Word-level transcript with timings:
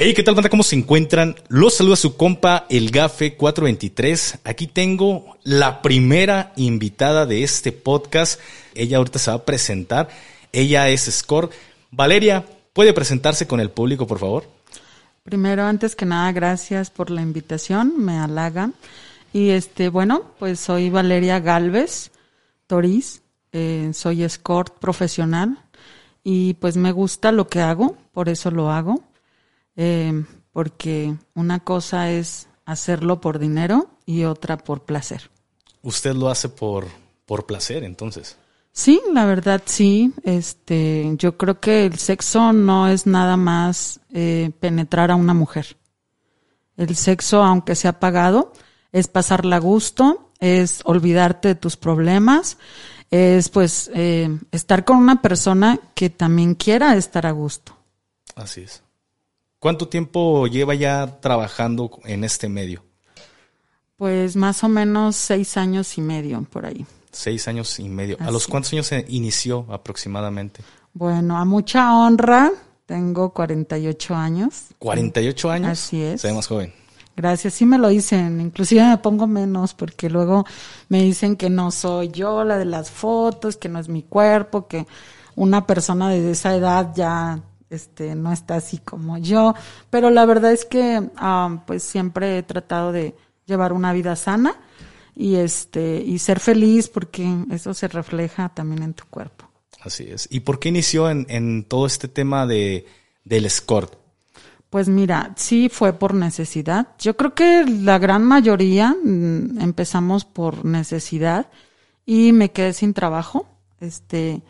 Hey, 0.00 0.14
¿qué 0.14 0.22
tal, 0.22 0.36
banda? 0.36 0.48
¿Cómo 0.48 0.62
se 0.62 0.76
encuentran? 0.76 1.34
Los 1.48 1.74
saluda 1.74 1.96
su 1.96 2.16
compa, 2.16 2.66
el 2.70 2.92
Gafe 2.92 3.34
423. 3.34 4.38
Aquí 4.44 4.68
tengo 4.68 5.36
la 5.42 5.82
primera 5.82 6.52
invitada 6.54 7.26
de 7.26 7.42
este 7.42 7.72
podcast. 7.72 8.38
Ella 8.76 8.98
ahorita 8.98 9.18
se 9.18 9.32
va 9.32 9.38
a 9.38 9.44
presentar. 9.44 10.08
Ella 10.52 10.88
es 10.88 11.10
Score. 11.10 11.50
Valeria, 11.90 12.46
¿puede 12.74 12.92
presentarse 12.92 13.48
con 13.48 13.58
el 13.58 13.72
público, 13.72 14.06
por 14.06 14.20
favor? 14.20 14.48
Primero, 15.24 15.64
antes 15.64 15.96
que 15.96 16.06
nada, 16.06 16.30
gracias 16.30 16.90
por 16.90 17.10
la 17.10 17.20
invitación. 17.20 17.94
Me 17.98 18.18
halaga. 18.18 18.70
Y 19.32 19.48
este, 19.48 19.88
bueno, 19.88 20.30
pues 20.38 20.60
soy 20.60 20.90
Valeria 20.90 21.40
Galvez 21.40 22.12
Toriz. 22.68 23.22
Eh, 23.50 23.90
soy 23.94 24.22
escort 24.22 24.78
profesional 24.78 25.58
y 26.22 26.54
pues 26.54 26.76
me 26.76 26.92
gusta 26.92 27.32
lo 27.32 27.48
que 27.48 27.58
hago, 27.58 27.96
por 28.12 28.28
eso 28.28 28.52
lo 28.52 28.70
hago 28.70 29.07
eh, 29.78 30.24
porque 30.52 31.14
una 31.34 31.60
cosa 31.60 32.10
es 32.10 32.48
hacerlo 32.66 33.20
por 33.20 33.38
dinero 33.38 33.88
y 34.04 34.24
otra 34.24 34.58
por 34.58 34.82
placer. 34.82 35.30
¿Usted 35.82 36.14
lo 36.14 36.28
hace 36.28 36.48
por, 36.48 36.86
por 37.24 37.46
placer 37.46 37.84
entonces? 37.84 38.36
Sí, 38.72 39.00
la 39.12 39.24
verdad 39.24 39.62
sí. 39.64 40.12
Este, 40.24 41.14
yo 41.16 41.38
creo 41.38 41.60
que 41.60 41.86
el 41.86 41.98
sexo 41.98 42.52
no 42.52 42.88
es 42.88 43.06
nada 43.06 43.36
más 43.36 44.00
eh, 44.12 44.50
penetrar 44.58 45.12
a 45.12 45.16
una 45.16 45.32
mujer. 45.32 45.76
El 46.76 46.94
sexo, 46.96 47.42
aunque 47.42 47.76
sea 47.76 48.00
pagado, 48.00 48.52
es 48.90 49.06
pasarla 49.06 49.56
a 49.56 49.60
gusto, 49.60 50.32
es 50.40 50.80
olvidarte 50.84 51.48
de 51.48 51.54
tus 51.54 51.76
problemas, 51.76 52.58
es 53.10 53.48
pues 53.48 53.90
eh, 53.94 54.28
estar 54.50 54.84
con 54.84 54.96
una 54.96 55.22
persona 55.22 55.78
que 55.94 56.10
también 56.10 56.54
quiera 56.54 56.96
estar 56.96 57.26
a 57.26 57.30
gusto. 57.30 57.76
Así 58.34 58.62
es. 58.62 58.82
¿Cuánto 59.58 59.88
tiempo 59.88 60.46
lleva 60.46 60.74
ya 60.74 61.20
trabajando 61.20 61.90
en 62.04 62.22
este 62.22 62.48
medio? 62.48 62.84
Pues 63.96 64.36
más 64.36 64.62
o 64.62 64.68
menos 64.68 65.16
seis 65.16 65.56
años 65.56 65.98
y 65.98 66.00
medio 66.00 66.42
por 66.42 66.64
ahí. 66.64 66.86
Seis 67.10 67.48
años 67.48 67.80
y 67.80 67.88
medio. 67.88 68.16
¿A 68.20 68.30
los 68.30 68.46
cuántos 68.46 68.72
años 68.72 68.86
se 68.86 69.04
inició 69.08 69.66
aproximadamente? 69.70 70.62
Bueno, 70.92 71.36
a 71.36 71.44
mucha 71.44 71.92
honra, 71.96 72.52
tengo 72.86 73.32
48 73.32 74.14
años. 74.14 74.66
¿48 74.78 75.50
años? 75.50 75.70
Así 75.70 76.00
es. 76.02 76.20
Se 76.20 76.28
ve 76.28 76.34
más 76.34 76.46
joven. 76.46 76.72
Gracias, 77.16 77.54
sí 77.54 77.66
me 77.66 77.78
lo 77.78 77.88
dicen. 77.88 78.40
Inclusive 78.40 78.86
me 78.86 78.98
pongo 78.98 79.26
menos 79.26 79.74
porque 79.74 80.08
luego 80.08 80.46
me 80.88 81.02
dicen 81.02 81.34
que 81.34 81.50
no 81.50 81.72
soy 81.72 82.10
yo 82.10 82.44
la 82.44 82.58
de 82.58 82.64
las 82.64 82.92
fotos, 82.92 83.56
que 83.56 83.68
no 83.68 83.80
es 83.80 83.88
mi 83.88 84.04
cuerpo, 84.04 84.68
que 84.68 84.86
una 85.34 85.66
persona 85.66 86.10
de 86.10 86.30
esa 86.30 86.54
edad 86.54 86.92
ya 86.94 87.42
este, 87.70 88.14
no 88.14 88.32
está 88.32 88.56
así 88.56 88.78
como 88.78 89.18
yo, 89.18 89.54
pero 89.90 90.10
la 90.10 90.24
verdad 90.26 90.52
es 90.52 90.64
que 90.64 91.10
ah, 91.16 91.62
pues 91.66 91.82
siempre 91.82 92.38
he 92.38 92.42
tratado 92.42 92.92
de 92.92 93.14
llevar 93.46 93.72
una 93.72 93.92
vida 93.92 94.16
sana 94.16 94.56
y 95.14 95.36
este 95.36 96.02
y 96.04 96.18
ser 96.18 96.40
feliz 96.40 96.88
porque 96.88 97.44
eso 97.50 97.74
se 97.74 97.88
refleja 97.88 98.48
también 98.50 98.82
en 98.82 98.94
tu 98.94 99.04
cuerpo. 99.06 99.46
Así 99.80 100.04
es. 100.10 100.28
¿Y 100.30 100.40
por 100.40 100.58
qué 100.58 100.70
inició 100.70 101.10
en, 101.10 101.26
en 101.28 101.64
todo 101.64 101.86
este 101.86 102.08
tema 102.08 102.46
de 102.46 102.86
del 103.24 103.44
escort? 103.46 103.94
Pues 104.70 104.88
mira, 104.88 105.32
sí 105.36 105.70
fue 105.70 105.94
por 105.94 106.14
necesidad. 106.14 106.88
Yo 106.98 107.16
creo 107.16 107.34
que 107.34 107.64
la 107.64 107.98
gran 107.98 108.24
mayoría 108.24 108.94
mm, 109.02 109.60
empezamos 109.60 110.24
por 110.24 110.64
necesidad 110.64 111.50
y 112.04 112.32
me 112.32 112.50
quedé 112.50 112.74
sin 112.74 112.92
trabajo. 112.92 113.46
Este, 113.80 114.42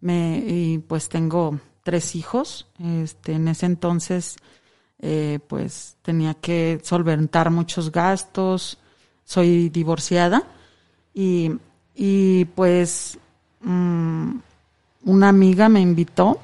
me, 0.00 0.42
y 0.46 0.78
pues 0.78 1.08
tengo 1.08 1.60
tres 1.82 2.14
hijos. 2.16 2.66
Este, 2.78 3.32
en 3.32 3.48
ese 3.48 3.66
entonces, 3.66 4.36
eh, 5.00 5.38
pues 5.46 5.96
tenía 6.02 6.34
que 6.34 6.80
solventar 6.82 7.50
muchos 7.50 7.90
gastos. 7.92 8.78
Soy 9.24 9.68
divorciada 9.68 10.42
y, 11.14 11.52
y 11.94 12.44
pues 12.46 13.18
mm, 13.60 14.36
una 15.04 15.28
amiga 15.28 15.68
me 15.68 15.80
invitó 15.80 16.40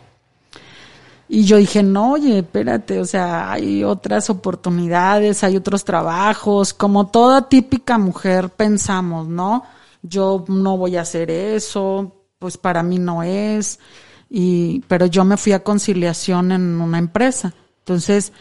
y 1.28 1.44
yo 1.44 1.56
dije, 1.56 1.82
no, 1.82 2.12
oye, 2.12 2.38
espérate, 2.38 3.00
o 3.00 3.04
sea, 3.04 3.50
hay 3.50 3.82
otras 3.82 4.30
oportunidades, 4.30 5.42
hay 5.42 5.56
otros 5.56 5.84
trabajos, 5.84 6.72
como 6.72 7.08
toda 7.08 7.48
típica 7.48 7.98
mujer 7.98 8.50
pensamos, 8.50 9.26
¿no? 9.26 9.64
Yo 10.02 10.44
no 10.46 10.76
voy 10.76 10.96
a 10.96 11.00
hacer 11.00 11.30
eso, 11.30 12.12
pues 12.38 12.56
para 12.56 12.84
mí 12.84 12.98
no 12.98 13.24
es 13.24 13.80
y, 14.28 14.80
pero 14.88 15.06
yo 15.06 15.24
me 15.24 15.36
fui 15.36 15.52
a 15.52 15.62
conciliación 15.62 16.52
en 16.52 16.80
una 16.80 16.98
empresa. 16.98 17.54
Entonces, 17.80 18.32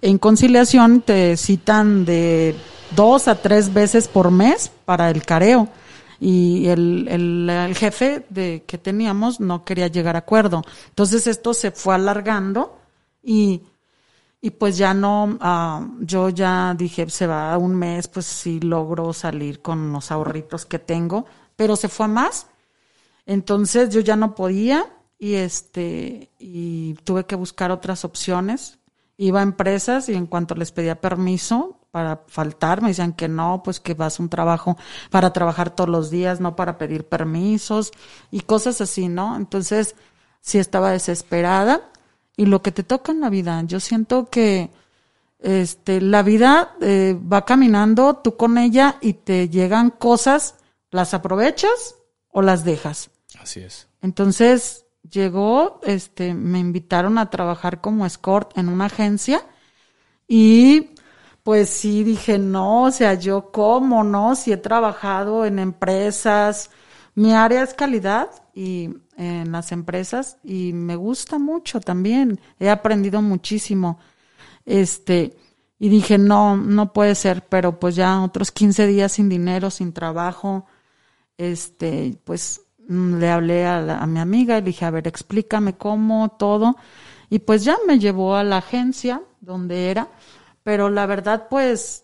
en 0.00 0.18
conciliación 0.18 1.02
te 1.02 1.36
citan 1.36 2.04
de 2.04 2.54
dos 2.94 3.28
a 3.28 3.40
tres 3.40 3.72
veces 3.72 4.08
por 4.08 4.30
mes 4.30 4.70
para 4.84 5.10
el 5.10 5.24
careo. 5.24 5.68
Y 6.20 6.68
el, 6.68 7.08
el, 7.08 7.74
jefe 7.74 8.24
de 8.30 8.64
que 8.66 8.78
teníamos 8.78 9.40
no 9.40 9.64
quería 9.64 9.88
llegar 9.88 10.16
a 10.16 10.20
acuerdo. 10.20 10.62
Entonces 10.88 11.26
esto 11.26 11.52
se 11.52 11.70
fue 11.70 11.94
alargando 11.94 12.78
y, 13.22 13.62
y 14.40 14.50
pues 14.50 14.76
ya 14.78 14.94
no, 14.94 15.36
ah, 15.40 15.86
yo 16.00 16.28
ya 16.30 16.74
dije, 16.78 17.10
se 17.10 17.26
va 17.26 17.58
un 17.58 17.74
mes, 17.74 18.08
pues 18.08 18.26
sí 18.26 18.60
logro 18.60 19.12
salir 19.12 19.60
con 19.60 19.92
los 19.92 20.10
ahorritos 20.10 20.64
que 20.64 20.78
tengo, 20.78 21.26
pero 21.56 21.76
se 21.76 21.88
fue 21.88 22.06
a 22.06 22.08
más. 22.08 22.46
Entonces 23.26 23.90
yo 23.90 24.00
ya 24.00 24.16
no 24.16 24.34
podía 24.34 24.86
y 25.24 25.36
este 25.36 26.30
y 26.38 26.92
tuve 27.02 27.24
que 27.24 27.34
buscar 27.34 27.70
otras 27.70 28.04
opciones. 28.04 28.78
Iba 29.16 29.40
a 29.40 29.42
empresas 29.42 30.10
y 30.10 30.12
en 30.12 30.26
cuanto 30.26 30.54
les 30.54 30.70
pedía 30.70 31.00
permiso 31.00 31.80
para 31.90 32.24
faltar, 32.26 32.82
me 32.82 32.88
decían 32.88 33.14
que 33.14 33.26
no, 33.26 33.62
pues 33.64 33.80
que 33.80 33.94
vas 33.94 34.20
a 34.20 34.22
un 34.22 34.28
trabajo 34.28 34.76
para 35.08 35.32
trabajar 35.32 35.70
todos 35.70 35.88
los 35.88 36.10
días, 36.10 36.40
no 36.40 36.56
para 36.56 36.76
pedir 36.76 37.08
permisos 37.08 37.92
y 38.30 38.40
cosas 38.40 38.82
así, 38.82 39.08
¿no? 39.08 39.34
Entonces, 39.36 39.94
sí 40.42 40.58
estaba 40.58 40.90
desesperada 40.90 41.90
y 42.36 42.44
lo 42.44 42.60
que 42.60 42.70
te 42.70 42.82
toca 42.82 43.10
en 43.10 43.22
la 43.22 43.30
vida, 43.30 43.62
yo 43.62 43.80
siento 43.80 44.28
que 44.28 44.72
este 45.38 46.02
la 46.02 46.22
vida 46.22 46.76
eh, 46.82 47.18
va 47.18 47.46
caminando 47.46 48.16
tú 48.16 48.36
con 48.36 48.58
ella 48.58 48.98
y 49.00 49.14
te 49.14 49.48
llegan 49.48 49.88
cosas, 49.88 50.56
las 50.90 51.14
aprovechas 51.14 51.94
o 52.28 52.42
las 52.42 52.62
dejas. 52.62 53.08
Así 53.40 53.60
es. 53.60 53.88
Entonces, 54.02 54.83
llegó, 55.10 55.80
este, 55.84 56.34
me 56.34 56.58
invitaron 56.58 57.18
a 57.18 57.30
trabajar 57.30 57.80
como 57.80 58.06
escort 58.06 58.56
en 58.58 58.68
una 58.68 58.86
agencia 58.86 59.42
y 60.26 60.90
pues 61.42 61.68
sí 61.68 62.04
dije, 62.04 62.38
no, 62.38 62.84
o 62.84 62.90
sea, 62.90 63.14
yo 63.14 63.52
cómo, 63.52 64.02
¿no? 64.02 64.34
Si 64.34 64.50
he 64.52 64.56
trabajado 64.56 65.44
en 65.44 65.58
empresas, 65.58 66.70
mi 67.14 67.34
área 67.34 67.62
es 67.62 67.74
calidad 67.74 68.30
y 68.54 68.90
en 69.16 69.52
las 69.52 69.70
empresas 69.72 70.38
y 70.42 70.72
me 70.72 70.96
gusta 70.96 71.38
mucho 71.38 71.80
también, 71.80 72.40
he 72.58 72.70
aprendido 72.70 73.20
muchísimo. 73.22 73.98
Este, 74.64 75.36
y 75.78 75.88
dije, 75.90 76.16
no, 76.18 76.56
no 76.56 76.92
puede 76.94 77.14
ser, 77.14 77.46
pero 77.48 77.78
pues 77.78 77.94
ya 77.96 78.22
otros 78.22 78.50
15 78.50 78.86
días 78.86 79.12
sin 79.12 79.28
dinero, 79.28 79.70
sin 79.70 79.92
trabajo, 79.92 80.66
este, 81.36 82.18
pues 82.24 82.63
le 82.88 83.30
hablé 83.30 83.66
a, 83.66 84.06
mi 84.06 84.20
amiga 84.20 84.58
y 84.58 84.60
le 84.60 84.66
dije, 84.66 84.84
a 84.84 84.90
ver, 84.90 85.06
explícame 85.08 85.74
cómo, 85.74 86.36
todo. 86.38 86.76
Y 87.30 87.40
pues 87.40 87.64
ya 87.64 87.76
me 87.86 87.98
llevó 87.98 88.36
a 88.36 88.44
la 88.44 88.58
agencia 88.58 89.22
donde 89.40 89.90
era, 89.90 90.08
pero 90.62 90.90
la 90.90 91.06
verdad, 91.06 91.46
pues, 91.48 92.02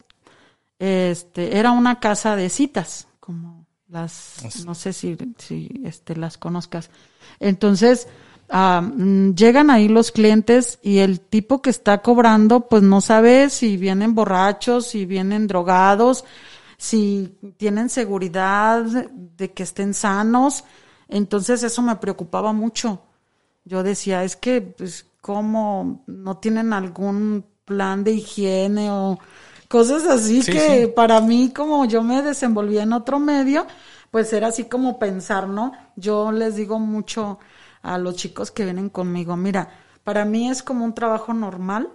este, 0.79 1.59
era 1.59 1.73
una 1.73 2.01
casa 2.01 2.37
de 2.37 2.49
citas, 2.49 3.07
como 3.21 3.67
las, 3.89 4.65
no 4.65 4.75
sé 4.75 4.93
si, 4.93 5.17
si 5.39 5.83
este, 5.85 6.17
las 6.17 6.39
conozcas. 6.39 6.91
Entonces, 7.39 8.09
mm, 8.51 9.31
llegan 9.33 9.71
ahí 9.71 9.89
los 9.89 10.13
clientes 10.13 10.79
y 10.83 10.99
el 10.99 11.21
tipo 11.21 11.61
que 11.63 11.71
está 11.71 11.99
cobrando, 12.03 12.69
pues 12.69 12.83
no 12.83 13.01
sabe 13.01 13.51
si 13.51 13.77
vienen 13.77 14.15
borrachos, 14.15 14.87
si 14.87 15.07
vienen 15.07 15.47
drogados, 15.47 16.25
si 16.81 17.37
tienen 17.59 17.91
seguridad 17.91 18.83
de 18.85 19.53
que 19.53 19.65
estén 19.65 19.93
sanos. 19.93 20.65
Entonces 21.09 21.63
eso 21.63 21.83
me 21.83 21.97
preocupaba 21.97 22.55
mucho. 22.55 23.03
Yo 23.67 23.83
decía, 23.83 24.25
es 24.25 24.35
que, 24.35 24.63
pues, 24.63 25.05
¿cómo 25.21 26.03
no 26.07 26.39
tienen 26.39 26.73
algún 26.73 27.45
plan 27.67 28.03
de 28.03 28.13
higiene 28.13 28.91
o 28.91 29.19
cosas 29.69 30.07
así 30.07 30.41
que 30.41 30.89
para 30.89 31.21
mí, 31.21 31.53
como 31.55 31.85
yo 31.85 32.03
me 32.03 32.23
desenvolvía 32.23 32.85
en 32.85 32.95
otro 32.95 33.19
medio, 33.19 33.67
pues 34.11 34.33
era 34.33 34.49
así 34.49 34.65
como 34.65 34.99
pensar, 34.99 35.49
¿no? 35.49 35.73
Yo 35.97 36.33
les 36.33 36.57
digo 36.57 36.79
mucho 36.79 37.41
a 37.83 37.99
los 37.99 38.17
chicos 38.17 38.51
que 38.51 38.65
vienen 38.65 38.89
conmigo, 38.89 39.37
mira, 39.37 39.69
para 40.03 40.25
mí 40.25 40.49
es 40.49 40.63
como 40.63 40.87
un 40.87 40.95
trabajo 40.95 41.35
normal. 41.35 41.91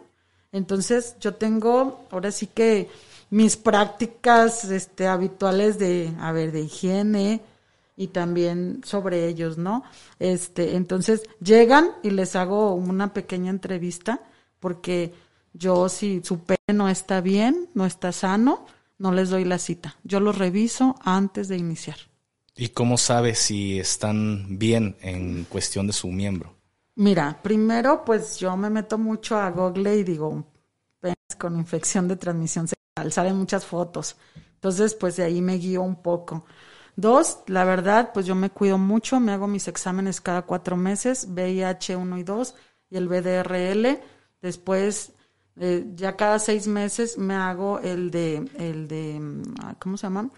Entonces 0.51 1.15
yo 1.19 1.33
tengo, 1.33 2.05
ahora 2.11 2.31
sí 2.31 2.45
que 2.45 2.88
mis 3.30 3.57
prácticas 3.57 4.66
este, 4.66 5.07
habituales 5.07 5.80
de, 5.80 6.13
a 6.19 6.31
ver, 6.31 6.51
de 6.51 6.62
higiene 6.62 7.42
y 7.98 8.07
también 8.07 8.81
sobre 8.83 9.27
ellos, 9.27 9.57
¿no? 9.57 9.83
Este, 10.19 10.75
entonces 10.75 11.24
llegan 11.39 11.92
y 12.04 12.12
les 12.12 12.36
hago 12.36 12.74
una 12.74 13.13
pequeña 13.13 13.50
entrevista 13.50 14.22
porque 14.60 15.13
Yo 15.57 15.88
si 15.88 16.22
su 16.22 16.39
pene 16.39 16.74
no 16.74 16.89
está 16.89 17.22
bien, 17.22 17.69
no 17.74 17.86
está 17.86 18.12
sano, 18.12 18.66
no 18.98 19.13
les 19.13 19.30
doy 19.30 19.45
la 19.45 19.57
cita. 19.57 19.95
Yo 20.04 20.19
los 20.19 20.38
reviso 20.38 20.95
antes 21.01 21.48
de 21.48 21.57
iniciar. 21.57 21.95
¿Y 22.57 22.69
cómo 22.69 22.98
sabe 22.98 23.36
si 23.36 23.80
están 23.80 24.57
bien 24.60 24.98
en 25.01 25.45
cuestión 25.45 25.88
de 25.88 25.94
su 25.94 26.07
miembro? 26.10 26.56
Mira, 26.95 27.39
primero 27.42 28.04
pues 28.06 28.38
yo 28.38 28.56
me 28.57 28.69
meto 28.69 28.98
mucho 28.98 29.38
a 29.38 29.50
Google 29.50 29.98
y 29.98 30.04
digo, 30.04 30.45
con 31.37 31.57
infección 31.57 32.07
de 32.07 32.15
transmisión 32.15 32.67
sexual, 32.67 33.11
salen 33.11 33.37
muchas 33.37 33.65
fotos. 33.65 34.15
Entonces 34.55 34.93
pues 34.95 35.15
de 35.15 35.23
ahí 35.23 35.41
me 35.41 35.55
guío 35.55 35.81
un 35.81 36.01
poco. 36.01 36.45
Dos, 36.95 37.39
la 37.47 37.65
verdad, 37.65 38.11
pues 38.13 38.25
yo 38.25 38.35
me 38.35 38.49
cuido 38.49 38.77
mucho, 38.77 39.19
me 39.19 39.33
hago 39.33 39.47
mis 39.47 39.67
exámenes 39.67 40.21
cada 40.21 40.43
cuatro 40.43 40.77
meses, 40.77 41.27
VIH 41.29 41.97
1 41.97 42.17
y 42.17 42.23
2 42.23 42.55
y 42.89 42.97
el 42.97 43.07
BDRL. 43.09 43.99
Después, 44.41 45.11
eh, 45.57 45.85
ya 45.95 46.15
cada 46.15 46.39
seis 46.39 46.67
meses 46.67 47.17
me 47.17 47.35
hago 47.35 47.79
el 47.79 48.11
de, 48.11 48.49
el 48.57 48.87
de, 48.87 49.19
mm, 49.19 49.43
¿cómo 49.79 49.97
se 49.97 50.03
llama? 50.07 50.29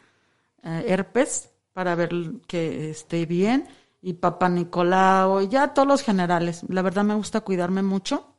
Eh, 0.64 0.86
herpes, 0.88 1.52
para 1.74 1.96
ver 1.96 2.10
que 2.48 2.90
esté 2.90 3.26
bien. 3.26 3.68
Y 4.02 4.14
Papá 4.14 4.50
Nicolau, 4.50 5.42
y 5.42 5.48
ya 5.50 5.74
todos 5.74 5.88
los 5.88 6.02
generales. 6.04 6.64
La 6.70 6.82
verdad 6.82 7.04
me 7.04 7.16
gusta 7.16 7.42
cuidarme 7.42 7.84
mucho. 7.84 8.37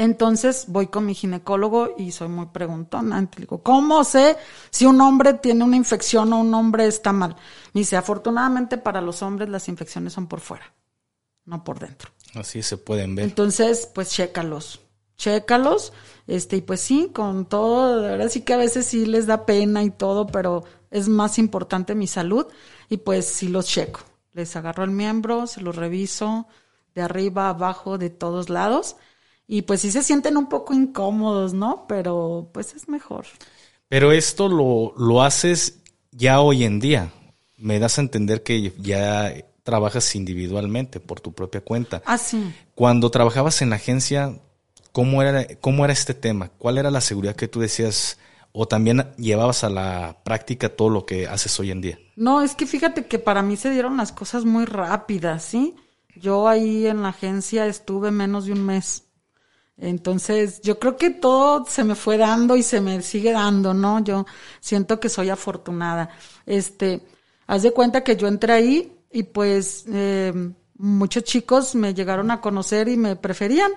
Entonces 0.00 0.66
voy 0.68 0.86
con 0.86 1.06
mi 1.06 1.12
ginecólogo 1.12 1.96
y 1.98 2.12
soy 2.12 2.28
muy 2.28 2.46
preguntona. 2.46 3.28
Digo, 3.36 3.64
¿cómo 3.64 4.04
sé 4.04 4.36
si 4.70 4.86
un 4.86 5.00
hombre 5.00 5.34
tiene 5.34 5.64
una 5.64 5.74
infección 5.74 6.32
o 6.32 6.38
un 6.38 6.54
hombre 6.54 6.86
está 6.86 7.12
mal? 7.12 7.34
Me 7.72 7.80
dice, 7.80 7.96
afortunadamente 7.96 8.78
para 8.78 9.00
los 9.00 9.22
hombres 9.22 9.48
las 9.48 9.68
infecciones 9.68 10.12
son 10.12 10.28
por 10.28 10.38
fuera, 10.38 10.72
no 11.46 11.64
por 11.64 11.80
dentro. 11.80 12.12
Así 12.34 12.62
se 12.62 12.76
pueden 12.76 13.16
ver. 13.16 13.24
Entonces, 13.24 13.90
pues 13.92 14.10
chécalos, 14.10 14.80
chécalos. 15.16 15.92
Este, 16.28 16.58
y 16.58 16.60
pues 16.60 16.80
sí, 16.80 17.10
con 17.12 17.46
todo, 17.46 18.00
de 18.00 18.10
verdad 18.10 18.28
sí 18.28 18.42
que 18.42 18.54
a 18.54 18.58
veces 18.58 18.86
sí 18.86 19.04
les 19.04 19.26
da 19.26 19.46
pena 19.46 19.82
y 19.82 19.90
todo, 19.90 20.28
pero 20.28 20.62
es 20.92 21.08
más 21.08 21.40
importante 21.40 21.96
mi 21.96 22.06
salud. 22.06 22.46
Y 22.88 22.98
pues 22.98 23.26
sí 23.26 23.48
los 23.48 23.66
checo. 23.66 24.02
Les 24.32 24.54
agarro 24.54 24.84
el 24.84 24.92
miembro, 24.92 25.48
se 25.48 25.60
los 25.60 25.74
reviso 25.74 26.46
de 26.94 27.02
arriba, 27.02 27.48
abajo, 27.48 27.98
de 27.98 28.10
todos 28.10 28.48
lados 28.48 28.94
y 29.48 29.62
pues 29.62 29.80
sí 29.80 29.90
se 29.90 30.02
sienten 30.02 30.36
un 30.36 30.48
poco 30.48 30.74
incómodos, 30.74 31.54
¿no? 31.54 31.86
Pero 31.88 32.50
pues 32.52 32.74
es 32.74 32.88
mejor. 32.88 33.24
Pero 33.88 34.12
esto 34.12 34.46
lo, 34.46 34.92
lo 34.98 35.22
haces 35.22 35.78
ya 36.12 36.40
hoy 36.40 36.64
en 36.64 36.78
día. 36.78 37.10
Me 37.56 37.78
das 37.78 37.98
a 37.98 38.02
entender 38.02 38.42
que 38.42 38.72
ya 38.78 39.34
trabajas 39.62 40.14
individualmente 40.14 41.00
por 41.00 41.20
tu 41.20 41.32
propia 41.32 41.62
cuenta. 41.62 42.02
Ah, 42.04 42.18
sí. 42.18 42.54
Cuando 42.74 43.10
trabajabas 43.10 43.62
en 43.62 43.70
la 43.70 43.76
agencia, 43.76 44.38
¿cómo 44.92 45.22
era, 45.22 45.46
cómo 45.60 45.82
era 45.84 45.94
este 45.94 46.12
tema? 46.12 46.50
¿Cuál 46.50 46.76
era 46.76 46.90
la 46.90 47.00
seguridad 47.00 47.34
que 47.34 47.48
tú 47.48 47.60
decías? 47.60 48.18
¿O 48.52 48.68
también 48.68 49.06
llevabas 49.16 49.64
a 49.64 49.70
la 49.70 50.18
práctica 50.24 50.68
todo 50.68 50.90
lo 50.90 51.06
que 51.06 51.26
haces 51.26 51.58
hoy 51.58 51.70
en 51.70 51.80
día? 51.80 51.98
No, 52.16 52.42
es 52.42 52.54
que 52.54 52.66
fíjate 52.66 53.06
que 53.06 53.18
para 53.18 53.42
mí 53.42 53.56
se 53.56 53.70
dieron 53.70 53.96
las 53.96 54.12
cosas 54.12 54.44
muy 54.44 54.66
rápidas, 54.66 55.42
¿sí? 55.42 55.74
Yo 56.16 56.48
ahí 56.48 56.86
en 56.86 57.02
la 57.02 57.10
agencia 57.10 57.66
estuve 57.66 58.10
menos 58.10 58.44
de 58.44 58.52
un 58.52 58.64
mes. 58.66 59.07
Entonces, 59.78 60.60
yo 60.62 60.78
creo 60.78 60.96
que 60.96 61.10
todo 61.10 61.64
se 61.66 61.84
me 61.84 61.94
fue 61.94 62.16
dando 62.16 62.56
y 62.56 62.62
se 62.62 62.80
me 62.80 63.00
sigue 63.02 63.32
dando, 63.32 63.74
¿no? 63.74 64.02
Yo 64.02 64.26
siento 64.60 64.98
que 64.98 65.08
soy 65.08 65.30
afortunada. 65.30 66.10
Este, 66.46 67.02
haz 67.46 67.62
de 67.62 67.72
cuenta 67.72 68.02
que 68.02 68.16
yo 68.16 68.26
entré 68.26 68.52
ahí 68.52 68.92
y 69.12 69.22
pues 69.22 69.84
eh, 69.88 70.32
muchos 70.78 71.22
chicos 71.24 71.74
me 71.76 71.94
llegaron 71.94 72.30
a 72.30 72.40
conocer 72.40 72.88
y 72.88 72.96
me 72.96 73.14
preferían. 73.16 73.70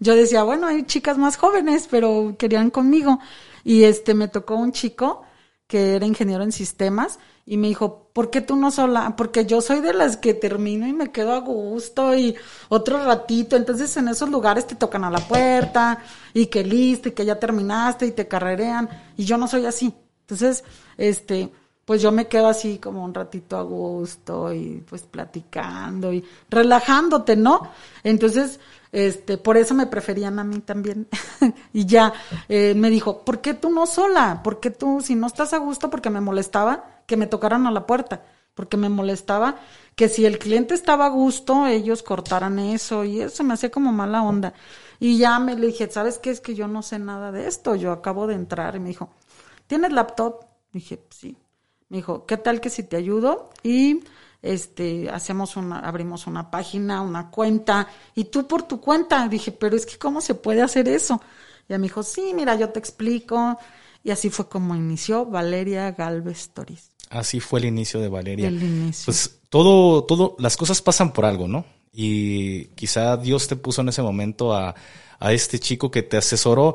Yo 0.00 0.14
decía, 0.14 0.42
bueno, 0.42 0.66
hay 0.66 0.84
chicas 0.84 1.16
más 1.16 1.36
jóvenes, 1.36 1.88
pero 1.90 2.36
querían 2.38 2.70
conmigo. 2.70 3.18
Y 3.64 3.84
este, 3.84 4.14
me 4.14 4.28
tocó 4.28 4.54
un 4.56 4.72
chico 4.72 5.22
que 5.66 5.96
era 5.96 6.06
ingeniero 6.06 6.44
en 6.44 6.52
sistemas 6.52 7.18
y 7.50 7.56
me 7.56 7.68
dijo, 7.68 8.10
¿por 8.12 8.28
qué 8.28 8.42
tú 8.42 8.56
no 8.56 8.70
sola? 8.70 9.14
Porque 9.16 9.46
yo 9.46 9.62
soy 9.62 9.80
de 9.80 9.94
las 9.94 10.18
que 10.18 10.34
termino 10.34 10.86
y 10.86 10.92
me 10.92 11.10
quedo 11.10 11.32
a 11.32 11.38
gusto 11.38 12.14
y 12.14 12.36
otro 12.68 13.02
ratito. 13.02 13.56
Entonces 13.56 13.96
en 13.96 14.08
esos 14.08 14.28
lugares 14.28 14.66
te 14.66 14.74
tocan 14.74 15.02
a 15.04 15.10
la 15.10 15.20
puerta 15.20 16.02
y 16.34 16.46
que 16.46 16.62
listo 16.62 17.08
y 17.08 17.12
que 17.12 17.24
ya 17.24 17.38
terminaste 17.38 18.04
y 18.04 18.12
te 18.12 18.28
carrerean. 18.28 18.90
Y 19.16 19.24
yo 19.24 19.38
no 19.38 19.48
soy 19.48 19.64
así. 19.64 19.94
Entonces, 20.20 20.62
este, 20.98 21.50
pues 21.86 22.02
yo 22.02 22.12
me 22.12 22.26
quedo 22.26 22.48
así 22.48 22.76
como 22.76 23.02
un 23.02 23.14
ratito 23.14 23.56
a 23.56 23.62
gusto 23.62 24.52
y 24.52 24.84
pues 24.86 25.04
platicando 25.04 26.12
y 26.12 26.22
relajándote, 26.50 27.34
¿no? 27.34 27.70
Entonces, 28.04 28.60
este, 28.92 29.38
por 29.38 29.56
eso 29.56 29.74
me 29.74 29.86
preferían 29.86 30.38
a 30.38 30.44
mí 30.44 30.58
también. 30.58 31.08
y 31.72 31.86
ya 31.86 32.12
eh, 32.50 32.74
me 32.76 32.90
dijo, 32.90 33.24
¿por 33.24 33.40
qué 33.40 33.54
tú 33.54 33.70
no 33.70 33.86
sola? 33.86 34.42
¿Por 34.44 34.60
qué 34.60 34.70
tú, 34.70 35.00
si 35.00 35.14
no 35.14 35.26
estás 35.26 35.54
a 35.54 35.58
gusto? 35.58 35.88
Porque 35.88 36.10
me 36.10 36.20
molestaba 36.20 36.97
que 37.08 37.16
me 37.16 37.26
tocaran 37.26 37.66
a 37.66 37.72
la 37.72 37.86
puerta, 37.86 38.22
porque 38.54 38.76
me 38.76 38.90
molestaba 38.90 39.56
que 39.96 40.08
si 40.08 40.26
el 40.26 40.38
cliente 40.38 40.74
estaba 40.74 41.06
a 41.06 41.08
gusto, 41.08 41.66
ellos 41.66 42.02
cortaran 42.02 42.58
eso 42.58 43.02
y 43.04 43.22
eso 43.22 43.42
me 43.42 43.54
hacía 43.54 43.70
como 43.70 43.90
mala 43.92 44.22
onda. 44.22 44.52
Y 45.00 45.16
ya 45.16 45.38
me 45.38 45.56
le 45.56 45.68
dije, 45.68 45.90
¿sabes 45.90 46.18
qué? 46.18 46.30
Es 46.30 46.40
que 46.40 46.54
yo 46.54 46.68
no 46.68 46.82
sé 46.82 46.98
nada 46.98 47.32
de 47.32 47.48
esto, 47.48 47.74
yo 47.74 47.92
acabo 47.92 48.26
de 48.26 48.34
entrar 48.34 48.76
y 48.76 48.80
me 48.80 48.90
dijo, 48.90 49.10
¿tienes 49.66 49.90
laptop? 49.90 50.44
Dije, 50.72 51.02
sí. 51.10 51.36
Me 51.88 51.96
dijo, 51.96 52.26
¿qué 52.26 52.36
tal 52.36 52.60
que 52.60 52.68
si 52.68 52.82
te 52.82 52.96
ayudo? 52.96 53.48
Y 53.62 54.04
este, 54.42 55.08
hacemos 55.08 55.56
una, 55.56 55.78
abrimos 55.78 56.26
una 56.26 56.50
página, 56.50 57.00
una 57.00 57.30
cuenta, 57.30 57.88
y 58.14 58.24
tú 58.24 58.46
por 58.46 58.64
tu 58.64 58.82
cuenta. 58.82 59.26
Dije, 59.28 59.50
pero 59.50 59.76
es 59.76 59.86
que 59.86 59.96
¿cómo 59.96 60.20
se 60.20 60.34
puede 60.34 60.60
hacer 60.60 60.88
eso? 60.88 61.22
Y 61.68 61.72
me 61.72 61.78
dijo, 61.78 62.02
sí, 62.02 62.34
mira, 62.34 62.54
yo 62.54 62.68
te 62.68 62.78
explico. 62.78 63.58
Y 64.04 64.10
así 64.10 64.28
fue 64.28 64.48
como 64.48 64.76
inició 64.76 65.24
Valeria 65.24 65.90
Galvez 65.92 66.50
Toriz. 66.50 66.90
Así 67.10 67.40
fue 67.40 67.60
el 67.60 67.66
inicio 67.66 68.00
de 68.00 68.08
Valeria. 68.08 68.48
El 68.48 68.62
inicio. 68.62 69.06
Pues 69.06 69.38
todo, 69.48 70.04
todo, 70.04 70.36
las 70.38 70.56
cosas 70.56 70.82
pasan 70.82 71.12
por 71.12 71.24
algo, 71.24 71.48
¿no? 71.48 71.64
Y 71.92 72.66
quizá 72.74 73.16
Dios 73.16 73.48
te 73.48 73.56
puso 73.56 73.80
en 73.80 73.88
ese 73.88 74.02
momento 74.02 74.54
a, 74.54 74.74
a 75.18 75.32
este 75.32 75.58
chico 75.58 75.90
que 75.90 76.02
te 76.02 76.16
asesoró 76.16 76.74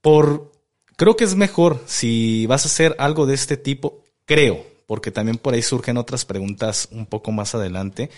por, 0.00 0.52
creo 0.96 1.16
que 1.16 1.24
es 1.24 1.34
mejor 1.36 1.82
si 1.86 2.46
vas 2.46 2.64
a 2.64 2.68
hacer 2.68 2.96
algo 2.98 3.24
de 3.26 3.34
este 3.34 3.56
tipo, 3.56 4.02
creo, 4.24 4.66
porque 4.86 5.10
también 5.10 5.38
por 5.38 5.54
ahí 5.54 5.62
surgen 5.62 5.96
otras 5.96 6.24
preguntas 6.24 6.88
un 6.90 7.06
poco 7.06 7.32
más 7.32 7.54
adelante. 7.54 8.10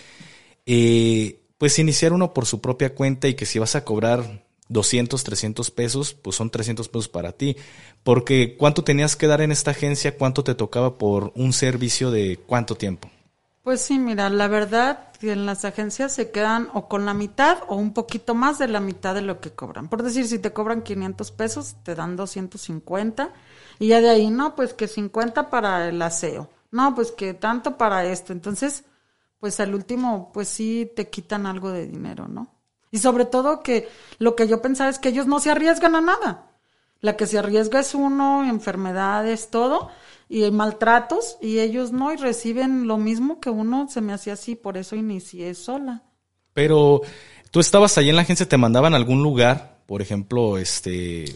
Eh, 0.67 1.41
pues 1.59 1.79
iniciar 1.79 2.13
uno 2.13 2.35
por 2.35 2.47
su 2.47 2.61
propia 2.61 2.95
cuenta 2.95 3.29
y 3.29 3.35
que 3.35 3.47
si 3.47 3.59
vas 3.59 3.77
a 3.77 3.85
cobrar 3.85 4.44
200, 4.69 5.23
300 5.23 5.71
pesos, 5.71 6.15
pues 6.15 6.37
son 6.37 6.51
300 6.51 6.89
pesos 6.89 7.09
para 7.09 7.33
ti. 7.33 7.57
Porque 8.03 8.57
¿cuánto 8.59 8.85
tenías 8.85 9.17
que 9.17 9.27
dar 9.27 9.41
en 9.41 9.53
esta 9.53 9.73
agencia? 9.73 10.17
¿Cuánto 10.17 10.45
te 10.45 10.55
tocaba 10.55 10.99
por 10.99 11.33
un 11.35 11.53
servicio 11.53 12.11
de 12.11 12.39
cuánto 12.47 12.75
tiempo? 12.75 13.11
Pues 13.63 13.81
sí, 13.81 13.99
mira, 13.99 14.29
la 14.29 14.49
verdad 14.49 15.09
en 15.33 15.47
las 15.47 15.65
agencias 15.65 16.13
se 16.13 16.31
quedan 16.31 16.69
o 16.75 16.89
con 16.89 17.07
la 17.07 17.15
mitad 17.15 17.59
o 17.69 17.77
un 17.77 17.93
poquito 17.93 18.35
más 18.35 18.59
de 18.59 18.69
la 18.69 18.81
mitad 18.81 19.15
de 19.15 19.23
lo 19.23 19.41
que 19.41 19.51
cobran. 19.51 19.89
Por 19.89 20.03
decir, 20.03 20.27
si 20.27 20.39
te 20.39 20.53
cobran 20.53 20.83
500 20.83 21.31
pesos, 21.33 21.77
te 21.83 21.95
dan 21.95 22.17
250 22.17 23.31
y 23.79 23.89
ya 23.89 24.01
de 24.01 24.11
ahí, 24.11 24.31
no, 24.31 24.55
pues 24.55 24.75
que 24.75 24.89
50 24.89 25.51
para 25.51 25.89
el 25.89 26.01
aseo. 26.03 26.51
No, 26.71 26.95
pues 26.95 27.13
que 27.13 27.35
tanto 27.35 27.77
para 27.77 28.05
esto. 28.05 28.33
Entonces, 28.33 28.85
pues 29.39 29.61
al 29.61 29.75
último, 29.75 30.31
pues 30.33 30.49
sí 30.49 30.91
te 30.95 31.09
quitan 31.09 31.47
algo 31.47 31.71
de 31.71 31.87
dinero, 31.87 32.29
¿no? 32.29 32.54
Y 32.95 32.99
sobre 32.99 33.25
todo 33.25 33.61
que 33.61 33.89
lo 34.19 34.37
que 34.37 34.47
yo 34.47 34.63
pensaba 34.63 34.89
es 34.89 35.01
que 35.01 35.09
ellos 35.09 35.27
no 35.27 35.41
se 35.41 35.51
arriesgan 35.51 35.97
a 35.97 36.01
nada. 36.01 36.47
La 37.01 37.17
que 37.17 37.27
se 37.27 37.37
arriesga 37.37 37.81
es 37.81 37.93
uno, 37.93 38.49
enfermedades, 38.49 39.51
todo, 39.51 39.91
y 40.29 40.49
maltratos, 40.53 41.37
y 41.43 41.59
ellos 41.59 41.91
no, 41.91 42.13
y 42.13 42.17
reciben 42.17 42.87
lo 42.87 42.97
mismo 42.97 43.41
que 43.41 43.51
uno, 43.51 43.89
se 43.89 44.01
me 44.01 44.13
hacía 44.13 44.35
así, 44.35 44.55
por 44.55 44.77
eso 44.77 44.95
inicié 44.95 45.53
sola. 45.55 46.05
Pero 46.53 47.03
tú 47.51 47.59
estabas 47.59 47.99
ahí 47.99 48.11
en 48.11 48.15
la 48.15 48.23
agencia, 48.23 48.49
te 48.49 48.59
mandaban 48.59 48.95
a 48.95 48.97
algún 48.97 49.25
lugar, 49.25 49.81
por 49.87 50.01
ejemplo, 50.01 50.57
este, 50.57 51.35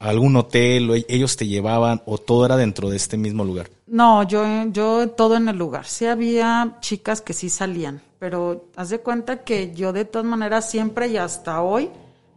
algún 0.00 0.34
hotel, 0.34 0.90
o 0.90 0.94
ellos 0.94 1.36
te 1.36 1.46
llevaban, 1.46 2.02
o 2.06 2.18
todo 2.18 2.46
era 2.46 2.56
dentro 2.56 2.88
de 2.90 2.96
este 2.96 3.16
mismo 3.16 3.44
lugar. 3.44 3.70
No, 3.86 4.22
yo, 4.22 4.44
yo 4.72 5.10
todo 5.10 5.36
en 5.36 5.48
el 5.48 5.56
lugar. 5.56 5.86
Sí 5.86 6.06
había 6.06 6.78
chicas 6.80 7.20
que 7.20 7.34
sí 7.34 7.50
salían, 7.50 8.00
pero 8.18 8.64
haz 8.76 8.88
de 8.88 9.00
cuenta 9.00 9.44
que 9.44 9.74
yo 9.74 9.92
de 9.92 10.06
todas 10.06 10.26
maneras 10.26 10.68
siempre 10.68 11.08
y 11.08 11.18
hasta 11.18 11.62
hoy 11.62 11.90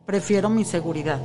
prefiero 0.05 0.49
mi 0.49 0.65
seguridad 0.65 1.21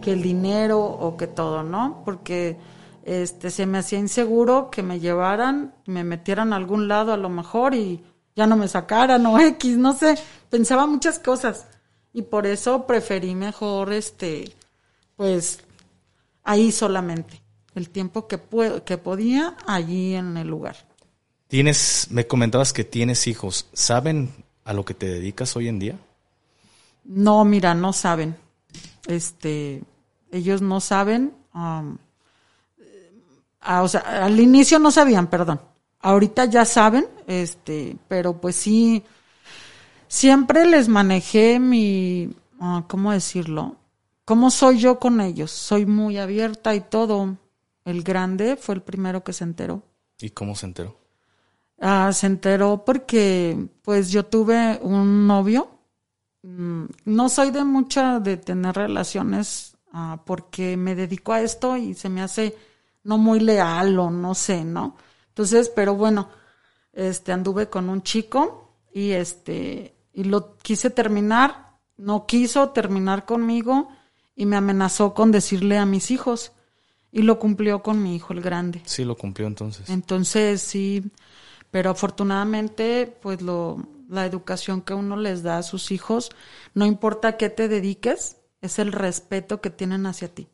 que 0.00 0.12
el 0.12 0.22
dinero 0.22 0.80
o 0.80 1.16
que 1.16 1.26
todo, 1.26 1.62
¿no? 1.62 2.02
Porque 2.04 2.56
este 3.04 3.50
se 3.50 3.66
me 3.66 3.78
hacía 3.78 3.98
inseguro 3.98 4.70
que 4.70 4.82
me 4.82 5.00
llevaran, 5.00 5.74
me 5.86 6.04
metieran 6.04 6.52
a 6.52 6.56
algún 6.56 6.86
lado 6.88 7.12
a 7.12 7.16
lo 7.16 7.30
mejor 7.30 7.74
y 7.74 8.04
ya 8.36 8.46
no 8.46 8.56
me 8.56 8.68
sacaran 8.68 9.26
o 9.26 9.40
X, 9.40 9.76
no 9.76 9.92
sé, 9.94 10.16
pensaba 10.50 10.86
muchas 10.86 11.18
cosas 11.18 11.66
y 12.12 12.22
por 12.22 12.46
eso 12.46 12.86
preferí 12.86 13.34
mejor 13.34 13.92
este 13.92 14.52
pues 15.16 15.60
ahí 16.44 16.70
solamente 16.70 17.42
el 17.74 17.90
tiempo 17.90 18.28
que 18.28 18.38
que 18.84 18.98
podía 18.98 19.56
allí 19.66 20.14
en 20.14 20.36
el 20.36 20.48
lugar. 20.48 20.76
Tienes, 21.48 22.08
me 22.10 22.26
comentabas 22.26 22.72
que 22.72 22.84
tienes 22.84 23.26
hijos. 23.26 23.68
¿Saben 23.72 24.32
a 24.64 24.72
lo 24.72 24.84
que 24.84 24.94
te 24.94 25.06
dedicas 25.06 25.56
hoy 25.56 25.68
en 25.68 25.78
día? 25.78 25.98
No, 27.04 27.44
mira, 27.44 27.74
no 27.74 27.92
saben. 27.92 28.36
este, 29.06 29.82
ellos 30.32 30.62
no 30.62 30.80
saben, 30.80 31.32
um, 31.54 31.96
ah, 33.60 33.82
o 33.82 33.88
sea, 33.88 34.00
al 34.00 34.40
inicio 34.40 34.78
no 34.78 34.90
sabían, 34.90 35.28
perdón. 35.28 35.60
Ahorita 36.00 36.46
ya 36.46 36.64
saben, 36.64 37.06
este, 37.26 37.96
pero 38.08 38.40
pues 38.40 38.56
sí, 38.56 39.02
siempre 40.08 40.66
les 40.66 40.88
manejé 40.88 41.60
mi, 41.60 42.30
ah, 42.60 42.84
¿cómo 42.88 43.12
decirlo? 43.12 43.76
¿Cómo 44.24 44.50
soy 44.50 44.78
yo 44.78 44.98
con 44.98 45.20
ellos? 45.20 45.50
Soy 45.50 45.84
muy 45.84 46.18
abierta 46.18 46.74
y 46.74 46.80
todo. 46.80 47.36
El 47.84 48.02
grande 48.02 48.56
fue 48.56 48.76
el 48.76 48.82
primero 48.82 49.22
que 49.22 49.34
se 49.34 49.44
enteró. 49.44 49.82
¿Y 50.18 50.30
cómo 50.30 50.54
se 50.54 50.66
enteró? 50.66 50.96
Ah, 51.78 52.10
se 52.12 52.26
enteró 52.26 52.84
porque 52.84 53.68
pues 53.82 54.10
yo 54.10 54.24
tuve 54.24 54.78
un 54.82 55.26
novio. 55.26 55.68
Mm, 56.42 56.84
no 57.04 57.28
soy 57.28 57.50
de 57.50 57.64
mucha 57.64 58.18
de 58.20 58.38
tener 58.38 58.74
relaciones 58.74 59.76
ah, 59.92 60.22
porque 60.24 60.76
me 60.78 60.94
dedico 60.94 61.34
a 61.34 61.42
esto 61.42 61.76
y 61.76 61.92
se 61.94 62.08
me 62.08 62.22
hace 62.22 62.56
no 63.02 63.18
muy 63.18 63.40
leal 63.40 63.98
o 63.98 64.10
no 64.10 64.34
sé, 64.34 64.64
¿no? 64.64 64.96
Entonces, 65.28 65.68
pero 65.68 65.94
bueno, 65.94 66.30
este 66.94 67.32
anduve 67.32 67.68
con 67.68 67.90
un 67.90 68.02
chico 68.02 68.78
y 68.90 69.10
este 69.10 69.94
y 70.14 70.24
lo 70.24 70.56
quise 70.58 70.88
terminar, 70.88 71.76
no 71.98 72.24
quiso 72.24 72.70
terminar 72.70 73.26
conmigo 73.26 73.88
y 74.36 74.46
me 74.46 74.56
amenazó 74.56 75.14
con 75.14 75.32
decirle 75.32 75.78
a 75.78 75.86
mis 75.86 76.10
hijos 76.10 76.52
y 77.12 77.22
lo 77.22 77.38
cumplió 77.38 77.82
con 77.82 78.02
mi 78.02 78.16
hijo 78.16 78.32
el 78.32 78.40
grande. 78.40 78.82
Sí, 78.84 79.04
lo 79.04 79.16
cumplió 79.16 79.46
entonces. 79.46 79.88
Entonces, 79.88 80.60
sí, 80.60 81.10
pero 81.70 81.90
afortunadamente, 81.90 83.16
pues 83.22 83.40
lo, 83.40 83.86
la 84.08 84.26
educación 84.26 84.82
que 84.82 84.94
uno 84.94 85.16
les 85.16 85.42
da 85.42 85.58
a 85.58 85.62
sus 85.62 85.92
hijos, 85.92 86.30
no 86.74 86.86
importa 86.86 87.28
a 87.28 87.36
qué 87.36 87.50
te 87.50 87.68
dediques, 87.68 88.38
es 88.60 88.78
el 88.78 88.92
respeto 88.92 89.60
que 89.60 89.70
tienen 89.70 90.06
hacia 90.06 90.28
ti. 90.28 90.48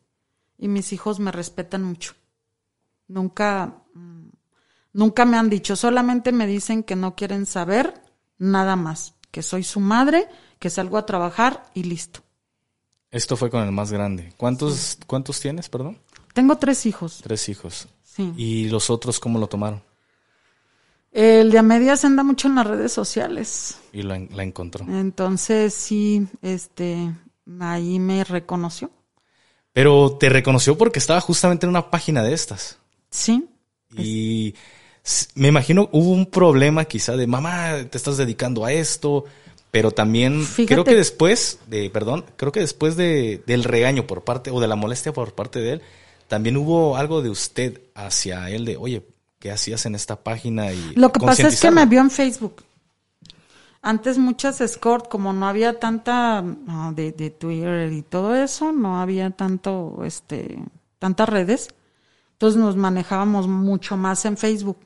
Y 0.57 0.67
mis 0.67 0.93
hijos 0.93 1.19
me 1.19 1.31
respetan 1.31 1.83
mucho. 1.83 2.13
Nunca, 3.07 3.83
mm, 3.93 4.29
nunca 4.93 5.25
me 5.25 5.37
han 5.37 5.49
dicho, 5.49 5.75
solamente 5.75 6.31
me 6.31 6.45
dicen 6.45 6.83
que 6.83 6.95
no 6.95 7.15
quieren 7.15 7.45
saber 7.45 8.03
nada 8.37 8.75
más, 8.75 9.15
que 9.31 9.41
soy 9.41 9.63
su 9.63 9.79
madre, 9.79 10.27
que 10.59 10.69
salgo 10.69 10.97
a 10.97 11.05
trabajar 11.05 11.63
y 11.73 11.83
listo. 11.83 12.21
Esto 13.11 13.35
fue 13.35 13.49
con 13.49 13.63
el 13.63 13.71
más 13.71 13.91
grande. 13.91 14.33
¿Cuántos, 14.37 14.97
¿cuántos 15.05 15.39
tienes, 15.39 15.69
perdón? 15.69 15.99
Tengo 16.33 16.57
tres 16.57 16.85
hijos. 16.85 17.19
Tres 17.21 17.49
hijos. 17.49 17.87
Sí. 18.03 18.33
¿Y 18.37 18.69
los 18.69 18.89
otros 18.89 19.19
cómo 19.19 19.37
lo 19.37 19.47
tomaron? 19.47 19.83
El 21.11 21.51
de 21.51 21.57
a 21.57 21.63
medias 21.63 22.05
anda 22.05 22.23
mucho 22.23 22.47
en 22.47 22.55
las 22.55 22.65
redes 22.65 22.93
sociales. 22.93 23.77
Y 23.91 24.03
la, 24.03 24.17
la 24.17 24.43
encontró. 24.43 24.85
Entonces 24.87 25.73
sí, 25.73 26.25
este, 26.41 27.13
ahí 27.59 27.99
me 27.99 28.23
reconoció. 28.23 28.91
Pero 29.73 30.17
te 30.17 30.29
reconoció 30.29 30.77
porque 30.77 30.99
estaba 30.99 31.19
justamente 31.19 31.65
en 31.65 31.69
una 31.69 31.89
página 31.91 32.23
de 32.23 32.33
estas. 32.33 32.77
Sí. 33.09 33.45
Y 33.97 34.55
me 35.35 35.49
imagino 35.49 35.89
hubo 35.91 36.11
un 36.11 36.25
problema 36.25 36.85
quizá 36.85 37.15
de 37.15 37.27
mamá, 37.27 37.75
te 37.89 37.97
estás 37.97 38.17
dedicando 38.17 38.63
a 38.63 38.71
esto, 38.71 39.25
pero 39.71 39.91
también 39.91 40.45
Fíjate- 40.45 40.67
creo 40.73 40.83
que 40.83 40.95
después 40.95 41.59
de, 41.67 41.89
perdón, 41.89 42.25
creo 42.35 42.51
que 42.51 42.59
después 42.59 42.95
de, 42.97 43.41
del 43.47 43.63
regaño 43.63 44.05
por 44.05 44.23
parte 44.23 44.51
o 44.51 44.59
de 44.59 44.67
la 44.67 44.75
molestia 44.75 45.13
por 45.13 45.33
parte 45.33 45.59
de 45.59 45.73
él, 45.73 45.81
también 46.27 46.57
hubo 46.57 46.97
algo 46.97 47.21
de 47.21 47.29
usted 47.29 47.81
hacia 47.95 48.49
él 48.49 48.65
de, 48.65 48.77
oye, 48.77 49.05
¿qué 49.39 49.51
hacías 49.51 49.85
en 49.85 49.95
esta 49.95 50.23
página? 50.23 50.71
Y 50.71 50.93
Lo 50.95 51.11
que 51.11 51.19
pasa 51.19 51.47
es 51.47 51.59
que 51.59 51.71
me 51.71 51.85
vio 51.85 52.01
en 52.01 52.11
Facebook. 52.11 52.63
Antes 53.81 54.17
muchas 54.19 54.61
escort, 54.61 55.07
como 55.09 55.33
no 55.33 55.47
había 55.47 55.79
tanta 55.79 56.41
no, 56.43 56.93
de, 56.93 57.11
de 57.13 57.31
Twitter 57.31 57.91
y 57.91 58.03
todo 58.03 58.35
eso, 58.35 58.71
no 58.71 59.01
había 59.01 59.31
tanto, 59.31 60.03
este, 60.05 60.59
tantas 60.99 61.27
redes. 61.27 61.69
Entonces 62.33 62.59
nos 62.61 62.75
manejábamos 62.75 63.47
mucho 63.47 63.97
más 63.97 64.23
en 64.25 64.37
Facebook. 64.37 64.77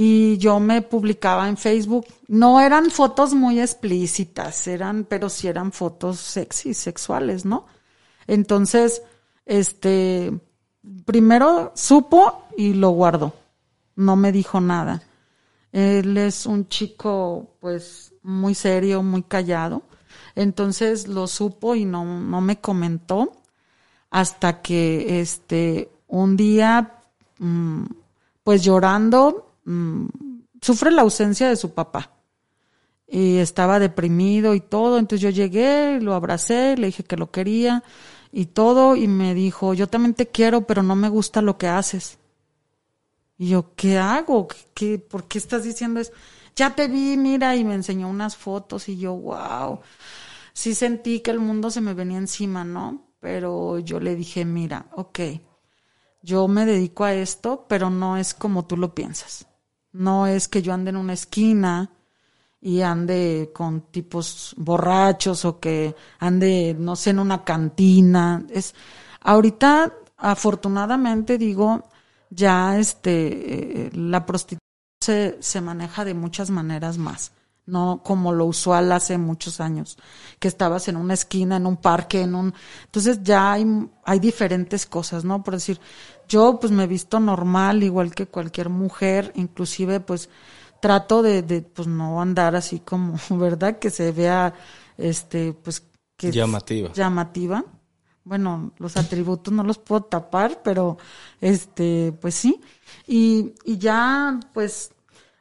Y 0.00 0.38
yo 0.38 0.60
me 0.60 0.80
publicaba 0.80 1.48
en 1.48 1.56
Facebook. 1.56 2.06
No 2.28 2.60
eran 2.60 2.88
fotos 2.88 3.34
muy 3.34 3.58
explícitas, 3.58 4.68
eran, 4.68 5.02
pero 5.02 5.28
sí 5.28 5.48
eran 5.48 5.72
fotos 5.72 6.20
sexy, 6.20 6.72
sexuales, 6.72 7.44
¿no? 7.44 7.66
Entonces, 8.28 9.02
este, 9.44 10.32
primero 11.04 11.72
supo 11.74 12.44
y 12.56 12.74
lo 12.74 12.90
guardó. 12.90 13.34
No 13.96 14.14
me 14.14 14.30
dijo 14.30 14.60
nada. 14.60 15.02
Él 15.72 16.16
es 16.16 16.46
un 16.46 16.68
chico, 16.68 17.56
pues, 17.58 18.14
muy 18.22 18.54
serio, 18.54 19.02
muy 19.02 19.24
callado. 19.24 19.82
Entonces 20.36 21.08
lo 21.08 21.26
supo 21.26 21.74
y 21.74 21.84
no, 21.84 22.04
no 22.04 22.40
me 22.40 22.60
comentó 22.60 23.32
hasta 24.10 24.62
que, 24.62 25.20
este, 25.20 25.90
un 26.06 26.36
día, 26.36 27.00
mm, 27.40 27.86
pues 28.44 28.62
llorando, 28.62 29.47
mm, 29.68 30.08
sufre 30.60 30.90
la 30.90 31.02
ausencia 31.02 31.48
de 31.48 31.56
su 31.56 31.74
papá. 31.74 32.12
Y 33.06 33.38
estaba 33.38 33.78
deprimido 33.78 34.54
y 34.54 34.60
todo. 34.60 34.98
Entonces 34.98 35.22
yo 35.22 35.30
llegué, 35.30 36.00
lo 36.00 36.14
abracé, 36.14 36.76
le 36.76 36.88
dije 36.88 37.04
que 37.04 37.16
lo 37.16 37.30
quería 37.30 37.82
y 38.32 38.46
todo. 38.46 38.96
Y 38.96 39.08
me 39.08 39.34
dijo, 39.34 39.74
yo 39.74 39.86
también 39.88 40.14
te 40.14 40.28
quiero, 40.28 40.66
pero 40.66 40.82
no 40.82 40.96
me 40.96 41.08
gusta 41.08 41.42
lo 41.42 41.58
que 41.58 41.68
haces. 41.68 42.18
Y 43.38 43.50
yo, 43.50 43.74
¿qué 43.76 43.98
hago? 43.98 44.48
¿Qué, 44.74 44.98
¿Por 44.98 45.28
qué 45.28 45.38
estás 45.38 45.64
diciendo 45.64 46.00
eso? 46.00 46.12
Ya 46.56 46.74
te 46.74 46.88
vi, 46.88 47.16
mira, 47.16 47.54
y 47.54 47.64
me 47.64 47.74
enseñó 47.74 48.08
unas 48.08 48.36
fotos 48.36 48.88
y 48.88 48.98
yo, 48.98 49.14
wow. 49.14 49.80
Sí 50.52 50.74
sentí 50.74 51.20
que 51.20 51.30
el 51.30 51.38
mundo 51.38 51.70
se 51.70 51.80
me 51.80 51.94
venía 51.94 52.18
encima, 52.18 52.64
¿no? 52.64 53.12
Pero 53.20 53.78
yo 53.78 54.00
le 54.00 54.16
dije, 54.16 54.44
mira, 54.44 54.86
ok, 54.92 55.20
yo 56.22 56.48
me 56.48 56.66
dedico 56.66 57.04
a 57.04 57.14
esto, 57.14 57.66
pero 57.68 57.90
no 57.90 58.16
es 58.16 58.34
como 58.34 58.66
tú 58.66 58.76
lo 58.76 58.94
piensas. 58.94 59.47
No 59.98 60.28
es 60.28 60.46
que 60.46 60.62
yo 60.62 60.72
ande 60.72 60.90
en 60.90 60.96
una 60.96 61.12
esquina 61.12 61.90
y 62.60 62.82
ande 62.82 63.50
con 63.52 63.80
tipos 63.90 64.54
borrachos 64.56 65.44
o 65.44 65.58
que 65.58 65.96
ande, 66.20 66.76
no 66.78 66.94
sé, 66.94 67.10
en 67.10 67.18
una 67.18 67.42
cantina. 67.42 68.44
Es, 68.48 68.76
ahorita, 69.22 69.92
afortunadamente, 70.16 71.36
digo, 71.36 71.88
ya 72.30 72.78
este, 72.78 73.86
eh, 73.86 73.90
la 73.92 74.24
prostitución 74.24 74.60
se, 75.00 75.36
se 75.40 75.60
maneja 75.60 76.04
de 76.04 76.14
muchas 76.14 76.48
maneras 76.50 76.96
más. 76.96 77.32
No 77.66 78.00
como 78.04 78.32
lo 78.32 78.46
usual 78.46 78.92
hace 78.92 79.18
muchos 79.18 79.60
años, 79.60 79.98
que 80.38 80.46
estabas 80.46 80.86
en 80.86 80.96
una 80.96 81.14
esquina, 81.14 81.56
en 81.56 81.66
un 81.66 81.76
parque, 81.76 82.22
en 82.22 82.36
un... 82.36 82.54
Entonces 82.84 83.20
ya 83.24 83.52
hay, 83.52 83.66
hay 84.04 84.20
diferentes 84.20 84.86
cosas, 84.86 85.24
¿no? 85.24 85.42
Por 85.42 85.54
decir, 85.54 85.80
yo 86.28 86.58
pues 86.60 86.72
me 86.72 86.84
he 86.84 86.86
visto 86.86 87.20
normal, 87.20 87.82
igual 87.82 88.14
que 88.14 88.26
cualquier 88.26 88.68
mujer, 88.68 89.32
inclusive 89.34 90.00
pues 90.00 90.28
trato 90.80 91.22
de, 91.22 91.42
de 91.42 91.62
pues 91.62 91.88
no 91.88 92.20
andar 92.20 92.54
así 92.56 92.80
como, 92.80 93.18
¿verdad? 93.30 93.78
Que 93.78 93.90
se 93.90 94.12
vea, 94.12 94.54
este, 94.96 95.52
pues 95.52 95.82
que... 96.16 96.30
Llamativa. 96.30 96.92
Llamativa. 96.92 97.64
Bueno, 98.24 98.72
los 98.76 98.96
atributos 98.98 99.54
no 99.54 99.62
los 99.64 99.78
puedo 99.78 100.02
tapar, 100.02 100.60
pero 100.62 100.98
este, 101.40 102.12
pues 102.20 102.34
sí. 102.34 102.60
Y, 103.06 103.54
y 103.64 103.78
ya, 103.78 104.38
pues, 104.52 104.90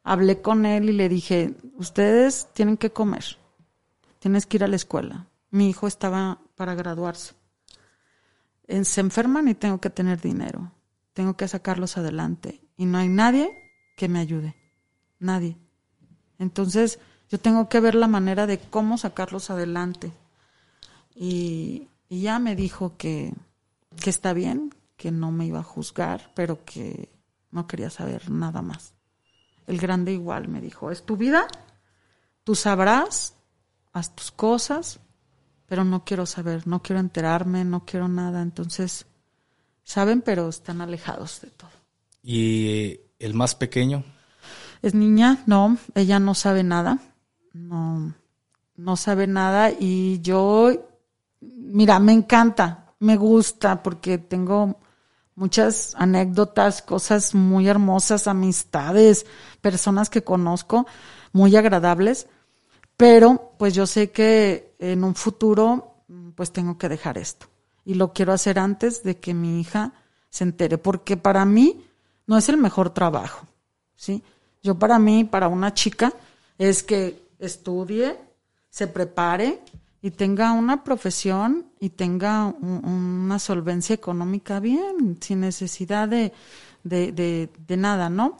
hablé 0.03 0.41
con 0.41 0.65
él 0.65 0.89
y 0.89 0.93
le 0.93 1.09
dije, 1.09 1.53
ustedes 1.75 2.47
tienen 2.53 2.77
que 2.77 2.91
comer, 2.91 3.25
tienes 4.19 4.45
que 4.45 4.55
ir 4.55 4.63
a 4.63 4.69
la 4.69 4.77
escuela. 4.77 5.27
Mi 5.51 5.69
hijo 5.69 5.85
estaba 5.85 6.39
para 6.55 6.75
graduarse. 6.75 7.33
Eh, 8.67 8.85
Se 8.85 9.01
enferman 9.01 9.49
y 9.49 9.55
tengo 9.55 9.81
que 9.81 9.89
tener 9.89 10.21
dinero. 10.21 10.71
Tengo 11.17 11.35
que 11.35 11.47
sacarlos 11.47 11.97
adelante. 11.97 12.61
Y 12.75 12.85
no 12.85 12.99
hay 12.99 13.09
nadie 13.09 13.49
que 13.95 14.07
me 14.07 14.19
ayude. 14.19 14.55
Nadie. 15.17 15.57
Entonces, 16.37 16.99
yo 17.27 17.39
tengo 17.39 17.69
que 17.69 17.79
ver 17.79 17.95
la 17.95 18.07
manera 18.07 18.45
de 18.45 18.59
cómo 18.59 18.99
sacarlos 18.99 19.49
adelante. 19.49 20.13
Y, 21.15 21.89
ya 22.07 22.37
me 22.37 22.55
dijo 22.55 22.97
que, 22.97 23.33
que 23.99 24.11
está 24.11 24.33
bien, 24.33 24.75
que 24.95 25.09
no 25.09 25.31
me 25.31 25.47
iba 25.47 25.61
a 25.61 25.63
juzgar, 25.63 26.31
pero 26.35 26.63
que 26.65 27.09
no 27.49 27.65
quería 27.65 27.89
saber 27.89 28.29
nada 28.29 28.61
más. 28.61 28.93
El 29.65 29.79
grande 29.79 30.13
igual 30.13 30.47
me 30.47 30.61
dijo, 30.61 30.91
es 30.91 31.01
tu 31.01 31.17
vida, 31.17 31.47
tú 32.43 32.53
sabrás, 32.53 33.33
haz 33.91 34.15
tus 34.15 34.29
cosas, 34.29 34.99
pero 35.65 35.83
no 35.83 36.05
quiero 36.05 36.27
saber, 36.27 36.67
no 36.67 36.83
quiero 36.83 36.99
enterarme, 36.99 37.65
no 37.65 37.85
quiero 37.85 38.07
nada. 38.07 38.43
Entonces, 38.43 39.07
saben, 39.87 40.21
pero 40.21 40.49
están 40.49 40.81
alejados 40.81 41.39
de 41.41 41.47
todo. 41.47 41.69
¿Y 42.21 42.99
el 43.19 43.33
más 43.33 43.55
pequeño? 43.55 44.03
Es 44.81 44.93
niña, 44.93 45.43
no, 45.45 45.77
ella 45.95 46.19
no 46.19 46.35
sabe 46.35 46.61
nada, 46.63 46.99
no, 47.53 48.13
no 48.75 48.97
sabe 48.97 49.27
nada 49.27 49.71
y 49.71 50.19
yo, 50.19 50.71
mira, 51.39 51.99
me 51.99 52.11
encanta, 52.11 52.93
me 52.99 53.15
gusta 53.15 53.81
porque 53.81 54.17
tengo 54.17 54.77
muchas 55.35 55.95
anécdotas, 55.95 56.81
cosas 56.81 57.33
muy 57.33 57.69
hermosas, 57.69 58.27
amistades, 58.27 59.25
personas 59.61 60.09
que 60.09 60.23
conozco, 60.23 60.85
muy 61.31 61.55
agradables, 61.55 62.27
pero 62.97 63.53
pues 63.57 63.73
yo 63.73 63.87
sé 63.87 64.11
que 64.11 64.75
en 64.79 65.05
un 65.05 65.15
futuro 65.15 66.03
pues 66.35 66.51
tengo 66.51 66.77
que 66.77 66.89
dejar 66.89 67.17
esto. 67.17 67.47
Y 67.87 67.93
lo 67.93 68.11
quiero 68.11 68.33
hacer 68.33 68.59
antes 68.59 69.01
de 69.03 69.17
que 69.17 69.33
mi 69.33 69.61
hija 69.61 69.93
se 70.29 70.43
entere, 70.43 70.77
porque 70.77 71.15
para 71.15 71.45
mí 71.45 71.85
no 72.25 72.37
es 72.37 72.49
el 72.49 72.57
mejor 72.57 72.89
trabajo, 72.89 73.47
¿sí? 73.95 74.21
Yo 74.61 74.77
para 74.77 74.99
mí, 74.99 75.23
para 75.23 75.47
una 75.47 75.73
chica, 75.73 76.11
es 76.57 76.83
que 76.83 77.23
estudie, 77.39 78.17
se 78.69 78.87
prepare 78.87 79.61
y 80.01 80.11
tenga 80.11 80.51
una 80.51 80.83
profesión 80.83 81.67
y 81.79 81.91
tenga 81.91 82.47
una 82.47 83.39
solvencia 83.39 83.93
económica 83.93 84.59
bien, 84.59 85.17
sin 85.21 85.39
necesidad 85.39 86.09
de, 86.09 86.33
de, 86.83 87.13
de, 87.13 87.49
de 87.65 87.77
nada, 87.77 88.09
¿no? 88.09 88.37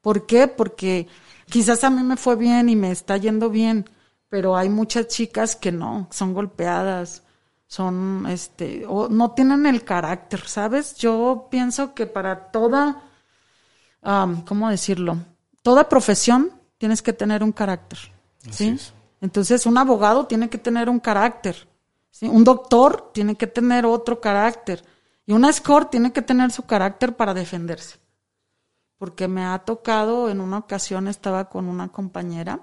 ¿Por 0.00 0.26
qué? 0.26 0.48
Porque 0.48 1.06
quizás 1.48 1.84
a 1.84 1.90
mí 1.90 2.02
me 2.02 2.16
fue 2.16 2.34
bien 2.34 2.68
y 2.68 2.74
me 2.74 2.90
está 2.90 3.16
yendo 3.16 3.48
bien, 3.48 3.88
pero 4.28 4.56
hay 4.56 4.68
muchas 4.68 5.06
chicas 5.06 5.54
que 5.54 5.70
no, 5.70 6.08
son 6.10 6.34
golpeadas, 6.34 7.22
son, 7.68 8.26
este, 8.28 8.86
o 8.88 9.08
no 9.08 9.32
tienen 9.32 9.66
el 9.66 9.84
carácter, 9.84 10.48
¿sabes? 10.48 10.96
Yo 10.96 11.48
pienso 11.50 11.94
que 11.94 12.06
para 12.06 12.50
toda, 12.50 13.02
¿cómo 14.46 14.70
decirlo? 14.70 15.18
Toda 15.62 15.88
profesión 15.88 16.50
tienes 16.78 17.02
que 17.02 17.12
tener 17.12 17.44
un 17.44 17.52
carácter, 17.52 17.98
¿sí? 18.50 18.76
Entonces, 19.20 19.66
un 19.66 19.76
abogado 19.76 20.26
tiene 20.26 20.48
que 20.48 20.56
tener 20.56 20.88
un 20.88 20.98
carácter, 20.98 21.68
¿sí? 22.10 22.26
Un 22.26 22.42
doctor 22.42 23.10
tiene 23.12 23.36
que 23.36 23.46
tener 23.46 23.84
otro 23.84 24.18
carácter 24.18 24.82
y 25.26 25.32
una 25.32 25.50
escort 25.50 25.90
tiene 25.90 26.10
que 26.10 26.22
tener 26.22 26.50
su 26.50 26.62
carácter 26.62 27.16
para 27.16 27.34
defenderse. 27.34 27.98
Porque 28.96 29.28
me 29.28 29.44
ha 29.44 29.58
tocado, 29.58 30.30
en 30.30 30.40
una 30.40 30.56
ocasión 30.56 31.06
estaba 31.06 31.50
con 31.50 31.68
una 31.68 31.88
compañera 31.88 32.60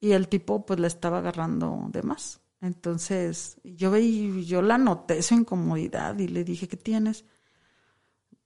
y 0.00 0.10
el 0.12 0.26
tipo 0.26 0.66
pues 0.66 0.80
le 0.80 0.88
estaba 0.88 1.18
agarrando 1.18 1.86
de 1.90 2.02
más. 2.02 2.40
Entonces 2.66 3.58
yo 3.64 3.90
veí, 3.90 4.44
yo 4.44 4.62
la 4.62 4.78
noté 4.78 5.22
su 5.22 5.34
incomodidad 5.34 6.18
y 6.18 6.28
le 6.28 6.44
dije, 6.44 6.68
¿qué 6.68 6.76
tienes? 6.76 7.24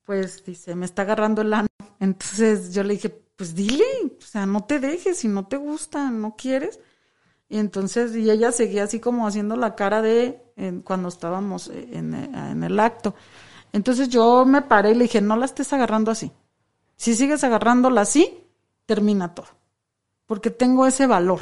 Pues 0.04 0.44
dice, 0.44 0.74
me 0.74 0.86
está 0.86 1.02
agarrando 1.02 1.42
el 1.42 1.52
ano. 1.52 1.68
Entonces 1.98 2.74
yo 2.74 2.82
le 2.82 2.94
dije, 2.94 3.10
pues 3.36 3.54
dile, 3.54 3.84
o 4.18 4.22
sea, 4.22 4.46
no 4.46 4.64
te 4.64 4.78
dejes, 4.78 5.18
si 5.18 5.28
no 5.28 5.46
te 5.46 5.56
gusta, 5.56 6.10
no 6.10 6.36
quieres. 6.36 6.80
Y 7.48 7.58
entonces, 7.58 8.14
y 8.14 8.30
ella 8.30 8.52
seguía 8.52 8.84
así 8.84 9.00
como 9.00 9.26
haciendo 9.26 9.56
la 9.56 9.74
cara 9.74 10.02
de 10.02 10.42
cuando 10.84 11.08
estábamos 11.08 11.68
en, 11.68 12.14
en 12.14 12.62
el 12.62 12.78
acto. 12.78 13.14
Entonces 13.72 14.08
yo 14.08 14.44
me 14.44 14.62
paré 14.62 14.92
y 14.92 14.94
le 14.94 15.04
dije, 15.04 15.20
no 15.20 15.36
la 15.36 15.46
estés 15.46 15.72
agarrando 15.72 16.10
así. 16.10 16.30
Si 16.96 17.14
sigues 17.14 17.42
agarrándola 17.44 18.02
así, 18.02 18.44
termina 18.86 19.34
todo 19.34 19.60
porque 20.30 20.50
tengo 20.50 20.86
ese 20.86 21.08
valor, 21.08 21.40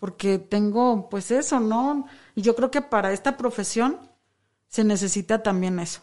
porque 0.00 0.38
tengo 0.38 1.08
pues 1.08 1.30
eso, 1.30 1.60
¿no? 1.60 2.08
Y 2.34 2.42
yo 2.42 2.56
creo 2.56 2.70
que 2.70 2.80
para 2.80 3.12
esta 3.12 3.36
profesión 3.36 3.98
se 4.66 4.82
necesita 4.82 5.42
también 5.42 5.78
eso. 5.78 6.00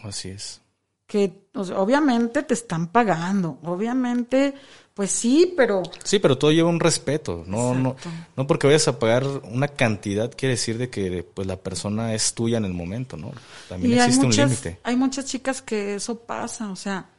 Así 0.00 0.30
es. 0.30 0.60
Que 1.06 1.44
obviamente 1.54 2.42
te 2.42 2.54
están 2.54 2.88
pagando, 2.88 3.58
obviamente, 3.62 4.54
pues 4.94 5.10
sí, 5.10 5.52
pero... 5.54 5.82
Sí, 6.02 6.18
pero 6.18 6.38
todo 6.38 6.50
lleva 6.50 6.70
un 6.70 6.80
respeto, 6.80 7.44
no, 7.46 7.74
no, 7.74 7.94
no 8.34 8.46
porque 8.46 8.66
vayas 8.66 8.88
a 8.88 8.98
pagar 8.98 9.26
una 9.26 9.68
cantidad 9.68 10.32
quiere 10.34 10.54
decir 10.54 10.78
de 10.78 10.88
que 10.88 11.22
pues 11.22 11.46
la 11.46 11.56
persona 11.56 12.14
es 12.14 12.32
tuya 12.32 12.56
en 12.56 12.64
el 12.64 12.72
momento, 12.72 13.18
¿no? 13.18 13.32
También 13.68 14.00
existe 14.00 14.24
un 14.24 14.34
límite. 14.34 14.80
Hay 14.82 14.96
muchas 14.96 15.26
chicas 15.26 15.60
que 15.60 15.96
eso 15.96 16.20
pasa, 16.20 16.70
o 16.70 16.76
sea, 16.76 17.10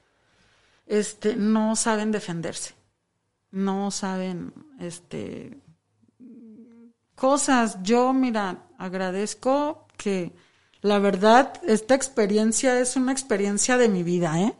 este, 0.87 1.35
no 1.35 1.75
saben 1.75 2.11
defenderse 2.11 2.73
no 3.55 3.89
saben 3.89 4.53
este 4.79 5.57
cosas. 7.15 7.81
Yo, 7.83 8.13
mira, 8.13 8.67
agradezco 8.77 9.87
que 9.97 10.33
la 10.81 10.99
verdad 10.99 11.53
esta 11.65 11.95
experiencia 11.95 12.79
es 12.79 12.95
una 12.95 13.11
experiencia 13.11 13.77
de 13.77 13.89
mi 13.89 14.03
vida, 14.03 14.39
¿eh? 14.41 14.53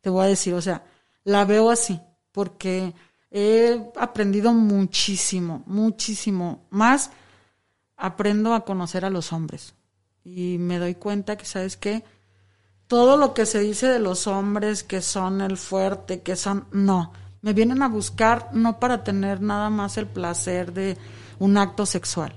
Te 0.00 0.10
voy 0.10 0.24
a 0.24 0.28
decir, 0.28 0.54
o 0.54 0.62
sea, 0.62 0.84
la 1.24 1.44
veo 1.44 1.70
así, 1.70 2.00
porque 2.32 2.92
he 3.30 3.90
aprendido 3.96 4.52
muchísimo, 4.52 5.62
muchísimo. 5.66 6.66
Más 6.70 7.10
aprendo 7.96 8.54
a 8.54 8.64
conocer 8.64 9.04
a 9.04 9.10
los 9.10 9.32
hombres. 9.32 9.74
Y 10.24 10.58
me 10.58 10.78
doy 10.78 10.94
cuenta 10.96 11.36
que, 11.36 11.44
¿sabes 11.44 11.76
qué? 11.76 12.04
Todo 12.86 13.16
lo 13.16 13.32
que 13.32 13.46
se 13.46 13.60
dice 13.60 13.86
de 13.86 13.98
los 13.98 14.26
hombres, 14.26 14.82
que 14.82 15.00
son 15.00 15.40
el 15.40 15.56
fuerte, 15.56 16.22
que 16.22 16.36
son... 16.36 16.66
No, 16.72 17.12
me 17.40 17.52
vienen 17.52 17.82
a 17.82 17.88
buscar 17.88 18.50
no 18.52 18.78
para 18.78 19.02
tener 19.02 19.40
nada 19.40 19.70
más 19.70 19.96
el 19.96 20.06
placer 20.06 20.72
de 20.72 20.96
un 21.42 21.56
acto 21.56 21.86
sexual. 21.86 22.34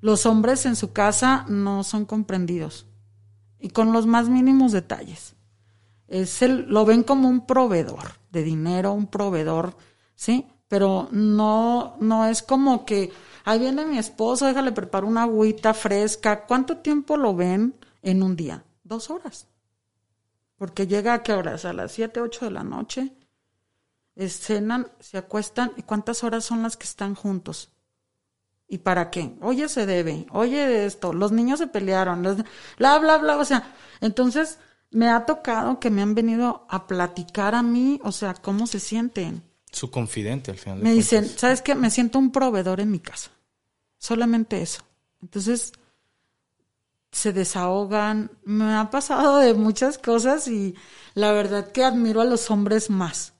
Los 0.00 0.24
hombres 0.24 0.64
en 0.64 0.74
su 0.74 0.94
casa 0.94 1.44
no 1.48 1.84
son 1.84 2.06
comprendidos 2.06 2.86
y 3.58 3.68
con 3.68 3.92
los 3.92 4.06
más 4.06 4.30
mínimos 4.30 4.72
detalles. 4.72 5.34
Es 6.08 6.40
el, 6.40 6.66
lo 6.68 6.86
ven 6.86 7.02
como 7.02 7.28
un 7.28 7.46
proveedor 7.46 8.14
de 8.30 8.42
dinero, 8.42 8.92
un 8.92 9.08
proveedor, 9.08 9.76
¿sí? 10.14 10.46
Pero 10.66 11.08
no, 11.10 11.96
no 12.00 12.24
es 12.26 12.42
como 12.42 12.86
que, 12.86 13.12
ahí 13.44 13.58
viene 13.58 13.84
mi 13.84 13.98
esposo, 13.98 14.46
déjale 14.46 14.72
preparar 14.72 15.04
una 15.04 15.24
agüita 15.24 15.74
fresca. 15.74 16.46
¿Cuánto 16.46 16.78
tiempo 16.78 17.18
lo 17.18 17.34
ven 17.34 17.74
en 18.00 18.22
un 18.22 18.34
día? 18.34 18.64
Dos 18.82 19.10
horas. 19.10 19.46
Porque 20.56 20.86
llega 20.86 21.12
a 21.12 21.22
qué 21.22 21.34
horas? 21.34 21.66
A 21.66 21.74
las 21.74 21.92
siete, 21.92 22.22
ocho 22.22 22.46
de 22.46 22.52
la 22.52 22.64
noche 22.64 23.12
cenan, 24.24 24.90
se 25.00 25.18
acuestan, 25.18 25.72
¿y 25.76 25.82
cuántas 25.82 26.24
horas 26.24 26.44
son 26.44 26.62
las 26.62 26.78
que 26.78 26.84
están 26.84 27.14
juntos? 27.14 27.70
¿Y 28.68 28.78
para 28.78 29.10
qué? 29.10 29.36
Oye, 29.40 29.68
se 29.68 29.86
debe, 29.86 30.26
oye 30.32 30.86
esto, 30.86 31.12
los 31.12 31.30
niños 31.30 31.60
se 31.60 31.68
pelearon, 31.68 32.22
bla, 32.22 32.98
bla, 32.98 33.18
bla, 33.18 33.36
o 33.36 33.44
sea, 33.44 33.74
entonces 34.00 34.58
me 34.90 35.08
ha 35.08 35.24
tocado 35.24 35.78
que 35.78 35.90
me 35.90 36.02
han 36.02 36.14
venido 36.14 36.66
a 36.68 36.86
platicar 36.86 37.54
a 37.54 37.62
mí, 37.62 38.00
o 38.02 38.12
sea, 38.12 38.34
cómo 38.34 38.66
se 38.66 38.80
sienten. 38.80 39.42
Su 39.70 39.90
confidente 39.90 40.50
al 40.50 40.58
final. 40.58 40.80
me 40.80 40.92
dicen, 40.92 41.28
¿sabes 41.28 41.62
qué? 41.62 41.74
Me 41.74 41.90
siento 41.90 42.18
un 42.18 42.32
proveedor 42.32 42.80
en 42.80 42.90
mi 42.90 42.98
casa. 42.98 43.30
Solamente 43.98 44.62
eso. 44.62 44.82
Entonces, 45.20 45.72
se 47.12 47.32
desahogan. 47.32 48.30
Me 48.44 48.74
ha 48.74 48.90
pasado 48.90 49.38
de 49.38 49.54
muchas 49.54 49.98
cosas 49.98 50.48
y 50.48 50.74
la 51.14 51.32
verdad 51.32 51.72
que 51.72 51.84
admiro 51.84 52.20
a 52.20 52.24
los 52.24 52.50
hombres 52.50 52.90
más 52.90 53.34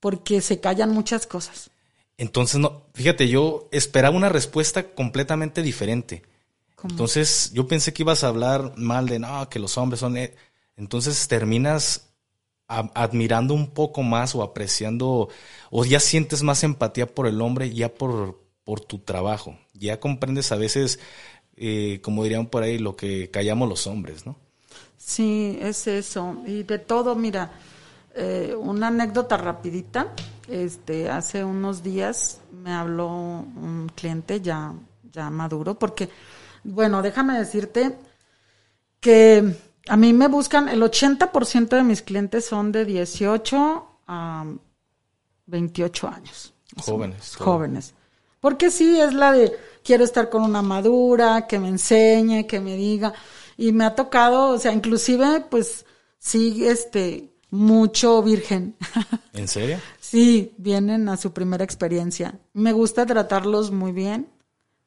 porque 0.00 0.40
se 0.40 0.60
callan 0.60 0.90
muchas 0.90 1.26
cosas. 1.26 1.70
Entonces, 2.18 2.60
no, 2.60 2.82
fíjate, 2.94 3.28
yo 3.28 3.68
esperaba 3.70 4.16
una 4.16 4.28
respuesta 4.28 4.90
completamente 4.92 5.62
diferente. 5.62 6.22
Entonces, 6.84 7.50
yo 7.54 7.66
pensé 7.66 7.92
que 7.92 8.02
ibas 8.02 8.22
a 8.22 8.28
hablar 8.28 8.74
mal 8.76 9.08
de, 9.08 9.18
no, 9.18 9.48
que 9.48 9.58
los 9.58 9.78
hombres 9.78 10.00
son... 10.00 10.16
E-". 10.16 10.34
Entonces 10.76 11.26
terminas 11.26 12.08
admirando 12.68 13.54
un 13.54 13.68
poco 13.70 14.02
más 14.02 14.34
o 14.34 14.42
apreciando, 14.42 15.30
o 15.70 15.84
ya 15.86 16.00
sientes 16.00 16.42
más 16.42 16.62
empatía 16.64 17.06
por 17.06 17.26
el 17.26 17.40
hombre 17.40 17.72
ya 17.72 17.94
por, 17.94 18.42
por 18.62 18.80
tu 18.80 18.98
trabajo. 18.98 19.56
Ya 19.72 19.98
comprendes 20.00 20.52
a 20.52 20.56
veces, 20.56 21.00
eh, 21.56 22.00
como 22.02 22.24
dirían 22.24 22.46
por 22.46 22.62
ahí, 22.62 22.78
lo 22.78 22.94
que 22.94 23.30
callamos 23.30 23.68
los 23.70 23.86
hombres, 23.86 24.26
¿no? 24.26 24.36
Sí, 24.98 25.58
es 25.62 25.86
eso. 25.86 26.36
Y 26.46 26.64
de 26.64 26.78
todo, 26.78 27.14
mira, 27.14 27.52
eh, 28.14 28.54
una 28.58 28.88
anécdota 28.88 29.38
rapidita. 29.38 30.12
Este, 30.48 31.10
hace 31.10 31.44
unos 31.44 31.82
días 31.82 32.40
me 32.50 32.72
habló 32.72 33.08
un 33.08 33.90
cliente 33.94 34.40
ya, 34.40 34.72
ya 35.12 35.28
maduro, 35.30 35.78
porque, 35.78 36.08
bueno, 36.64 37.02
déjame 37.02 37.38
decirte 37.38 37.96
que 39.00 39.54
a 39.88 39.96
mí 39.96 40.12
me 40.12 40.28
buscan, 40.28 40.68
el 40.68 40.82
80% 40.82 41.68
de 41.68 41.82
mis 41.82 42.02
clientes 42.02 42.46
son 42.46 42.72
de 42.72 42.84
18 42.84 43.86
a 44.06 44.44
28 45.46 46.08
años. 46.08 46.54
Jóvenes. 46.76 47.36
Jóvenes. 47.36 47.94
Porque 48.40 48.70
sí, 48.70 49.00
es 49.00 49.14
la 49.14 49.32
de 49.32 49.56
quiero 49.82 50.04
estar 50.04 50.28
con 50.28 50.42
una 50.42 50.62
madura, 50.62 51.46
que 51.46 51.58
me 51.58 51.68
enseñe, 51.68 52.46
que 52.46 52.60
me 52.60 52.76
diga. 52.76 53.12
Y 53.56 53.72
me 53.72 53.84
ha 53.84 53.94
tocado, 53.94 54.50
o 54.50 54.58
sea, 54.58 54.72
inclusive, 54.72 55.44
pues, 55.50 55.86
sí, 56.18 56.66
este, 56.66 57.30
mucho 57.50 58.22
virgen. 58.22 58.76
¿En 59.32 59.48
serio? 59.48 59.78
Sí, 60.10 60.54
vienen 60.56 61.08
a 61.08 61.16
su 61.16 61.32
primera 61.32 61.64
experiencia. 61.64 62.38
Me 62.52 62.72
gusta 62.72 63.06
tratarlos 63.06 63.70
muy 63.70 63.92
bien, 63.92 64.28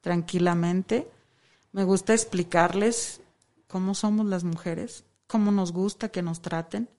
tranquilamente. 0.02 1.10
Me 1.72 1.84
gusta 1.84 2.14
explicarles 2.14 3.22
cómo 3.68 3.94
somos 3.94 4.26
las 4.26 4.44
mujeres, 4.44 5.04
cómo 5.28 5.52
nos 5.52 5.72
gusta 5.72 6.10
que 6.10 6.22
nos 6.22 6.42
traten. 6.42 6.90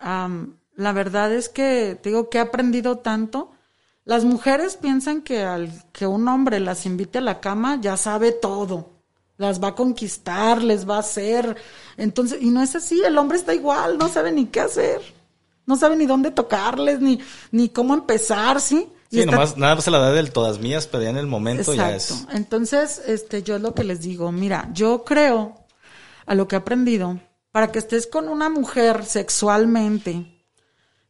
la 0.00 0.92
verdad 0.92 1.32
es 1.32 1.48
que 1.48 1.98
digo 2.02 2.28
que 2.30 2.38
he 2.38 2.40
aprendido 2.40 2.98
tanto. 2.98 3.50
Las 4.04 4.24
mujeres 4.24 4.76
piensan 4.76 5.22
que 5.22 5.42
al 5.42 5.70
que 5.92 6.06
un 6.06 6.28
hombre 6.28 6.60
las 6.60 6.86
invite 6.86 7.18
a 7.18 7.22
la 7.22 7.40
cama 7.40 7.80
ya 7.80 7.96
sabe 7.96 8.32
todo 8.32 8.96
las 9.38 9.62
va 9.62 9.68
a 9.68 9.74
conquistar, 9.74 10.62
les 10.62 10.88
va 10.88 10.96
a 10.96 11.00
hacer. 11.00 11.56
Entonces, 11.96 12.40
y 12.40 12.50
no 12.50 12.62
es 12.62 12.74
así, 12.74 13.02
el 13.04 13.18
hombre 13.18 13.38
está 13.38 13.54
igual, 13.54 13.98
no 13.98 14.08
sabe 14.08 14.32
ni 14.32 14.46
qué 14.46 14.60
hacer, 14.60 15.00
no 15.66 15.76
sabe 15.76 15.96
ni 15.96 16.06
dónde 16.06 16.30
tocarles, 16.30 17.00
ni, 17.00 17.20
ni 17.50 17.68
cómo 17.68 17.94
empezar, 17.94 18.60
¿sí? 18.60 18.88
Sí, 19.10 19.24
nomás, 19.24 19.56
nada 19.56 19.74
más 19.74 19.86
la 19.86 19.98
edad 19.98 20.14
del 20.14 20.32
todas 20.32 20.58
mías, 20.58 20.86
pero 20.86 21.02
ya 21.02 21.10
en 21.10 21.16
el 21.16 21.26
momento 21.26 21.74
ya 21.74 21.94
es. 21.94 22.26
Entonces, 22.32 23.02
este, 23.06 23.42
yo 23.42 23.56
es 23.56 23.62
lo 23.62 23.74
que 23.74 23.84
les 23.84 24.00
digo, 24.00 24.32
mira, 24.32 24.68
yo 24.72 25.04
creo 25.04 25.66
a 26.26 26.34
lo 26.34 26.48
que 26.48 26.56
he 26.56 26.58
aprendido, 26.58 27.20
para 27.52 27.70
que 27.70 27.78
estés 27.78 28.06
con 28.06 28.28
una 28.28 28.48
mujer 28.48 29.04
sexualmente, 29.04 30.44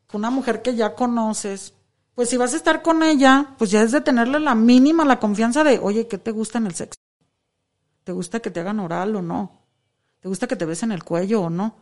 con 0.06 0.20
una 0.20 0.30
mujer 0.30 0.62
que 0.62 0.74
ya 0.74 0.94
conoces, 0.94 1.72
pues 2.14 2.30
si 2.30 2.36
vas 2.36 2.54
a 2.54 2.56
estar 2.56 2.82
con 2.82 3.02
ella, 3.02 3.54
pues 3.58 3.70
ya 3.70 3.82
es 3.82 3.92
de 3.92 4.00
tenerle 4.00 4.40
la 4.40 4.54
mínima, 4.54 5.04
la 5.04 5.18
confianza 5.18 5.64
de, 5.64 5.78
oye, 5.78 6.06
¿qué 6.06 6.18
te 6.18 6.30
gusta 6.30 6.58
en 6.58 6.66
el 6.66 6.74
sexo? 6.74 6.98
¿Te 8.04 8.12
gusta 8.12 8.40
que 8.40 8.50
te 8.50 8.60
hagan 8.60 8.80
oral 8.80 9.16
o 9.16 9.22
no? 9.22 9.60
¿Te 10.20 10.28
gusta 10.28 10.46
que 10.46 10.56
te 10.56 10.64
besen 10.64 10.92
el 10.92 11.02
cuello 11.02 11.42
o 11.42 11.50
no? 11.50 11.76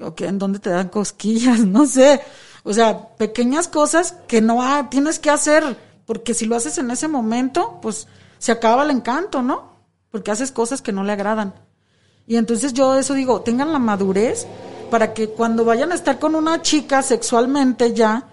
¿O 0.00 0.14
que 0.14 0.26
en 0.26 0.38
dónde 0.38 0.58
te 0.58 0.70
dan 0.70 0.88
cosquillas? 0.88 1.60
No 1.66 1.86
sé. 1.86 2.20
O 2.64 2.72
sea, 2.72 3.08
pequeñas 3.16 3.68
cosas 3.68 4.16
que 4.26 4.40
no 4.40 4.60
tienes 4.90 5.18
que 5.18 5.30
hacer, 5.30 5.76
porque 6.04 6.34
si 6.34 6.46
lo 6.46 6.56
haces 6.56 6.78
en 6.78 6.90
ese 6.90 7.06
momento, 7.06 7.78
pues 7.80 8.08
se 8.38 8.52
acaba 8.52 8.82
el 8.82 8.90
encanto, 8.90 9.40
¿no? 9.40 9.76
Porque 10.10 10.32
haces 10.32 10.50
cosas 10.50 10.82
que 10.82 10.92
no 10.92 11.04
le 11.04 11.12
agradan. 11.12 11.54
Y 12.26 12.36
entonces 12.36 12.72
yo 12.72 12.96
eso 12.96 13.14
digo, 13.14 13.42
tengan 13.42 13.72
la 13.72 13.78
madurez 13.78 14.46
para 14.90 15.14
que 15.14 15.28
cuando 15.28 15.64
vayan 15.64 15.92
a 15.92 15.94
estar 15.94 16.18
con 16.18 16.34
una 16.34 16.62
chica 16.62 17.02
sexualmente 17.02 17.94
ya, 17.94 18.28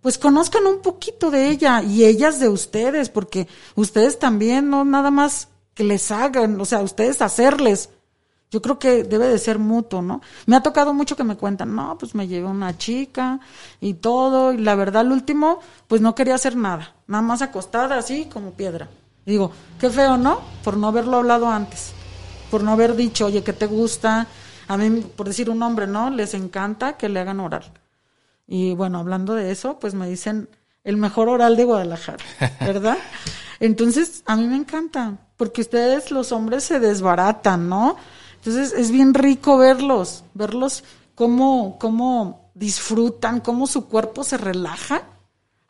pues 0.00 0.18
conozcan 0.18 0.66
un 0.66 0.80
poquito 0.80 1.30
de 1.30 1.48
ella 1.48 1.82
y 1.82 2.04
ellas 2.04 2.38
de 2.40 2.48
ustedes, 2.48 3.08
porque 3.08 3.48
ustedes 3.74 4.18
también, 4.18 4.70
no 4.70 4.84
nada 4.84 5.10
más 5.10 5.48
que 5.74 5.84
les 5.84 6.10
hagan, 6.10 6.60
o 6.60 6.64
sea, 6.64 6.80
ustedes 6.80 7.22
hacerles. 7.22 7.90
Yo 8.54 8.62
creo 8.62 8.78
que 8.78 9.02
debe 9.02 9.26
de 9.26 9.38
ser 9.40 9.58
mutuo, 9.58 10.00
¿no? 10.00 10.20
Me 10.46 10.54
ha 10.54 10.62
tocado 10.62 10.94
mucho 10.94 11.16
que 11.16 11.24
me 11.24 11.36
cuentan, 11.36 11.74
no, 11.74 11.98
pues 11.98 12.14
me 12.14 12.28
llevé 12.28 12.46
una 12.46 12.78
chica 12.78 13.40
y 13.80 13.94
todo, 13.94 14.52
y 14.52 14.58
la 14.58 14.76
verdad, 14.76 15.02
el 15.02 15.10
último, 15.10 15.58
pues 15.88 16.00
no 16.00 16.14
quería 16.14 16.36
hacer 16.36 16.54
nada, 16.54 16.94
nada 17.08 17.20
más 17.20 17.42
acostada 17.42 17.98
así 17.98 18.26
como 18.26 18.52
piedra. 18.52 18.88
Y 19.26 19.32
digo, 19.32 19.50
qué 19.80 19.90
feo, 19.90 20.16
¿no? 20.18 20.40
Por 20.62 20.76
no 20.76 20.86
haberlo 20.86 21.16
hablado 21.16 21.48
antes, 21.48 21.94
por 22.48 22.62
no 22.62 22.70
haber 22.70 22.94
dicho, 22.94 23.26
oye, 23.26 23.42
¿qué 23.42 23.52
te 23.52 23.66
gusta? 23.66 24.28
A 24.68 24.76
mí, 24.76 25.00
por 25.00 25.26
decir 25.26 25.50
un 25.50 25.58
nombre, 25.58 25.88
¿no? 25.88 26.10
Les 26.10 26.32
encanta 26.34 26.96
que 26.96 27.08
le 27.08 27.18
hagan 27.18 27.40
oral. 27.40 27.64
Y 28.46 28.74
bueno, 28.74 29.00
hablando 29.00 29.34
de 29.34 29.50
eso, 29.50 29.80
pues 29.80 29.94
me 29.94 30.08
dicen 30.08 30.48
el 30.84 30.96
mejor 30.96 31.28
oral 31.28 31.56
de 31.56 31.64
Guadalajara, 31.64 32.22
¿verdad? 32.60 32.98
Entonces, 33.58 34.22
a 34.26 34.36
mí 34.36 34.46
me 34.46 34.54
encanta, 34.54 35.16
porque 35.36 35.62
ustedes 35.62 36.12
los 36.12 36.30
hombres 36.30 36.62
se 36.62 36.78
desbaratan, 36.78 37.68
¿no? 37.68 37.96
Entonces 38.44 38.74
es 38.78 38.90
bien 38.90 39.14
rico 39.14 39.56
verlos, 39.56 40.22
verlos 40.34 40.84
cómo, 41.14 41.78
cómo 41.78 42.50
disfrutan, 42.52 43.40
cómo 43.40 43.66
su 43.66 43.88
cuerpo 43.88 44.22
se 44.22 44.36
relaja 44.36 45.02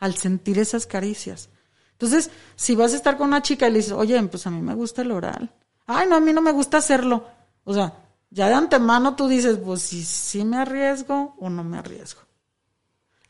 al 0.01 0.17
sentir 0.17 0.59
esas 0.59 0.85
caricias. 0.85 1.51
Entonces, 1.93 2.33
si 2.57 2.75
vas 2.75 2.93
a 2.93 2.97
estar 2.97 3.17
con 3.17 3.29
una 3.29 3.43
chica 3.43 3.69
y 3.69 3.71
le 3.71 3.79
dices, 3.79 3.93
oye, 3.93 4.21
pues 4.25 4.49
a 4.49 4.51
mí 4.51 4.61
me 4.61 4.75
gusta 4.75 5.03
el 5.03 5.13
oral. 5.13 5.53
Ay, 5.87 6.09
no, 6.09 6.17
a 6.17 6.21
mí 6.21 6.33
no 6.33 6.41
me 6.41 6.51
gusta 6.51 6.79
hacerlo. 6.79 7.29
O 7.63 7.73
sea, 7.73 7.93
ya 8.31 8.49
de 8.49 8.55
antemano 8.55 9.15
tú 9.15 9.29
dices, 9.29 9.57
pues 9.65 9.83
si, 9.83 10.03
si 10.03 10.45
me 10.45 10.57
arriesgo 10.57 11.37
o 11.39 11.49
no 11.49 11.63
me 11.63 11.79
arriesgo. 11.79 12.23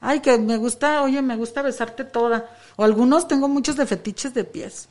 Ay, 0.01 0.21
que 0.21 0.39
me 0.39 0.57
gusta, 0.57 1.03
oye, 1.03 1.21
me 1.21 1.37
gusta 1.37 1.61
besarte 1.61 2.05
toda. 2.05 2.49
O 2.77 2.85
algunos 2.85 3.29
tengo 3.29 3.49
muchos 3.49 3.77
de 3.77 3.85
fetiches 3.85 4.33
de 4.33 4.45
pies 4.45 4.89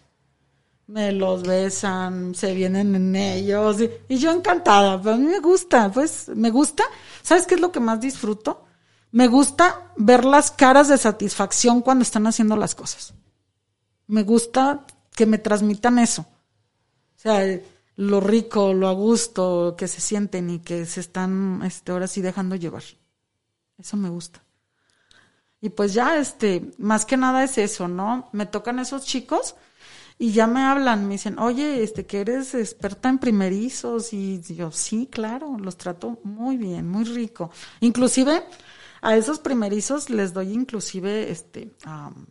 me 0.93 1.12
los 1.12 1.41
besan, 1.41 2.36
se 2.36 2.53
vienen 2.53 2.93
en 2.93 3.15
ellos 3.15 3.77
y, 4.08 4.17
yo 4.19 4.32
encantada, 4.32 5.01
pues 5.01 5.15
a 5.15 5.17
mí 5.17 5.25
me 5.25 5.39
gusta, 5.39 5.91
pues 5.91 6.29
me 6.29 6.51
gusta, 6.51 6.84
¿sabes 7.23 7.47
qué 7.47 7.56
es 7.56 7.62
lo 7.62 7.71
que 7.71 7.79
más 7.79 7.99
disfruto? 7.99 8.63
Me 9.12 9.27
gusta 9.27 9.91
ver 9.97 10.23
las 10.23 10.51
caras 10.51 10.89
de 10.89 10.99
satisfacción 10.99 11.82
cuando 11.82 12.03
están 12.03 12.27
haciendo 12.27 12.56
las 12.56 12.75
cosas. 12.75 13.15
Me 14.06 14.21
gusta 14.21 14.86
que 15.15 15.25
me 15.25 15.39
transmitan 15.39 15.97
eso. 15.97 16.21
O 16.21 17.19
sea, 17.19 17.60
lo 17.95 18.19
rico, 18.19 18.73
lo 18.73 18.88
a 18.88 18.93
gusto 18.93 19.73
que 19.75 19.88
se 19.88 19.99
sienten 19.99 20.51
y 20.51 20.60
que 20.60 20.86
se 20.86 20.99
están 20.99 21.62
este, 21.65 21.91
ahora 21.91 22.08
sí 22.08 22.21
dejando 22.21 22.56
llevar. 22.56 22.84
Eso 23.79 23.97
me 23.97 24.10
gusta. 24.10 24.43
Y 25.60 25.69
pues 25.69 25.95
ya, 25.95 26.17
este, 26.17 26.71
más 26.77 27.06
que 27.06 27.17
nada 27.17 27.43
es 27.43 27.58
eso, 27.58 27.88
¿no? 27.88 28.29
Me 28.32 28.45
tocan 28.45 28.77
esos 28.77 29.06
chicos 29.06 29.56
y 30.17 30.32
ya 30.32 30.47
me 30.47 30.62
hablan, 30.62 31.08
me 31.08 31.13
dicen, 31.15 31.39
oye, 31.39 31.84
este, 31.84 32.06
que 32.06 32.21
eres 32.21 32.54
experta 32.54 33.10
en 33.10 33.19
primerizos, 33.19 34.13
y 34.13 34.41
yo, 34.41 34.71
sí, 34.71 35.08
claro, 35.12 35.58
los 35.60 35.78
trato 35.78 36.19
muy 36.23 36.58
bien, 36.58 36.88
muy 36.88 37.04
rico. 37.04 37.52
Inclusive, 37.80 38.43
a 39.02 39.17
esos 39.17 39.39
primerizos 39.39 40.10
les 40.10 40.34
doy 40.34 40.54
inclusive, 40.54 41.30
este, 41.30 41.71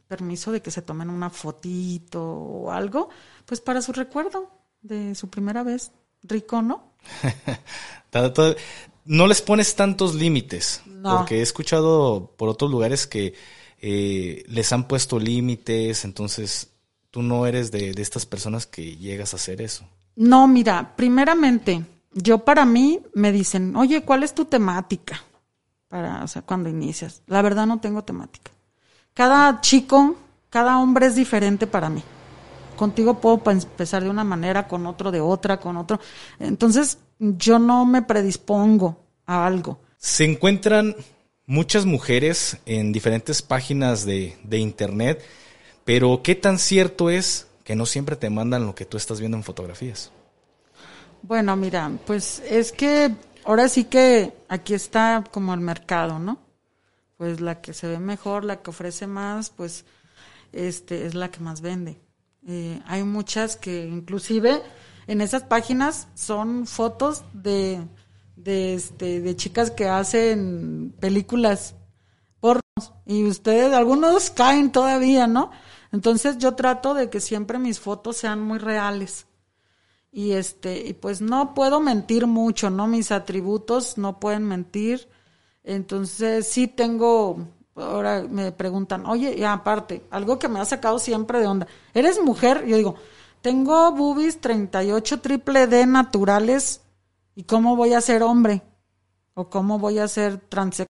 permiso 0.08 0.52
de 0.52 0.62
que 0.62 0.70
se 0.70 0.82
tomen 0.82 1.10
una 1.10 1.28
fotito 1.28 2.22
o 2.22 2.70
algo, 2.70 3.10
pues 3.44 3.60
para 3.60 3.82
su 3.82 3.92
recuerdo 3.92 4.50
de 4.80 5.14
su 5.14 5.28
primera 5.28 5.62
vez. 5.62 5.92
Rico, 6.24 6.62
¿no? 6.62 6.94
no 9.04 9.26
les 9.26 9.42
pones 9.42 9.74
tantos 9.74 10.14
límites, 10.14 10.82
porque 11.02 11.40
he 11.40 11.42
escuchado 11.42 12.32
por 12.36 12.48
otros 12.48 12.70
lugares 12.70 13.06
que 13.06 13.34
eh, 13.80 14.44
les 14.46 14.72
han 14.72 14.86
puesto 14.86 15.18
límites, 15.18 16.04
entonces 16.04 16.71
tú 17.12 17.22
no 17.22 17.46
eres 17.46 17.70
de, 17.70 17.94
estas 17.98 18.26
personas 18.26 18.66
que 18.66 18.96
llegas 18.96 19.32
a 19.32 19.36
hacer 19.36 19.60
eso. 19.60 19.84
No, 20.16 20.48
mira, 20.48 20.96
primeramente, 20.96 21.84
yo 22.12 22.38
para 22.38 22.64
mí 22.64 23.00
me 23.14 23.30
dicen, 23.30 23.76
oye, 23.76 24.02
¿cuál 24.02 24.24
es 24.24 24.34
tu 24.34 24.46
temática? 24.46 25.22
Para, 25.88 26.24
o 26.24 26.26
sea, 26.26 26.42
cuando 26.42 26.70
inicias. 26.70 27.22
La 27.26 27.42
verdad 27.42 27.66
no 27.66 27.80
tengo 27.80 28.02
temática. 28.02 28.50
Cada 29.12 29.60
chico, 29.60 30.16
cada 30.48 30.78
hombre 30.78 31.06
es 31.06 31.14
diferente 31.14 31.66
para 31.66 31.90
mí. 31.90 32.02
Contigo 32.76 33.20
puedo 33.20 33.42
empezar 33.50 34.02
de 34.02 34.08
una 34.08 34.24
manera, 34.24 34.66
con 34.66 34.86
otro 34.86 35.10
de 35.10 35.20
otra, 35.20 35.60
con 35.60 35.76
otro. 35.76 36.00
Entonces, 36.38 36.96
yo 37.18 37.58
no 37.58 37.84
me 37.84 38.00
predispongo 38.00 39.04
a 39.26 39.46
algo. 39.46 39.80
Se 39.98 40.24
encuentran 40.24 40.96
muchas 41.44 41.84
mujeres 41.84 42.56
en 42.64 42.90
diferentes 42.90 43.42
páginas 43.42 44.06
de, 44.06 44.38
de 44.44 44.58
internet 44.58 45.22
pero 45.84 46.22
¿qué 46.22 46.34
tan 46.34 46.58
cierto 46.58 47.10
es 47.10 47.48
que 47.64 47.76
no 47.76 47.86
siempre 47.86 48.16
te 48.16 48.30
mandan 48.30 48.66
lo 48.66 48.74
que 48.74 48.84
tú 48.84 48.96
estás 48.96 49.20
viendo 49.20 49.36
en 49.36 49.44
fotografías? 49.44 50.10
Bueno, 51.22 51.54
mira, 51.56 51.90
pues 52.06 52.42
es 52.48 52.72
que 52.72 53.14
ahora 53.44 53.68
sí 53.68 53.84
que 53.84 54.34
aquí 54.48 54.74
está 54.74 55.24
como 55.30 55.54
el 55.54 55.60
mercado, 55.60 56.18
¿no? 56.18 56.38
Pues 57.16 57.40
la 57.40 57.60
que 57.60 57.72
se 57.72 57.86
ve 57.86 57.98
mejor, 57.98 58.44
la 58.44 58.60
que 58.60 58.70
ofrece 58.70 59.06
más, 59.06 59.50
pues 59.50 59.84
este 60.52 61.06
es 61.06 61.14
la 61.14 61.30
que 61.30 61.40
más 61.40 61.60
vende. 61.60 62.00
Eh, 62.46 62.80
hay 62.86 63.04
muchas 63.04 63.56
que 63.56 63.86
inclusive 63.86 64.60
en 65.06 65.20
esas 65.20 65.44
páginas 65.44 66.08
son 66.14 66.66
fotos 66.66 67.22
de, 67.32 67.80
de, 68.36 68.74
este, 68.74 69.20
de 69.20 69.36
chicas 69.36 69.70
que 69.70 69.88
hacen 69.88 70.92
películas 70.98 71.76
pornos 72.40 72.92
y 73.06 73.24
ustedes, 73.24 73.72
algunos 73.72 74.30
caen 74.30 74.72
todavía, 74.72 75.28
¿no? 75.28 75.50
Entonces 75.92 76.38
yo 76.38 76.54
trato 76.54 76.94
de 76.94 77.10
que 77.10 77.20
siempre 77.20 77.58
mis 77.58 77.78
fotos 77.78 78.16
sean 78.16 78.42
muy 78.42 78.58
reales. 78.58 79.26
Y 80.10 80.32
este, 80.32 80.86
y 80.86 80.92
pues 80.94 81.20
no 81.20 81.54
puedo 81.54 81.80
mentir 81.80 82.26
mucho, 82.26 82.70
¿no? 82.70 82.86
Mis 82.86 83.12
atributos 83.12 83.96
no 83.98 84.18
pueden 84.18 84.44
mentir. 84.44 85.08
Entonces 85.64 86.46
sí 86.48 86.66
tengo, 86.66 87.46
ahora 87.76 88.22
me 88.28 88.52
preguntan, 88.52 89.06
oye, 89.06 89.34
y 89.36 89.44
aparte, 89.44 90.04
algo 90.10 90.38
que 90.38 90.48
me 90.48 90.60
ha 90.60 90.64
sacado 90.64 90.98
siempre 90.98 91.40
de 91.40 91.46
onda, 91.46 91.66
¿eres 91.94 92.20
mujer? 92.20 92.66
Yo 92.66 92.76
digo, 92.76 92.96
tengo 93.40 93.92
boobies 93.92 94.40
38 94.40 95.20
triple 95.20 95.66
D 95.66 95.86
naturales, 95.86 96.80
¿y 97.34 97.44
cómo 97.44 97.76
voy 97.76 97.94
a 97.94 98.00
ser 98.00 98.22
hombre? 98.22 98.62
¿O 99.34 99.48
cómo 99.48 99.78
voy 99.78 99.98
a 99.98 100.08
ser 100.08 100.38
transexual? 100.38 100.88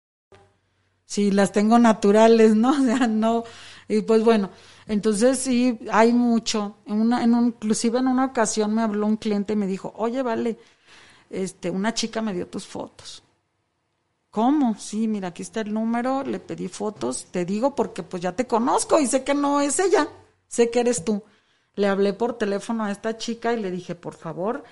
Si 1.04 1.30
las 1.30 1.52
tengo 1.52 1.78
naturales, 1.78 2.56
¿no? 2.56 2.70
O 2.80 2.84
sea, 2.84 3.06
no. 3.06 3.44
Y 3.86 4.00
pues 4.00 4.24
bueno, 4.24 4.50
entonces 4.86 5.38
sí, 5.38 5.78
hay 5.90 6.12
mucho. 6.12 6.76
En 6.86 7.00
una, 7.00 7.24
en 7.24 7.34
un, 7.34 7.46
inclusive 7.46 7.98
en 7.98 8.08
una 8.08 8.26
ocasión 8.26 8.74
me 8.74 8.82
habló 8.82 9.06
un 9.06 9.16
cliente 9.16 9.54
y 9.54 9.56
me 9.56 9.66
dijo, 9.66 9.92
oye, 9.96 10.22
vale, 10.22 10.58
este, 11.30 11.70
una 11.70 11.94
chica 11.94 12.20
me 12.20 12.34
dio 12.34 12.46
tus 12.48 12.66
fotos. 12.66 13.22
¿Cómo? 14.30 14.76
Sí, 14.76 15.06
mira, 15.06 15.28
aquí 15.28 15.42
está 15.42 15.60
el 15.60 15.72
número, 15.72 16.24
le 16.24 16.40
pedí 16.40 16.66
fotos, 16.68 17.26
te 17.30 17.44
digo 17.44 17.74
porque 17.74 18.02
pues 18.02 18.20
ya 18.20 18.34
te 18.34 18.46
conozco 18.46 18.98
y 18.98 19.06
sé 19.06 19.22
que 19.22 19.32
no 19.32 19.60
es 19.60 19.78
ella, 19.78 20.08
sé 20.48 20.70
que 20.70 20.80
eres 20.80 21.04
tú. 21.04 21.22
Le 21.76 21.86
hablé 21.86 22.12
por 22.14 22.36
teléfono 22.36 22.84
a 22.84 22.90
esta 22.90 23.16
chica 23.16 23.52
y 23.52 23.60
le 23.60 23.70
dije, 23.70 23.94
por 23.94 24.14
favor, 24.14 24.64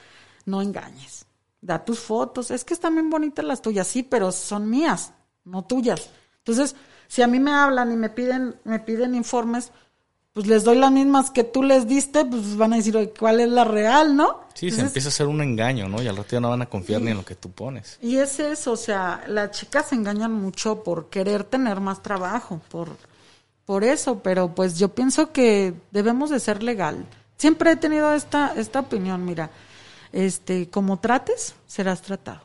no 0.46 0.62
engañes, 0.62 1.26
da 1.60 1.84
tus 1.84 2.00
fotos, 2.00 2.50
es 2.50 2.64
que 2.64 2.74
están 2.74 2.94
bien 2.94 3.08
bonitas 3.08 3.44
las 3.44 3.62
tuyas, 3.62 3.86
sí, 3.86 4.02
pero 4.02 4.32
son 4.32 4.68
mías, 4.68 5.12
no 5.44 5.64
tuyas. 5.64 6.10
Entonces, 6.38 6.74
si 7.06 7.22
a 7.22 7.28
mí 7.28 7.38
me 7.38 7.52
hablan 7.52 7.92
y 7.92 7.96
me 7.96 8.10
piden, 8.10 8.56
me 8.64 8.80
piden 8.80 9.14
informes, 9.14 9.70
pues 10.32 10.46
les 10.46 10.64
doy 10.64 10.76
las 10.76 10.90
mismas 10.90 11.30
que 11.30 11.44
tú 11.44 11.62
les 11.62 11.86
diste, 11.86 12.24
pues 12.24 12.56
van 12.56 12.72
a 12.72 12.76
decir, 12.76 13.12
¿cuál 13.18 13.40
es 13.40 13.48
la 13.50 13.64
real, 13.64 14.16
no? 14.16 14.40
Sí, 14.54 14.70
se 14.70 14.80
empieza 14.80 15.08
a 15.08 15.10
hacer 15.10 15.26
un 15.26 15.42
engaño, 15.42 15.88
¿no? 15.88 16.02
Y 16.02 16.08
al 16.08 16.16
rato 16.16 16.30
ya 16.30 16.40
no 16.40 16.48
van 16.48 16.62
a 16.62 16.66
confiar 16.66 17.02
ni 17.02 17.10
en 17.10 17.18
lo 17.18 17.24
que 17.24 17.34
tú 17.34 17.50
pones. 17.50 17.98
Y 18.00 18.16
es 18.16 18.40
eso, 18.40 18.72
o 18.72 18.76
sea, 18.76 19.24
las 19.26 19.50
chicas 19.50 19.88
se 19.88 19.94
engañan 19.94 20.32
mucho 20.32 20.82
por 20.82 21.10
querer 21.10 21.44
tener 21.44 21.80
más 21.80 22.02
trabajo, 22.02 22.62
por, 22.70 22.96
por 23.66 23.84
eso, 23.84 24.20
pero 24.22 24.54
pues 24.54 24.78
yo 24.78 24.94
pienso 24.94 25.32
que 25.32 25.74
debemos 25.90 26.30
de 26.30 26.40
ser 26.40 26.62
legal. 26.62 27.06
Siempre 27.36 27.72
he 27.72 27.76
tenido 27.76 28.14
esta, 28.14 28.54
esta 28.56 28.80
opinión, 28.80 29.24
mira, 29.26 29.50
este, 30.12 30.70
como 30.70 30.98
trates, 30.98 31.54
serás 31.66 32.00
tratado. 32.00 32.40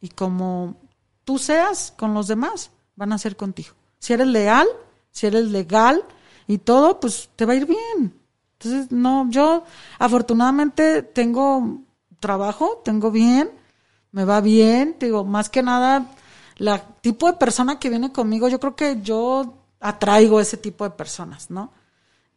Y 0.00 0.10
como 0.10 0.76
tú 1.24 1.38
seas 1.38 1.92
con 1.96 2.14
los 2.14 2.28
demás, 2.28 2.70
van 2.94 3.12
a 3.12 3.18
ser 3.18 3.36
contigo. 3.36 3.70
Si 3.98 4.12
eres 4.12 4.26
leal, 4.28 4.66
si 5.10 5.26
eres 5.26 5.46
legal 5.46 6.04
y 6.52 6.58
todo, 6.58 7.00
pues 7.00 7.30
te 7.34 7.46
va 7.46 7.54
a 7.54 7.56
ir 7.56 7.66
bien. 7.66 8.14
Entonces, 8.58 8.92
no, 8.92 9.28
yo 9.30 9.64
afortunadamente 9.98 11.02
tengo 11.02 11.80
trabajo, 12.20 12.82
tengo 12.84 13.10
bien, 13.10 13.50
me 14.12 14.24
va 14.24 14.40
bien, 14.40 14.96
digo, 15.00 15.24
más 15.24 15.48
que 15.48 15.62
nada, 15.62 16.06
la 16.58 16.78
tipo 17.00 17.26
de 17.26 17.32
persona 17.38 17.78
que 17.78 17.88
viene 17.88 18.12
conmigo, 18.12 18.48
yo 18.48 18.60
creo 18.60 18.76
que 18.76 19.00
yo 19.02 19.54
atraigo 19.80 20.40
ese 20.40 20.58
tipo 20.58 20.84
de 20.84 20.90
personas, 20.90 21.50
¿no? 21.50 21.72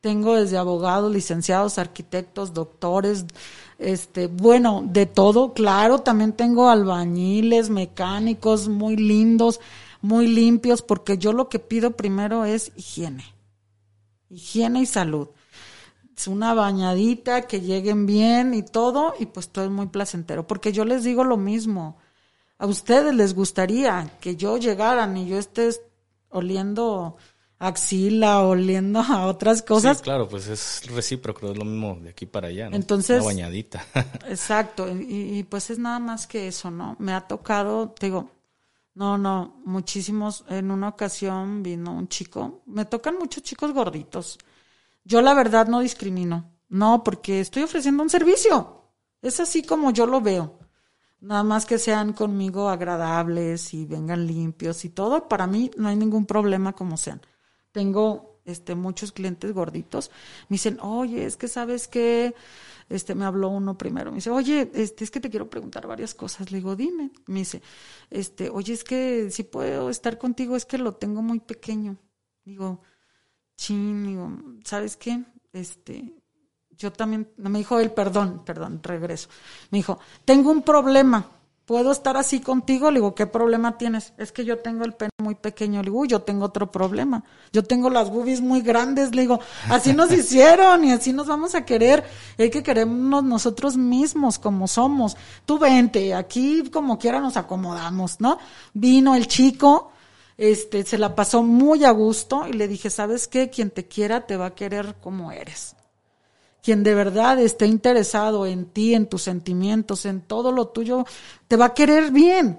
Tengo 0.02 0.36
desde 0.36 0.58
abogados, 0.58 1.12
licenciados, 1.12 1.78
arquitectos, 1.78 2.54
doctores, 2.54 3.26
este, 3.78 4.28
bueno, 4.28 4.84
de 4.86 5.06
todo, 5.06 5.54
claro, 5.54 6.00
también 6.00 6.32
tengo 6.34 6.70
albañiles, 6.70 7.70
mecánicos 7.70 8.70
muy 8.70 8.96
lindos, 8.96 9.60
muy 10.02 10.28
limpios, 10.28 10.82
porque 10.82 11.18
yo 11.18 11.34
lo 11.34 11.50
que 11.50 11.60
pido 11.60 11.92
primero 11.92 12.46
es 12.46 12.72
higiene, 12.78 13.35
higiene 14.36 14.82
y 14.82 14.86
salud. 14.86 15.30
Es 16.16 16.28
una 16.28 16.54
bañadita, 16.54 17.42
que 17.44 17.62
lleguen 17.62 18.06
bien 18.06 18.54
y 18.54 18.64
todo, 18.64 19.14
y 19.20 19.26
pues 19.26 19.50
todo 19.50 19.66
es 19.66 19.72
muy 19.72 19.88
placentero, 19.88 20.48
porque 20.48 20.72
yo 20.72 20.86
les 20.86 21.04
digo 21.04 21.24
lo 21.24 21.38
mismo. 21.38 21.98
A 22.58 22.68
ustedes 22.68 23.14
les 23.14 23.34
gustaría 23.34 24.12
que 24.22 24.38
yo 24.38 24.58
llegara 24.58 25.12
y 25.18 25.28
yo 25.28 25.38
esté 25.38 25.70
oliendo 26.30 27.18
axila, 27.60 28.42
oliendo 28.44 29.00
a 29.00 29.26
otras 29.26 29.62
cosas. 29.62 29.98
Sí, 29.98 30.04
claro, 30.04 30.30
pues 30.30 30.48
es 30.48 30.82
recíproco, 30.88 31.52
es 31.52 31.58
lo 31.58 31.66
mismo 31.66 31.98
de 32.02 32.10
aquí 32.10 32.26
para 32.26 32.48
allá, 32.48 32.70
¿no? 32.70 32.76
Entonces, 32.76 33.18
Una 33.18 33.26
bañadita. 33.26 33.86
exacto, 34.28 34.90
y, 34.90 35.40
y, 35.40 35.44
pues 35.44 35.70
es 35.70 35.80
nada 35.80 36.00
más 36.00 36.28
que 36.28 36.48
eso, 36.48 36.72
¿no? 36.72 36.96
Me 37.00 37.14
ha 37.14 37.22
tocado, 37.28 37.90
te 37.90 38.08
digo, 38.08 38.30
no, 38.96 39.18
no, 39.18 39.62
muchísimos, 39.66 40.44
en 40.50 40.72
una 40.72 40.90
ocasión 40.90 41.64
vino 41.64 41.94
un 41.94 42.08
chico, 42.08 42.64
me 42.66 42.86
tocan 42.86 43.18
muchos 43.18 43.44
chicos 43.44 43.74
gorditos. 43.74 44.40
Yo 45.04 45.22
la 45.22 45.34
verdad 45.34 45.68
no 45.68 45.82
discrimino, 45.82 46.52
no, 46.70 47.04
porque 47.04 47.40
estoy 47.40 47.64
ofreciendo 47.64 48.02
un 48.04 48.10
servicio. 48.10 48.92
Es 49.22 49.40
así 49.40 49.64
como 49.64 49.92
yo 49.92 50.08
lo 50.08 50.22
veo. 50.22 50.60
Nada 51.22 51.44
más 51.44 51.66
que 51.66 51.78
sean 51.78 52.14
conmigo 52.14 52.70
agradables 52.70 53.74
y 53.74 53.86
vengan 53.86 54.28
limpios 54.28 54.86
y 54.86 54.90
todo, 54.90 55.28
para 55.28 55.48
mí 55.48 55.72
no 55.78 55.90
hay 55.90 55.96
ningún 55.96 56.26
problema 56.26 56.74
como 56.74 56.98
sean 56.98 57.22
tengo 57.76 58.40
este 58.46 58.74
muchos 58.74 59.12
clientes 59.12 59.52
gorditos, 59.52 60.10
me 60.48 60.56
dicen, 60.56 60.80
oye, 60.80 61.26
es 61.26 61.36
que 61.36 61.50
sabes 61.50 61.90
que, 61.90 62.34
este, 62.90 63.16
me 63.16 63.26
habló 63.26 63.50
uno 63.50 63.78
primero, 63.78 64.12
me 64.12 64.18
dice, 64.18 64.30
oye, 64.30 64.70
este, 64.74 65.04
es 65.04 65.12
que 65.12 65.20
te 65.20 65.30
quiero 65.30 65.50
preguntar 65.50 65.88
varias 65.88 66.14
cosas, 66.14 66.52
le 66.52 66.58
digo, 66.58 66.76
dime, 66.76 67.12
me 67.28 67.40
dice, 67.40 67.62
este, 68.10 68.50
oye, 68.50 68.74
es 68.74 68.84
que 68.84 69.32
si 69.32 69.44
puedo 69.44 69.90
estar 69.90 70.18
contigo, 70.18 70.56
es 70.56 70.66
que 70.66 70.78
lo 70.78 70.94
tengo 70.94 71.22
muy 71.22 71.40
pequeño, 71.40 71.98
digo, 72.44 72.82
chin, 73.58 74.06
digo, 74.06 74.32
¿sabes 74.64 74.98
qué? 74.98 75.24
Este, 75.54 76.14
yo 76.72 76.92
también, 76.92 77.32
me 77.38 77.58
dijo 77.58 77.80
él, 77.80 77.92
perdón, 77.92 78.44
perdón, 78.46 78.82
regreso, 78.84 79.30
me 79.72 79.80
dijo, 79.80 80.00
tengo 80.24 80.52
un 80.52 80.62
problema, 80.62 81.28
¿puedo 81.66 81.92
estar 81.92 82.18
así 82.18 82.40
contigo? 82.40 82.92
Le 82.92 83.00
digo, 83.00 83.16
¿qué 83.16 83.26
problema 83.26 83.78
tienes? 83.78 84.14
Es 84.18 84.32
que 84.32 84.46
yo 84.46 84.60
tengo 84.60 84.86
el 84.86 84.94
pene 84.94 85.10
muy 85.26 85.36
pequeño. 85.36 85.82
Le 85.82 85.90
digo, 85.90 86.06
yo 86.06 86.22
tengo 86.22 86.46
otro 86.46 86.72
problema. 86.72 87.24
Yo 87.52 87.64
tengo 87.64 87.90
las 87.90 88.12
boobies 88.12 88.42
muy 88.42 88.62
grandes. 88.62 89.16
Le 89.16 89.24
digo, 89.24 89.40
así 89.70 89.92
nos 89.94 90.12
hicieron 90.20 90.86
y 90.86 90.92
así 90.92 91.12
nos 91.14 91.26
vamos 91.28 91.56
a 91.56 91.66
querer. 91.66 92.04
Hay 92.38 92.52
que 92.52 92.62
querernos 92.62 93.24
nosotros 93.24 93.76
mismos 93.76 94.38
como 94.38 94.68
somos. 94.68 95.18
Tú 95.46 95.58
vente, 95.58 96.14
aquí 96.14 96.70
como 96.72 97.00
quiera 97.00 97.20
nos 97.20 97.38
acomodamos, 97.38 98.22
¿no? 98.22 98.38
Vino 98.74 99.16
el 99.16 99.28
chico, 99.28 99.92
este, 100.38 100.86
se 100.86 101.00
la 101.00 101.16
pasó 101.16 101.42
muy 101.42 101.84
a 101.84 101.92
gusto 101.92 102.48
y 102.48 102.54
le 102.54 102.68
dije, 102.68 102.92
¿sabes 102.92 103.28
qué? 103.28 103.50
Quien 103.50 103.72
te 103.72 103.88
quiera 103.88 104.28
te 104.28 104.38
va 104.38 104.48
a 104.48 104.56
querer 104.56 104.96
como 105.02 105.32
eres 105.32 105.76
quien 106.66 106.82
de 106.82 106.96
verdad 106.96 107.40
esté 107.40 107.68
interesado 107.68 108.48
en 108.48 108.66
ti, 108.66 108.96
en 108.96 109.06
tus 109.06 109.22
sentimientos, 109.22 110.08
en 110.08 110.22
todo 110.22 110.52
lo 110.52 110.70
tuyo, 110.70 111.06
te 111.48 111.58
va 111.58 111.66
a 111.66 111.74
querer 111.76 112.10
bien. 112.10 112.58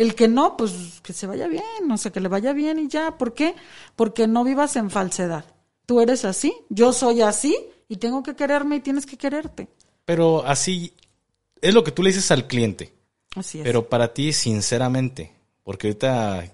El 0.00 0.14
que 0.14 0.28
no, 0.28 0.56
pues 0.56 1.02
que 1.02 1.12
se 1.12 1.26
vaya 1.26 1.46
bien, 1.46 1.90
o 1.92 1.98
sea, 1.98 2.10
que 2.10 2.20
le 2.20 2.28
vaya 2.28 2.54
bien 2.54 2.78
y 2.78 2.88
ya. 2.88 3.18
¿Por 3.18 3.34
qué? 3.34 3.54
Porque 3.96 4.26
no 4.26 4.44
vivas 4.44 4.76
en 4.76 4.88
falsedad. 4.88 5.44
Tú 5.84 6.00
eres 6.00 6.24
así, 6.24 6.54
yo 6.70 6.94
soy 6.94 7.20
así 7.20 7.54
y 7.86 7.96
tengo 7.96 8.22
que 8.22 8.34
quererme 8.34 8.76
y 8.76 8.80
tienes 8.80 9.04
que 9.04 9.18
quererte. 9.18 9.68
Pero 10.06 10.42
así 10.46 10.94
es 11.60 11.74
lo 11.74 11.84
que 11.84 11.92
tú 11.92 12.02
le 12.02 12.08
dices 12.08 12.30
al 12.30 12.46
cliente. 12.46 12.94
Así 13.36 13.58
es. 13.58 13.64
Pero 13.64 13.90
para 13.90 14.14
ti, 14.14 14.32
sinceramente, 14.32 15.34
porque 15.64 15.88
ahorita 15.88 16.50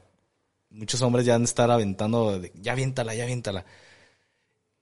muchos 0.70 1.00
hombres 1.02 1.24
ya 1.24 1.36
han 1.36 1.42
de 1.42 1.46
estar 1.46 1.70
aventando, 1.70 2.40
de, 2.40 2.50
ya 2.60 2.72
aviéntala, 2.72 3.14
ya 3.14 3.22
aviéntala. 3.22 3.64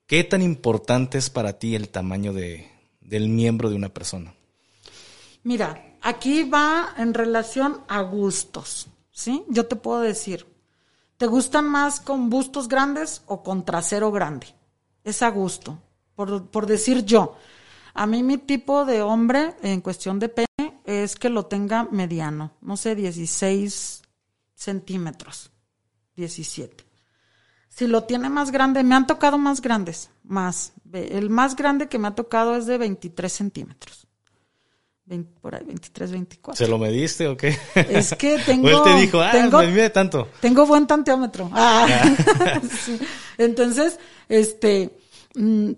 ¿Qué 0.06 0.24
tan 0.24 0.40
importante 0.40 1.18
es 1.18 1.28
para 1.28 1.58
ti 1.58 1.74
el 1.74 1.90
tamaño 1.90 2.32
de, 2.32 2.66
del 3.02 3.28
miembro 3.28 3.68
de 3.68 3.76
una 3.76 3.90
persona? 3.90 4.32
Mira, 5.42 5.93
aquí 6.04 6.44
va 6.44 6.94
en 6.98 7.14
relación 7.14 7.80
a 7.88 8.02
gustos, 8.02 8.88
¿sí? 9.10 9.44
Yo 9.48 9.66
te 9.66 9.74
puedo 9.74 10.00
decir, 10.00 10.46
¿te 11.16 11.26
gustan 11.26 11.66
más 11.66 11.98
con 11.98 12.30
bustos 12.30 12.68
grandes 12.68 13.22
o 13.26 13.42
con 13.42 13.64
trasero 13.64 14.12
grande? 14.12 14.46
Es 15.02 15.22
a 15.22 15.30
gusto, 15.30 15.78
por, 16.14 16.46
por 16.48 16.66
decir 16.66 17.04
yo. 17.04 17.36
A 17.94 18.06
mí 18.06 18.22
mi 18.22 18.38
tipo 18.38 18.84
de 18.84 19.02
hombre 19.02 19.56
en 19.62 19.80
cuestión 19.80 20.18
de 20.18 20.28
pene 20.28 20.80
es 20.84 21.16
que 21.16 21.30
lo 21.30 21.46
tenga 21.46 21.88
mediano, 21.90 22.52
no 22.60 22.76
sé, 22.76 22.94
16 22.94 24.02
centímetros, 24.54 25.50
17. 26.16 26.84
Si 27.70 27.86
lo 27.86 28.04
tiene 28.04 28.28
más 28.28 28.52
grande, 28.52 28.84
me 28.84 28.94
han 28.94 29.06
tocado 29.06 29.38
más 29.38 29.60
grandes, 29.60 30.10
más. 30.22 30.74
El 30.92 31.30
más 31.30 31.56
grande 31.56 31.88
que 31.88 31.98
me 31.98 32.08
ha 32.08 32.14
tocado 32.14 32.56
es 32.56 32.66
de 32.66 32.78
23 32.78 33.32
centímetros. 33.32 34.06
Por 35.40 35.54
ahí, 35.54 35.64
23, 35.64 36.12
24. 36.12 36.64
¿Se 36.64 36.70
lo 36.70 36.78
mediste 36.78 37.28
o 37.28 37.36
qué? 37.36 37.56
Es 37.74 38.14
que 38.14 38.38
tengo. 38.38 38.66
o 38.82 38.86
él 38.86 38.94
te 38.94 39.00
dijo, 39.00 39.20
ah, 39.20 39.30
tengo, 39.32 39.58
me 39.58 39.68
mide 39.68 39.90
tanto. 39.90 40.28
Tengo 40.40 40.66
buen 40.66 40.86
tanteómetro. 40.86 41.50
Ah. 41.52 41.86
sí. 42.84 42.98
Entonces, 43.36 43.98
este, 44.28 44.98
mm, 45.34 45.70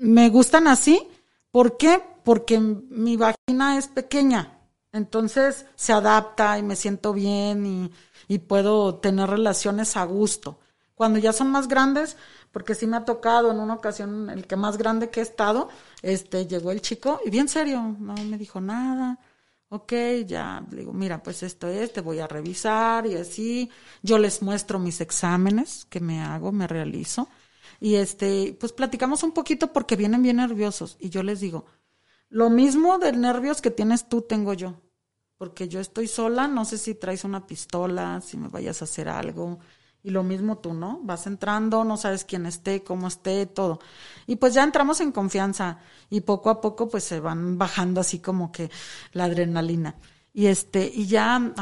me 0.00 0.28
gustan 0.28 0.66
así. 0.66 1.06
¿Por 1.50 1.76
qué? 1.76 2.02
Porque 2.24 2.58
mi 2.58 3.16
vagina 3.16 3.78
es 3.78 3.86
pequeña. 3.86 4.58
Entonces 4.92 5.66
se 5.74 5.92
adapta 5.92 6.58
y 6.58 6.62
me 6.62 6.76
siento 6.76 7.12
bien 7.12 7.66
y, 7.66 7.92
y 8.28 8.38
puedo 8.38 8.96
tener 8.96 9.28
relaciones 9.28 9.96
a 9.96 10.04
gusto. 10.04 10.58
Cuando 10.94 11.18
ya 11.18 11.32
son 11.32 11.50
más 11.50 11.68
grandes, 11.68 12.16
porque 12.54 12.76
sí 12.76 12.86
me 12.86 12.96
ha 12.96 13.04
tocado 13.04 13.50
en 13.50 13.58
una 13.58 13.74
ocasión, 13.74 14.30
el 14.30 14.46
que 14.46 14.54
más 14.54 14.78
grande 14.78 15.10
que 15.10 15.18
he 15.18 15.24
estado, 15.24 15.68
este, 16.02 16.46
llegó 16.46 16.70
el 16.70 16.80
chico 16.80 17.20
y 17.24 17.30
bien 17.30 17.48
serio, 17.48 17.96
no 17.98 18.14
me 18.14 18.38
dijo 18.38 18.60
nada. 18.60 19.18
Ok, 19.70 19.92
ya, 20.24 20.64
digo, 20.70 20.92
mira, 20.92 21.20
pues 21.20 21.42
esto 21.42 21.66
es, 21.66 21.92
te 21.92 22.00
voy 22.00 22.20
a 22.20 22.28
revisar 22.28 23.06
y 23.06 23.16
así. 23.16 23.68
Yo 24.04 24.18
les 24.18 24.40
muestro 24.40 24.78
mis 24.78 25.00
exámenes 25.00 25.84
que 25.86 25.98
me 25.98 26.22
hago, 26.22 26.52
me 26.52 26.68
realizo. 26.68 27.28
Y 27.80 27.96
este, 27.96 28.56
pues 28.60 28.72
platicamos 28.72 29.24
un 29.24 29.32
poquito 29.32 29.72
porque 29.72 29.96
vienen 29.96 30.22
bien 30.22 30.36
nerviosos. 30.36 30.96
Y 31.00 31.10
yo 31.10 31.24
les 31.24 31.40
digo, 31.40 31.66
lo 32.28 32.50
mismo 32.50 33.00
de 33.00 33.10
nervios 33.12 33.60
que 33.62 33.72
tienes 33.72 34.08
tú, 34.08 34.22
tengo 34.22 34.54
yo. 34.54 34.80
Porque 35.38 35.66
yo 35.66 35.80
estoy 35.80 36.06
sola, 36.06 36.46
no 36.46 36.64
sé 36.64 36.78
si 36.78 36.94
traes 36.94 37.24
una 37.24 37.48
pistola, 37.48 38.20
si 38.20 38.36
me 38.36 38.46
vayas 38.46 38.80
a 38.80 38.84
hacer 38.84 39.08
algo. 39.08 39.58
Y 40.04 40.10
lo 40.10 40.22
mismo 40.22 40.58
tú, 40.58 40.74
¿no? 40.74 41.00
Vas 41.02 41.26
entrando, 41.26 41.82
no 41.82 41.96
sabes 41.96 42.26
quién 42.26 42.44
esté, 42.44 42.84
cómo 42.84 43.08
esté, 43.08 43.46
todo. 43.46 43.80
Y 44.26 44.36
pues 44.36 44.52
ya 44.52 44.62
entramos 44.62 45.00
en 45.00 45.12
confianza 45.12 45.78
y 46.10 46.20
poco 46.20 46.50
a 46.50 46.60
poco 46.60 46.90
pues 46.90 47.04
se 47.04 47.20
van 47.20 47.56
bajando 47.56 48.02
así 48.02 48.18
como 48.18 48.52
que 48.52 48.70
la 49.14 49.24
adrenalina. 49.24 49.94
Y 50.34 50.46
este, 50.46 50.92
y 50.94 51.06
ya, 51.06 51.54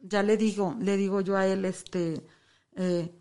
ya 0.00 0.22
le 0.22 0.36
digo, 0.36 0.76
le 0.78 0.96
digo 0.96 1.20
yo 1.22 1.36
a 1.36 1.44
él, 1.44 1.64
este, 1.64 2.24
eh, 2.76 3.12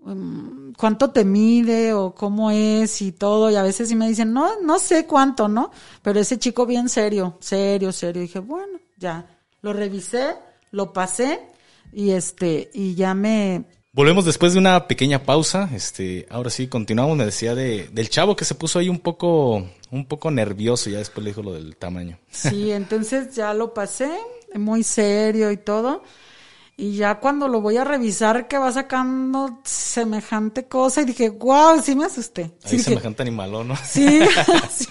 um, 0.00 0.74
cuánto 0.74 1.10
te 1.10 1.24
mide 1.24 1.94
o 1.94 2.14
cómo 2.14 2.50
es 2.50 3.00
y 3.00 3.12
todo. 3.12 3.50
Y 3.50 3.56
a 3.56 3.62
veces 3.62 3.88
sí 3.88 3.96
me 3.96 4.06
dicen, 4.06 4.34
no, 4.34 4.60
no 4.60 4.78
sé 4.78 5.06
cuánto, 5.06 5.48
¿no? 5.48 5.70
Pero 6.02 6.20
ese 6.20 6.38
chico 6.38 6.66
bien 6.66 6.90
serio, 6.90 7.38
serio, 7.40 7.90
serio. 7.90 8.20
Dije, 8.20 8.40
bueno, 8.40 8.78
ya, 8.98 9.40
lo 9.62 9.72
revisé, 9.72 10.34
lo 10.72 10.92
pasé 10.92 11.48
y 11.92 12.10
este, 12.10 12.70
y 12.72 12.94
ya 12.94 13.14
me... 13.14 13.64
Volvemos 13.92 14.24
después 14.24 14.54
de 14.54 14.58
una 14.58 14.88
pequeña 14.88 15.22
pausa. 15.22 15.68
Este, 15.74 16.26
ahora 16.30 16.48
sí, 16.48 16.66
continuamos. 16.66 17.16
Me 17.16 17.26
decía 17.26 17.54
de, 17.54 17.88
del 17.92 18.08
chavo 18.08 18.34
que 18.34 18.46
se 18.46 18.54
puso 18.54 18.78
ahí 18.78 18.88
un 18.88 19.00
poco, 19.00 19.68
un 19.90 20.06
poco 20.06 20.30
nervioso. 20.30 20.88
Ya 20.88 20.98
después 20.98 21.22
le 21.22 21.30
dijo 21.30 21.42
lo 21.42 21.52
del 21.52 21.76
tamaño. 21.76 22.18
Sí, 22.30 22.72
entonces 22.72 23.34
ya 23.34 23.52
lo 23.52 23.74
pasé, 23.74 24.10
muy 24.54 24.82
serio 24.82 25.52
y 25.52 25.58
todo. 25.58 26.02
Y 26.74 26.96
ya 26.96 27.20
cuando 27.20 27.48
lo 27.48 27.60
voy 27.60 27.76
a 27.76 27.84
revisar, 27.84 28.48
que 28.48 28.56
va 28.56 28.72
sacando 28.72 29.60
semejante 29.62 30.64
cosa, 30.64 31.02
y 31.02 31.04
dije, 31.04 31.28
wow, 31.28 31.82
sí 31.82 31.94
me 31.94 32.06
asusté. 32.06 32.56
Sí, 32.64 32.78
semejante 32.78 33.22
animalón, 33.22 33.68
¿no? 33.68 33.76
Sí, 33.84 34.20
sí. 34.70 34.88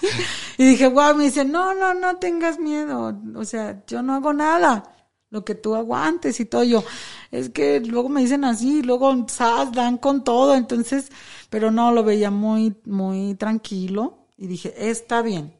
Y 0.60 0.66
dije, 0.66 0.88
wow, 0.88 1.16
me 1.16 1.26
dice, 1.26 1.44
no, 1.44 1.74
no, 1.74 1.96
no 1.96 2.18
tengas 2.18 2.60
miedo. 2.60 3.20
O 3.36 3.46
sea, 3.46 3.84
yo 3.88 4.04
no 4.04 4.14
hago 4.14 4.32
nada. 4.32 4.84
Lo 5.32 5.44
que 5.44 5.56
tú 5.56 5.76
aguantes 5.76 6.40
y 6.40 6.46
todo. 6.46 6.64
Yo, 6.64 6.84
es 7.32 7.50
que 7.50 7.80
luego 7.80 8.10
me 8.10 8.22
dicen 8.22 8.46
así, 8.46 8.84
luego, 8.84 9.26
¿sabes? 9.28 9.74
Dan 9.74 9.98
con 9.98 10.24
todo. 10.24 10.56
Entonces, 10.56 11.12
pero 11.50 11.72
no, 11.72 11.92
lo 11.92 12.04
veía 12.04 12.30
muy, 12.30 12.76
muy 12.86 13.34
tranquilo. 13.36 14.28
Y 14.38 14.46
dije, 14.46 14.74
está 14.90 15.24
bien. 15.24 15.56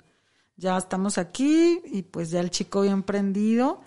Ya 0.58 0.78
estamos 0.78 1.18
aquí 1.18 1.82
y 1.86 2.04
pues 2.04 2.30
ya 2.30 2.40
el 2.42 2.52
chico 2.52 2.82
bien 2.82 3.02
prendido 3.02 3.82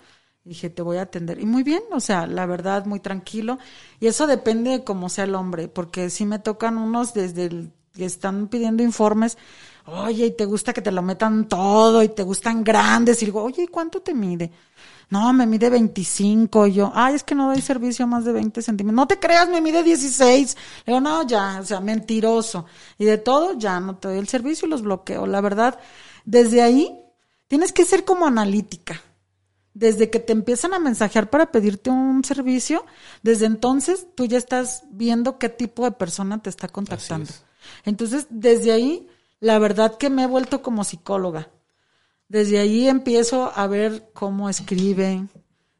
Dije, 0.45 0.69
te 0.69 0.83
voy 0.83 0.97
a 0.97 1.01
atender. 1.01 1.39
Y 1.41 1.45
muy 1.47 1.63
bien, 1.63 1.81
o 1.91 1.99
sea, 1.99 2.27
la 2.27 2.45
verdad, 2.45 2.85
muy 2.85 2.99
tranquilo. 2.99 3.57
Y 3.99 4.05
eso 4.05 4.27
depende 4.27 4.69
de 4.69 4.83
cómo 4.83 5.09
sea 5.09 5.23
el 5.23 5.33
hombre, 5.33 5.67
porque 5.67 6.11
si 6.11 6.23
me 6.23 6.37
tocan 6.37 6.77
unos 6.77 7.15
desde 7.15 7.45
el 7.45 7.73
que 7.93 8.05
están 8.05 8.47
pidiendo 8.47 8.83
informes, 8.83 9.39
oye, 9.87 10.27
y 10.27 10.31
te 10.31 10.45
gusta 10.45 10.71
que 10.71 10.83
te 10.83 10.91
lo 10.91 11.01
metan 11.01 11.47
todo, 11.47 12.03
y 12.03 12.09
te 12.09 12.21
gustan 12.21 12.63
grandes. 12.63 13.23
Y 13.23 13.25
digo, 13.25 13.43
oye, 13.43 13.63
¿y 13.63 13.67
cuánto 13.67 14.01
te 14.01 14.13
mide? 14.13 14.51
No, 15.09 15.31
me 15.33 15.45
mide 15.45 15.69
25. 15.69 16.67
Y 16.67 16.73
yo, 16.73 16.91
ay, 16.93 17.15
es 17.15 17.23
que 17.23 17.35
no 17.35 17.47
doy 17.47 17.61
servicio 17.61 18.07
más 18.07 18.25
de 18.25 18.33
20 18.33 18.61
centímetros. 18.61 18.95
No 18.95 19.07
te 19.07 19.19
creas, 19.19 19.49
me 19.49 19.61
mide 19.61 19.83
16. 19.83 20.57
Le 20.85 20.93
digo, 20.93 21.01
no, 21.01 21.25
ya, 21.27 21.59
o 21.61 21.65
sea, 21.65 21.79
mentiroso. 21.79 22.65
Y 22.97 23.05
de 23.05 23.17
todo, 23.17 23.57
ya 23.57 23.79
no 23.79 23.97
te 23.97 24.07
doy 24.07 24.17
el 24.17 24.27
servicio 24.27 24.67
y 24.67 24.71
los 24.71 24.81
bloqueo. 24.81 25.27
La 25.27 25.41
verdad, 25.41 25.79
desde 26.25 26.61
ahí, 26.61 26.99
tienes 27.47 27.71
que 27.71 27.85
ser 27.85 28.05
como 28.05 28.25
analítica 28.25 29.01
desde 29.75 30.09
que 30.09 30.19
te 30.19 30.31
empiezan 30.31 30.73
a 30.73 30.79
mensajear 30.79 31.29
para 31.29 31.51
pedirte 31.51 31.89
un 31.89 32.23
servicio, 32.23 32.85
desde 33.21 33.45
entonces 33.45 34.07
tú 34.15 34.25
ya 34.25 34.37
estás 34.37 34.83
viendo 34.89 35.37
qué 35.37 35.49
tipo 35.49 35.83
de 35.83 35.91
persona 35.91 36.41
te 36.41 36.49
está 36.49 36.69
contactando. 36.69 37.29
Entonces, 37.83 38.27
desde 38.29 38.71
ahí, 38.71 39.07
la 39.41 39.59
verdad 39.59 39.97
que 39.97 40.09
me 40.09 40.23
he 40.23 40.27
vuelto 40.27 40.61
como 40.61 40.85
psicóloga. 40.85 41.49
Desde 42.27 42.59
ahí 42.59 42.87
empiezo 42.87 43.51
a 43.55 43.67
ver 43.67 44.09
cómo 44.13 44.49
escribe, 44.49 45.27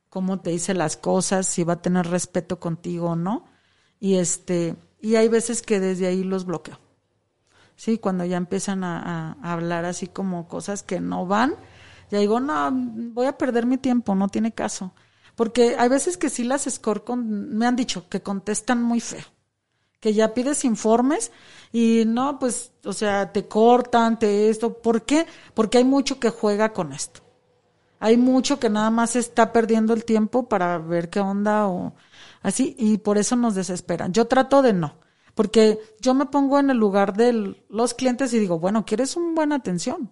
cómo 0.10 0.40
te 0.40 0.52
dice 0.52 0.74
las 0.74 0.98
cosas, 0.98 1.48
si 1.48 1.64
va 1.64 1.74
a 1.74 1.82
tener 1.82 2.08
respeto 2.08 2.60
contigo 2.60 3.12
o 3.12 3.16
no. 3.16 3.46
Y 4.00 4.16
este, 4.16 4.76
y 5.02 5.16
hay 5.16 5.28
veces 5.28 5.62
que 5.62 5.80
desde 5.80 6.08
ahí 6.08 6.24
los 6.24 6.46
bloqueo. 6.46 6.80
Sí, 7.76 7.98
cuando 7.98 8.24
ya 8.24 8.38
empiezan 8.38 8.84
a 8.84 9.38
hablar 9.42 9.86
así 9.86 10.08
como 10.08 10.48
cosas 10.48 10.84
que 10.84 11.02
no 11.02 11.26
van, 11.26 11.56
ya 12.12 12.20
digo, 12.20 12.40
no, 12.40 12.72
voy 12.72 13.26
a 13.26 13.38
perder 13.38 13.66
mi 13.66 13.78
tiempo, 13.78 14.16
no 14.16 14.28
tiene 14.28 14.54
caso. 14.54 14.94
Porque 15.36 15.76
hay 15.78 15.90
veces 15.90 16.18
que 16.18 16.30
sí 16.30 16.44
las 16.44 16.64
score 16.64 17.04
con, 17.04 17.58
me 17.58 17.66
han 17.66 17.76
dicho 17.76 18.08
que 18.10 18.22
contestan 18.22 18.82
muy 18.82 19.02
feo. 19.02 19.26
Que 20.00 20.14
ya 20.14 20.34
pides 20.34 20.66
informes 20.66 21.32
y 21.76 22.06
no, 22.06 22.40
pues, 22.40 22.72
o 22.86 22.94
sea, 22.94 23.34
te 23.34 23.50
cortan, 23.50 24.18
te 24.18 24.50
esto. 24.50 24.82
¿Por 24.82 25.04
qué? 25.04 25.26
Porque 25.54 25.80
hay 25.80 25.84
mucho 25.84 26.20
que 26.22 26.30
juega 26.30 26.72
con 26.72 26.94
esto. 26.94 27.20
Hay 28.00 28.16
mucho 28.16 28.60
que 28.60 28.70
nada 28.70 28.90
más 28.92 29.18
está 29.18 29.52
perdiendo 29.52 29.94
el 29.94 30.06
tiempo 30.06 30.48
para 30.48 30.78
ver 30.78 31.10
qué 31.10 31.20
onda 31.20 31.68
o 31.68 31.94
así, 32.42 32.76
y 32.80 33.00
por 33.00 33.18
eso 33.18 33.36
nos 33.36 33.56
desesperan. 33.56 34.14
Yo 34.14 34.26
trato 34.26 34.62
de 34.62 34.72
no, 34.72 35.00
porque 35.34 35.80
yo 36.00 36.14
me 36.14 36.28
pongo 36.28 36.60
en 36.60 36.70
el 36.70 36.78
lugar 36.78 37.14
de 37.14 37.56
los 37.68 37.94
clientes 37.94 38.34
y 38.34 38.40
digo, 38.40 38.58
bueno, 38.58 38.86
¿quieres 38.86 39.18
una 39.18 39.34
buena 39.34 39.56
atención? 39.56 40.10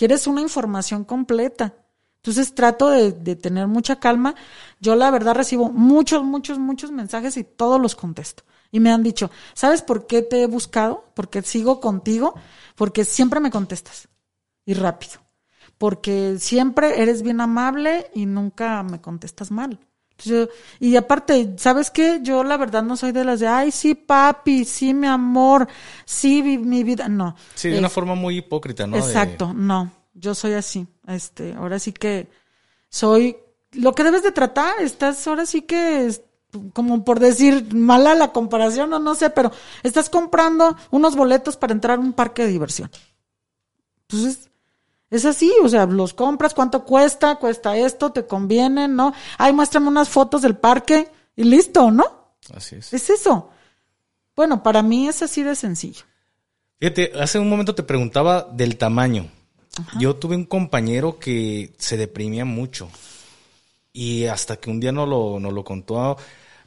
quieres 0.00 0.26
una 0.26 0.40
información 0.40 1.04
completa. 1.04 1.74
Entonces 2.16 2.54
trato 2.54 2.88
de, 2.88 3.12
tener 3.36 3.66
mucha 3.66 4.00
calma. 4.00 4.34
Yo 4.80 4.96
la 4.96 5.10
verdad 5.10 5.34
recibo 5.34 5.68
muchos, 5.68 6.24
muchos, 6.24 6.58
muchos 6.58 6.90
mensajes 6.90 7.36
y 7.36 7.44
todos 7.44 7.78
los 7.78 7.96
contesto. 7.96 8.44
Y 8.70 8.80
me 8.80 8.92
han 8.92 9.02
dicho, 9.02 9.30
¿sabes 9.54 9.82
por 9.82 10.06
qué 10.06 10.22
te 10.22 10.42
he 10.42 10.46
buscado? 10.46 11.04
Porque 11.14 11.42
sigo 11.42 11.80
contigo, 11.80 12.34
porque 12.76 13.04
siempre 13.04 13.40
me 13.40 13.50
contestas 13.50 14.08
y 14.64 14.74
rápido. 14.74 15.14
Porque 15.78 16.36
siempre 16.38 17.02
eres 17.02 17.22
bien 17.22 17.40
amable 17.40 18.10
y 18.14 18.26
nunca 18.26 18.82
me 18.82 19.00
contestas 19.00 19.50
mal. 19.50 19.78
y 20.78 20.96
aparte, 20.96 21.54
¿sabes 21.56 21.90
qué? 21.90 22.20
Yo 22.22 22.44
la 22.44 22.58
verdad 22.58 22.82
no 22.82 22.96
soy 22.96 23.12
de 23.12 23.24
las 23.24 23.40
de, 23.40 23.48
ay, 23.48 23.70
sí, 23.70 23.94
papi, 23.94 24.64
sí, 24.64 24.92
mi 24.92 25.06
amor, 25.06 25.66
sí, 26.04 26.42
mi, 26.42 26.84
vida. 26.84 27.08
No. 27.08 27.34
Sí, 27.54 27.70
de 27.70 27.78
una 27.78 27.88
forma 27.88 28.14
muy 28.14 28.38
hipócrita, 28.38 28.86
¿no? 28.86 28.96
Exacto, 28.96 29.52
no. 29.54 29.90
Yo 30.12 30.34
soy 30.34 30.52
así. 30.52 30.86
Este, 31.06 31.54
ahora 31.54 31.78
sí 31.78 31.92
que 31.92 32.28
soy 32.90 33.36
lo 33.72 33.94
que 33.94 34.04
debes 34.04 34.22
de 34.22 34.32
tratar. 34.32 34.80
Estás 34.80 35.26
ahora 35.26 35.46
sí 35.46 35.62
que 35.62 36.06
como 36.72 37.04
por 37.04 37.20
decir 37.20 37.74
mala 37.74 38.14
la 38.14 38.32
comparación 38.32 38.92
o 38.92 38.98
no 38.98 39.14
sé, 39.14 39.30
pero 39.30 39.52
estás 39.82 40.10
comprando 40.10 40.76
unos 40.90 41.16
boletos 41.16 41.56
para 41.56 41.72
entrar 41.72 41.98
a 41.98 42.02
un 42.02 42.12
parque 42.12 42.42
de 42.42 42.48
diversión. 42.48 42.90
Entonces, 44.08 44.50
es 45.10 45.24
así, 45.24 45.52
o 45.62 45.68
sea, 45.68 45.86
los 45.86 46.14
compras, 46.14 46.54
cuánto 46.54 46.84
cuesta, 46.84 47.36
cuesta 47.36 47.76
esto, 47.76 48.12
te 48.12 48.26
conviene, 48.26 48.88
¿no? 48.88 49.12
Ay, 49.38 49.52
muéstrame 49.52 49.88
unas 49.88 50.08
fotos 50.08 50.42
del 50.42 50.56
parque 50.56 51.08
y 51.36 51.44
listo, 51.44 51.90
¿no? 51.90 52.34
Así 52.54 52.76
es. 52.76 52.92
Es 52.92 53.10
eso. 53.10 53.50
Bueno, 54.36 54.62
para 54.62 54.82
mí 54.82 55.08
es 55.08 55.22
así 55.22 55.42
de 55.42 55.54
sencillo. 55.54 56.04
Fíjate, 56.78 57.12
hace 57.20 57.38
un 57.38 57.48
momento 57.48 57.74
te 57.74 57.82
preguntaba 57.82 58.48
del 58.52 58.76
tamaño. 58.76 59.28
Yo 59.98 60.16
tuve 60.16 60.36
un 60.36 60.44
compañero 60.44 61.18
que 61.18 61.74
se 61.78 61.96
deprimía 61.96 62.44
mucho 62.44 62.88
y 63.92 64.26
hasta 64.26 64.56
que 64.56 64.70
un 64.70 64.80
día 64.80 64.92
nos 64.92 65.08
lo, 65.08 65.38
lo 65.38 65.64
contó 65.64 66.16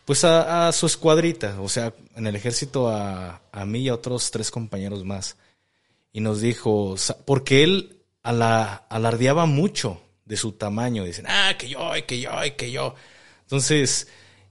pues 0.05 0.23
a, 0.25 0.71
su 0.73 0.85
escuadrita, 0.85 1.61
o 1.61 1.69
sea, 1.69 1.93
en 2.15 2.27
el 2.27 2.35
ejército 2.35 2.89
a, 2.89 3.41
a 3.51 3.65
mí 3.65 3.81
y 3.81 3.89
a 3.89 3.93
otros 3.93 4.31
tres 4.31 4.51
compañeros 4.51 5.05
más. 5.05 5.37
Y 6.11 6.19
nos 6.19 6.41
dijo, 6.41 6.95
porque 7.25 7.63
él 7.63 7.99
alardeaba 8.21 9.45
mucho 9.45 10.01
de 10.25 10.37
su 10.37 10.53
tamaño, 10.53 11.05
dicen, 11.05 11.25
ah, 11.27 11.53
que 11.57 11.69
yo, 11.69 11.91
que 12.05 12.19
yo, 12.19 12.31
que 12.57 12.71
yo. 12.71 12.95
Entonces, 13.41 14.07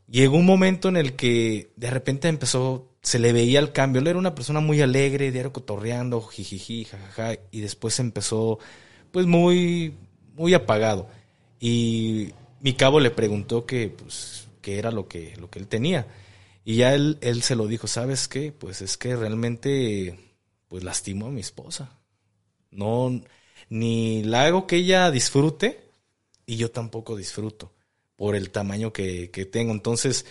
llegó 0.09 0.37
un 0.37 0.47
momento 0.47 0.89
en 0.89 0.97
el 0.97 1.15
que 1.15 1.73
de 1.77 1.91
repente 1.91 2.29
empezó, 2.29 2.89
se 3.03 3.19
le 3.19 3.33
veía 3.33 3.61
el 3.61 3.73
cambio. 3.73 4.01
Él 4.01 4.09
era 4.09 4.19
una 4.19 4.35
persona 4.35 4.61
muy 4.61 4.81
alegre, 4.81 5.33
diario 5.33 5.53
cotorreando, 5.53 6.23
jijiji, 6.23 6.85
jajaja, 6.85 7.39
y 7.51 7.61
después 7.61 7.99
empezó, 8.01 8.59
pues 9.11 9.27
muy, 9.27 9.95
muy 10.35 10.55
apagado. 10.55 11.09
Y 11.61 12.33
mi 12.63 12.75
cabo 12.75 13.01
le 13.01 13.11
preguntó 13.11 13.67
que, 13.67 13.89
pues, 13.89 14.47
qué 14.63 14.79
era 14.79 14.93
lo 14.93 15.09
que, 15.09 15.37
lo 15.37 15.51
que 15.51 15.59
él 15.59 15.69
tenía. 15.69 16.07
Y 16.65 16.77
ya 16.77 16.95
él, 16.95 17.19
él 17.21 17.43
se 17.43 17.57
lo 17.57 17.67
dijo, 17.67 17.89
¿sabes 17.89 18.29
qué? 18.29 18.53
Pues 18.53 18.83
es 18.83 18.97
que 18.97 19.17
realmente, 19.17 20.19
pues 20.69 20.85
lastimó 20.85 21.27
a 21.27 21.31
mi 21.31 21.41
esposa. 21.41 21.99
No, 22.71 23.21
ni 23.69 24.23
la 24.23 24.45
hago 24.45 24.67
que 24.67 24.77
ella 24.77 25.11
disfrute 25.11 25.91
y 26.47 26.57
yo 26.57 26.71
tampoco 26.71 27.17
disfruto 27.17 27.73
por 28.17 28.37
el 28.37 28.51
tamaño 28.51 28.93
que, 28.93 29.31
que 29.33 29.45
tengo. 29.45 29.73
Entonces, 29.73 30.25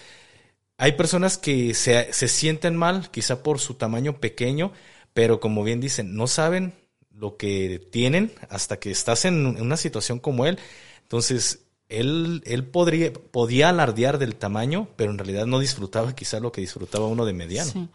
hay 0.77 0.93
personas 0.93 1.37
que 1.37 1.73
se, 1.73 2.13
se, 2.13 2.27
sienten 2.29 2.77
mal, 2.77 3.11
quizá 3.11 3.43
por 3.43 3.59
su 3.59 3.73
tamaño 3.73 4.21
pequeño, 4.21 4.71
pero 5.13 5.41
como 5.41 5.63
bien 5.65 5.81
dicen, 5.81 6.15
no 6.15 6.27
saben 6.27 6.73
lo 7.13 7.35
que 7.35 7.79
tienen 7.91 8.31
hasta 8.49 8.79
que 8.79 8.89
estás 8.89 9.25
en 9.25 9.45
una 9.45 9.75
situación 9.75 10.19
como 10.19 10.45
él. 10.45 10.59
Entonces, 11.03 11.65
él, 11.91 12.41
él 12.45 12.65
podría, 12.65 13.13
podía 13.13 13.69
alardear 13.69 14.17
del 14.17 14.35
tamaño, 14.35 14.87
pero 14.95 15.11
en 15.11 15.17
realidad 15.17 15.45
no 15.45 15.59
disfrutaba 15.59 16.15
quizá 16.15 16.39
lo 16.39 16.51
que 16.51 16.61
disfrutaba 16.61 17.07
uno 17.07 17.25
de 17.25 17.33
mediano. 17.33 17.71
Sí. 17.71 17.87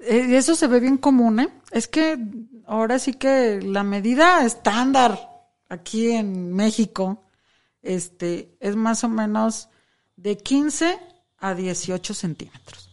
Eh, 0.00 0.36
eso 0.36 0.54
se 0.54 0.66
ve 0.66 0.80
bien 0.80 0.96
común, 0.96 1.40
¿eh? 1.40 1.48
Es 1.70 1.86
que 1.86 2.18
ahora 2.66 2.98
sí 2.98 3.14
que 3.14 3.60
la 3.62 3.82
medida 3.84 4.44
estándar 4.44 5.18
aquí 5.68 6.10
en 6.10 6.52
México 6.52 7.22
este, 7.82 8.56
es 8.60 8.76
más 8.76 9.04
o 9.04 9.08
menos 9.08 9.68
de 10.16 10.36
15 10.38 10.98
a 11.38 11.54
18 11.54 12.14
centímetros. 12.14 12.90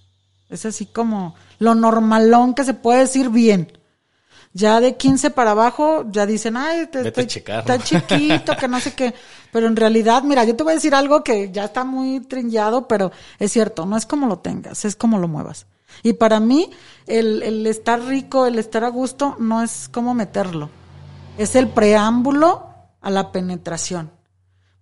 Es 0.49 0.65
así 0.65 0.87
como 0.87 1.35
lo 1.59 1.75
normalón 1.75 2.53
que 2.53 2.63
se 2.63 2.73
puede 2.73 3.01
decir 3.01 3.29
bien. 3.29 3.78
Ya 4.59 4.81
de 4.81 4.97
15 4.97 5.29
para 5.29 5.51
abajo, 5.51 6.03
ya 6.11 6.25
dicen, 6.25 6.57
ay, 6.57 6.87
te, 6.87 7.07
está 7.07 7.79
chiquito, 7.79 8.57
que 8.57 8.67
no 8.67 8.79
sé 8.81 8.93
qué. 8.93 9.13
Pero 9.53 9.67
en 9.67 9.77
realidad, 9.77 10.23
mira, 10.23 10.43
yo 10.43 10.53
te 10.53 10.63
voy 10.63 10.71
a 10.71 10.75
decir 10.75 10.93
algo 10.93 11.23
que 11.23 11.49
ya 11.49 11.63
está 11.63 11.85
muy 11.85 12.19
trillado, 12.19 12.87
pero 12.87 13.11
es 13.39 13.51
cierto, 13.53 13.85
no 13.85 13.97
es 13.97 14.05
como 14.05 14.27
lo 14.27 14.39
tengas, 14.39 14.83
es 14.85 14.95
como 14.95 15.17
lo 15.17 15.29
muevas. 15.29 15.65
Y 16.03 16.13
para 16.13 16.39
mí, 16.39 16.69
el, 17.07 17.41
el 17.41 17.65
estar 17.65 18.01
rico, 18.01 18.45
el 18.45 18.59
estar 18.59 18.83
a 18.83 18.89
gusto, 18.89 19.37
no 19.39 19.63
es 19.63 19.89
como 19.89 20.13
meterlo. 20.13 20.69
Es 21.37 21.55
el 21.55 21.69
preámbulo 21.69 22.67
a 22.99 23.09
la 23.09 23.31
penetración. 23.31 24.11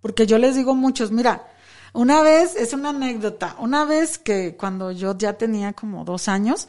Porque 0.00 0.26
yo 0.26 0.38
les 0.38 0.56
digo 0.56 0.74
muchos, 0.74 1.12
mira, 1.12 1.46
una 1.92 2.20
vez, 2.22 2.56
es 2.56 2.72
una 2.72 2.90
anécdota, 2.90 3.56
una 3.58 3.84
vez 3.84 4.18
que 4.18 4.56
cuando 4.56 4.90
yo 4.90 5.16
ya 5.16 5.34
tenía 5.34 5.72
como 5.72 6.04
dos 6.04 6.28
años, 6.28 6.68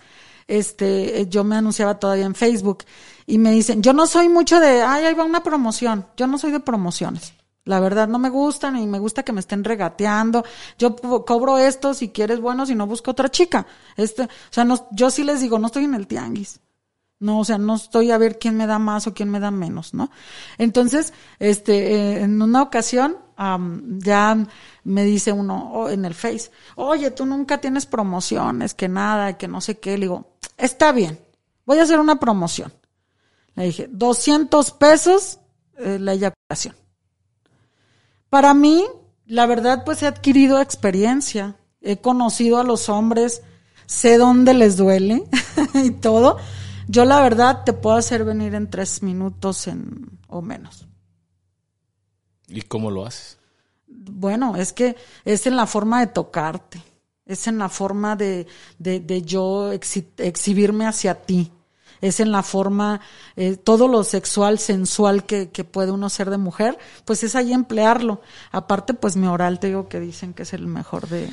este, 0.49 1.27
yo 1.29 1.43
me 1.43 1.55
anunciaba 1.55 1.99
todavía 1.99 2.25
en 2.25 2.35
Facebook 2.35 2.79
y 3.25 3.37
me 3.37 3.51
dicen, 3.51 3.83
yo 3.83 3.93
no 3.93 4.07
soy 4.07 4.27
mucho 4.27 4.59
de, 4.59 4.81
ay, 4.81 5.05
ahí 5.05 5.13
va 5.13 5.23
una 5.23 5.43
promoción, 5.43 6.07
yo 6.17 6.27
no 6.27 6.37
soy 6.37 6.51
de 6.51 6.59
promociones. 6.59 7.33
La 7.65 7.79
verdad 7.79 8.07
no 8.07 8.17
me 8.17 8.29
gustan 8.29 8.77
y 8.77 8.87
me 8.87 8.97
gusta 8.97 9.21
que 9.21 9.31
me 9.31 9.41
estén 9.41 9.63
regateando. 9.63 10.43
Yo 10.79 10.95
cobro 10.95 11.59
esto 11.59 11.93
si 11.93 12.09
quieres 12.09 12.39
bueno, 12.39 12.65
si 12.65 12.73
no 12.73 12.87
busco 12.87 13.11
otra 13.11 13.29
chica. 13.29 13.67
Este, 13.95 14.23
o 14.23 14.27
sea, 14.49 14.65
no, 14.65 14.87
yo 14.91 15.11
sí 15.11 15.23
les 15.23 15.39
digo, 15.39 15.59
no 15.59 15.67
estoy 15.67 15.83
en 15.83 15.93
el 15.93 16.07
tianguis. 16.07 16.61
No, 17.19 17.39
o 17.39 17.45
sea, 17.45 17.59
no 17.59 17.75
estoy 17.75 18.09
a 18.09 18.17
ver 18.17 18.39
quién 18.39 18.57
me 18.57 18.65
da 18.65 18.79
más 18.79 19.05
o 19.05 19.13
quién 19.13 19.29
me 19.29 19.39
da 19.39 19.51
menos, 19.51 19.93
¿no? 19.93 20.09
Entonces, 20.57 21.13
este, 21.37 21.93
eh, 21.93 22.23
en 22.23 22.41
una 22.41 22.63
ocasión, 22.63 23.17
ya 23.99 24.37
me 24.83 25.03
dice 25.05 25.31
uno 25.31 25.71
oh, 25.73 25.89
en 25.89 26.03
el 26.03 26.13
Face, 26.13 26.51
oye, 26.75 27.11
tú 27.11 27.25
nunca 27.25 27.59
tienes 27.59 27.85
promociones, 27.85 28.73
que 28.73 28.89
nada, 28.89 29.37
que 29.37 29.47
no 29.47 29.61
sé 29.61 29.79
qué. 29.79 29.91
Le 29.91 30.05
digo, 30.05 30.33
está 30.57 30.91
bien, 30.91 31.19
voy 31.65 31.79
a 31.79 31.83
hacer 31.83 31.99
una 31.99 32.19
promoción. 32.19 32.73
Le 33.55 33.65
dije, 33.65 33.87
200 33.89 34.71
pesos 34.71 35.39
eh, 35.77 35.97
la 35.99 36.13
eyaculación. 36.13 36.75
Para 38.29 38.53
mí, 38.53 38.85
la 39.25 39.45
verdad, 39.45 39.83
pues 39.85 40.03
he 40.03 40.07
adquirido 40.07 40.59
experiencia. 40.59 41.55
He 41.81 41.97
conocido 41.97 42.59
a 42.59 42.63
los 42.63 42.89
hombres, 42.89 43.41
sé 43.85 44.17
dónde 44.17 44.53
les 44.53 44.75
duele 44.75 45.23
y 45.73 45.91
todo. 45.91 46.37
Yo 46.87 47.05
la 47.05 47.21
verdad 47.21 47.63
te 47.63 47.71
puedo 47.71 47.95
hacer 47.95 48.25
venir 48.25 48.55
en 48.55 48.69
tres 48.69 49.01
minutos 49.01 49.67
en, 49.67 50.19
o 50.27 50.41
menos. 50.41 50.88
¿Y 52.49 52.61
cómo 52.63 52.91
lo 52.91 53.05
haces? 53.05 53.37
Bueno, 53.87 54.55
es 54.55 54.73
que 54.73 54.95
es 55.25 55.47
en 55.47 55.55
la 55.55 55.65
forma 55.65 55.99
de 55.99 56.07
tocarte, 56.07 56.81
es 57.25 57.47
en 57.47 57.57
la 57.57 57.69
forma 57.69 58.15
de, 58.15 58.47
de, 58.77 58.99
de 58.99 59.21
yo 59.21 59.71
exhibirme 59.71 60.85
hacia 60.85 61.15
ti 61.15 61.51
es 62.01 62.19
en 62.19 62.31
la 62.31 62.43
forma, 62.43 63.01
eh, 63.35 63.57
todo 63.57 63.87
lo 63.87 64.03
sexual, 64.03 64.59
sensual 64.59 65.25
que, 65.25 65.49
que, 65.49 65.63
puede 65.63 65.91
uno 65.91 66.09
ser 66.09 66.29
de 66.29 66.37
mujer, 66.37 66.77
pues 67.05 67.23
es 67.23 67.35
ahí 67.35 67.53
emplearlo. 67.53 68.21
Aparte, 68.51 68.93
pues 68.93 69.15
mi 69.15 69.27
oral 69.27 69.59
te 69.59 69.67
digo 69.67 69.89
que 69.89 69.99
dicen 69.99 70.33
que 70.33 70.43
es 70.43 70.53
el 70.53 70.67
mejor 70.67 71.07
de 71.09 71.29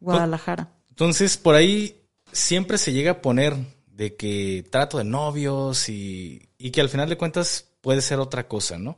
Guadalajara. 0.00 0.70
Entonces, 0.90 1.36
por 1.36 1.54
ahí 1.54 2.02
siempre 2.32 2.78
se 2.78 2.92
llega 2.92 3.12
a 3.12 3.22
poner 3.22 3.54
de 3.86 4.16
que 4.16 4.66
trato 4.70 4.98
de 4.98 5.04
novios 5.04 5.88
y, 5.88 6.48
y 6.58 6.70
que 6.70 6.80
al 6.80 6.88
final 6.88 7.08
de 7.08 7.16
cuentas 7.16 7.66
puede 7.80 8.00
ser 8.00 8.18
otra 8.18 8.48
cosa, 8.48 8.78
¿no? 8.78 8.96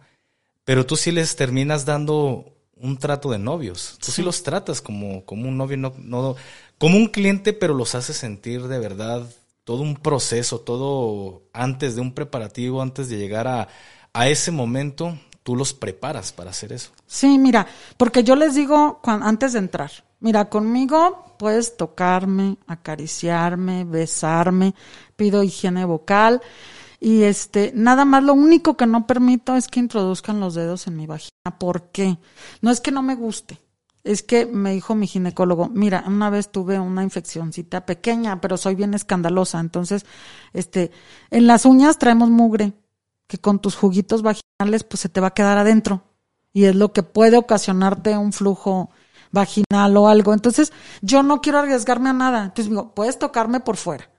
Pero 0.65 0.87
tú 0.87 0.97
sí 0.97 1.11
les 1.13 1.37
terminas 1.37 1.85
dando 1.85 2.57
un 2.77 2.97
trato 2.97 3.31
de 3.31 3.39
novios. 3.39 3.99
Tú 4.05 4.11
sí, 4.11 4.23
los 4.23 4.43
tratas 4.43 4.81
como, 4.81 5.25
como 5.25 5.49
un 5.49 5.57
novio, 5.57 5.77
no, 5.77 5.93
no, 5.99 6.37
como 6.79 6.97
un 6.97 7.09
cliente, 7.09 7.53
pero 7.53 7.75
los 7.75 7.95
haces 7.95 8.17
sentir 8.17 8.67
de 8.69 8.79
verdad 8.79 9.27
todo 9.65 9.83
un 9.83 9.97
proceso, 9.97 10.61
todo 10.61 11.43
antes 11.53 11.95
de 11.95 12.01
un 12.01 12.13
preparativo, 12.13 12.83
antes 12.83 13.09
de 13.09 13.19
llegar 13.19 13.47
a, 13.47 13.69
a 14.13 14.29
ese 14.29 14.51
momento, 14.51 15.17
tú 15.43 15.57
los 15.57 15.75
preparas 15.75 16.33
para 16.33 16.51
hacer 16.51 16.73
eso. 16.73 16.91
Sí, 17.07 17.39
mira, 17.39 17.67
porque 17.97 18.25
yo 18.25 18.35
les 18.35 18.55
digo 18.55 19.01
antes 19.05 19.53
de 19.53 19.59
entrar, 19.59 19.91
mira, 20.21 20.47
conmigo 20.47 21.37
puedes 21.39 21.77
tocarme, 21.77 22.57
acariciarme, 22.67 23.85
besarme, 23.85 24.75
pido 25.17 25.43
higiene 25.43 25.85
vocal 25.85 26.41
y 27.01 27.22
este, 27.22 27.72
nada 27.74 28.05
más 28.05 28.22
lo 28.22 28.34
único 28.34 28.76
que 28.76 28.86
no 28.86 29.07
permito 29.07 29.57
es 29.57 29.68
que 29.68 29.80
introduzcan 29.80 30.38
los 30.38 30.55
dedos 30.55 30.86
en 30.86 30.96
mi 30.96 31.07
vagina. 31.07 31.59
¿Por 31.59 31.90
qué? 31.90 32.18
No 32.61 32.70
es 32.70 32.80
que 32.80 32.92
no 32.92 33.03
me 33.03 33.16
guste, 33.16 33.59
es 34.05 34.22
que 34.22 34.46
me 34.46 34.72
dijo 34.72 34.94
mi 34.94 35.07
ginecólogo, 35.07 35.68
mira, 35.68 36.05
una 36.07 36.30
vez 36.30 36.53
tuve 36.53 36.78
una 36.78 37.03
infeccióncita 37.03 37.86
pequeña, 37.86 38.40
pero 38.40 38.57
soy 38.57 38.74
bien 38.74 38.94
escandalosa, 38.94 39.61
entonces, 39.61 40.05
este, 40.53 40.90
en 41.30 41.46
las 41.46 41.64
uñas 41.64 41.98
traemos 41.98 42.30
mugre, 42.30 42.74
que 43.26 43.38
con 43.38 43.61
tus 43.61 43.76
juguitos 43.76 44.22
vaginales 44.22 44.84
pues 44.84 45.01
se 45.01 45.09
te 45.09 45.20
va 45.20 45.28
a 45.28 45.34
quedar 45.34 45.57
adentro 45.57 46.03
y 46.53 46.64
es 46.64 46.74
lo 46.74 46.92
que 46.92 47.05
puede 47.05 47.36
ocasionarte 47.36 48.18
un 48.18 48.32
flujo 48.32 48.90
vaginal 49.30 49.96
o 49.96 50.09
algo. 50.09 50.34
Entonces, 50.34 50.72
yo 51.01 51.22
no 51.22 51.40
quiero 51.40 51.61
arriesgarme 51.61 52.11
a 52.11 52.12
nada. 52.12 52.42
Entonces 52.42 52.68
digo, 52.68 52.92
puedes 52.92 53.18
tocarme 53.20 53.61
por 53.61 53.76
fuera, 53.76 54.10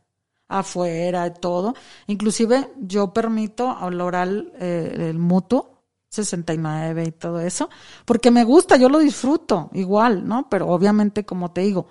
afuera 0.60 1.34
todo. 1.34 1.74
Inclusive 2.08 2.72
yo 2.80 3.14
permito 3.14 3.70
al 3.70 3.99
oral 4.02 4.52
eh, 4.60 5.10
el 5.10 5.18
mutuo 5.18 5.72
69 6.10 7.06
y 7.08 7.12
todo 7.12 7.39
eso, 7.39 7.70
porque 8.06 8.32
me 8.32 8.43
gusta, 8.43 8.76
yo 8.76 8.89
lo 8.89 8.99
disfruto 8.99 9.70
igual, 9.74 10.28
¿no? 10.28 10.49
Pero 10.49 10.68
obviamente, 10.68 11.26
como 11.26 11.52
te 11.52 11.62
digo, 11.62 11.88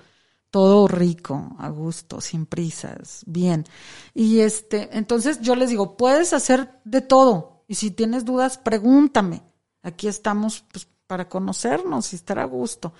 todo 0.51 0.89
rico, 0.89 1.57
a 1.59 1.71
gusto, 1.71 2.21
sin 2.21 2.45
prisas, 2.45 3.23
bien. 3.27 3.65
Y 4.13 4.41
este, 4.41 4.91
entonces 4.93 5.41
yo 5.41 5.55
les 5.55 5.71
digo, 5.71 5.97
puedes 5.97 6.33
hacer 6.33 6.81
de 6.85 7.01
todo. 7.01 7.65
Y 7.67 7.77
si 7.77 7.93
tienes 7.93 8.25
dudas, 8.25 8.59
pregúntame. 8.59 9.43
Aquí 9.83 10.09
estamos 10.09 10.65
pues, 10.71 10.87
para 11.07 11.29
conocernos 11.29 12.13
y 12.13 12.17
estar 12.17 12.39
a 12.39 12.45
gusto. 12.45 12.93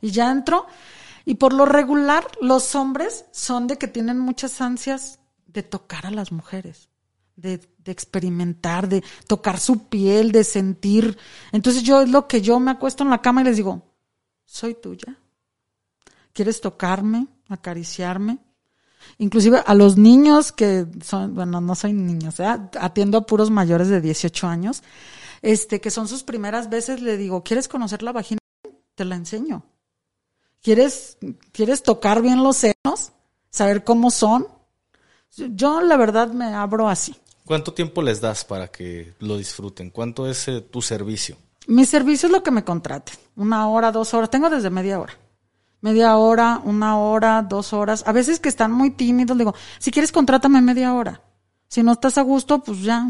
Y 0.00 0.10
ya 0.10 0.30
entro. 0.30 0.66
Y 1.28 1.34
por 1.34 1.52
lo 1.52 1.66
regular, 1.66 2.26
los 2.40 2.74
hombres 2.74 3.26
son 3.32 3.66
de 3.66 3.76
que 3.76 3.86
tienen 3.86 4.18
muchas 4.18 4.62
ansias 4.62 5.18
de 5.46 5.62
tocar 5.62 6.06
a 6.06 6.10
las 6.10 6.32
mujeres 6.32 6.88
de, 7.36 7.60
de, 7.84 7.92
experimentar, 7.92 8.88
de 8.88 9.04
tocar 9.26 9.60
su 9.60 9.88
piel, 9.88 10.32
de 10.32 10.42
sentir. 10.42 11.18
Entonces 11.52 11.82
yo 11.82 12.00
es 12.00 12.08
lo 12.08 12.26
que 12.28 12.40
yo 12.40 12.58
me 12.60 12.70
acuesto 12.70 13.04
en 13.04 13.10
la 13.10 13.20
cama 13.20 13.42
y 13.42 13.44
les 13.44 13.56
digo, 13.56 13.82
soy 14.46 14.74
tuya. 14.74 15.18
¿Quieres 16.32 16.62
tocarme, 16.62 17.26
acariciarme? 17.50 18.38
Inclusive 19.18 19.62
a 19.66 19.74
los 19.74 19.98
niños 19.98 20.50
que 20.50 20.86
son, 21.04 21.34
bueno, 21.34 21.60
no 21.60 21.74
soy 21.74 21.92
niños, 21.92 22.40
¿eh? 22.40 22.46
atiendo 22.80 23.18
a 23.18 23.26
puros 23.26 23.50
mayores 23.50 23.88
de 23.88 24.00
18 24.00 24.46
años, 24.46 24.82
este, 25.42 25.82
que 25.82 25.90
son 25.90 26.08
sus 26.08 26.22
primeras 26.22 26.70
veces, 26.70 27.02
le 27.02 27.18
digo, 27.18 27.44
¿quieres 27.44 27.68
conocer 27.68 28.02
la 28.02 28.12
vagina? 28.12 28.38
Te 28.94 29.04
la 29.04 29.16
enseño. 29.16 29.62
¿Quieres, 30.62 31.18
¿Quieres 31.52 31.82
tocar 31.82 32.22
bien 32.22 32.42
los 32.42 32.56
senos? 32.56 33.12
¿Saber 33.50 33.84
cómo 33.84 34.10
son? 34.10 34.46
Yo 35.36 35.80
la 35.80 35.96
verdad 35.96 36.28
me 36.32 36.46
abro 36.46 36.88
así. 36.88 37.16
¿Cuánto 37.44 37.72
tiempo 37.72 38.02
les 38.02 38.20
das 38.20 38.44
para 38.44 38.68
que 38.68 39.14
lo 39.20 39.38
disfruten? 39.38 39.90
¿Cuánto 39.90 40.28
es 40.28 40.48
eh, 40.48 40.60
tu 40.60 40.82
servicio? 40.82 41.36
Mi 41.66 41.84
servicio 41.84 42.26
es 42.26 42.32
lo 42.32 42.42
que 42.42 42.50
me 42.50 42.64
contraten. 42.64 43.14
Una 43.36 43.68
hora, 43.68 43.92
dos 43.92 44.12
horas. 44.14 44.30
Tengo 44.30 44.50
desde 44.50 44.70
media 44.70 45.00
hora. 45.00 45.14
Media 45.80 46.16
hora, 46.16 46.60
una 46.64 46.98
hora, 46.98 47.42
dos 47.42 47.72
horas. 47.72 48.02
A 48.06 48.12
veces 48.12 48.40
que 48.40 48.48
están 48.48 48.72
muy 48.72 48.90
tímidos, 48.90 49.38
digo, 49.38 49.54
si 49.78 49.90
quieres 49.90 50.12
contrátame 50.12 50.60
media 50.60 50.92
hora. 50.92 51.22
Si 51.68 51.82
no 51.82 51.92
estás 51.92 52.18
a 52.18 52.22
gusto, 52.22 52.58
pues 52.58 52.82
ya. 52.82 53.08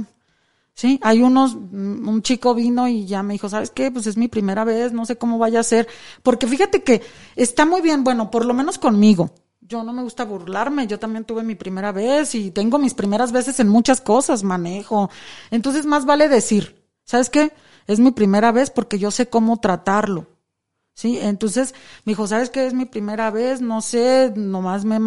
Sí, 0.79 1.01
hay 1.03 1.23
unos, 1.23 1.57
mm, 1.57 2.09
un 2.09 2.23
chico 2.23 2.55
vino 2.55 2.87
y 2.87 3.05
ya 3.05 3.25
me 3.25 3.33
dijo, 3.35 3.49
¿sabes 3.49 3.71
qué? 3.71 3.91
Pues 3.91 4.07
es 4.07 4.17
mi 4.17 4.29
primera 4.29 4.63
vez, 4.63 4.93
no 4.93 5.07
sé 5.07 5.17
cómo 5.17 5.37
vaya 5.37 5.59
a 5.59 5.65
ser. 5.65 5.89
Porque 6.23 6.47
fíjate 6.47 6.85
que 6.85 7.03
está 7.35 7.67
muy 7.67 7.81
bien, 7.81 8.05
bueno, 8.05 8.31
por 8.31 8.45
lo 8.45 8.55
menos 8.55 8.79
conmigo 8.79 9.33
yo 9.61 9.83
no 9.83 9.93
me 9.93 10.03
gusta 10.03 10.25
burlarme, 10.25 10.87
yo 10.87 10.99
también 10.99 11.25
tuve 11.25 11.43
mi 11.43 11.57
primera 11.57 11.91
vez 11.93 12.35
y 12.37 12.53
tengo 12.53 12.79
mis 12.79 12.95
primeras 12.95 13.33
veces 13.33 13.61
en 13.61 13.69
muchas 13.69 14.01
cosas, 14.01 14.43
manejo. 14.45 15.11
Entonces 15.51 15.85
más 15.85 16.07
vale 16.07 16.29
decir, 16.29 16.83
¿sabes 17.05 17.29
qué? 17.29 17.53
Es 17.89 17.99
mi 17.99 18.13
primera 18.13 18.53
vez 18.53 18.71
porque 18.71 19.01
yo 19.01 19.11
sé 19.11 19.29
cómo 19.29 19.59
tratarlo. 19.59 20.29
¿Sí? 20.95 21.19
Entonces 21.21 21.75
me 22.05 22.13
dijo, 22.13 22.27
¿sabes 22.29 22.51
qué? 22.51 22.67
Es 22.67 22.73
mi 22.73 22.87
primera 22.87 23.31
vez, 23.31 23.61
no 23.61 23.83
sé, 23.83 24.33
nomás 24.37 24.85
me 24.85 24.97
he 24.97 25.01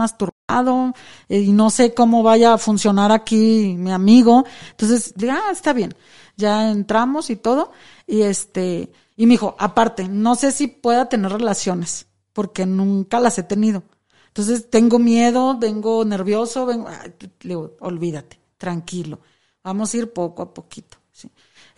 eh, 1.30 1.40
y 1.40 1.52
no 1.52 1.70
sé 1.70 1.94
cómo 1.94 2.24
vaya 2.24 2.54
a 2.54 2.58
funcionar 2.58 3.12
aquí 3.12 3.76
mi 3.78 3.92
amigo. 3.92 4.46
Entonces, 4.72 5.14
ah, 5.30 5.50
está 5.52 5.74
bien. 5.74 5.94
Ya 6.38 6.72
entramos 6.72 7.30
y 7.30 7.36
todo. 7.36 7.72
Y 8.08 8.22
este, 8.22 8.92
y 9.16 9.26
me 9.26 9.34
dijo, 9.34 9.56
aparte, 9.60 10.08
no 10.08 10.36
sé 10.36 10.52
si 10.52 10.68
pueda 10.68 11.08
tener 11.08 11.32
relaciones 11.32 12.08
porque 12.34 12.66
nunca 12.66 13.20
las 13.20 13.38
he 13.38 13.44
tenido. 13.44 13.84
Entonces 14.28 14.70
tengo 14.70 14.98
miedo, 14.98 15.58
vengo 15.60 16.06
nervioso, 16.06 16.66
vengo, 16.66 16.90
le 16.90 17.50
digo, 17.50 17.76
olvídate, 17.82 18.40
tranquilo, 18.58 19.20
vamos 19.62 19.94
a 19.94 19.98
ir 19.98 20.14
poco 20.14 20.42
a 20.42 20.54
poquito. 20.54 20.98
¿sí? 21.12 21.30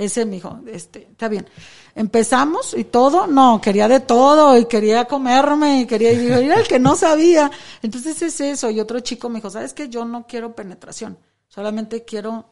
Ese 0.04 0.26
me 0.26 0.34
dijo, 0.34 0.60
este, 0.68 1.08
está 1.12 1.28
bien. 1.28 1.48
Empezamos 1.96 2.74
y 2.74 2.86
todo, 2.86 3.28
no, 3.28 3.62
quería 3.62 3.88
de 3.88 4.00
todo 4.00 4.58
y 4.58 4.66
quería 4.66 5.06
comerme 5.06 5.82
y 5.82 5.86
quería, 5.86 6.12
y 6.12 6.18
digo, 6.18 6.36
era 6.36 6.60
el 6.60 6.68
que 6.68 6.80
no 6.80 6.96
sabía. 6.96 7.52
Entonces 7.82 8.22
es 8.22 8.40
eso. 8.42 8.70
Y 8.70 8.80
otro 8.80 9.00
chico 9.00 9.30
me 9.30 9.36
dijo, 9.36 9.50
¿sabes 9.50 9.74
qué? 9.74 9.90
Yo 9.90 10.06
no 10.06 10.26
quiero 10.28 10.56
penetración, 10.56 11.18
solamente 11.48 12.04
quiero 12.04 12.46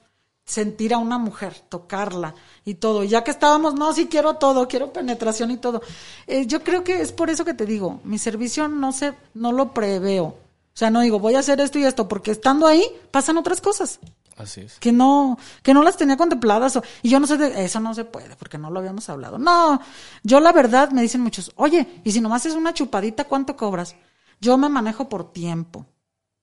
sentir 0.45 0.93
a 0.93 0.97
una 0.97 1.17
mujer, 1.17 1.55
tocarla 1.69 2.35
y 2.65 2.75
todo. 2.75 3.03
Ya 3.03 3.23
que 3.23 3.31
estábamos, 3.31 3.73
no, 3.73 3.93
sí 3.93 4.07
quiero 4.07 4.35
todo, 4.35 4.67
quiero 4.67 4.91
penetración 4.91 5.51
y 5.51 5.57
todo. 5.57 5.81
Eh, 6.27 6.45
yo 6.45 6.63
creo 6.63 6.83
que 6.83 7.01
es 7.01 7.11
por 7.11 7.29
eso 7.29 7.45
que 7.45 7.53
te 7.53 7.65
digo, 7.65 8.01
mi 8.03 8.17
servicio 8.17 8.67
no 8.67 8.91
sé, 8.91 9.13
no 9.33 9.51
lo 9.51 9.73
preveo. 9.73 10.25
O 10.73 10.77
sea, 10.77 10.89
no 10.89 11.01
digo, 11.01 11.19
voy 11.19 11.35
a 11.35 11.39
hacer 11.39 11.59
esto 11.59 11.79
y 11.79 11.83
esto, 11.83 12.07
porque 12.07 12.31
estando 12.31 12.65
ahí 12.65 12.83
pasan 13.11 13.37
otras 13.37 13.61
cosas. 13.61 13.99
Así 14.41 14.61
es. 14.61 14.79
Que 14.79 14.91
no, 14.91 15.37
que 15.63 15.73
no 15.73 15.83
las 15.83 15.97
tenía 15.97 16.17
contempladas. 16.17 16.79
y 17.01 17.09
yo 17.09 17.19
no 17.19 17.27
sé, 17.27 17.37
de, 17.37 17.63
eso 17.63 17.79
no 17.79 17.93
se 17.93 18.05
puede, 18.05 18.35
porque 18.35 18.57
no 18.57 18.69
lo 18.69 18.79
habíamos 18.79 19.09
hablado. 19.09 19.37
No, 19.37 19.81
yo 20.23 20.39
la 20.39 20.51
verdad 20.51 20.91
me 20.91 21.01
dicen 21.01 21.21
muchos, 21.21 21.51
oye, 21.55 22.01
y 22.03 22.11
si 22.11 22.21
nomás 22.21 22.45
es 22.45 22.55
una 22.55 22.73
chupadita, 22.73 23.25
¿cuánto 23.25 23.55
cobras? 23.55 23.95
Yo 24.39 24.57
me 24.57 24.69
manejo 24.69 25.07
por 25.07 25.31
tiempo 25.31 25.85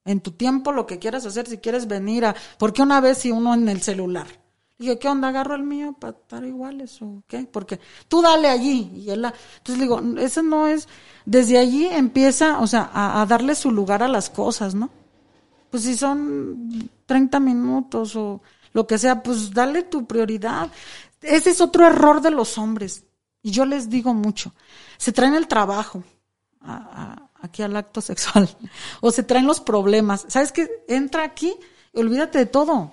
en 0.08 0.20
tu 0.20 0.32
tiempo 0.32 0.72
lo 0.72 0.86
que 0.86 0.98
quieras 0.98 1.26
hacer, 1.26 1.46
si 1.46 1.58
quieres 1.58 1.86
venir 1.86 2.24
a, 2.24 2.34
porque 2.58 2.80
una 2.80 3.00
vez 3.00 3.18
si 3.18 3.30
uno 3.30 3.52
en 3.52 3.68
el 3.68 3.82
celular, 3.82 4.26
dije, 4.78 4.98
¿qué 4.98 5.06
onda? 5.06 5.28
¿Agarro 5.28 5.54
el 5.54 5.64
mío 5.64 5.94
para 5.98 6.16
estar 6.16 6.44
iguales 6.44 7.02
o 7.02 7.22
qué? 7.26 7.46
Porque 7.50 7.78
tú 8.08 8.22
dale 8.22 8.48
allí. 8.48 8.90
Y 8.94 9.10
él, 9.10 9.22
la... 9.22 9.34
entonces 9.58 9.82
digo, 9.82 10.00
ese 10.18 10.42
no 10.42 10.66
es, 10.66 10.88
desde 11.26 11.58
allí 11.58 11.86
empieza, 11.86 12.58
o 12.60 12.66
sea, 12.66 12.90
a, 12.92 13.20
a 13.20 13.26
darle 13.26 13.54
su 13.54 13.70
lugar 13.70 14.02
a 14.02 14.08
las 14.08 14.30
cosas, 14.30 14.74
¿no? 14.74 14.88
Pues 15.70 15.82
si 15.84 15.96
son 15.96 16.90
30 17.06 17.40
minutos 17.40 18.16
o 18.16 18.40
lo 18.72 18.86
que 18.86 18.98
sea, 18.98 19.22
pues 19.22 19.52
dale 19.52 19.82
tu 19.82 20.06
prioridad. 20.06 20.70
Ese 21.22 21.50
es 21.50 21.60
otro 21.60 21.86
error 21.86 22.20
de 22.20 22.30
los 22.30 22.58
hombres. 22.58 23.04
Y 23.42 23.50
yo 23.50 23.64
les 23.64 23.88
digo 23.88 24.14
mucho. 24.14 24.54
Se 24.96 25.12
traen 25.12 25.34
el 25.34 25.46
trabajo 25.48 26.02
aquí 27.40 27.62
al 27.62 27.76
acto 27.76 28.00
sexual. 28.00 28.48
O 29.00 29.10
se 29.10 29.22
traen 29.22 29.46
los 29.46 29.60
problemas. 29.60 30.26
¿Sabes 30.28 30.52
qué? 30.52 30.68
Entra 30.88 31.24
aquí 31.24 31.54
y 31.92 32.00
olvídate 32.00 32.38
de 32.38 32.46
todo. 32.46 32.92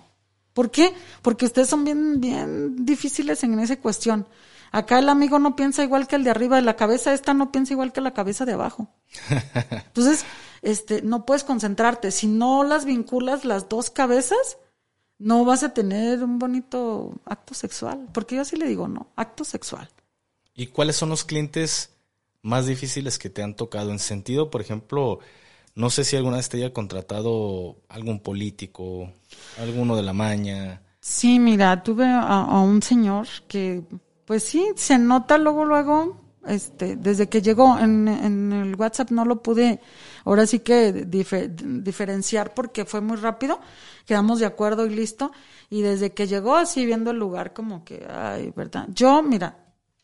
¿Por 0.53 0.71
qué? 0.71 0.93
Porque 1.21 1.45
ustedes 1.45 1.67
son 1.67 1.83
bien, 1.83 2.21
bien 2.21 2.85
difíciles 2.85 3.43
en 3.43 3.59
esa 3.59 3.75
cuestión. 3.77 4.27
Acá 4.71 4.99
el 4.99 5.09
amigo 5.09 5.39
no 5.39 5.55
piensa 5.55 5.83
igual 5.83 6.07
que 6.07 6.15
el 6.15 6.23
de 6.23 6.31
arriba, 6.31 6.59
la 6.61 6.75
cabeza 6.75 7.13
esta 7.13 7.33
no 7.33 7.51
piensa 7.51 7.73
igual 7.73 7.91
que 7.91 8.01
la 8.01 8.13
cabeza 8.13 8.45
de 8.45 8.53
abajo. 8.53 8.87
Entonces, 9.71 10.25
este, 10.65 11.03
no 11.03 11.25
puedes 11.25 11.43
concentrarte. 11.43 12.09
Si 12.11 12.25
no 12.27 12.63
las 12.63 12.85
vinculas 12.85 13.45
las 13.45 13.69
dos 13.69 13.91
cabezas, 13.91 14.57
no 15.19 15.45
vas 15.45 15.61
a 15.63 15.73
tener 15.73 16.23
un 16.23 16.39
bonito 16.39 17.13
acto 17.23 17.53
sexual. 17.53 18.07
Porque 18.11 18.35
yo 18.35 18.41
así 18.41 18.55
le 18.57 18.67
digo, 18.67 18.87
no, 18.87 19.07
acto 19.15 19.43
sexual. 19.43 19.87
¿Y 20.55 20.67
cuáles 20.67 20.95
son 20.95 21.09
los 21.09 21.23
clientes 21.23 21.91
más 22.41 22.65
difíciles 22.65 23.19
que 23.19 23.29
te 23.29 23.43
han 23.43 23.55
tocado? 23.55 23.91
En 23.91 23.99
sentido, 23.99 24.49
por 24.49 24.59
ejemplo, 24.59 25.19
no 25.75 25.91
sé 25.91 26.03
si 26.03 26.15
alguna 26.15 26.37
vez 26.37 26.49
te 26.49 26.57
haya 26.57 26.73
contratado 26.73 27.75
algún 27.87 28.19
político, 28.19 29.11
alguno 29.59 29.95
de 29.95 30.03
la 30.03 30.13
maña. 30.13 30.81
Sí, 30.99 31.37
mira, 31.37 31.83
tuve 31.83 32.05
a, 32.07 32.59
un 32.61 32.81
señor 32.81 33.27
que, 33.47 33.83
pues 34.25 34.43
sí, 34.43 34.65
se 34.75 34.97
nota 34.97 35.37
luego, 35.37 35.63
luego, 35.63 36.19
este, 36.47 36.95
desde 36.95 37.29
que 37.29 37.43
llegó 37.43 37.77
en, 37.77 38.07
en 38.07 38.51
el 38.51 38.75
WhatsApp 38.75 39.11
no 39.11 39.25
lo 39.25 39.43
pude, 39.43 39.79
ahora 40.25 40.45
sí 40.45 40.59
que 40.59 40.91
diferenciar 40.91 42.53
porque 42.53 42.83
fue 42.83 42.99
muy 42.99 43.17
rápido, 43.17 43.59
quedamos 44.05 44.39
de 44.39 44.45
acuerdo 44.45 44.85
y 44.85 44.89
listo, 44.89 45.31
y 45.69 45.81
desde 45.81 46.13
que 46.13 46.27
llegó 46.27 46.55
así 46.55 46.85
viendo 46.85 47.11
el 47.11 47.17
lugar 47.17 47.53
como 47.53 47.85
que, 47.85 48.05
ay, 48.09 48.51
verdad. 48.55 48.87
Yo, 48.89 49.23
mira, 49.23 49.57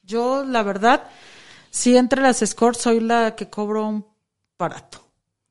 yo 0.04 0.46
la 0.46 0.64
verdad, 0.64 1.04
sí 1.70 1.98
entre 1.98 2.22
las 2.22 2.40
scores 2.40 2.78
soy 2.78 3.00
la 3.00 3.36
que 3.36 3.50
cobro 3.50 3.88
un 3.88 4.06
barato. 4.58 5.00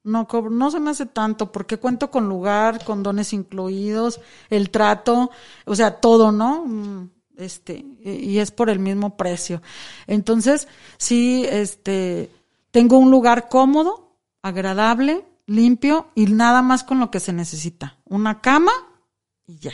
No 0.02 0.26
cobro, 0.26 0.50
no 0.50 0.70
se 0.70 0.80
me 0.80 0.90
hace 0.90 1.04
tanto 1.04 1.52
porque 1.52 1.76
cuento 1.76 2.10
con 2.10 2.26
lugar, 2.26 2.82
con 2.84 3.02
dones 3.02 3.34
incluidos, 3.34 4.20
el 4.48 4.70
trato, 4.70 5.30
o 5.66 5.74
sea, 5.74 5.96
todo, 6.00 6.32
¿no? 6.32 6.64
Mm, 6.64 7.10
este, 7.36 7.84
y 8.02 8.38
es 8.38 8.50
por 8.50 8.70
el 8.70 8.78
mismo 8.78 9.16
precio. 9.16 9.60
Entonces, 10.06 10.68
sí, 10.96 11.44
este, 11.50 12.30
tengo 12.70 12.98
un 12.98 13.10
lugar 13.10 13.48
cómodo, 13.48 14.09
agradable, 14.42 15.24
limpio 15.46 16.08
y 16.14 16.26
nada 16.26 16.62
más 16.62 16.84
con 16.84 17.00
lo 17.00 17.10
que 17.10 17.20
se 17.20 17.32
necesita. 17.32 17.98
Una 18.04 18.40
cama 18.40 18.72
y 19.46 19.58
ya. 19.58 19.72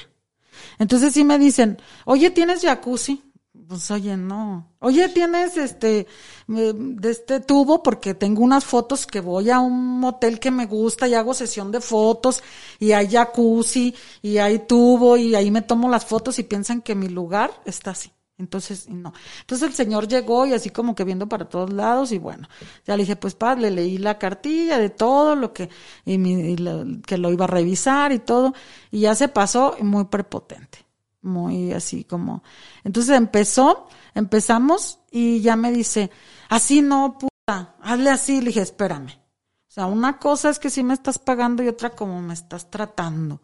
Entonces 0.78 1.12
sí 1.12 1.24
me 1.24 1.38
dicen, 1.38 1.78
oye, 2.04 2.30
¿tienes 2.30 2.62
jacuzzi? 2.62 3.22
pues 3.68 3.90
oye, 3.90 4.16
no. 4.16 4.68
Oye, 4.78 5.08
tienes 5.08 5.56
este, 5.56 6.00
eh, 6.00 6.72
de 6.74 7.10
este 7.10 7.40
tubo 7.40 7.82
porque 7.82 8.14
tengo 8.14 8.42
unas 8.42 8.64
fotos 8.64 9.06
que 9.06 9.20
voy 9.20 9.50
a 9.50 9.60
un 9.60 9.98
motel 9.98 10.38
que 10.38 10.50
me 10.50 10.66
gusta 10.66 11.08
y 11.08 11.14
hago 11.14 11.34
sesión 11.34 11.72
de 11.72 11.80
fotos 11.80 12.42
y 12.78 12.92
hay 12.92 13.08
jacuzzi 13.08 13.94
y 14.22 14.38
hay 14.38 14.60
tubo 14.60 15.16
y 15.16 15.34
ahí 15.34 15.50
me 15.50 15.62
tomo 15.62 15.88
las 15.88 16.04
fotos 16.04 16.38
y 16.38 16.44
piensan 16.44 16.82
que 16.82 16.94
mi 16.94 17.08
lugar 17.08 17.50
está 17.64 17.92
así. 17.92 18.12
Entonces, 18.38 18.88
no. 18.88 19.14
Entonces 19.40 19.68
el 19.68 19.74
señor 19.74 20.08
llegó 20.08 20.44
y 20.46 20.52
así 20.52 20.70
como 20.70 20.94
que 20.94 21.04
viendo 21.04 21.26
para 21.28 21.48
todos 21.48 21.72
lados 21.72 22.12
y 22.12 22.18
bueno, 22.18 22.48
ya 22.84 22.96
le 22.96 23.04
dije, 23.04 23.16
pues 23.16 23.34
padre, 23.34 23.62
le 23.62 23.70
leí 23.70 23.98
la 23.98 24.18
cartilla 24.18 24.78
de 24.78 24.90
todo 24.90 25.36
lo 25.36 25.54
que, 25.54 25.70
y, 26.04 26.56
que 27.02 27.18
lo 27.18 27.32
iba 27.32 27.44
a 27.44 27.48
revisar 27.48 28.12
y 28.12 28.18
todo 28.18 28.52
y 28.90 29.00
ya 29.00 29.14
se 29.14 29.28
pasó 29.28 29.76
muy 29.80 30.04
prepotente 30.04 30.86
muy 31.26 31.72
así 31.72 32.04
como. 32.04 32.42
Entonces 32.84 33.14
empezó, 33.16 33.88
empezamos 34.14 35.00
y 35.10 35.40
ya 35.40 35.56
me 35.56 35.70
dice, 35.72 36.10
así 36.48 36.80
no, 36.80 37.18
puta, 37.18 37.74
hazle 37.82 38.10
así. 38.10 38.40
Le 38.40 38.46
dije, 38.46 38.62
espérame. 38.62 39.10
O 39.10 39.72
sea, 39.76 39.86
una 39.86 40.18
cosa 40.18 40.48
es 40.48 40.58
que 40.58 40.70
sí 40.70 40.82
me 40.82 40.94
estás 40.94 41.18
pagando 41.18 41.62
y 41.62 41.68
otra 41.68 41.90
como 41.90 42.22
me 42.22 42.32
estás 42.32 42.70
tratando. 42.70 43.42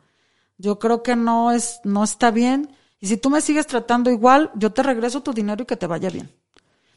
Yo 0.57 0.79
creo 0.79 1.03
que 1.03 1.17
no 1.17 1.53
es, 1.53 1.81
no 1.85 2.05
está 2.05 2.31
bien. 2.31 2.75
Y 3.03 3.09
si 3.09 3.17
tú 3.17 3.31
me 3.31 3.41
sigues 3.41 3.67
tratando 3.67 4.11
igual, 4.13 4.53
yo 4.55 4.73
te 4.73 4.81
regreso 4.81 5.25
tu 5.25 5.33
dinero 5.33 5.65
y 5.65 5.67
que 5.67 5.77
te 5.77 5.89
vaya 5.89 6.09
bien. 6.09 6.31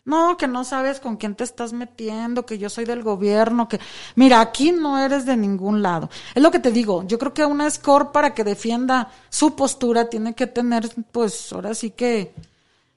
No, 0.06 0.38
que 0.38 0.48
no 0.48 0.64
sabes 0.64 1.00
con 1.00 1.18
quién 1.18 1.34
te 1.34 1.44
estás 1.44 1.74
metiendo, 1.74 2.46
que 2.46 2.60
yo 2.60 2.70
soy 2.70 2.86
del 2.86 3.02
gobierno, 3.02 3.68
que 3.68 3.80
mira, 4.14 4.40
aquí 4.40 4.72
no 4.72 5.00
eres 5.00 5.26
de 5.26 5.36
ningún 5.36 5.82
lado. 5.82 6.12
Es 6.36 6.44
lo 6.44 6.52
que 6.52 6.60
te 6.60 6.72
digo, 6.72 7.08
yo 7.08 7.18
creo 7.18 7.34
que 7.34 7.44
una 7.44 7.68
score 7.72 8.12
para 8.12 8.36
que 8.36 8.44
defienda 8.44 9.10
su 9.30 9.56
postura 9.56 10.08
tiene 10.08 10.36
que 10.36 10.46
tener, 10.46 10.88
pues, 11.12 11.52
ahora 11.52 11.74
sí 11.74 11.90
que 11.90 12.36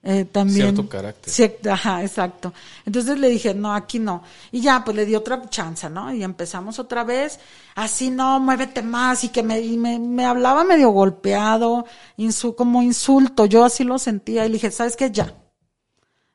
eh, 0.03 0.25
también... 0.25 0.75
Cierto 0.75 0.89
carácter. 0.89 1.71
ajá, 1.71 2.03
exacto. 2.03 2.53
Entonces 2.85 3.19
le 3.19 3.29
dije, 3.29 3.55
no, 3.55 3.75
aquí 3.75 3.99
no. 3.99 4.23
Y 4.53 4.61
ya, 4.61 4.85
pues 4.85 4.97
le 4.97 5.05
di 5.05 5.15
otra 5.15 5.49
chance, 5.49 5.89
¿no? 5.91 6.13
Y 6.13 6.23
empezamos 6.23 6.79
otra 6.79 7.05
vez, 7.05 7.41
así 7.75 8.11
no, 8.11 8.41
muévete 8.41 8.83
más, 8.83 9.25
y 9.25 9.29
que 9.29 9.43
me, 9.43 9.61
me, 9.61 9.99
me 9.99 10.25
hablaba 10.25 10.65
medio 10.65 10.91
golpeado, 10.91 11.85
insu, 12.17 12.55
como 12.55 12.83
insulto, 12.83 13.47
yo 13.47 13.65
así 13.65 13.85
lo 13.85 13.99
sentía, 13.99 14.45
y 14.45 14.49
le 14.49 14.55
dije, 14.55 14.71
¿sabes 14.71 14.97
qué? 14.97 15.11
Ya 15.11 15.35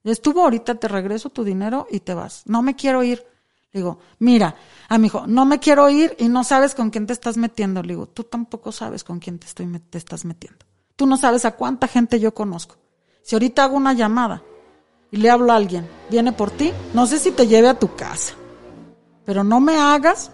Estuvo 0.03 0.41
ahorita, 0.41 0.75
te 0.75 0.87
regreso 0.87 1.29
tu 1.29 1.43
dinero 1.43 1.87
y 1.89 2.01
te 2.01 2.13
vas. 2.13 2.43
No 2.45 2.61
me 2.61 2.75
quiero 2.75 3.03
ir. 3.03 3.25
Le 3.71 3.79
digo, 3.79 3.99
mira, 4.19 4.55
a 4.89 4.97
mi 4.97 5.07
hijo, 5.07 5.25
no 5.25 5.45
me 5.45 5.59
quiero 5.59 5.89
ir 5.89 6.15
y 6.19 6.27
no 6.27 6.43
sabes 6.43 6.75
con 6.75 6.89
quién 6.89 7.07
te 7.07 7.13
estás 7.13 7.37
metiendo. 7.37 7.81
Le 7.81 7.93
digo, 7.93 8.07
tú 8.07 8.23
tampoco 8.23 8.71
sabes 8.71 9.03
con 9.03 9.19
quién 9.19 9.39
te, 9.39 9.47
estoy, 9.47 9.67
te 9.89 9.97
estás 9.97 10.25
metiendo. 10.25 10.65
Tú 10.95 11.07
no 11.07 11.17
sabes 11.17 11.45
a 11.45 11.51
cuánta 11.55 11.87
gente 11.87 12.19
yo 12.19 12.33
conozco. 12.33 12.75
Si 13.23 13.35
ahorita 13.35 13.63
hago 13.63 13.77
una 13.77 13.93
llamada 13.93 14.43
y 15.09 15.17
le 15.17 15.29
hablo 15.29 15.51
a 15.51 15.55
alguien, 15.55 15.89
viene 16.11 16.33
por 16.33 16.51
ti, 16.51 16.71
no 16.93 17.07
sé 17.07 17.17
si 17.17 17.31
te 17.31 17.47
lleve 17.47 17.69
a 17.69 17.79
tu 17.79 17.95
casa. 17.95 18.35
Pero 19.25 19.43
no 19.43 19.59
me 19.59 19.77
hagas 19.77 20.31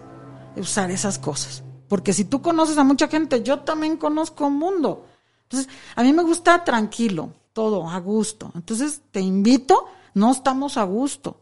usar 0.56 0.90
esas 0.90 1.18
cosas. 1.18 1.62
Porque 1.88 2.12
si 2.12 2.24
tú 2.24 2.42
conoces 2.42 2.76
a 2.78 2.84
mucha 2.84 3.08
gente, 3.08 3.42
yo 3.42 3.60
también 3.60 3.96
conozco 3.96 4.46
un 4.46 4.58
mundo. 4.58 5.06
Entonces, 5.44 5.72
a 5.96 6.02
mí 6.02 6.12
me 6.12 6.22
gusta 6.22 6.62
tranquilo 6.64 7.32
todo 7.52 7.88
a 7.88 7.98
gusto. 7.98 8.50
Entonces 8.54 9.02
te 9.10 9.20
invito, 9.20 9.86
no 10.14 10.32
estamos 10.32 10.76
a 10.76 10.84
gusto, 10.84 11.40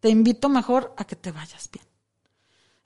te 0.00 0.08
invito 0.10 0.48
mejor 0.48 0.94
a 0.96 1.04
que 1.04 1.16
te 1.16 1.32
vayas 1.32 1.70
bien. 1.72 1.84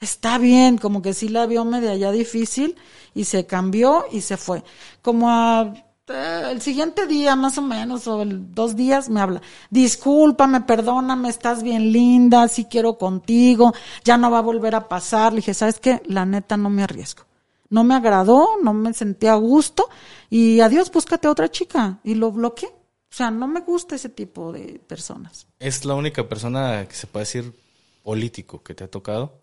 Está 0.01 0.39
bien, 0.39 0.79
como 0.79 1.03
que 1.03 1.13
sí 1.13 1.29
la 1.29 1.47
vio 1.47 1.65
media 1.65 1.97
ya 1.97 2.13
difícil 2.13 2.77
y 3.15 3.25
se 3.25 3.47
cambió 3.47 4.05
y 4.13 4.21
se 4.21 4.37
fue. 4.37 4.63
Como 5.03 5.29
a, 5.29 5.75
el 6.09 6.61
siguiente 6.61 7.07
día 7.07 7.37
más 7.37 7.59
o 7.59 7.63
menos, 7.63 8.07
o 8.07 8.23
el, 8.23 8.55
dos 8.55 8.77
días, 8.77 9.09
me 9.09 9.21
habla, 9.21 9.43
discúlpame, 9.71 10.63
perdóname, 10.63 11.29
estás 11.29 11.63
bien 11.63 11.93
linda, 11.93 12.49
sí 12.49 12.65
quiero 12.65 12.99
contigo, 12.99 13.75
ya 14.05 14.17
no 14.17 14.31
va 14.31 14.39
a 14.39 14.43
volver 14.43 14.75
a 14.75 14.89
pasar. 14.89 15.33
Le 15.33 15.37
dije, 15.37 15.55
¿sabes 15.55 15.79
qué? 15.81 16.03
La 16.07 16.25
neta 16.25 16.57
no 16.57 16.71
me 16.71 16.83
arriesgo 16.83 17.29
no 17.71 17.85
me 17.85 17.95
agradó, 17.95 18.49
no 18.63 18.73
me 18.73 18.95
sentí 18.95 19.27
a 19.27 19.35
gusto 19.35 19.89
y 20.31 20.61
adiós, 20.61 20.91
búscate 20.91 21.29
a 21.29 21.31
otra 21.31 21.51
chica 21.51 21.99
y 22.05 22.15
lo 22.15 22.33
bloqueé. 22.33 22.69
O 22.69 23.15
sea, 23.19 23.31
no 23.31 23.49
me 23.49 23.61
gusta 23.61 23.95
ese 23.95 24.11
tipo 24.11 24.53
de 24.53 24.81
personas. 24.87 25.47
¿Es 25.59 25.85
la 25.85 25.95
única 25.95 26.29
persona 26.29 26.87
que 26.87 26.95
se 26.95 27.07
puede 27.07 27.25
decir 27.25 27.55
político 28.03 28.63
que 28.63 28.75
te 28.75 28.85
ha 28.85 28.91
tocado? 28.91 29.41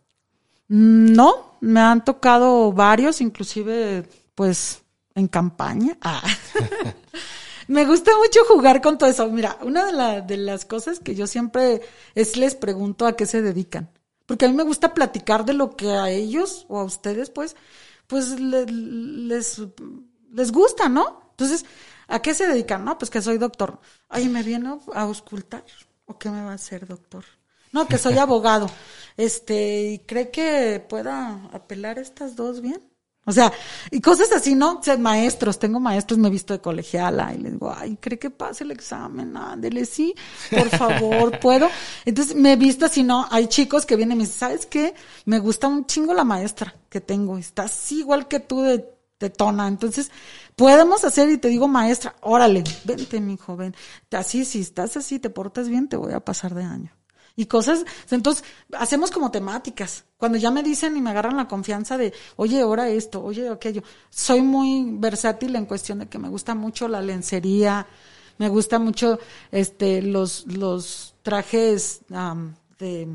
No, 0.68 1.58
me 1.62 1.80
han 1.80 2.04
tocado 2.04 2.72
varios, 2.72 3.22
inclusive 3.22 4.08
pues 4.34 4.82
en 5.16 5.28
campaña. 5.28 5.98
Ah. 6.02 6.22
me 7.68 7.86
gusta 7.86 8.12
mucho 8.18 8.42
jugar 8.48 8.82
con 8.82 8.98
todo 8.98 9.10
eso. 9.10 9.28
Mira, 9.30 9.58
una 9.62 9.92
de, 9.92 10.22
de 10.22 10.38
las 10.38 10.66
cosas 10.66 11.00
que 11.00 11.16
yo 11.16 11.26
siempre 11.26 11.82
es 12.14 12.38
les 12.38 12.54
pregunto 12.56 13.08
a 13.08 13.16
qué 13.16 13.26
se 13.26 13.42
dedican. 13.42 13.90
Porque 14.26 14.46
a 14.46 14.50
mí 14.50 14.56
me 14.56 14.64
gusta 14.64 14.94
platicar 14.94 15.46
de 15.46 15.54
lo 15.54 15.76
que 15.76 15.92
a 15.92 16.10
ellos 16.10 16.66
o 16.68 16.80
a 16.80 16.84
ustedes, 16.84 17.30
pues, 17.30 17.56
pues 18.08 18.40
les, 18.40 19.62
les 20.32 20.52
gusta, 20.52 20.90
¿no? 20.90 21.30
Entonces, 21.32 21.66
¿a 22.08 22.22
qué 22.22 22.34
se 22.34 22.48
dedican? 22.48 22.84
No, 22.84 22.98
pues 22.98 23.12
que 23.12 23.22
soy 23.22 23.38
doctor. 23.38 23.80
Ay, 24.10 24.30
¿me 24.30 24.42
viene 24.42 24.80
a 24.94 25.02
auscultar? 25.02 25.64
¿O 26.06 26.18
qué 26.18 26.30
me 26.30 26.44
va 26.44 26.52
a 26.52 26.56
hacer, 26.56 26.88
doctor? 26.88 27.24
No, 27.72 27.88
que 27.88 27.98
soy 27.98 28.18
abogado. 28.18 28.68
Este, 29.18 29.92
¿y 29.92 30.00
cree 30.00 30.32
que 30.32 30.84
pueda 30.88 31.50
apelar 31.52 32.00
estas 32.00 32.36
dos 32.36 32.62
bien? 32.62 32.82
O 33.26 33.32
sea, 33.32 33.52
y 33.90 34.02
cosas 34.02 34.32
así, 34.32 34.54
¿no? 34.54 34.80
O 34.80 34.84
sea, 34.84 34.98
maestros, 34.98 35.58
tengo 35.58 35.80
maestros, 35.80 36.20
me 36.20 36.28
he 36.28 36.32
visto 36.32 36.54
de 36.54 36.62
colegiala 36.62 37.34
y 37.34 37.40
les 37.40 37.54
digo, 37.54 37.74
ay, 37.76 37.98
¿cree 38.00 38.20
que 38.20 38.30
pase 38.30 38.64
el 38.64 38.72
examen? 38.72 39.36
Ándele, 39.36 39.86
sí, 39.86 40.14
por 40.52 40.70
favor, 40.70 41.40
¿puedo? 41.42 41.68
Entonces 42.06 42.36
me 42.36 42.54
he 42.54 42.56
visto 42.56 42.86
así, 42.86 43.02
¿no? 43.02 43.28
Hay 43.32 43.48
chicos 43.48 43.86
que 43.86 43.96
vienen 43.96 44.18
y 44.18 44.20
me 44.20 44.24
dicen, 44.26 44.40
¿sabes 44.40 44.66
qué? 44.68 44.94
Me 45.26 45.40
gusta 45.40 45.68
un 45.68 45.88
chingo 45.88 46.14
la 46.14 46.24
maestra 46.24 46.76
que 46.88 47.02
tengo, 47.02 47.38
está 47.38 47.64
así 47.64 48.00
igual 48.00 48.28
que 48.28 48.40
tú 48.40 48.62
de 48.62 48.96
tetona. 49.18 49.68
Entonces, 49.68 50.12
podemos 50.56 51.04
hacer 51.04 51.30
y 51.30 51.38
te 51.38 51.48
digo, 51.48 51.68
maestra, 51.68 52.16
órale, 52.22 52.64
vente, 52.84 53.20
mi 53.22 53.38
joven. 53.38 53.76
Así, 54.12 54.46
si 54.46 54.62
estás 54.62 54.98
así, 54.98 55.20
te 55.20 55.30
portas 55.30 55.68
bien, 55.68 55.88
te 55.90 55.98
voy 55.98 56.14
a 56.14 56.20
pasar 56.20 56.54
de 56.54 56.64
año. 56.64 56.92
Y 57.38 57.48
cosas, 57.48 57.86
entonces, 58.12 58.46
hacemos 58.74 59.12
como 59.12 59.30
temáticas. 59.30 60.06
Cuando 60.18 60.38
ya 60.38 60.52
me 60.52 60.64
dicen 60.64 60.96
y 60.96 61.02
me 61.02 61.10
agarran 61.10 61.36
la 61.36 61.48
confianza 61.48 61.98
de, 61.98 62.14
oye, 62.38 62.62
ahora 62.62 62.90
esto, 62.90 63.22
oye, 63.22 63.50
aquello. 63.50 63.84
Soy 64.10 64.42
muy 64.42 64.86
versátil 64.92 65.56
en 65.56 65.66
cuestión 65.66 66.00
de 66.00 66.08
que 66.08 66.18
me 66.18 66.30
gusta 66.30 66.56
mucho 66.56 66.88
la 66.88 67.02
lencería, 67.02 67.88
me 68.38 68.48
gusta 68.48 68.80
mucho, 68.80 69.20
este, 69.52 70.02
los, 70.02 70.48
los 70.48 71.16
trajes, 71.24 72.02
de, 72.80 73.08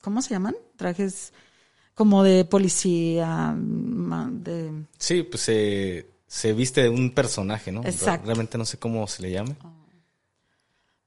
¿cómo 0.00 0.22
se 0.22 0.30
llaman? 0.30 0.56
Trajes, 0.76 1.32
como 1.94 2.22
de 2.22 2.44
policía, 2.44 3.54
de... 3.56 4.84
Sí, 4.98 5.22
pues 5.22 5.42
se, 5.42 6.06
se 6.26 6.52
viste 6.52 6.82
de 6.82 6.88
un 6.88 7.10
personaje, 7.10 7.72
¿no? 7.72 7.82
Exacto. 7.84 8.26
Realmente 8.26 8.58
no 8.58 8.64
sé 8.64 8.78
cómo 8.78 9.06
se 9.06 9.22
le 9.22 9.32
llame. 9.32 9.56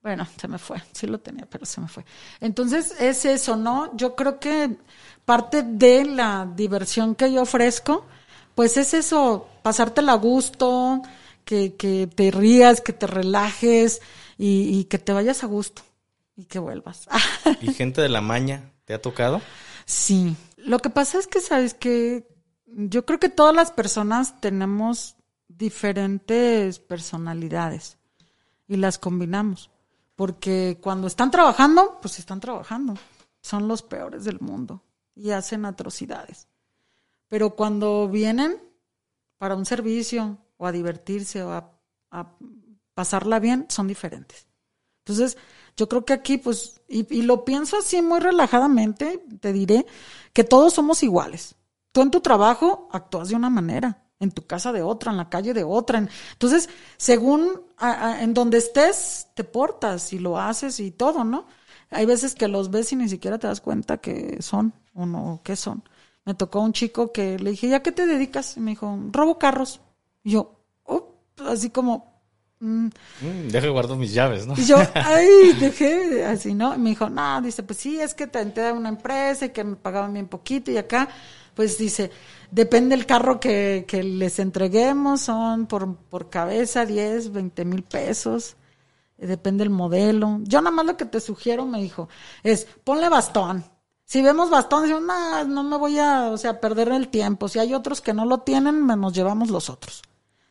Bueno, 0.02 0.26
se 0.40 0.48
me 0.48 0.58
fue, 0.58 0.82
sí 0.94 1.08
lo 1.08 1.20
tenía, 1.20 1.46
pero 1.46 1.66
se 1.66 1.82
me 1.82 1.88
fue. 1.88 2.06
Entonces, 2.40 2.96
es 3.00 3.26
eso, 3.26 3.58
¿no? 3.58 3.96
Yo 3.98 4.16
creo 4.16 4.40
que 4.40 4.78
parte 5.26 5.62
de 5.64 6.06
la 6.06 6.50
diversión 6.56 7.16
que 7.16 7.32
yo 7.34 7.42
ofrezco, 7.42 8.06
pues 8.56 8.78
es 8.78 8.94
eso, 8.94 9.48
pasártela 9.62 10.14
a 10.14 10.18
gusto, 10.18 11.02
que, 11.44 11.76
que 11.76 12.08
te 12.08 12.32
rías, 12.32 12.80
que 12.80 12.94
te 12.94 13.08
relajes 13.08 14.02
y, 14.38 14.80
y 14.80 14.86
que 14.86 15.00
te 15.00 15.12
vayas 15.12 15.44
a 15.44 15.48
gusto 15.48 15.82
y 16.38 16.46
que 16.46 16.60
vuelvas. 16.60 17.08
¿Y 17.62 17.74
gente 17.74 18.02
de 18.02 18.10
la 18.10 18.22
maña 18.22 18.72
te 18.86 18.94
ha 18.94 19.02
tocado? 19.02 19.42
Sí, 19.86 20.36
lo 20.56 20.80
que 20.80 20.90
pasa 20.90 21.20
es 21.20 21.28
que, 21.28 21.42
¿sabes 21.42 21.74
que 21.74 22.28
Yo 22.66 23.06
creo 23.06 23.20
que 23.20 23.30
todas 23.30 23.54
las 23.54 23.72
personas 23.72 24.40
tenemos 24.40 25.16
diferentes 25.48 26.80
personalidades 26.80 27.98
y 28.68 28.78
las 28.78 28.98
combinamos. 28.98 29.70
Porque 30.20 30.78
cuando 30.82 31.08
están 31.08 31.32
trabajando, 31.32 31.98
pues 32.02 32.20
están 32.20 32.42
trabajando. 32.42 32.96
Son 33.42 33.70
los 33.70 33.84
peores 33.84 34.26
del 34.26 34.42
mundo 34.42 34.84
y 35.16 35.32
hacen 35.32 35.64
atrocidades. 35.64 36.50
Pero 37.30 37.56
cuando 37.56 38.10
vienen 38.10 38.62
para 39.38 39.56
un 39.56 39.66
servicio 39.66 40.38
o 40.58 40.68
a 40.68 40.74
divertirse 40.74 41.42
o 41.42 41.54
a, 41.54 42.36
pasarla 42.94 43.40
bien, 43.40 43.66
son 43.70 43.88
diferentes. 43.88 44.46
Entonces, 45.06 45.38
yo 45.78 45.88
creo 45.88 46.04
que 46.04 46.12
aquí, 46.12 46.38
pues, 46.38 46.82
y, 46.90 47.22
lo 47.22 47.46
pienso 47.46 47.78
así 47.78 48.02
muy 48.02 48.20
relajadamente, 48.20 49.24
te 49.40 49.54
diré 49.54 49.86
que 50.34 50.44
todos 50.44 50.74
somos 50.74 51.02
iguales. 51.02 51.56
Tú 51.94 52.02
en 52.02 52.12
tu 52.12 52.20
trabajo 52.20 52.90
actúas 52.92 53.30
de 53.30 53.36
una 53.36 53.50
manera, 53.50 54.04
en 54.20 54.32
tu 54.32 54.46
casa 54.46 54.72
de 54.72 54.82
otra, 54.82 55.12
en 55.12 55.18
la 55.18 55.30
calle 55.30 55.54
de 55.54 55.64
otra. 55.64 56.06
Entonces, 56.34 56.70
según 56.98 57.62
a, 57.78 58.08
a, 58.10 58.24
en 58.24 58.34
donde 58.34 58.58
estés, 58.58 59.28
te 59.34 59.44
portas 59.44 60.14
y 60.14 60.20
lo 60.20 60.38
haces 60.38 60.80
y 60.80 60.92
todo, 60.92 61.24
¿no? 61.24 61.46
Hay 61.90 62.06
veces 62.06 62.36
que 62.36 62.48
los 62.48 62.70
ves 62.70 62.92
y 62.92 62.96
ni 62.96 63.10
siquiera 63.10 63.40
te 63.40 63.48
das 63.48 63.62
cuenta 63.62 63.98
que 63.98 64.42
son 64.42 64.74
o 64.94 65.06
no, 65.06 65.42
qué 65.44 65.56
son. 65.56 65.84
Me 66.26 66.34
tocó 66.36 66.60
un 66.62 66.74
chico 66.74 67.12
que 67.12 67.40
le 67.40 67.52
dije, 67.52 67.70
¿ya 67.70 67.82
qué 67.82 67.92
te 67.92 68.06
dedicas? 68.06 68.58
Y 68.58 68.60
me 68.60 68.72
dijo, 68.72 69.00
robo 69.12 69.40
carros. 69.40 69.82
Y 70.24 70.32
yo, 70.32 70.60
oh, 70.84 71.16
así 71.48 71.70
como, 71.70 72.10
Mm. 72.62 72.88
Mm, 73.22 73.48
deje 73.48 73.70
guardo 73.70 73.96
mis 73.96 74.14
llaves, 74.14 74.46
¿no? 74.46 74.54
Y 74.58 74.66
yo, 74.66 74.78
ay, 74.94 75.54
dejé 75.60 76.26
así, 76.26 76.54
¿no? 76.54 76.76
Y 76.76 76.78
me 76.78 76.90
dijo, 76.90 77.10
no, 77.10 77.42
dice, 77.42 77.64
pues 77.64 77.80
sí, 77.80 78.00
es 78.00 78.14
que 78.14 78.28
te 78.28 78.42
entré 78.42 78.68
a 78.68 78.74
una 78.74 78.90
empresa 78.90 79.46
y 79.46 79.50
que 79.50 79.64
me 79.64 79.76
pagaban 79.78 80.14
bien 80.14 80.28
poquito 80.28 80.70
y 80.70 80.78
acá, 80.78 81.08
pues 81.54 81.78
dice, 81.78 82.12
depende 82.52 82.96
del 82.96 83.06
carro 83.06 83.40
que, 83.40 83.86
que 83.88 84.04
les 84.04 84.40
entreguemos, 84.40 85.22
son 85.22 85.68
por, 85.68 85.96
por 85.96 86.30
cabeza 86.30 86.86
10, 86.86 87.32
20 87.32 87.66
mil 87.66 87.84
pesos, 87.84 88.56
depende 89.18 89.64
el 89.64 89.70
modelo. 89.70 90.40
Yo 90.44 90.62
nada 90.62 90.76
más 90.76 90.86
lo 90.86 90.98
que 90.98 91.06
te 91.06 91.20
sugiero, 91.20 91.66
me 91.66 91.82
dijo, 91.82 92.10
es 92.44 92.68
ponle 92.84 93.10
bastón. 93.10 93.66
Si 94.06 94.22
vemos 94.22 94.50
bastón, 94.50 94.86
digo, 94.86 95.00
no, 95.00 95.44
no 95.46 95.64
me 95.64 95.78
voy 95.78 96.00
a, 96.00 96.30
o 96.32 96.38
sea, 96.38 96.60
perder 96.60 96.90
el 96.90 97.10
tiempo. 97.10 97.48
Si 97.48 97.60
hay 97.60 97.74
otros 97.74 98.02
que 98.02 98.14
no 98.14 98.26
lo 98.26 98.40
tienen, 98.40 98.88
nos 98.88 99.14
llevamos 99.14 99.50
los 99.50 99.70
otros. 99.70 100.02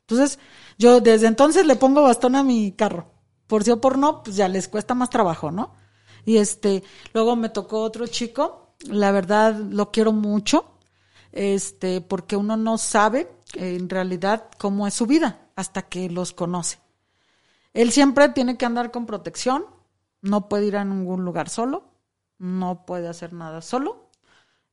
Entonces, 0.03 0.39
yo 0.79 1.01
desde 1.01 1.27
entonces 1.27 1.67
le 1.67 1.77
pongo 1.77 2.03
bastón 2.03 2.37
a 2.37 2.45
mi 2.45 2.73
carro. 2.73 3.11
Por 3.49 3.65
sí 3.65 3.71
o 3.71 3.81
por 3.81 3.99
no, 3.99 4.23
pues 4.23 4.37
ya 4.37 4.47
les 4.47 4.69
cuesta 4.69 4.95
más 4.95 5.11
trabajo, 5.11 5.51
¿no? 5.51 5.75
Y 6.25 6.37
este, 6.37 6.85
luego 7.15 7.35
me 7.35 7.49
tocó 7.49 7.83
otro 7.83 8.07
chico, 8.07 8.75
la 8.87 9.11
verdad 9.11 9.57
lo 9.57 9.91
quiero 9.91 10.13
mucho, 10.13 10.78
este, 11.39 12.01
porque 12.01 12.36
uno 12.36 12.57
no 12.57 12.78
sabe 12.78 13.30
en 13.55 13.89
realidad 13.89 14.51
cómo 14.59 14.89
es 14.89 14.95
su 14.95 15.07
vida 15.07 15.49
hasta 15.55 15.82
que 15.82 16.11
los 16.11 16.32
conoce. 16.32 16.80
Él 17.72 17.93
siempre 17.93 18.28
tiene 18.30 18.59
que 18.59 18.66
andar 18.66 18.91
con 18.91 19.07
protección, 19.07 19.64
no 20.20 20.49
puede 20.49 20.66
ir 20.66 20.76
a 20.76 20.84
ningún 20.84 21.24
lugar 21.24 21.49
solo, 21.49 21.84
no 22.39 22.84
puede 22.84 23.07
hacer 23.07 23.32
nada 23.32 23.62
solo. 23.62 24.11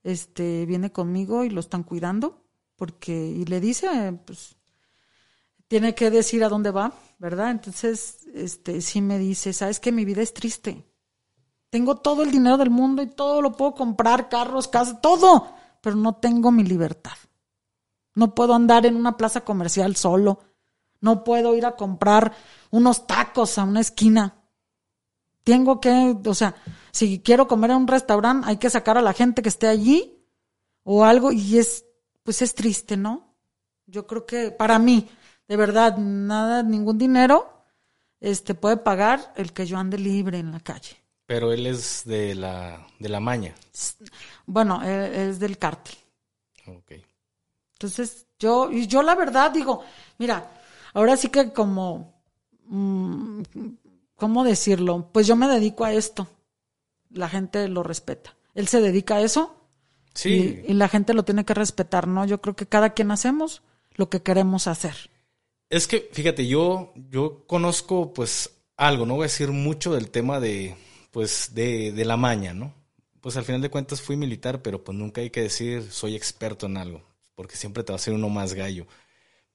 Este, 0.03 0.65
viene 0.65 0.91
conmigo 0.91 1.43
y 1.43 1.51
lo 1.51 1.59
están 1.59 1.83
cuidando 1.83 2.41
porque 2.77 3.13
y 3.13 3.45
le 3.45 3.59
dice, 3.59 4.19
pues 4.25 4.55
tiene 5.67 5.93
que 5.93 6.09
decir 6.09 6.43
a 6.43 6.49
dónde 6.49 6.71
va, 6.71 6.93
¿verdad? 7.19 7.51
Entonces, 7.51 8.25
este, 8.33 8.81
sí 8.81 9.01
me 9.01 9.19
dice, 9.19 9.53
sabes 9.53 9.79
que 9.79 9.91
mi 9.91 10.03
vida 10.03 10.23
es 10.23 10.33
triste. 10.33 10.83
Tengo 11.69 11.97
todo 11.97 12.23
el 12.23 12.31
dinero 12.31 12.57
del 12.57 12.71
mundo 12.71 13.03
y 13.03 13.07
todo 13.07 13.43
lo 13.43 13.51
puedo 13.51 13.75
comprar, 13.75 14.29
carros, 14.29 14.67
casas, 14.67 14.99
todo, 14.99 15.54
pero 15.85 15.97
no 15.97 16.15
tengo 16.15 16.51
mi 16.51 16.63
libertad. 16.63 17.13
No 18.15 18.33
puedo 18.33 18.55
andar 18.55 18.87
en 18.87 18.95
una 18.95 19.17
plaza 19.17 19.41
comercial 19.41 19.95
solo. 19.95 20.39
No 20.99 21.23
puedo 21.23 21.55
ir 21.55 21.63
a 21.63 21.75
comprar 21.75 22.33
unos 22.71 23.05
tacos 23.05 23.59
a 23.59 23.65
una 23.65 23.81
esquina. 23.81 24.33
Tengo 25.43 25.79
que, 25.79 26.17
o 26.25 26.33
sea, 26.33 26.55
si 26.91 27.19
quiero 27.19 27.47
comer 27.47 27.69
en 27.69 27.77
un 27.77 27.87
restaurante, 27.87 28.47
hay 28.49 28.57
que 28.57 28.71
sacar 28.71 28.97
a 28.97 29.03
la 29.03 29.13
gente 29.13 29.43
que 29.43 29.49
esté 29.49 29.67
allí 29.67 30.25
o 30.81 31.05
algo 31.05 31.31
y 31.31 31.59
es, 31.59 31.85
pues 32.23 32.41
es 32.41 32.55
triste, 32.55 32.97
¿no? 32.97 33.35
Yo 33.85 34.07
creo 34.07 34.25
que 34.25 34.49
para 34.49 34.79
mí, 34.79 35.07
de 35.47 35.55
verdad, 35.55 35.97
nada, 35.99 36.63
ningún 36.63 36.97
dinero 36.97 37.63
este 38.19 38.55
puede 38.55 38.77
pagar 38.77 39.33
el 39.35 39.53
que 39.53 39.67
yo 39.67 39.77
ande 39.77 39.99
libre 39.99 40.39
en 40.39 40.51
la 40.51 40.61
calle. 40.61 41.04
Pero 41.25 41.51
él 41.51 41.65
es 41.65 42.03
de 42.05 42.35
la, 42.35 42.85
de 42.99 43.09
la 43.09 43.19
maña. 43.19 43.55
Bueno, 44.45 44.83
es 44.83 45.39
del 45.39 45.57
cártel. 45.57 45.95
Ok. 46.67 46.93
Entonces, 47.73 48.27
yo, 48.39 48.71
y 48.71 48.87
yo 48.87 49.01
la 49.01 49.15
verdad 49.15 49.51
digo, 49.51 49.83
mira, 50.17 50.51
ahora 50.93 51.17
sí 51.17 51.29
que 51.29 51.51
como, 51.51 52.21
mmm, 52.67 53.41
¿cómo 54.15 54.43
decirlo? 54.43 55.09
Pues 55.11 55.27
yo 55.27 55.35
me 55.35 55.47
dedico 55.47 55.83
a 55.83 55.93
esto. 55.93 56.27
La 57.09 57.27
gente 57.27 57.67
lo 57.67 57.83
respeta. 57.83 58.35
Él 58.53 58.67
se 58.67 58.81
dedica 58.81 59.15
a 59.15 59.21
eso. 59.21 59.55
Sí. 60.13 60.63
Y, 60.67 60.71
y 60.71 60.73
la 60.75 60.87
gente 60.87 61.13
lo 61.13 61.25
tiene 61.25 61.43
que 61.43 61.53
respetar, 61.53 62.07
¿no? 62.07 62.25
Yo 62.25 62.39
creo 62.39 62.55
que 62.55 62.67
cada 62.67 62.91
quien 62.91 63.11
hacemos 63.11 63.63
lo 63.95 64.09
que 64.09 64.21
queremos 64.21 64.67
hacer. 64.67 65.09
Es 65.69 65.87
que, 65.87 66.09
fíjate, 66.13 66.47
yo, 66.47 66.93
yo 67.09 67.45
conozco 67.47 68.13
pues 68.13 68.51
algo, 68.77 69.05
no 69.05 69.15
voy 69.15 69.23
a 69.23 69.31
decir 69.31 69.51
mucho 69.51 69.93
del 69.93 70.11
tema 70.11 70.39
de, 70.39 70.75
pues, 71.15 71.55
de, 71.55 71.93
de 71.93 72.03
la 72.03 72.17
maña, 72.17 72.53
¿no? 72.53 72.73
Pues 73.21 73.37
al 73.37 73.45
final 73.45 73.61
de 73.61 73.69
cuentas 73.69 74.01
fui 74.01 74.17
militar, 74.17 74.61
pero 74.61 74.83
pues 74.83 74.97
nunca 74.97 75.21
hay 75.21 75.29
que 75.29 75.43
decir 75.43 75.89
soy 75.89 76.13
experto 76.13 76.65
en 76.65 76.75
algo, 76.75 77.03
porque 77.35 77.55
siempre 77.55 77.83
te 77.85 77.93
va 77.93 77.95
a 77.95 77.99
ser 77.99 78.13
uno 78.13 78.27
más 78.27 78.53
gallo. 78.53 78.85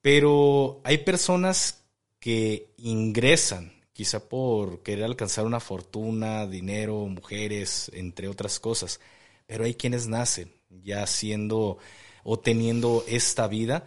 Pero 0.01 0.81
hay 0.83 0.97
personas 0.97 1.83
que 2.19 2.73
ingresan, 2.77 3.73
quizá 3.93 4.27
por 4.27 4.81
querer 4.81 5.03
alcanzar 5.05 5.45
una 5.45 5.59
fortuna, 5.59 6.47
dinero, 6.47 7.05
mujeres, 7.05 7.91
entre 7.93 8.27
otras 8.27 8.59
cosas, 8.59 8.99
pero 9.45 9.63
hay 9.63 9.75
quienes 9.75 10.07
nacen 10.07 10.51
ya 10.67 11.05
siendo 11.05 11.77
o 12.23 12.39
teniendo 12.39 13.05
esta 13.07 13.47
vida 13.47 13.85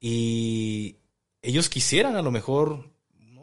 y 0.00 0.96
ellos 1.40 1.68
quisieran 1.68 2.16
a 2.16 2.22
lo 2.22 2.32
mejor, 2.32 2.90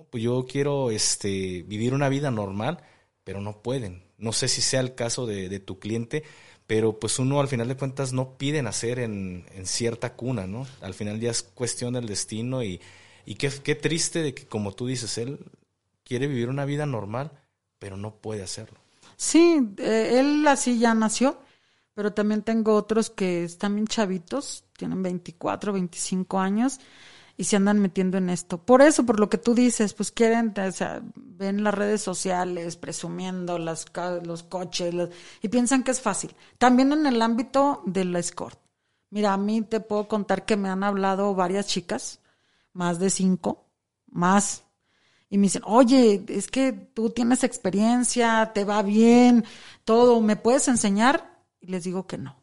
pues 0.09 0.21
yo 0.21 0.45
quiero 0.45 0.91
este, 0.91 1.63
vivir 1.63 1.93
una 1.93 2.09
vida 2.09 2.29
normal, 2.29 2.83
pero 3.29 3.41
no 3.41 3.61
pueden. 3.61 4.01
No 4.17 4.33
sé 4.33 4.47
si 4.47 4.59
sea 4.59 4.79
el 4.79 4.95
caso 4.95 5.27
de, 5.27 5.49
de 5.49 5.59
tu 5.59 5.77
cliente, 5.77 6.23
pero 6.65 6.97
pues 6.97 7.19
uno 7.19 7.39
al 7.39 7.47
final 7.47 7.67
de 7.67 7.77
cuentas 7.77 8.11
no 8.11 8.39
pide 8.39 8.63
nacer 8.63 8.97
en, 8.97 9.45
en 9.53 9.67
cierta 9.67 10.15
cuna, 10.15 10.47
¿no? 10.47 10.65
Al 10.81 10.95
final 10.95 11.19
ya 11.19 11.29
es 11.29 11.43
cuestión 11.43 11.93
del 11.93 12.07
destino 12.07 12.63
y, 12.63 12.81
y 13.27 13.35
qué, 13.35 13.51
qué 13.63 13.75
triste 13.75 14.23
de 14.23 14.33
que, 14.33 14.47
como 14.47 14.71
tú 14.71 14.87
dices, 14.87 15.19
él 15.19 15.37
quiere 16.03 16.25
vivir 16.25 16.49
una 16.49 16.65
vida 16.65 16.87
normal, 16.87 17.29
pero 17.77 17.97
no 17.97 18.15
puede 18.15 18.41
hacerlo. 18.41 18.79
Sí, 19.15 19.61
eh, 19.77 20.15
él 20.19 20.47
así 20.47 20.79
ya 20.79 20.95
nació, 20.95 21.39
pero 21.93 22.13
también 22.13 22.41
tengo 22.41 22.73
otros 22.73 23.11
que 23.11 23.43
están 23.43 23.75
bien 23.75 23.85
chavitos, 23.85 24.63
tienen 24.75 25.03
24, 25.03 25.71
25 25.71 26.39
años 26.39 26.79
y 27.39 27.45
se 27.45 27.55
andan 27.55 27.79
metiendo 27.79 28.17
en 28.17 28.29
esto. 28.29 28.57
Por 28.57 28.81
eso, 28.81 29.05
por 29.05 29.17
lo 29.17 29.29
que 29.29 29.37
tú 29.37 29.55
dices, 29.55 29.93
pues 29.93 30.11
quieren, 30.11 30.53
o 30.59 30.71
sea, 30.73 31.01
ven 31.15 31.63
las 31.63 31.73
redes 31.73 32.01
sociales 32.01 32.75
presumiendo 32.75 33.57
las, 33.57 33.85
los 34.25 34.43
coches 34.43 34.93
y 35.41 35.47
piensan 35.47 35.83
que 35.83 35.91
es 35.91 36.01
fácil. 36.01 36.35
También 36.57 36.91
en 36.91 37.05
el 37.05 37.21
ámbito 37.21 37.81
del 37.85 38.13
escort. 38.17 38.59
Mira, 39.09 39.31
a 39.31 39.37
mí 39.37 39.61
te 39.61 39.79
puedo 39.79 40.09
contar 40.09 40.43
que 40.43 40.57
me 40.57 40.67
han 40.67 40.83
hablado 40.83 41.33
varias 41.33 41.67
chicas, 41.67 42.19
más 42.73 42.99
de 42.99 43.09
cinco, 43.09 43.69
más. 44.07 44.65
Y 45.29 45.37
me 45.37 45.43
dicen, 45.43 45.61
oye, 45.63 46.25
es 46.27 46.49
que 46.49 46.73
tú 46.73 47.11
tienes 47.11 47.45
experiencia, 47.45 48.51
te 48.53 48.65
va 48.65 48.81
bien, 48.81 49.45
todo, 49.85 50.19
¿me 50.19 50.35
puedes 50.35 50.67
enseñar? 50.67 51.41
Y 51.61 51.67
les 51.67 51.85
digo 51.85 52.05
que 52.05 52.17
no. 52.17 52.35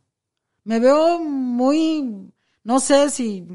Me 0.65 0.81
veo 0.81 1.19
muy, 1.19 2.33
no 2.65 2.81
sé 2.81 3.11
si 3.11 3.47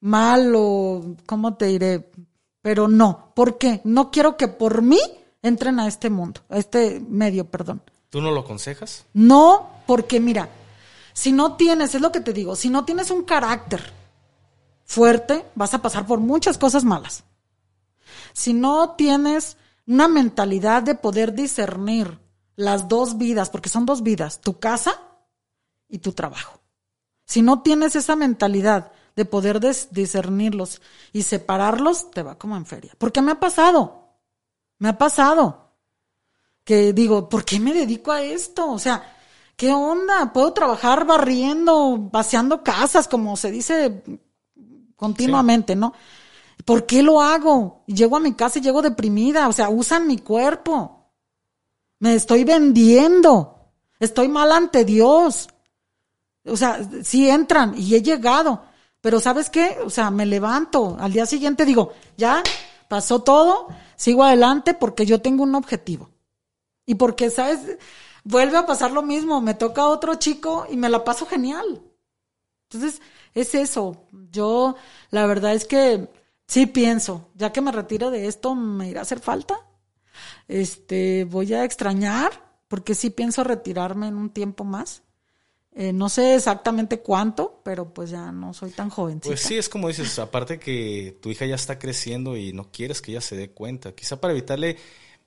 mal 0.00 0.52
o, 0.56 1.16
¿cómo 1.26 1.54
te 1.54 1.66
diré? 1.66 2.10
Pero 2.62 2.88
no. 2.88 3.32
¿Por 3.34 3.58
qué? 3.58 3.80
No 3.84 4.10
quiero 4.10 4.36
que 4.36 4.48
por 4.48 4.82
mí 4.82 5.00
entren 5.42 5.80
a 5.80 5.86
este 5.86 6.10
mundo, 6.10 6.40
a 6.48 6.58
este 6.58 7.00
medio, 7.00 7.44
perdón. 7.50 7.82
¿Tú 8.10 8.20
no 8.20 8.30
lo 8.30 8.40
aconsejas? 8.40 9.06
No, 9.12 9.70
porque 9.86 10.20
mira, 10.20 10.48
si 11.12 11.32
no 11.32 11.56
tienes, 11.56 11.94
es 11.94 12.00
lo 12.00 12.12
que 12.12 12.20
te 12.20 12.32
digo, 12.32 12.56
si 12.56 12.70
no 12.70 12.84
tienes 12.84 13.10
un 13.10 13.24
carácter 13.24 13.92
fuerte, 14.84 15.44
vas 15.54 15.74
a 15.74 15.82
pasar 15.82 16.06
por 16.06 16.20
muchas 16.20 16.58
cosas 16.58 16.84
malas. 16.84 17.24
Si 18.32 18.54
no 18.54 18.90
tienes 18.92 19.56
una 19.86 20.08
mentalidad 20.08 20.82
de 20.82 20.94
poder 20.94 21.34
discernir 21.34 22.18
las 22.56 22.88
dos 22.88 23.18
vidas, 23.18 23.50
porque 23.50 23.68
son 23.68 23.86
dos 23.86 24.02
vidas, 24.02 24.40
tu 24.40 24.58
casa 24.58 25.00
y 25.88 25.98
tu 25.98 26.12
trabajo. 26.12 26.60
Si 27.24 27.42
no 27.42 27.62
tienes 27.62 27.94
esa 27.96 28.16
mentalidad 28.16 28.92
de 29.18 29.24
poder 29.24 29.58
discernirlos 29.90 30.80
y 31.12 31.24
separarlos, 31.24 32.08
te 32.12 32.22
va 32.22 32.38
como 32.38 32.56
en 32.56 32.64
feria. 32.64 32.92
Porque 32.96 33.20
me 33.20 33.32
ha 33.32 33.40
pasado, 33.40 34.14
me 34.78 34.90
ha 34.90 34.96
pasado 34.96 35.72
que 36.62 36.92
digo, 36.92 37.28
¿por 37.28 37.44
qué 37.44 37.58
me 37.58 37.74
dedico 37.74 38.12
a 38.12 38.22
esto? 38.22 38.70
O 38.70 38.78
sea, 38.78 39.16
¿qué 39.56 39.72
onda? 39.72 40.32
Puedo 40.32 40.52
trabajar 40.52 41.04
barriendo, 41.04 41.98
vaciando 42.12 42.62
casas, 42.62 43.08
como 43.08 43.36
se 43.36 43.50
dice 43.50 44.04
continuamente, 44.94 45.74
¿no? 45.74 45.94
¿Por 46.64 46.86
qué 46.86 47.02
lo 47.02 47.20
hago? 47.20 47.82
Llego 47.88 48.18
a 48.18 48.20
mi 48.20 48.34
casa 48.34 48.60
y 48.60 48.62
llego 48.62 48.82
deprimida, 48.82 49.48
o 49.48 49.52
sea, 49.52 49.68
usan 49.68 50.06
mi 50.06 50.18
cuerpo. 50.18 51.10
Me 51.98 52.14
estoy 52.14 52.44
vendiendo. 52.44 53.72
Estoy 53.98 54.28
mal 54.28 54.52
ante 54.52 54.84
Dios. 54.84 55.48
O 56.44 56.56
sea, 56.56 56.88
sí 57.02 57.28
entran 57.28 57.74
y 57.76 57.96
he 57.96 58.02
llegado. 58.02 58.67
Pero 59.08 59.20
¿sabes 59.20 59.48
qué? 59.48 59.78
O 59.86 59.88
sea, 59.88 60.10
me 60.10 60.26
levanto. 60.26 60.98
Al 61.00 61.14
día 61.14 61.24
siguiente 61.24 61.64
digo, 61.64 61.94
ya 62.18 62.42
pasó 62.88 63.22
todo, 63.22 63.68
sigo 63.96 64.22
adelante 64.22 64.74
porque 64.74 65.06
yo 65.06 65.22
tengo 65.22 65.44
un 65.44 65.54
objetivo. 65.54 66.10
Y 66.84 66.96
porque, 66.96 67.30
¿sabes? 67.30 67.78
vuelve 68.22 68.58
a 68.58 68.66
pasar 68.66 68.90
lo 68.90 69.00
mismo, 69.00 69.40
me 69.40 69.54
toca 69.54 69.86
otro 69.86 70.16
chico 70.16 70.66
y 70.70 70.76
me 70.76 70.90
la 70.90 71.04
paso 71.04 71.24
genial. 71.24 71.80
Entonces, 72.64 73.00
es 73.32 73.54
eso. 73.54 73.96
Yo, 74.30 74.76
la 75.08 75.24
verdad 75.24 75.54
es 75.54 75.64
que 75.64 76.10
sí 76.46 76.66
pienso, 76.66 77.30
ya 77.34 77.50
que 77.50 77.62
me 77.62 77.72
retiro 77.72 78.10
de 78.10 78.26
esto, 78.26 78.54
me 78.54 78.90
irá 78.90 79.00
a 79.00 79.04
hacer 79.04 79.20
falta. 79.20 79.58
Este, 80.48 81.24
voy 81.24 81.54
a 81.54 81.64
extrañar, 81.64 82.60
porque 82.68 82.94
sí 82.94 83.08
pienso 83.08 83.42
retirarme 83.42 84.08
en 84.08 84.18
un 84.18 84.28
tiempo 84.28 84.64
más. 84.64 85.00
Eh, 85.80 85.92
no 85.92 86.08
sé 86.08 86.34
exactamente 86.34 86.98
cuánto, 86.98 87.60
pero 87.62 87.94
pues 87.94 88.10
ya 88.10 88.32
no 88.32 88.52
soy 88.52 88.72
tan 88.72 88.90
joven. 88.90 89.20
Pues 89.20 89.38
sí, 89.38 89.56
es 89.56 89.68
como 89.68 89.86
dices, 89.86 90.18
aparte 90.18 90.58
que 90.58 91.16
tu 91.20 91.30
hija 91.30 91.46
ya 91.46 91.54
está 91.54 91.78
creciendo 91.78 92.36
y 92.36 92.52
no 92.52 92.72
quieres 92.72 93.00
que 93.00 93.12
ella 93.12 93.20
se 93.20 93.36
dé 93.36 93.50
cuenta. 93.50 93.92
Quizá 93.92 94.20
para 94.20 94.32
evitarle 94.32 94.76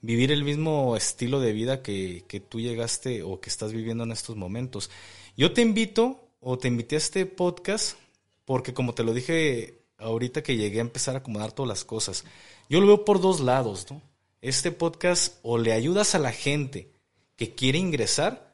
vivir 0.02 0.30
el 0.30 0.44
mismo 0.44 0.98
estilo 0.98 1.40
de 1.40 1.54
vida 1.54 1.82
que, 1.82 2.26
que 2.28 2.42
tú 2.42 2.60
llegaste 2.60 3.24
o 3.24 3.40
que 3.40 3.50
estás 3.50 3.72
viviendo 3.72 4.04
en 4.04 4.12
estos 4.12 4.36
momentos. 4.36 4.92
Yo 5.38 5.54
te 5.54 5.62
invito 5.62 6.20
o 6.42 6.58
te 6.58 6.68
invité 6.68 6.96
a 6.96 6.98
este 6.98 7.26
podcast 7.26 7.96
porque 8.44 8.74
como 8.74 8.94
te 8.94 9.04
lo 9.04 9.14
dije 9.14 9.86
ahorita 10.00 10.44
que 10.44 10.58
llegué 10.58 10.80
a 10.80 10.82
empezar 10.82 11.16
a 11.16 11.20
acomodar 11.20 11.54
todas 11.54 11.70
las 11.70 11.86
cosas, 11.86 12.26
yo 12.70 12.82
lo 12.82 12.88
veo 12.88 13.06
por 13.06 13.22
dos 13.22 13.40
lados, 13.40 13.88
¿no? 13.90 14.02
Este 14.42 14.74
podcast 14.74 15.38
o 15.44 15.58
le 15.58 15.72
ayudas 15.72 16.14
a 16.14 16.20
la 16.20 16.34
gente 16.34 16.92
que 17.38 17.56
quiere 17.56 17.78
ingresar 17.80 18.51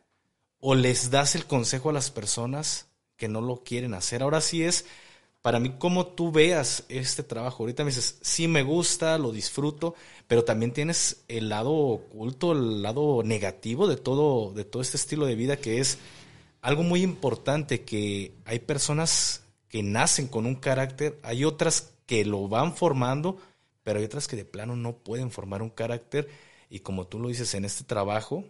o 0.59 0.75
les 0.75 1.11
das 1.11 1.35
el 1.35 1.45
consejo 1.45 1.89
a 1.89 1.93
las 1.93 2.11
personas 2.11 2.87
que 3.15 3.27
no 3.27 3.41
lo 3.41 3.63
quieren 3.63 3.93
hacer. 3.93 4.21
Ahora 4.21 4.41
sí 4.41 4.63
es 4.63 4.85
para 5.41 5.59
mí 5.59 5.75
cómo 5.77 6.07
tú 6.07 6.31
veas 6.31 6.83
este 6.89 7.23
trabajo. 7.23 7.63
Ahorita 7.63 7.83
me 7.83 7.91
dices, 7.91 8.17
sí 8.21 8.47
me 8.47 8.63
gusta, 8.63 9.17
lo 9.17 9.31
disfruto, 9.31 9.95
pero 10.27 10.43
también 10.43 10.73
tienes 10.73 11.23
el 11.27 11.49
lado 11.49 11.71
oculto, 11.71 12.51
el 12.51 12.81
lado 12.81 13.23
negativo 13.23 13.87
de 13.87 13.97
todo, 13.97 14.51
de 14.53 14.65
todo 14.65 14.81
este 14.81 14.97
estilo 14.97 15.25
de 15.25 15.35
vida 15.35 15.57
que 15.57 15.79
es 15.79 15.99
algo 16.61 16.83
muy 16.83 17.01
importante, 17.01 17.83
que 17.83 18.33
hay 18.45 18.59
personas 18.59 19.43
que 19.69 19.83
nacen 19.83 20.27
con 20.27 20.45
un 20.45 20.55
carácter, 20.55 21.19
hay 21.23 21.45
otras 21.45 21.93
que 22.05 22.25
lo 22.25 22.47
van 22.47 22.75
formando, 22.75 23.37
pero 23.83 23.99
hay 23.99 24.05
otras 24.05 24.27
que 24.27 24.35
de 24.35 24.45
plano 24.45 24.75
no 24.75 24.97
pueden 24.97 25.31
formar 25.31 25.61
un 25.61 25.69
carácter 25.69 26.27
y 26.69 26.79
como 26.79 27.07
tú 27.07 27.19
lo 27.19 27.29
dices 27.29 27.53
en 27.53 27.63
este 27.63 27.83
trabajo, 27.83 28.43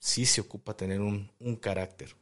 sí 0.00 0.26
se 0.26 0.40
ocupa 0.40 0.74
tener 0.74 1.00
un, 1.00 1.30
un 1.38 1.56
carácter. 1.56 2.16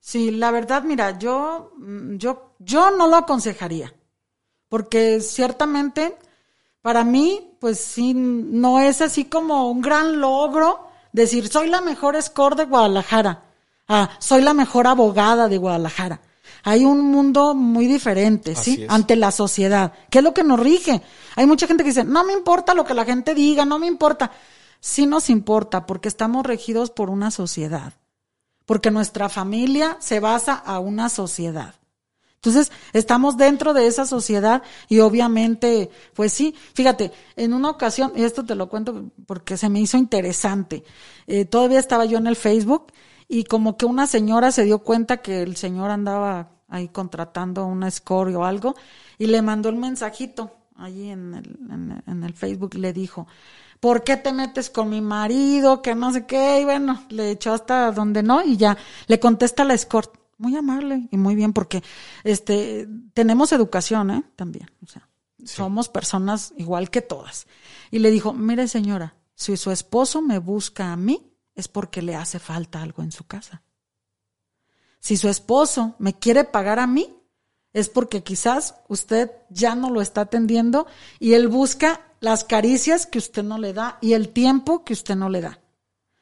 Sí, 0.00 0.32
la 0.32 0.50
verdad, 0.50 0.82
mira, 0.82 1.16
yo, 1.18 1.72
mm, 1.76 2.16
yo, 2.16 2.54
yo 2.58 2.90
no 2.90 3.06
lo 3.06 3.16
aconsejaría, 3.16 3.94
porque 4.68 5.20
ciertamente 5.20 6.16
para 6.82 7.04
mí, 7.04 7.56
pues 7.60 7.78
sí, 7.78 8.14
no 8.14 8.80
es 8.80 9.02
así 9.02 9.26
como 9.26 9.70
un 9.70 9.82
gran 9.82 10.18
logro 10.18 10.88
decir, 11.12 11.48
soy 11.48 11.68
la 11.68 11.82
mejor 11.82 12.20
score 12.22 12.56
de 12.56 12.64
Guadalajara, 12.64 13.44
ah, 13.86 14.10
soy 14.18 14.40
la 14.40 14.54
mejor 14.54 14.86
abogada 14.86 15.48
de 15.48 15.58
Guadalajara. 15.58 16.20
Hay 16.62 16.84
un 16.84 17.00
mundo 17.10 17.54
muy 17.54 17.86
diferente, 17.86 18.54
¿sí? 18.54 18.84
Ante 18.88 19.16
la 19.16 19.30
sociedad. 19.30 19.92
¿Qué 20.10 20.18
es 20.18 20.24
lo 20.24 20.34
que 20.34 20.44
nos 20.44 20.60
rige? 20.60 21.00
Hay 21.36 21.46
mucha 21.46 21.66
gente 21.66 21.82
que 21.82 21.88
dice, 21.88 22.04
no 22.04 22.22
me 22.24 22.34
importa 22.34 22.74
lo 22.74 22.84
que 22.84 22.92
la 22.92 23.06
gente 23.06 23.34
diga, 23.34 23.64
no 23.64 23.78
me 23.78 23.86
importa. 23.86 24.30
Sí 24.80 25.06
nos 25.06 25.30
importa 25.30 25.86
porque 25.86 26.08
estamos 26.08 26.44
regidos 26.44 26.90
por 26.90 27.10
una 27.10 27.30
sociedad 27.30 27.94
porque 28.70 28.92
nuestra 28.92 29.28
familia 29.28 29.96
se 29.98 30.20
basa 30.20 30.54
a 30.54 30.78
una 30.78 31.08
sociedad. 31.08 31.74
Entonces, 32.36 32.70
estamos 32.92 33.36
dentro 33.36 33.74
de 33.74 33.88
esa 33.88 34.06
sociedad 34.06 34.62
y 34.88 35.00
obviamente, 35.00 35.90
pues 36.14 36.32
sí, 36.32 36.54
fíjate, 36.72 37.10
en 37.34 37.52
una 37.52 37.68
ocasión, 37.68 38.12
y 38.14 38.22
esto 38.22 38.44
te 38.44 38.54
lo 38.54 38.68
cuento 38.68 39.10
porque 39.26 39.56
se 39.56 39.68
me 39.68 39.80
hizo 39.80 39.98
interesante, 39.98 40.84
eh, 41.26 41.46
todavía 41.46 41.80
estaba 41.80 42.04
yo 42.04 42.18
en 42.18 42.28
el 42.28 42.36
Facebook 42.36 42.92
y 43.26 43.42
como 43.42 43.76
que 43.76 43.86
una 43.86 44.06
señora 44.06 44.52
se 44.52 44.62
dio 44.62 44.84
cuenta 44.84 45.16
que 45.16 45.42
el 45.42 45.56
señor 45.56 45.90
andaba 45.90 46.52
ahí 46.68 46.86
contratando 46.90 47.66
una 47.66 47.90
score 47.90 48.36
o 48.36 48.44
algo 48.44 48.76
y 49.18 49.26
le 49.26 49.42
mandó 49.42 49.70
un 49.70 49.80
mensajito 49.80 50.58
allí 50.76 51.10
en 51.10 51.34
el, 51.34 51.58
en, 51.68 52.04
en 52.06 52.22
el 52.22 52.34
Facebook 52.34 52.70
y 52.74 52.78
le 52.78 52.92
dijo, 52.92 53.26
¿por 53.80 54.04
qué 54.04 54.16
te 54.16 54.32
metes 54.32 54.70
con 54.70 54.90
mi 54.90 55.00
marido? 55.00 55.82
Que 55.82 55.94
no 55.94 56.12
sé 56.12 56.26
qué. 56.26 56.60
Y 56.60 56.64
bueno, 56.64 57.02
le 57.08 57.30
echó 57.30 57.52
hasta 57.52 57.90
donde 57.90 58.22
no 58.22 58.42
y 58.44 58.56
ya 58.56 58.76
le 59.06 59.18
contesta 59.18 59.64
la 59.64 59.74
escort. 59.74 60.14
Muy 60.38 60.56
amable 60.56 61.06
y 61.10 61.18
muy 61.18 61.34
bien 61.34 61.52
porque 61.52 61.82
este 62.24 62.88
tenemos 63.12 63.52
educación, 63.52 64.10
¿eh? 64.10 64.24
También, 64.36 64.70
o 64.82 64.86
sea, 64.86 65.06
somos 65.44 65.90
personas 65.90 66.54
igual 66.56 66.88
que 66.88 67.02
todas. 67.02 67.46
Y 67.90 67.98
le 67.98 68.10
dijo, 68.10 68.32
mire 68.32 68.66
señora, 68.66 69.16
si 69.34 69.58
su 69.58 69.70
esposo 69.70 70.22
me 70.22 70.38
busca 70.38 70.92
a 70.92 70.96
mí, 70.96 71.30
es 71.54 71.68
porque 71.68 72.00
le 72.00 72.16
hace 72.16 72.38
falta 72.38 72.80
algo 72.80 73.02
en 73.02 73.12
su 73.12 73.24
casa. 73.24 73.62
Si 74.98 75.18
su 75.18 75.28
esposo 75.28 75.94
me 75.98 76.18
quiere 76.18 76.44
pagar 76.44 76.78
a 76.78 76.86
mí, 76.86 77.14
es 77.72 77.88
porque 77.88 78.22
quizás 78.22 78.76
usted 78.88 79.30
ya 79.50 79.74
no 79.74 79.90
lo 79.90 80.00
está 80.00 80.22
atendiendo 80.22 80.86
y 81.18 81.34
él 81.34 81.48
busca 81.48 82.09
las 82.20 82.44
caricias 82.44 83.06
que 83.06 83.18
usted 83.18 83.42
no 83.42 83.58
le 83.58 83.72
da 83.72 83.98
y 84.00 84.12
el 84.12 84.28
tiempo 84.28 84.84
que 84.84 84.92
usted 84.92 85.16
no 85.16 85.28
le 85.28 85.40
da. 85.40 85.58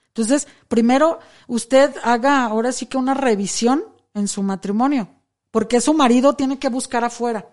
Entonces, 0.08 0.48
primero 0.68 1.18
usted 1.46 1.94
haga 2.02 2.44
ahora 2.44 2.72
sí 2.72 2.86
que 2.86 2.96
una 2.96 3.14
revisión 3.14 3.84
en 4.14 4.26
su 4.28 4.42
matrimonio, 4.42 5.08
porque 5.50 5.80
su 5.80 5.94
marido 5.94 6.34
tiene 6.34 6.58
que 6.58 6.68
buscar 6.68 7.04
afuera. 7.04 7.48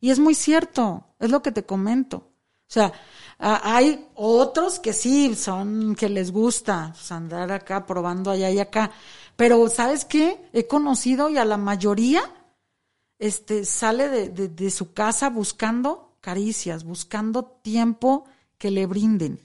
Y 0.00 0.10
es 0.10 0.18
muy 0.18 0.34
cierto, 0.34 1.06
es 1.18 1.30
lo 1.30 1.42
que 1.42 1.52
te 1.52 1.64
comento. 1.64 2.16
O 2.16 2.72
sea, 2.72 2.92
hay 3.38 4.08
otros 4.14 4.78
que 4.78 4.92
sí 4.92 5.34
son, 5.34 5.94
que 5.94 6.08
les 6.08 6.32
gusta 6.32 6.90
pues, 6.92 7.12
andar 7.12 7.52
acá 7.52 7.84
probando 7.86 8.30
allá 8.30 8.50
y 8.50 8.58
acá. 8.58 8.90
Pero, 9.36 9.68
¿sabes 9.68 10.04
qué? 10.04 10.48
He 10.52 10.66
conocido 10.66 11.28
y 11.28 11.38
a 11.38 11.44
la 11.44 11.56
mayoría, 11.56 12.22
este, 13.18 13.64
sale 13.64 14.08
de, 14.08 14.48
de 14.48 14.70
su 14.70 14.92
casa 14.92 15.30
buscando 15.30 16.11
caricias, 16.22 16.84
buscando 16.84 17.44
tiempo 17.62 18.24
que 18.56 18.70
le 18.70 18.86
brinden. 18.86 19.38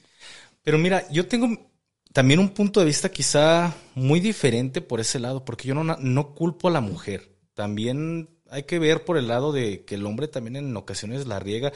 Pero 0.63 0.77
mira, 0.77 1.05
yo 1.09 1.27
tengo 1.27 1.69
también 2.13 2.39
un 2.39 2.49
punto 2.49 2.79
de 2.79 2.85
vista 2.85 3.09
quizá 3.09 3.75
muy 3.95 4.21
diferente 4.21 4.79
por 4.79 5.01
ese 5.01 5.19
lado, 5.19 5.43
porque 5.43 5.67
yo 5.67 5.75
no, 5.75 5.83
no 5.83 6.33
culpo 6.33 6.69
a 6.69 6.71
la 6.71 6.81
mujer. 6.81 7.29
También 7.53 8.29
hay 8.49 8.63
que 8.63 8.79
ver 8.79 9.03
por 9.03 9.17
el 9.17 9.27
lado 9.27 9.51
de 9.51 9.83
que 9.83 9.95
el 9.95 10.05
hombre 10.05 10.27
también 10.27 10.55
en 10.55 10.77
ocasiones 10.77 11.27
la 11.27 11.39
riega. 11.39 11.73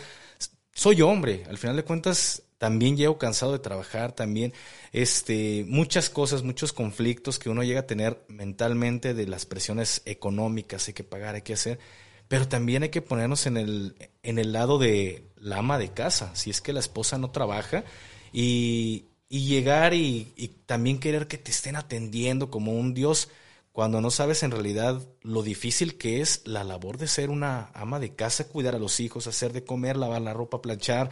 Soy 0.73 1.01
hombre, 1.01 1.43
al 1.49 1.57
final 1.57 1.75
de 1.75 1.83
cuentas 1.83 2.43
también 2.57 2.95
llego 2.95 3.17
cansado 3.17 3.53
de 3.53 3.59
trabajar, 3.59 4.11
también 4.11 4.53
este, 4.91 5.65
muchas 5.67 6.11
cosas, 6.11 6.43
muchos 6.43 6.73
conflictos 6.73 7.39
que 7.39 7.49
uno 7.49 7.63
llega 7.63 7.81
a 7.81 7.87
tener 7.87 8.23
mentalmente 8.27 9.15
de 9.15 9.25
las 9.25 9.47
presiones 9.47 10.03
económicas, 10.05 10.87
hay 10.87 10.93
que 10.93 11.03
pagar, 11.03 11.33
hay 11.33 11.41
que 11.41 11.53
hacer, 11.53 11.79
pero 12.27 12.47
también 12.47 12.83
hay 12.83 12.89
que 12.89 13.01
ponernos 13.01 13.47
en 13.47 13.57
el, 13.57 13.95
en 14.23 14.39
el 14.39 14.53
lado 14.53 14.77
de 14.77 15.31
la 15.35 15.57
ama 15.57 15.77
de 15.77 15.91
casa, 15.91 16.35
si 16.35 16.49
es 16.49 16.61
que 16.61 16.73
la 16.73 16.79
esposa 16.79 17.17
no 17.17 17.31
trabaja 17.31 17.83
y, 18.31 19.05
y 19.29 19.47
llegar 19.47 19.93
y, 19.93 20.33
y 20.35 20.49
también 20.65 20.99
querer 20.99 21.27
que 21.27 21.37
te 21.37 21.51
estén 21.51 21.75
atendiendo 21.75 22.51
como 22.51 22.73
un 22.73 22.93
Dios 22.93 23.29
cuando 23.71 24.01
no 24.01 24.11
sabes 24.11 24.43
en 24.43 24.51
realidad 24.51 25.01
lo 25.21 25.43
difícil 25.43 25.97
que 25.97 26.21
es 26.21 26.41
la 26.45 26.63
labor 26.63 26.97
de 26.97 27.07
ser 27.07 27.29
una 27.29 27.71
ama 27.73 27.99
de 27.99 28.15
casa, 28.15 28.47
cuidar 28.47 28.75
a 28.75 28.79
los 28.79 28.99
hijos, 28.99 29.27
hacer 29.27 29.53
de 29.53 29.63
comer, 29.63 29.95
lavar 29.95 30.21
la 30.21 30.33
ropa, 30.33 30.61
planchar, 30.61 31.09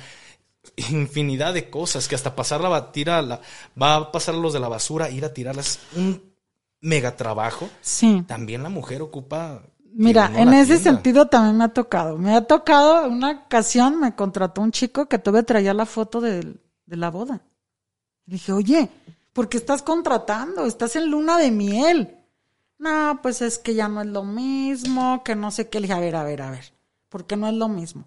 infinidad 0.76 1.54
de 1.54 1.70
cosas 1.70 2.08
que 2.08 2.16
hasta 2.16 2.36
pasar 2.36 2.62
la 2.62 2.92
tira 2.92 3.22
la, 3.22 3.42
va 3.82 3.96
a 3.96 4.12
pasar 4.12 4.36
los 4.36 4.54
de 4.54 4.60
la 4.60 4.68
basura, 4.68 5.10
ir 5.10 5.24
a 5.24 5.34
tirarlas, 5.34 5.80
un 5.96 6.34
mega 6.82 7.16
trabajo. 7.16 7.70
Sí. 7.82 8.24
También 8.28 8.64
la 8.64 8.70
mujer 8.70 9.02
ocupa. 9.02 9.64
Mira, 9.94 10.32
en 10.36 10.54
ese 10.54 10.78
sentido 10.78 11.28
también 11.28 11.58
me 11.58 11.64
ha 11.66 11.74
tocado. 11.74 12.18
Me 12.18 12.36
ha 12.36 12.46
tocado, 12.46 13.08
una 13.08 13.44
ocasión 13.46 14.00
me 14.00 14.16
contrató 14.16 14.62
un 14.62 14.72
chico 14.72 15.08
que 15.08 15.20
tuve 15.20 15.44
traía 15.44 15.74
la 15.74 15.86
foto 15.86 16.22
de, 16.22 16.56
de 16.86 16.98
la 16.98 17.10
boda. 17.10 17.42
dije, 18.26 18.52
oye, 18.52 18.90
¿por 19.34 19.50
qué 19.50 19.58
estás 19.58 19.82
contratando? 19.82 20.66
Estás 20.66 20.96
en 20.96 21.10
luna 21.10 21.38
de 21.38 21.52
miel 21.52 22.16
no, 22.80 23.20
pues 23.22 23.42
es 23.42 23.60
que 23.60 23.76
ya 23.76 23.90
no 23.90 24.02
es 24.02 24.08
lo 24.08 24.24
mismo, 24.24 25.22
que 25.24 25.36
no 25.36 25.52
sé 25.52 25.70
qué. 25.70 25.80
Le 25.80 25.88
dije, 25.88 25.94
a 25.94 26.00
ver, 26.00 26.16
a 26.16 26.24
ver, 26.24 26.42
a 26.42 26.50
ver, 26.50 26.74
¿por 27.10 27.28
qué 27.28 27.36
no 27.36 27.48
es 27.48 27.54
lo 27.54 27.68
mismo? 27.68 28.06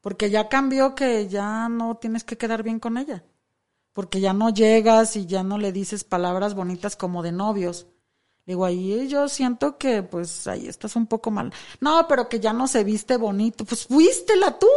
Porque 0.00 0.30
ya 0.30 0.48
cambió 0.48 0.94
que 0.94 1.28
ya 1.28 1.68
no 1.68 1.96
tienes 1.96 2.24
que 2.24 2.38
quedar 2.38 2.62
bien 2.62 2.78
con 2.78 2.98
ella. 2.98 3.24
Porque 3.92 4.20
ya 4.20 4.32
no 4.32 4.50
llegas 4.50 5.16
y 5.16 5.26
ya 5.26 5.42
no 5.42 5.58
le 5.58 5.72
dices 5.72 6.04
palabras 6.04 6.54
bonitas 6.54 6.96
como 6.96 7.22
de 7.22 7.32
novios. 7.32 7.86
Digo, 8.44 8.64
ahí 8.64 9.06
yo 9.08 9.28
siento 9.28 9.78
que 9.78 10.02
pues 10.02 10.46
ahí 10.46 10.66
estás 10.66 10.96
un 10.96 11.06
poco 11.06 11.30
mal. 11.30 11.52
No, 11.80 12.06
pero 12.08 12.28
que 12.28 12.40
ya 12.40 12.52
no 12.52 12.66
se 12.66 12.84
viste 12.84 13.16
bonito. 13.16 13.64
Pues 13.64 13.86
fuístela 13.86 14.58
tú 14.58 14.68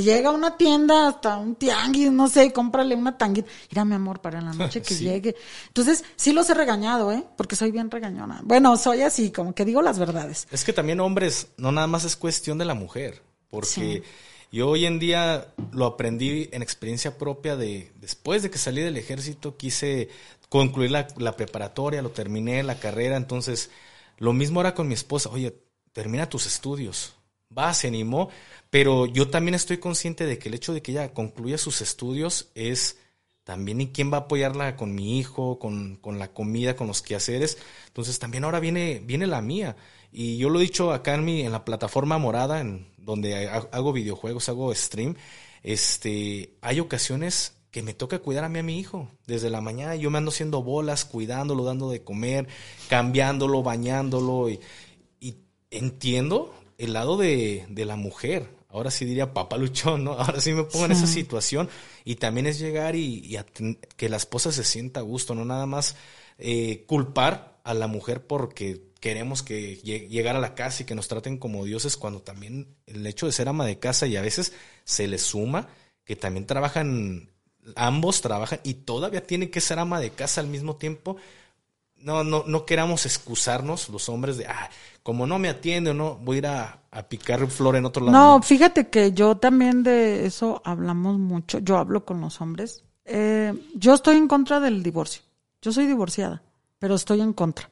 llega 0.00 0.30
a 0.30 0.32
una 0.32 0.56
tienda, 0.56 1.08
hasta 1.08 1.36
un 1.36 1.56
tianguis, 1.56 2.10
no 2.10 2.28
sé, 2.28 2.52
cómprale 2.52 2.94
una 2.94 3.18
tanguita. 3.18 3.50
Mira, 3.70 3.84
mi 3.84 3.94
amor, 3.94 4.20
para 4.20 4.40
la 4.40 4.52
noche 4.54 4.80
que 4.80 4.94
llegue. 4.94 5.36
Entonces, 5.68 6.04
sí 6.16 6.32
los 6.32 6.48
he 6.48 6.54
regañado, 6.54 7.12
¿eh? 7.12 7.24
Porque 7.36 7.56
soy 7.56 7.70
bien 7.70 7.90
regañona. 7.90 8.40
Bueno, 8.44 8.76
soy 8.76 9.02
así, 9.02 9.30
como 9.30 9.54
que 9.54 9.64
digo 9.64 9.82
las 9.82 9.98
verdades. 9.98 10.48
Es 10.50 10.64
que 10.64 10.72
también 10.72 11.00
hombres, 11.00 11.48
no 11.58 11.72
nada 11.72 11.86
más 11.86 12.04
es 12.04 12.16
cuestión 12.16 12.56
de 12.56 12.64
la 12.64 12.74
mujer, 12.74 13.22
porque 13.50 14.02
yo 14.50 14.68
hoy 14.68 14.86
en 14.86 14.98
día 14.98 15.48
lo 15.72 15.84
aprendí 15.84 16.48
en 16.52 16.62
experiencia 16.62 17.18
propia 17.18 17.56
de, 17.56 17.92
después 18.00 18.42
de 18.42 18.50
que 18.50 18.58
salí 18.58 18.80
del 18.80 18.96
ejército, 18.96 19.56
quise 19.58 20.08
concluir 20.52 20.90
la, 20.90 21.36
preparatoria, 21.36 22.02
lo 22.02 22.10
terminé, 22.10 22.62
la 22.62 22.78
carrera, 22.78 23.16
entonces, 23.16 23.70
lo 24.18 24.34
mismo 24.34 24.60
era 24.60 24.74
con 24.74 24.86
mi 24.86 24.92
esposa, 24.92 25.30
oye, 25.30 25.56
termina 25.92 26.28
tus 26.28 26.46
estudios 26.46 27.14
va, 27.56 27.72
se 27.74 27.88
animó, 27.88 28.30
pero 28.70 29.06
yo 29.06 29.28
también 29.28 29.54
estoy 29.54 29.78
consciente 29.78 30.26
de 30.26 30.38
que 30.38 30.48
el 30.48 30.54
hecho 30.54 30.72
de 30.72 30.82
que 30.82 30.92
ella 30.92 31.12
concluya 31.12 31.58
sus 31.58 31.80
estudios 31.80 32.50
es 32.54 32.98
también 33.44 33.80
y 33.80 33.88
quién 33.88 34.12
va 34.12 34.18
a 34.18 34.20
apoyarla 34.20 34.76
con 34.76 34.94
mi 34.94 35.18
hijo, 35.18 35.58
con, 35.58 35.96
con, 35.96 36.18
la 36.18 36.32
comida, 36.32 36.76
con 36.76 36.86
los 36.86 37.02
quehaceres. 37.02 37.58
Entonces 37.88 38.18
también 38.18 38.44
ahora 38.44 38.60
viene, 38.60 39.02
viene 39.04 39.26
la 39.26 39.42
mía. 39.42 39.76
Y 40.12 40.36
yo 40.38 40.48
lo 40.48 40.60
he 40.60 40.62
dicho 40.62 40.92
acá 40.92 41.14
en 41.14 41.24
mi, 41.24 41.42
en 41.42 41.52
la 41.52 41.64
plataforma 41.64 42.18
morada, 42.18 42.60
en 42.60 42.86
donde 42.98 43.48
hago 43.48 43.92
videojuegos, 43.92 44.48
hago 44.48 44.74
stream, 44.74 45.16
este, 45.62 46.54
hay 46.60 46.80
ocasiones 46.80 47.54
que 47.72 47.82
me 47.82 47.94
toca 47.94 48.20
cuidar 48.20 48.44
a 48.44 48.50
mí 48.50 48.58
a 48.58 48.62
mi 48.62 48.78
hijo. 48.78 49.08
Desde 49.26 49.50
la 49.50 49.62
mañana 49.62 49.96
yo 49.96 50.10
me 50.10 50.18
ando 50.18 50.30
haciendo 50.30 50.62
bolas, 50.62 51.06
cuidándolo, 51.06 51.64
dando 51.64 51.90
de 51.90 52.04
comer, 52.04 52.46
cambiándolo, 52.88 53.62
bañándolo. 53.62 54.50
Y, 54.50 54.60
y 55.18 55.38
entiendo 55.70 56.54
el 56.76 56.92
lado 56.92 57.16
de, 57.16 57.66
de 57.70 57.84
la 57.86 57.96
mujer. 57.96 58.46
Ahora 58.68 58.90
sí 58.90 59.06
diría 59.06 59.32
papaluchón, 59.32 60.04
¿no? 60.04 60.12
Ahora 60.18 60.38
sí 60.38 60.52
me 60.52 60.64
pongo 60.64 60.84
en 60.84 60.92
esa 60.92 61.06
situación. 61.06 61.70
Y 62.04 62.16
también 62.16 62.46
es 62.46 62.58
llegar 62.58 62.94
y, 62.94 63.36
que 63.96 64.08
la 64.10 64.18
esposa 64.18 64.52
se 64.52 64.64
sienta 64.64 65.00
a 65.00 65.02
gusto, 65.02 65.34
no 65.34 65.46
nada 65.46 65.64
más 65.64 65.96
eh, 66.38 66.84
culpar 66.86 67.58
a 67.64 67.72
la 67.72 67.86
mujer 67.86 68.26
porque 68.26 68.92
queremos 69.00 69.42
que 69.42 69.76
llegar 69.76 70.36
a 70.36 70.40
la 70.40 70.54
casa 70.54 70.82
y 70.82 70.86
que 70.86 70.94
nos 70.94 71.08
traten 71.08 71.38
como 71.38 71.64
dioses 71.64 71.96
cuando 71.96 72.20
también 72.20 72.76
el 72.86 73.06
hecho 73.06 73.26
de 73.26 73.32
ser 73.32 73.48
ama 73.48 73.64
de 73.64 73.78
casa 73.78 74.06
y 74.06 74.16
a 74.16 74.22
veces 74.22 74.52
se 74.84 75.08
le 75.08 75.18
suma 75.18 75.68
que 76.04 76.16
también 76.16 76.46
trabajan, 76.46 77.30
ambos 77.76 78.20
trabajan 78.20 78.60
y 78.64 78.74
todavía 78.74 79.26
tiene 79.26 79.50
que 79.50 79.60
ser 79.60 79.78
ama 79.78 80.00
de 80.00 80.10
casa 80.10 80.40
al 80.40 80.48
mismo 80.48 80.76
tiempo 80.76 81.16
no, 82.02 82.24
no, 82.24 82.44
no 82.46 82.66
queramos 82.66 83.06
excusarnos 83.06 83.88
los 83.88 84.08
hombres 84.08 84.36
de, 84.36 84.46
ah, 84.46 84.68
como 85.02 85.26
no 85.26 85.38
me 85.38 85.48
atiende 85.48 85.90
o 85.90 85.94
no, 85.94 86.16
voy 86.16 86.36
a 86.36 86.38
ir 86.38 86.46
a, 86.46 86.78
picar 87.08 87.46
flor 87.46 87.76
en 87.76 87.86
otro 87.86 88.04
lado. 88.04 88.16
No, 88.16 88.42
fíjate 88.42 88.88
que 88.88 89.12
yo 89.12 89.36
también 89.36 89.82
de 89.82 90.26
eso 90.26 90.60
hablamos 90.64 91.18
mucho, 91.18 91.58
yo 91.60 91.78
hablo 91.78 92.04
con 92.04 92.20
los 92.20 92.40
hombres. 92.42 92.84
Eh, 93.06 93.54
yo 93.74 93.94
estoy 93.94 94.16
en 94.16 94.28
contra 94.28 94.60
del 94.60 94.82
divorcio. 94.82 95.22
Yo 95.62 95.72
soy 95.72 95.86
divorciada, 95.86 96.42
pero 96.78 96.94
estoy 96.94 97.22
en 97.22 97.32
contra. 97.32 97.70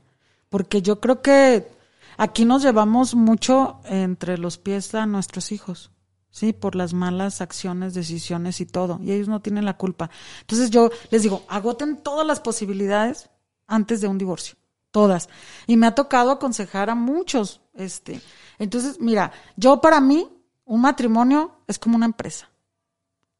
Porque 0.49 0.81
yo 0.81 1.01
creo 1.01 1.21
que 1.21 1.69
aquí 2.17 2.47
nos 2.47 2.63
llevamos 2.63 3.15
mucho 3.15 3.81
entre 3.85 4.39
los 4.39 4.57
pies 4.57 4.95
a 4.95 5.05
nuestros 5.05 5.53
hijos. 5.53 5.91
Sí, 6.31 6.53
por 6.53 6.77
las 6.77 6.95
malas 6.95 7.41
acciones, 7.41 7.95
decisiones 7.95 8.61
y 8.61 8.67
todo. 8.67 9.01
Y 9.03 9.13
ellos 9.13 9.29
no 9.29 9.41
tienen 9.41 9.65
la 9.65 9.77
culpa. 9.77 10.11
Entonces 10.43 10.71
yo 10.71 10.91
les 11.11 11.23
digo, 11.23 11.45
agoten 11.49 11.97
todas 11.97 12.27
las 12.27 12.41
posibilidades 12.41 13.31
antes 13.67 14.01
de 14.01 14.09
un 14.09 14.19
divorcio, 14.19 14.57
todas. 14.91 15.29
Y 15.67 15.77
me 15.77 15.87
ha 15.87 15.95
tocado 15.95 16.31
aconsejar 16.31 16.89
a 16.89 16.95
muchos, 16.95 17.61
este. 17.75 18.21
Entonces, 18.59 19.01
mira, 19.01 19.33
yo 19.57 19.81
para 19.81 20.01
mí 20.01 20.29
un 20.65 20.81
matrimonio 20.81 21.63
es 21.67 21.79
como 21.79 21.97
una 21.97 22.07
empresa. 22.07 22.49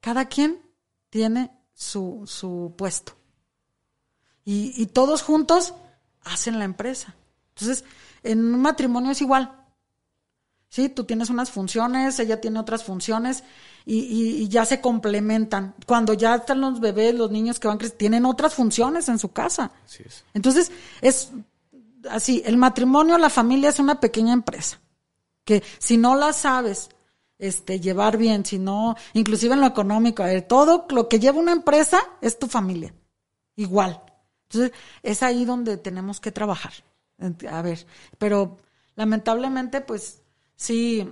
Cada 0.01 0.25
quien 0.25 0.61
tiene 1.11 1.53
su, 1.75 2.23
su 2.27 2.75
puesto. 2.77 3.13
Y, 4.45 4.73
y 4.77 4.87
todos 4.87 5.23
juntos 5.23 5.75
hacen 6.25 6.59
la 6.59 6.65
empresa. 6.65 7.15
Entonces, 7.51 7.85
en 8.23 8.55
un 8.55 8.61
matrimonio 8.61 9.13
es 9.13 9.21
igual. 9.21 9.60
Sí, 10.71 10.89
tú 10.89 11.03
tienes 11.03 11.31
unas 11.31 11.51
funciones, 11.51 12.21
ella 12.21 12.41
tiene 12.41 12.61
otras 12.61 12.85
funciones 12.85 13.43
y, 13.85 14.47
ya 14.49 14.65
se 14.65 14.81
complementan. 14.81 15.75
Cuando 15.85 16.15
ya 16.15 16.37
están 16.37 16.61
los 16.61 16.79
bebés, 16.79 17.13
los 17.13 17.33
niños 17.33 17.59
que 17.59 17.67
van 17.67 17.77
creciendo, 17.77 17.99
tienen 17.99 18.25
otras 18.25 18.55
funciones 18.55 19.09
en 19.09 19.19
su 19.19 19.33
casa. 19.33 19.73
Entonces, 20.33 20.71
es 21.01 21.33
así, 22.09 22.41
el 22.47 22.57
matrimonio, 22.57 23.19
la 23.19 23.31
familia 23.31 23.71
es 23.71 23.81
una 23.81 23.99
pequeña 23.99 24.33
empresa, 24.33 24.79
que 25.45 25.65
si 25.81 25.97
no 25.97 26.15
la 26.15 26.33
sabes 26.33 26.89
este, 27.37 27.81
llevar 27.81 28.17
bien, 28.17 28.47
si 28.47 28.61
no, 28.61 28.95
inclusive 29.13 29.55
en 29.55 29.61
lo 29.61 29.67
económico, 29.67 30.23
todo 30.49 30.87
lo 30.91 31.09
que 31.09 31.19
lleva 31.19 31.41
una 31.41 31.53
empresa 31.53 32.01
es 32.21 32.39
tu 32.39 32.47
familia, 32.47 32.95
igual. 33.57 34.01
Entonces, 34.49 34.73
es 35.03 35.23
ahí 35.25 35.45
donde 35.45 35.79
tenemos 35.79 36.21
que 36.21 36.31
trabajar. 36.31 36.73
A 37.51 37.61
ver, 37.61 37.85
pero 38.19 38.59
lamentablemente, 38.95 39.81
pues 39.81 40.20
sí, 40.61 41.11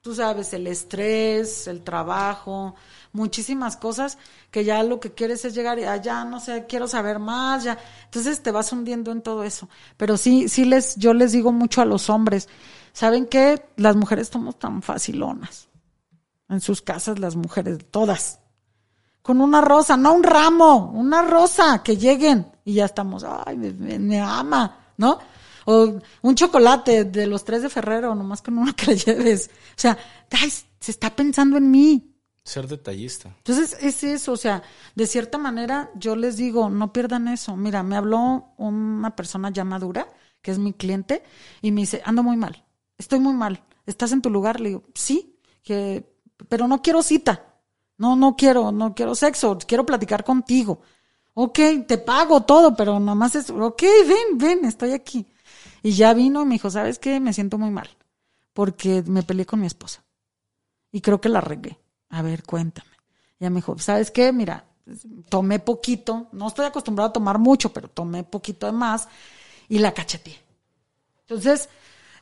tú 0.00 0.14
sabes, 0.14 0.52
el 0.52 0.68
estrés, 0.68 1.66
el 1.66 1.82
trabajo, 1.82 2.76
muchísimas 3.12 3.76
cosas 3.76 4.18
que 4.52 4.64
ya 4.64 4.84
lo 4.84 5.00
que 5.00 5.12
quieres 5.12 5.44
es 5.44 5.54
llegar 5.54 5.80
y 5.80 5.84
ah, 5.84 5.96
ya 5.96 6.24
no 6.24 6.38
sé, 6.38 6.66
quiero 6.68 6.86
saber 6.86 7.18
más, 7.18 7.64
ya. 7.64 7.76
Entonces 8.04 8.40
te 8.40 8.52
vas 8.52 8.72
hundiendo 8.72 9.10
en 9.10 9.20
todo 9.20 9.42
eso. 9.42 9.68
Pero 9.96 10.16
sí, 10.16 10.48
sí 10.48 10.64
les, 10.64 10.94
yo 10.94 11.12
les 11.12 11.32
digo 11.32 11.50
mucho 11.50 11.82
a 11.82 11.84
los 11.86 12.08
hombres, 12.08 12.48
¿saben 12.92 13.26
qué? 13.26 13.64
Las 13.76 13.96
mujeres 13.96 14.28
somos 14.28 14.56
tan 14.60 14.80
facilonas. 14.80 15.68
En 16.48 16.60
sus 16.60 16.80
casas 16.80 17.18
las 17.18 17.34
mujeres, 17.34 17.78
todas. 17.90 18.38
Con 19.22 19.40
una 19.40 19.60
rosa, 19.60 19.96
no 19.96 20.14
un 20.14 20.22
ramo, 20.22 20.92
una 20.94 21.22
rosa, 21.22 21.82
que 21.82 21.96
lleguen 21.96 22.46
y 22.64 22.74
ya 22.74 22.84
estamos, 22.84 23.24
ay, 23.24 23.56
me 23.56 24.20
ama, 24.20 24.92
¿no? 24.96 25.18
O 25.70 26.00
un 26.22 26.34
chocolate 26.34 27.04
de 27.04 27.26
los 27.26 27.44
tres 27.44 27.60
de 27.60 27.68
Ferrero, 27.68 28.14
nomás 28.14 28.40
con 28.40 28.56
uno 28.56 28.74
que 28.74 28.86
le 28.86 28.96
lleves. 28.96 29.50
O 29.72 29.74
sea, 29.76 29.98
se 30.80 30.90
está 30.90 31.14
pensando 31.14 31.58
en 31.58 31.70
mí. 31.70 32.14
Ser 32.42 32.66
detallista. 32.66 33.28
Entonces, 33.36 33.76
es 33.78 34.02
eso, 34.02 34.32
o 34.32 34.36
sea, 34.38 34.62
de 34.94 35.06
cierta 35.06 35.36
manera 35.36 35.90
yo 35.94 36.16
les 36.16 36.38
digo, 36.38 36.70
no 36.70 36.90
pierdan 36.94 37.28
eso. 37.28 37.54
Mira, 37.54 37.82
me 37.82 37.96
habló 37.96 38.54
una 38.56 39.14
persona 39.14 39.50
ya 39.50 39.62
madura, 39.62 40.08
que 40.40 40.52
es 40.52 40.58
mi 40.58 40.72
cliente, 40.72 41.22
y 41.60 41.70
me 41.70 41.82
dice, 41.82 42.00
ando 42.06 42.22
muy 42.22 42.38
mal, 42.38 42.64
estoy 42.96 43.18
muy 43.18 43.34
mal, 43.34 43.62
¿estás 43.84 44.12
en 44.12 44.22
tu 44.22 44.30
lugar? 44.30 44.60
Le 44.60 44.70
digo, 44.70 44.84
sí, 44.94 45.38
que, 45.62 46.10
pero 46.48 46.66
no 46.66 46.80
quiero 46.80 47.02
cita, 47.02 47.44
no, 47.98 48.16
no 48.16 48.36
quiero, 48.36 48.72
no 48.72 48.94
quiero 48.94 49.14
sexo, 49.14 49.58
quiero 49.66 49.84
platicar 49.84 50.24
contigo. 50.24 50.80
Ok, 51.34 51.58
te 51.86 51.98
pago 51.98 52.44
todo, 52.44 52.74
pero 52.74 52.98
nomás 52.98 53.34
es, 53.36 53.50
ok, 53.50 53.82
ven, 53.82 54.38
ven, 54.38 54.64
estoy 54.64 54.92
aquí. 54.92 55.26
Y 55.82 55.92
ya 55.92 56.14
vino 56.14 56.42
y 56.42 56.46
me 56.46 56.54
dijo, 56.54 56.70
¿sabes 56.70 56.98
qué? 56.98 57.20
Me 57.20 57.32
siento 57.32 57.58
muy 57.58 57.70
mal 57.70 57.88
porque 58.52 59.02
me 59.06 59.22
peleé 59.22 59.46
con 59.46 59.60
mi 59.60 59.66
esposa. 59.66 60.04
Y 60.90 61.00
creo 61.00 61.20
que 61.20 61.28
la 61.28 61.40
regué. 61.40 61.78
A 62.08 62.22
ver, 62.22 62.42
cuéntame. 62.42 62.90
ella 63.38 63.50
me 63.50 63.56
dijo, 63.56 63.78
¿sabes 63.78 64.10
qué? 64.10 64.32
Mira, 64.32 64.64
tomé 65.28 65.58
poquito, 65.60 66.28
no 66.32 66.48
estoy 66.48 66.66
acostumbrada 66.66 67.10
a 67.10 67.12
tomar 67.12 67.38
mucho, 67.38 67.72
pero 67.72 67.88
tomé 67.88 68.24
poquito 68.24 68.66
de 68.66 68.72
más 68.72 69.08
y 69.68 69.78
la 69.78 69.92
cacheteé. 69.92 70.38
Entonces, 71.20 71.68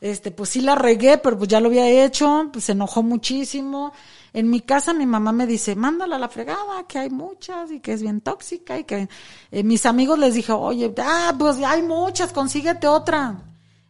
este, 0.00 0.30
pues 0.30 0.50
sí 0.50 0.60
la 0.60 0.74
regué, 0.74 1.18
pero 1.18 1.38
pues 1.38 1.48
ya 1.48 1.60
lo 1.60 1.68
había 1.68 2.04
hecho, 2.04 2.50
pues 2.52 2.66
se 2.66 2.72
enojó 2.72 3.02
muchísimo. 3.02 3.92
En 4.32 4.50
mi 4.50 4.60
casa 4.60 4.92
mi 4.92 5.06
mamá 5.06 5.32
me 5.32 5.46
dice, 5.46 5.74
mándala 5.74 6.16
a 6.16 6.18
la 6.18 6.28
fregada, 6.28 6.86
que 6.86 6.98
hay 6.98 7.10
muchas 7.10 7.70
y 7.70 7.80
que 7.80 7.92
es 7.92 8.02
bien 8.02 8.20
tóxica 8.20 8.78
y 8.78 8.84
que 8.84 9.08
eh, 9.50 9.62
mis 9.62 9.86
amigos 9.86 10.18
les 10.18 10.34
dije, 10.34 10.52
oye, 10.52 10.92
ah, 10.98 11.34
pues 11.38 11.56
hay 11.58 11.82
muchas, 11.82 12.32
consíguete 12.32 12.86
otra. 12.86 13.42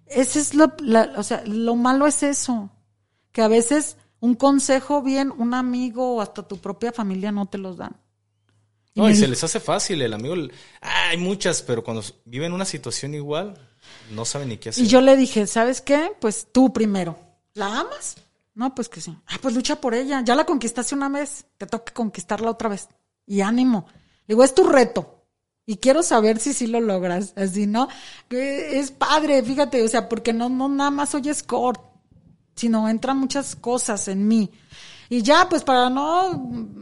Ese 0.06 0.38
es 0.38 0.54
lo, 0.54 0.72
o 1.16 1.22
sea, 1.22 1.42
lo 1.46 1.74
malo 1.74 2.06
es 2.06 2.22
eso, 2.22 2.70
que 3.32 3.42
a 3.42 3.48
veces 3.48 3.96
un 4.20 4.34
consejo 4.34 5.02
bien, 5.02 5.32
un 5.36 5.52
amigo 5.54 6.16
o 6.16 6.20
hasta 6.20 6.46
tu 6.46 6.58
propia 6.58 6.92
familia 6.92 7.32
no 7.32 7.46
te 7.46 7.58
los 7.58 7.76
dan. 7.76 7.96
No, 8.94 9.10
y 9.10 9.14
se 9.14 9.28
les 9.28 9.44
hace 9.44 9.60
fácil, 9.60 10.00
el 10.00 10.14
amigo, 10.14 10.34
ah, 10.80 11.08
hay 11.10 11.18
muchas, 11.18 11.60
pero 11.60 11.84
cuando 11.84 12.02
viven 12.24 12.54
una 12.54 12.64
situación 12.64 13.14
igual, 13.14 13.58
no 14.12 14.24
saben 14.24 14.48
ni 14.48 14.58
qué 14.58 14.70
hacer. 14.70 14.84
Y 14.84 14.88
yo 14.88 15.00
le 15.00 15.16
dije, 15.16 15.46
¿sabes 15.46 15.80
qué? 15.80 16.12
Pues 16.20 16.48
tú 16.52 16.72
primero, 16.72 17.18
¿la 17.54 17.80
amas? 17.80 18.16
No, 18.54 18.74
pues 18.74 18.88
que 18.88 19.00
sí. 19.00 19.16
Ah, 19.26 19.36
pues 19.40 19.54
lucha 19.54 19.80
por 19.80 19.94
ella, 19.94 20.22
ya 20.24 20.34
la 20.34 20.46
conquistaste 20.46 20.94
una 20.94 21.08
vez, 21.08 21.44
te 21.58 21.66
toca 21.66 21.92
conquistarla 21.92 22.50
otra 22.50 22.70
vez. 22.70 22.88
Y 23.26 23.42
ánimo. 23.42 23.86
Le 24.26 24.34
digo, 24.34 24.44
es 24.44 24.54
tu 24.54 24.64
reto. 24.64 25.24
Y 25.66 25.76
quiero 25.76 26.02
saber 26.02 26.38
si 26.38 26.52
sí 26.52 26.68
lo 26.68 26.80
logras, 26.80 27.32
así, 27.36 27.66
¿no? 27.66 27.88
Es 28.30 28.92
padre, 28.92 29.42
fíjate, 29.42 29.82
o 29.82 29.88
sea, 29.88 30.08
porque 30.08 30.32
no, 30.32 30.48
no 30.48 30.68
nada 30.68 30.90
más 30.90 31.10
soy 31.10 31.28
escort, 31.28 31.80
sino 32.54 32.88
entran 32.88 33.18
muchas 33.18 33.56
cosas 33.56 34.06
en 34.08 34.26
mí. 34.28 34.50
Y 35.08 35.22
ya, 35.22 35.48
pues 35.48 35.64
para 35.64 35.90
no 35.90 36.32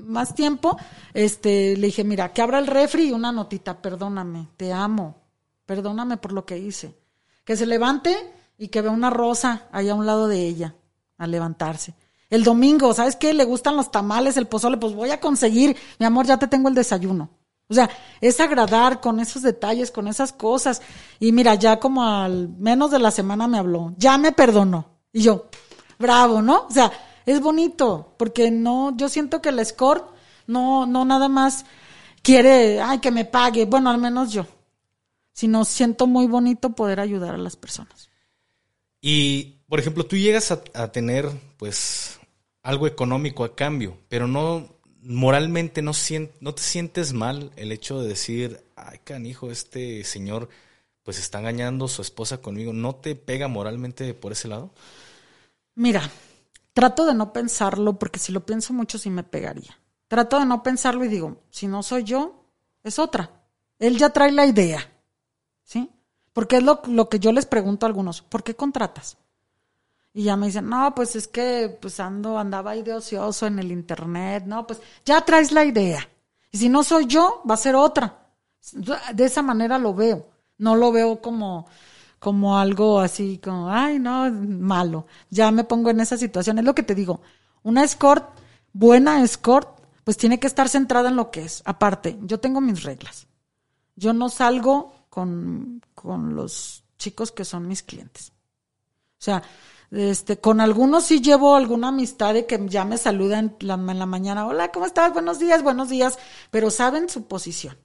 más 0.07 0.35
tiempo, 0.35 0.79
este, 1.13 1.77
le 1.77 1.87
dije, 1.89 2.05
mira, 2.05 2.33
que 2.33 2.43
abra 2.43 2.59
el 2.59 2.67
refri 2.67 3.09
y 3.09 3.13
una 3.13 3.33
notita, 3.33 3.81
perdóname, 3.81 4.49
te 4.57 4.73
amo, 4.73 5.24
perdóname 5.67 6.17
por 6.17 6.33
lo 6.33 6.45
que 6.45 6.59
hice. 6.59 6.97
Que 7.45 7.57
se 7.57 7.67
levante 7.67 8.17
y 8.59 8.69
que 8.69 8.81
vea 8.81 8.91
una 8.91 9.11
rosa 9.11 9.69
ahí 9.73 9.89
a 9.89 9.95
un 9.95 10.07
lado 10.07 10.29
de 10.29 10.47
ella, 10.47 10.75
a 11.19 11.27
levantarse. 11.27 11.95
El 12.31 12.43
domingo, 12.43 12.93
¿sabes 12.95 13.17
qué? 13.17 13.35
Le 13.35 13.45
gustan 13.45 13.77
los 13.77 13.91
tamales, 13.91 14.37
el 14.37 14.47
pozole, 14.47 14.77
pues 14.77 14.95
voy 14.95 15.11
a 15.11 15.21
conseguir, 15.21 15.77
mi 15.99 16.07
amor, 16.07 16.27
ya 16.27 16.39
te 16.39 16.49
tengo 16.49 16.69
el 16.69 16.75
desayuno. 16.75 17.31
O 17.69 17.75
sea, 17.75 17.89
es 18.21 18.41
agradar 18.41 19.01
con 19.01 19.21
esos 19.21 19.43
detalles, 19.43 19.91
con 19.91 20.09
esas 20.09 20.33
cosas. 20.33 20.83
Y 21.19 21.33
mira, 21.33 21.55
ya 21.55 21.81
como 21.81 22.05
al 22.05 22.49
menos 22.49 22.91
de 22.91 22.99
la 22.99 23.11
semana 23.11 23.49
me 23.49 23.59
habló, 23.59 23.95
ya 23.97 24.19
me 24.19 24.33
perdonó. 24.33 24.87
Y 25.13 25.23
yo, 25.23 25.47
bravo, 25.99 26.43
¿no? 26.43 26.67
O 26.69 26.71
sea, 26.71 26.93
es 27.25 27.41
bonito, 27.41 28.15
porque 28.19 28.51
no, 28.51 28.97
yo 28.97 29.09
siento 29.09 29.41
que 29.41 29.49
el 29.49 29.59
escort 29.59 30.11
no, 30.47 30.87
no 30.87 31.05
nada 31.05 31.29
más 31.29 31.65
quiere, 32.23 32.81
ay, 32.83 32.99
que 32.99 33.11
me 33.11 33.25
pague, 33.25 33.65
bueno, 33.65 33.91
al 33.91 33.99
menos 33.99 34.33
yo, 34.33 34.47
sino 35.35 35.67
siento 35.67 36.07
muy 36.07 36.27
bonito 36.27 36.71
poder 36.71 37.01
ayudar 37.01 37.35
a 37.35 37.39
las 37.39 37.57
personas. 37.57 38.09
Y, 39.03 39.59
por 39.69 39.79
ejemplo, 39.79 40.07
tú 40.07 40.17
llegas 40.17 40.51
a, 40.51 40.63
a 40.73 40.91
tener, 40.91 41.29
pues, 41.59 42.19
algo 42.63 42.87
económico 42.87 43.45
a 43.45 43.55
cambio, 43.55 43.99
pero 44.09 44.27
no, 44.27 44.67
moralmente 45.03 45.83
no, 45.83 45.93
no 46.41 46.55
te 46.55 46.63
sientes 46.63 47.13
mal 47.13 47.53
el 47.57 47.71
hecho 47.73 48.01
de 48.01 48.09
decir, 48.09 48.65
ay, 48.75 48.99
canijo, 49.05 49.51
este 49.51 50.03
señor 50.05 50.49
pues 51.03 51.19
está 51.19 51.39
engañando 51.39 51.85
a 51.85 51.89
su 51.89 52.01
esposa 52.01 52.41
conmigo, 52.41 52.73
¿no 52.73 52.95
te 52.95 53.15
pega 53.15 53.47
moralmente 53.47 54.15
por 54.15 54.33
ese 54.33 54.49
lado? 54.49 54.73
Mira, 55.75 56.11
trato 56.73 57.05
de 57.05 57.15
no 57.15 57.35
pensarlo 57.35 57.99
porque 57.99 58.19
si 58.19 58.33
lo 58.33 58.47
pienso 58.47 58.73
mucho 58.73 58.97
sí 58.97 59.11
me 59.11 59.23
pegaría. 59.23 59.79
Trato 60.09 60.41
de 60.41 60.47
no 60.47 60.63
pensarlo 60.63 61.05
y 61.05 61.09
digo, 61.09 61.43
si 61.51 61.67
no 61.67 61.83
soy 61.83 62.05
yo, 62.05 62.47
es 62.83 62.99
otra. 62.99 63.43
Él 63.79 63.99
ya 63.99 64.11
trae 64.11 64.33
la 64.33 64.47
idea, 64.47 64.91
¿sí? 65.65 65.91
Porque 66.33 66.59
es 66.59 66.63
lo, 66.63 66.83
lo 66.87 67.09
que 67.09 67.19
yo 67.19 67.33
les 67.33 67.47
pregunto 67.47 67.85
a 67.85 67.89
algunos, 67.89 68.23
¿por 68.23 68.43
qué 68.43 68.55
contratas? 68.55 69.17
Y 70.13 70.23
ya 70.23 70.37
me 70.37 70.47
dicen, 70.47 70.69
no, 70.69 70.95
pues 70.95 71.17
es 71.17 71.27
que 71.27 71.77
pues 71.81 71.99
ando, 71.99 72.39
andaba 72.39 72.71
ahí 72.71 72.83
de 72.83 72.95
ocioso 72.95 73.47
en 73.47 73.59
el 73.59 73.73
internet, 73.73 74.45
no, 74.47 74.65
pues 74.65 74.81
ya 75.05 75.21
traes 75.23 75.51
la 75.51 75.65
idea. 75.65 76.09
Y 76.53 76.59
si 76.59 76.69
no 76.69 76.85
soy 76.85 77.07
yo, 77.07 77.43
va 77.49 77.55
a 77.55 77.59
ser 77.59 77.75
otra. 77.75 78.29
De 79.13 79.25
esa 79.25 79.43
manera 79.43 79.77
lo 79.77 79.93
veo. 79.93 80.25
No 80.57 80.77
lo 80.77 80.93
veo 80.93 81.21
como, 81.21 81.67
como 82.21 82.57
algo 82.57 83.01
así, 83.01 83.39
como, 83.39 83.69
ay, 83.69 83.99
no, 83.99 84.31
malo. 84.31 85.07
Ya 85.31 85.51
me 85.51 85.65
pongo 85.65 85.91
en 85.91 85.99
esa 85.99 86.17
situación. 86.17 86.61
Es 86.61 86.65
lo 86.65 86.77
que 86.77 86.85
te 86.85 86.95
digo. 86.95 87.21
Una 87.65 87.83
escort, 87.83 88.39
buena 88.73 89.21
escort, 89.25 89.81
pues 90.05 90.17
tiene 90.17 90.39
que 90.39 90.47
estar 90.47 90.69
centrada 90.69 91.09
en 91.09 91.17
lo 91.17 91.33
que 91.33 91.43
es. 91.43 91.61
Aparte, 91.65 92.17
yo 92.23 92.39
tengo 92.39 92.61
mis 92.61 92.85
reglas. 92.85 93.27
Yo 93.97 94.13
no 94.13 94.29
salgo 94.29 94.94
con, 95.15 95.81
con 95.95 96.35
los 96.35 96.83
chicos 96.99 97.31
que 97.31 97.45
son 97.45 97.69
mis 97.69 97.85
clientes. 97.85 98.33
O 99.21 99.23
sea, 99.25 99.45
este, 99.93 100.41
con 100.41 100.61
algunos 100.61 101.05
sí 101.05 101.21
llevo 101.21 101.55
alguna 101.55 101.89
amistad 101.89 102.35
de 102.35 102.47
que 102.47 102.61
ya 102.67 102.85
me 102.85 102.99
saludan 102.99 103.57
en 103.61 103.69
la, 103.69 103.75
en 103.75 103.99
la 104.01 104.07
mañana. 104.07 104.45
Hola, 104.45 104.73
¿cómo 104.73 104.87
estás? 104.87 105.13
Buenos 105.13 105.39
días, 105.39 105.63
buenos 105.63 105.89
días. 105.89 106.19
Pero 106.51 106.69
saben 106.69 107.09
su 107.09 107.29
posición. 107.29 107.79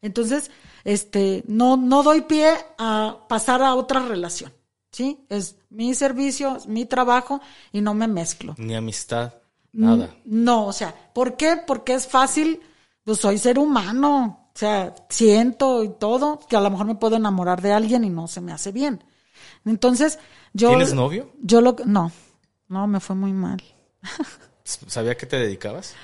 Entonces, 0.00 0.50
este, 0.82 1.44
no, 1.46 1.76
no 1.76 2.02
doy 2.02 2.22
pie 2.22 2.52
a 2.76 3.18
pasar 3.28 3.62
a 3.62 3.76
otra 3.76 4.00
relación. 4.00 4.52
¿Sí? 4.90 5.24
Es 5.28 5.54
mi 5.70 5.94
servicio, 5.94 6.56
es 6.56 6.66
mi 6.66 6.86
trabajo 6.86 7.40
y 7.70 7.82
no 7.82 7.94
me 7.94 8.08
mezclo. 8.08 8.56
Ni 8.58 8.74
amistad, 8.74 9.32
nada. 9.72 10.12
No, 10.24 10.66
o 10.66 10.72
sea, 10.72 10.92
¿por 11.14 11.36
qué? 11.36 11.56
Porque 11.64 11.94
es 11.94 12.08
fácil, 12.08 12.60
pues 13.04 13.18
soy 13.18 13.38
ser 13.38 13.60
humano. 13.60 14.41
O 14.54 14.58
sea, 14.58 14.94
siento 15.08 15.82
y 15.82 15.88
todo, 15.88 16.38
que 16.48 16.56
a 16.56 16.60
lo 16.60 16.70
mejor 16.70 16.86
me 16.86 16.94
puedo 16.94 17.16
enamorar 17.16 17.62
de 17.62 17.72
alguien 17.72 18.04
y 18.04 18.10
no 18.10 18.28
se 18.28 18.40
me 18.40 18.52
hace 18.52 18.70
bien. 18.70 19.02
Entonces, 19.64 20.18
yo. 20.52 20.68
¿Tienes 20.68 20.94
novio? 20.94 21.30
Yo 21.40 21.60
lo. 21.60 21.76
No, 21.86 22.12
no, 22.68 22.86
me 22.86 23.00
fue 23.00 23.16
muy 23.16 23.32
mal. 23.32 23.62
¿Sabía 24.64 25.16
que 25.16 25.26
te 25.26 25.36
dedicabas? 25.36 25.94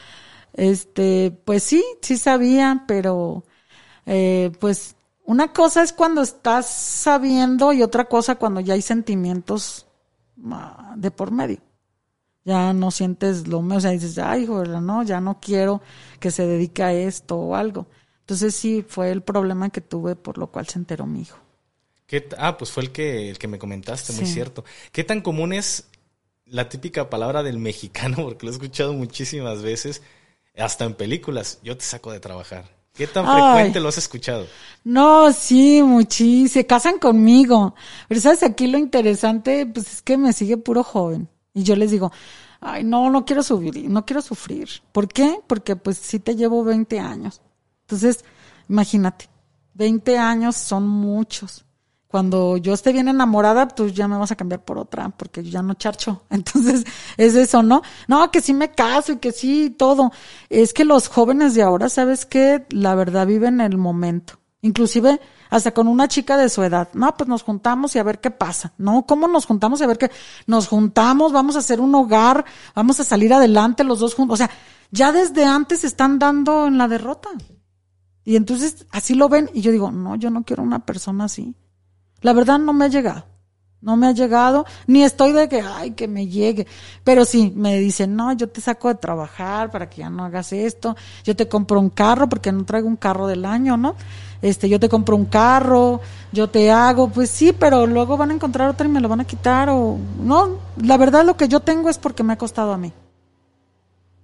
Este, 0.54 1.30
pues 1.44 1.62
sí, 1.62 1.84
sí 2.00 2.16
sabía, 2.16 2.84
pero 2.88 3.44
eh, 4.06 4.50
pues 4.58 4.96
una 5.24 5.52
cosa 5.52 5.82
es 5.82 5.92
cuando 5.92 6.22
estás 6.22 6.66
sabiendo 6.66 7.72
y 7.72 7.82
otra 7.82 8.06
cosa 8.06 8.36
cuando 8.36 8.60
ya 8.60 8.74
hay 8.74 8.82
sentimientos 8.82 9.86
ah, 10.50 10.94
de 10.96 11.10
por 11.10 11.30
medio. 11.30 11.58
Ya 12.44 12.72
no 12.72 12.90
sientes 12.90 13.46
lo 13.46 13.60
mismo, 13.60 13.76
o 13.76 13.80
sea, 13.80 13.90
dices, 13.90 14.18
ay, 14.18 14.46
joder, 14.46 14.68
no, 14.80 15.02
ya 15.02 15.20
no 15.20 15.38
quiero 15.38 15.82
que 16.18 16.30
se 16.30 16.46
dedique 16.46 16.82
a 16.82 16.94
esto 16.94 17.36
o 17.36 17.54
algo. 17.54 17.88
Entonces 18.28 18.54
sí, 18.54 18.84
fue 18.86 19.10
el 19.10 19.22
problema 19.22 19.70
que 19.70 19.80
tuve 19.80 20.14
por 20.14 20.36
lo 20.36 20.48
cual 20.48 20.68
se 20.68 20.78
enteró 20.78 21.06
mi 21.06 21.22
hijo. 21.22 21.38
¿Qué, 22.06 22.28
ah, 22.36 22.58
pues 22.58 22.70
fue 22.70 22.82
el 22.82 22.92
que, 22.92 23.30
el 23.30 23.38
que 23.38 23.48
me 23.48 23.58
comentaste, 23.58 24.12
muy 24.12 24.26
cierto. 24.26 24.66
¿Qué 24.92 25.02
tan 25.02 25.22
común 25.22 25.54
es 25.54 25.88
la 26.44 26.68
típica 26.68 27.08
palabra 27.08 27.42
del 27.42 27.56
mexicano? 27.70 28.16
Porque 28.18 28.44
lo 28.44 28.52
he 28.52 28.54
escuchado 28.54 28.92
muchísimas 28.92 29.62
veces, 29.62 30.02
hasta 30.58 30.84
en 30.84 30.92
películas, 30.92 31.58
yo 31.62 31.78
te 31.78 31.86
saco 31.86 32.12
de 32.12 32.20
trabajar. 32.20 32.66
¿Qué 32.92 33.06
tan 33.06 33.24
frecuente 33.24 33.80
lo 33.80 33.88
has 33.88 33.96
escuchado? 33.96 34.46
No, 34.84 35.32
sí, 35.32 35.80
muchísimo. 35.82 36.48
Se 36.48 36.66
casan 36.66 36.98
conmigo. 36.98 37.74
Pero 38.08 38.20
sabes, 38.20 38.42
aquí 38.42 38.66
lo 38.66 38.76
interesante, 38.76 39.64
pues 39.64 39.90
es 39.90 40.02
que 40.02 40.18
me 40.18 40.34
sigue 40.34 40.58
puro 40.58 40.84
joven. 40.84 41.30
Y 41.54 41.62
yo 41.62 41.76
les 41.76 41.90
digo, 41.92 42.12
ay, 42.60 42.84
no, 42.84 43.08
no 43.08 43.24
quiero 43.24 43.42
subir, 43.42 43.88
no 43.88 44.04
quiero 44.04 44.20
sufrir. 44.20 44.68
¿Por 44.92 45.08
qué? 45.08 45.40
Porque 45.46 45.76
pues 45.76 45.96
sí 45.96 46.18
te 46.18 46.36
llevo 46.36 46.62
20 46.62 46.98
años. 46.98 47.40
Entonces, 47.88 48.24
imagínate, 48.68 49.28
20 49.74 50.18
años 50.18 50.56
son 50.56 50.86
muchos 50.86 51.64
cuando 52.08 52.56
yo 52.56 52.72
esté 52.72 52.92
bien 52.92 53.08
enamorada, 53.08 53.68
pues 53.68 53.92
ya 53.92 54.08
me 54.08 54.16
vas 54.16 54.32
a 54.32 54.36
cambiar 54.36 54.64
por 54.64 54.78
otra, 54.78 55.10
porque 55.10 55.44
yo 55.44 55.50
ya 55.50 55.62
no 55.62 55.74
charcho. 55.74 56.22
Entonces, 56.30 56.84
es 57.18 57.34
eso, 57.34 57.62
¿no? 57.62 57.82
No, 58.08 58.30
que 58.30 58.40
sí 58.40 58.54
me 58.54 58.72
caso 58.72 59.12
y 59.12 59.16
que 59.18 59.30
sí, 59.30 59.70
todo. 59.70 60.10
Es 60.48 60.72
que 60.72 60.86
los 60.86 61.08
jóvenes 61.08 61.54
de 61.54 61.62
ahora, 61.62 61.90
¿sabes 61.90 62.24
qué? 62.24 62.66
La 62.70 62.94
verdad 62.94 63.26
viven 63.26 63.60
el 63.60 63.76
momento. 63.76 64.40
Inclusive, 64.62 65.20
hasta 65.50 65.72
con 65.72 65.86
una 65.86 66.08
chica 66.08 66.38
de 66.38 66.48
su 66.48 66.62
edad. 66.62 66.88
No, 66.94 67.14
pues 67.14 67.28
nos 67.28 67.42
juntamos 67.42 67.94
y 67.94 67.98
a 67.98 68.02
ver 68.02 68.20
qué 68.20 68.30
pasa. 68.30 68.72
No, 68.78 69.04
¿cómo 69.06 69.28
nos 69.28 69.44
juntamos 69.44 69.80
y 69.80 69.84
a 69.84 69.86
ver 69.86 69.98
qué? 69.98 70.10
Nos 70.46 70.66
juntamos, 70.66 71.32
vamos 71.32 71.56
a 71.56 71.60
hacer 71.60 71.78
un 71.78 71.94
hogar, 71.94 72.44
vamos 72.74 72.98
a 73.00 73.04
salir 73.04 73.34
adelante 73.34 73.84
los 73.84 74.00
dos 74.00 74.14
juntos. 74.14 74.34
O 74.34 74.38
sea, 74.38 74.50
ya 74.90 75.12
desde 75.12 75.44
antes 75.44 75.84
están 75.84 76.18
dando 76.18 76.66
en 76.66 76.78
la 76.78 76.88
derrota. 76.88 77.28
Y 78.28 78.36
entonces 78.36 78.84
así 78.90 79.14
lo 79.14 79.30
ven 79.30 79.48
y 79.54 79.62
yo 79.62 79.72
digo, 79.72 79.90
no, 79.90 80.14
yo 80.14 80.28
no 80.28 80.42
quiero 80.42 80.62
una 80.62 80.84
persona 80.84 81.24
así. 81.24 81.54
La 82.20 82.34
verdad 82.34 82.58
no 82.58 82.74
me 82.74 82.84
ha 82.84 82.88
llegado. 82.88 83.24
No 83.80 83.96
me 83.96 84.06
ha 84.06 84.12
llegado, 84.12 84.66
ni 84.86 85.02
estoy 85.02 85.32
de 85.32 85.48
que, 85.48 85.62
ay, 85.62 85.92
que 85.92 86.08
me 86.08 86.26
llegue. 86.26 86.66
Pero 87.04 87.24
sí, 87.24 87.54
me 87.56 87.78
dicen, 87.78 88.16
no, 88.16 88.30
yo 88.34 88.50
te 88.50 88.60
saco 88.60 88.88
de 88.88 88.96
trabajar 88.96 89.70
para 89.70 89.88
que 89.88 90.02
ya 90.02 90.10
no 90.10 90.26
hagas 90.26 90.52
esto. 90.52 90.94
Yo 91.24 91.36
te 91.36 91.48
compro 91.48 91.80
un 91.80 91.88
carro 91.88 92.28
porque 92.28 92.52
no 92.52 92.66
traigo 92.66 92.86
un 92.86 92.96
carro 92.96 93.26
del 93.28 93.46
año, 93.46 93.78
¿no? 93.78 93.94
Este, 94.42 94.68
yo 94.68 94.78
te 94.78 94.90
compro 94.90 95.16
un 95.16 95.24
carro, 95.24 96.02
yo 96.30 96.50
te 96.50 96.70
hago, 96.70 97.08
pues 97.08 97.30
sí, 97.30 97.54
pero 97.58 97.86
luego 97.86 98.18
van 98.18 98.30
a 98.30 98.34
encontrar 98.34 98.68
otra 98.68 98.86
y 98.86 98.90
me 98.90 99.00
lo 99.00 99.08
van 99.08 99.20
a 99.20 99.24
quitar 99.24 99.70
o 99.70 99.96
no. 100.22 100.58
La 100.82 100.98
verdad 100.98 101.24
lo 101.24 101.38
que 101.38 101.48
yo 101.48 101.60
tengo 101.60 101.88
es 101.88 101.96
porque 101.96 102.22
me 102.22 102.34
ha 102.34 102.36
costado 102.36 102.74
a 102.74 102.76
mí. 102.76 102.92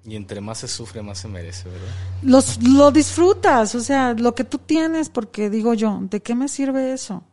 Y 0.07 0.17
entre 0.17 0.41
más 0.41 0.59
se 0.59 0.69
sufre, 0.69 1.03
más 1.03 1.19
se 1.19 1.29
merece, 1.29 1.69
¿verdad? 1.69 1.89
Los, 2.23 2.63
lo 2.63 2.91
disfrutas, 2.91 3.75
o 3.75 3.81
sea, 3.81 4.13
lo 4.13 4.35
que 4.35 4.45
tú 4.45 4.59
tienes, 4.59 5.09
porque 5.09 5.49
digo 5.49 5.73
yo, 5.73 5.99
¿de 6.03 6.21
qué 6.21 6.35
me 6.35 6.49
sirve 6.49 6.93
eso? 6.93 7.25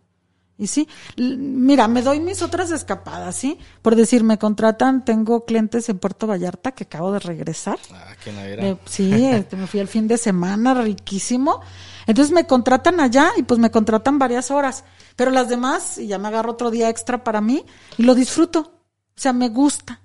Y 0.62 0.68
sí, 0.68 0.88
mira, 1.18 1.88
me 1.88 2.04
doy 2.04 2.20
mis 2.20 2.44
otras 2.44 2.70
escapadas, 2.70 3.36
¿sí? 3.36 3.58
Por 3.82 3.96
decir, 3.96 4.24
me 4.24 4.38
contratan, 4.38 5.04
tengo 5.04 5.44
clientes 5.44 5.90
en 5.90 5.98
Puerto 5.98 6.28
Vallarta 6.28 6.72
que 6.74 6.84
acabo 6.84 7.12
de 7.12 7.18
regresar. 7.18 7.80
Ah, 7.92 8.14
era. 8.46 8.68
Eh, 8.68 8.78
sí, 8.86 9.12
este, 9.26 9.56
me 9.56 9.66
fui 9.66 9.80
el 9.80 9.88
fin 9.88 10.08
de 10.08 10.20
semana, 10.20 10.76
riquísimo. 10.76 11.62
Entonces 12.06 12.32
me 12.32 12.46
contratan 12.46 13.00
allá 13.00 13.32
y 13.38 13.44
pues 13.44 13.60
me 13.60 13.72
contratan 13.72 14.20
varias 14.20 14.52
horas. 14.52 14.84
Pero 15.16 15.32
las 15.32 15.50
demás, 15.50 15.98
y 15.98 16.06
ya 16.06 16.20
me 16.20 16.28
agarro 16.28 16.52
otro 16.52 16.70
día 16.70 16.90
extra 16.90 17.24
para 17.24 17.42
mí 17.42 17.66
y 17.98 18.04
lo 18.04 18.14
disfruto. 18.14 18.60
O 18.60 19.20
sea, 19.20 19.34
me 19.34 19.50
gusta. 19.50 20.01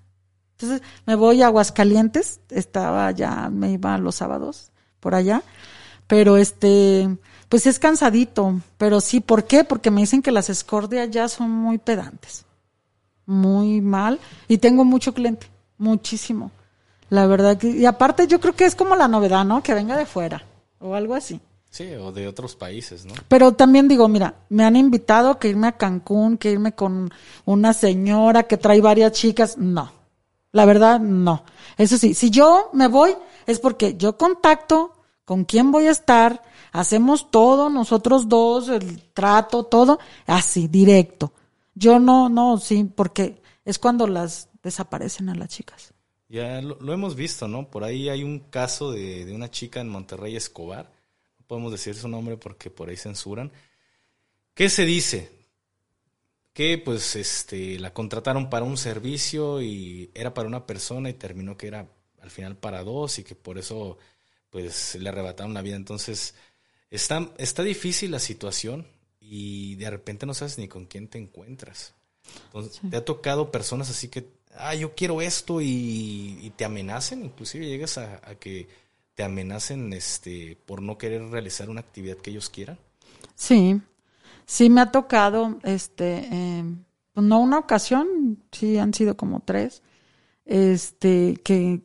Entonces 0.59 0.83
me 1.05 1.15
voy 1.15 1.43
a 1.43 1.47
Aguascalientes, 1.47 2.41
estaba 2.49 3.11
ya, 3.11 3.51
me 3.51 3.73
iba 3.73 3.99
los 3.99 4.15
sábados 4.17 4.71
por 5.01 5.15
allá. 5.15 5.43
Pero 6.07 6.37
este, 6.37 7.09
pues 7.49 7.67
es 7.67 7.79
cansadito. 7.79 8.61
Pero 8.79 9.01
sí, 9.01 9.21
¿por 9.21 9.45
qué? 9.45 9.65
Porque 9.65 9.91
me 9.91 10.01
dicen 10.01 10.23
que 10.23 10.33
las 10.33 10.49
escordias 10.49 11.09
allá 11.09 11.29
son 11.29 11.51
muy 11.51 11.79
pedantes. 11.79 12.45
Muy 13.27 13.81
mal. 13.81 14.19
Y 14.49 14.59
tengo 14.59 14.85
mucho 14.85 15.13
cliente, 15.13 15.49
muchísimo. 15.79 16.51
La 17.11 17.27
verdad 17.27 17.57
que, 17.59 17.69
y 17.69 17.85
aparte 17.87 18.27
yo 18.27 18.41
creo 18.41 18.55
que 18.55 18.65
es 18.65 18.75
como 18.75 18.97
la 18.97 19.09
novedad, 19.09 19.45
¿no? 19.45 19.63
Que 19.63 19.75
venga 19.75 19.97
de 19.97 20.07
fuera 20.07 20.43
o 20.81 20.95
algo 20.95 21.15
así. 21.15 21.41
Sí, 21.71 21.93
o 21.95 22.11
de 22.11 22.27
otros 22.27 22.57
países, 22.57 23.05
¿no? 23.05 23.13
Pero 23.29 23.53
también 23.53 23.87
digo, 23.87 24.09
mira, 24.09 24.35
me 24.49 24.65
han 24.65 24.77
invitado 24.77 25.39
que 25.39 25.49
irme 25.49 25.67
a 25.67 25.73
Cancún, 25.73 26.39
que 26.39 26.53
irme 26.53 26.73
con 26.73 27.11
una 27.45 27.75
señora 27.75 28.45
que 28.45 28.57
trae 28.57 28.81
varias 28.81 29.13
chicas. 29.13 29.59
No, 29.59 29.93
la 30.57 30.65
verdad, 30.65 30.99
no. 31.01 31.45
Eso 31.77 31.99
sí, 31.99 32.15
si 32.15 32.31
yo 32.31 32.71
me 32.73 32.89
voy 32.89 33.15
es 33.47 33.61
porque 33.61 33.99
yo 33.99 34.17
contacto 34.17 34.95
con 35.27 35.45
quién 35.45 35.71
voy 35.71 35.87
a 35.87 35.91
estar, 35.91 36.43
hacemos 36.73 37.31
todo, 37.31 37.69
nosotros 37.69 38.27
dos, 38.27 38.71
el 38.71 39.03
trato, 39.13 39.65
todo, 39.65 39.99
así, 40.25 40.67
directo. 40.67 41.35
Yo 41.75 41.99
no, 41.99 42.31
no, 42.31 42.57
sí, 42.57 42.85
porque 42.85 43.43
es 43.67 43.79
cuando 43.79 44.07
las 44.07 44.49
desaparecen 44.63 45.29
a 45.29 45.35
las 45.35 45.51
chicas. 45.51 45.93
Ya 46.31 46.63
lo, 46.63 46.91
hemos 46.91 47.17
visto, 47.17 47.49
¿no? 47.49 47.69
Por 47.69 47.85
ahí 47.85 48.09
hay 48.09 48.25
un 48.25 48.39
caso 48.39 48.93
de, 48.93 49.27
de 49.27 49.35
una 49.35 49.51
chica 49.51 49.83
en 49.83 49.91
Monterrey 49.91 50.37
Escobar. 50.37 50.91
No 51.39 51.45
podemos 51.47 51.71
decir 51.71 51.95
su 51.95 52.09
nombre 52.09 52.39
porque 52.39 52.71
por 52.71 52.89
ahí 52.89 52.97
censuran. 52.97 53.53
¿Qué 54.55 54.71
se 54.71 54.87
dice? 54.87 55.36
Que 56.57 56.79
pues 56.79 57.17
este 57.17 57.79
la 57.79 57.93
contrataron 57.93 58.49
para 58.49 58.65
un 58.65 58.79
servicio 58.79 59.61
y 59.61 60.11
era 60.15 60.33
para 60.33 60.49
una 60.49 60.65
persona 60.65 61.11
y 61.11 61.13
terminó 61.13 61.59
que 61.59 61.67
era 61.67 61.87
al 62.23 62.31
final 62.31 62.57
para 62.57 62.83
dos 62.83 63.19
y 63.19 63.25
que 63.25 63.35
por 63.35 63.59
eso 63.59 63.99
pues 64.49 64.95
le 64.95 65.07
arrebataron 65.07 65.53
la 65.53 65.61
vida. 65.61 65.77
Entonces 65.77 66.35
está, 66.89 67.31
está 67.37 67.63
difícil 67.63 68.11
la 68.11 68.21
situación 68.21 68.87
y 69.21 69.75
de 69.75 69.91
repente 69.91 70.25
no 70.25 70.33
sabes 70.33 70.57
ni 70.57 70.67
con 70.67 70.87
quién 70.87 71.09
te 71.09 71.19
encuentras. 71.19 71.93
Entonces, 72.47 72.81
¿te 72.91 72.97
ha 72.97 73.05
tocado 73.05 73.51
personas 73.51 73.91
así 73.91 74.09
que, 74.09 74.27
ah, 74.55 74.75
yo 74.75 74.95
quiero 74.95 75.21
esto 75.21 75.61
y, 75.61 76.39
y 76.41 76.53
te 76.57 76.65
amenacen? 76.65 77.23
Inclusive 77.23 77.67
llegas 77.67 77.99
a, 77.99 78.23
a 78.25 78.35
que 78.37 78.67
te 79.15 79.25
amenacen 79.25 79.93
este, 79.93 80.57
por 80.65 80.81
no 80.81 80.97
querer 80.97 81.23
realizar 81.29 81.69
una 81.69 81.81
actividad 81.81 82.17
que 82.17 82.31
ellos 82.31 82.49
quieran. 82.49 82.79
Sí, 83.35 83.79
sí 84.47 84.71
me 84.71 84.81
ha 84.81 84.91
tocado, 84.91 85.59
este, 85.63 86.29
eh, 86.31 86.65
no 87.15 87.41
una 87.41 87.59
ocasión, 87.59 88.39
sí 88.53 88.79
han 88.79 88.95
sido 88.95 89.17
como 89.17 89.41
tres, 89.41 89.83
este, 90.45 91.41
que 91.45 91.83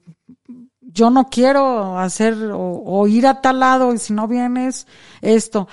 yo 0.80 1.09
no 1.09 1.28
quiero 1.30 1.97
hacer 1.97 2.36
o, 2.51 2.84
o 2.86 3.07
ir 3.07 3.28
a 3.28 3.41
tal 3.41 3.59
lado 3.59 3.93
y 3.93 3.97
si 3.97 4.14
no 4.14 4.28
vienes, 4.28 4.88
esto. 5.22 5.68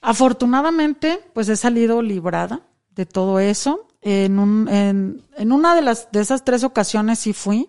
Afortunadamente, 0.00 1.20
pues 1.34 1.48
he 1.48 1.56
salido 1.56 2.00
librada 2.00 2.62
de 2.90 3.06
todo 3.06 3.38
eso. 3.38 3.86
En, 4.00 4.38
un, 4.38 4.66
en, 4.68 5.22
en 5.36 5.52
una 5.52 5.74
de, 5.74 5.82
las, 5.82 6.10
de 6.10 6.20
esas 6.20 6.42
tres 6.42 6.64
ocasiones 6.64 7.18
sí 7.18 7.34
fui 7.34 7.68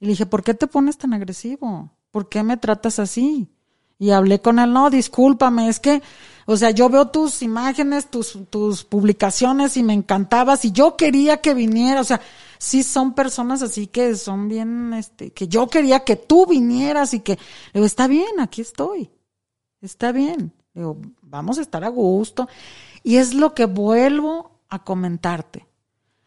y 0.00 0.06
le 0.06 0.12
dije, 0.12 0.24
¿por 0.24 0.42
qué 0.42 0.54
te 0.54 0.66
pones 0.66 0.96
tan 0.96 1.12
agresivo? 1.12 1.92
¿Por 2.10 2.30
qué 2.30 2.42
me 2.42 2.56
tratas 2.56 2.98
así? 2.98 3.50
Y 3.98 4.10
hablé 4.10 4.40
con 4.40 4.58
él, 4.58 4.72
no, 4.72 4.90
discúlpame, 4.90 5.68
es 5.68 5.80
que, 5.80 6.02
o 6.44 6.56
sea, 6.56 6.70
yo 6.70 6.88
veo 6.88 7.08
tus 7.08 7.42
imágenes, 7.42 8.10
tus, 8.10 8.38
tus 8.50 8.84
publicaciones 8.84 9.76
y 9.76 9.82
me 9.82 9.94
encantabas 9.94 10.64
y 10.64 10.72
yo 10.72 10.96
quería 10.96 11.40
que 11.40 11.54
viniera, 11.54 12.00
o 12.00 12.04
sea, 12.04 12.20
sí 12.58 12.82
son 12.82 13.14
personas 13.14 13.62
así 13.62 13.86
que 13.86 14.14
son 14.16 14.48
bien, 14.48 14.92
este, 14.94 15.30
que 15.30 15.48
yo 15.48 15.68
quería 15.68 16.04
que 16.04 16.16
tú 16.16 16.46
vinieras 16.46 17.14
y 17.14 17.20
que, 17.20 17.38
digo, 17.72 17.86
está 17.86 18.06
bien, 18.06 18.38
aquí 18.38 18.60
estoy, 18.60 19.10
está 19.80 20.12
bien, 20.12 20.52
digo, 20.74 20.98
vamos 21.22 21.58
a 21.58 21.62
estar 21.62 21.82
a 21.84 21.88
gusto. 21.88 22.48
Y 23.02 23.16
es 23.16 23.34
lo 23.34 23.54
que 23.54 23.66
vuelvo 23.66 24.50
a 24.68 24.82
comentarte. 24.82 25.66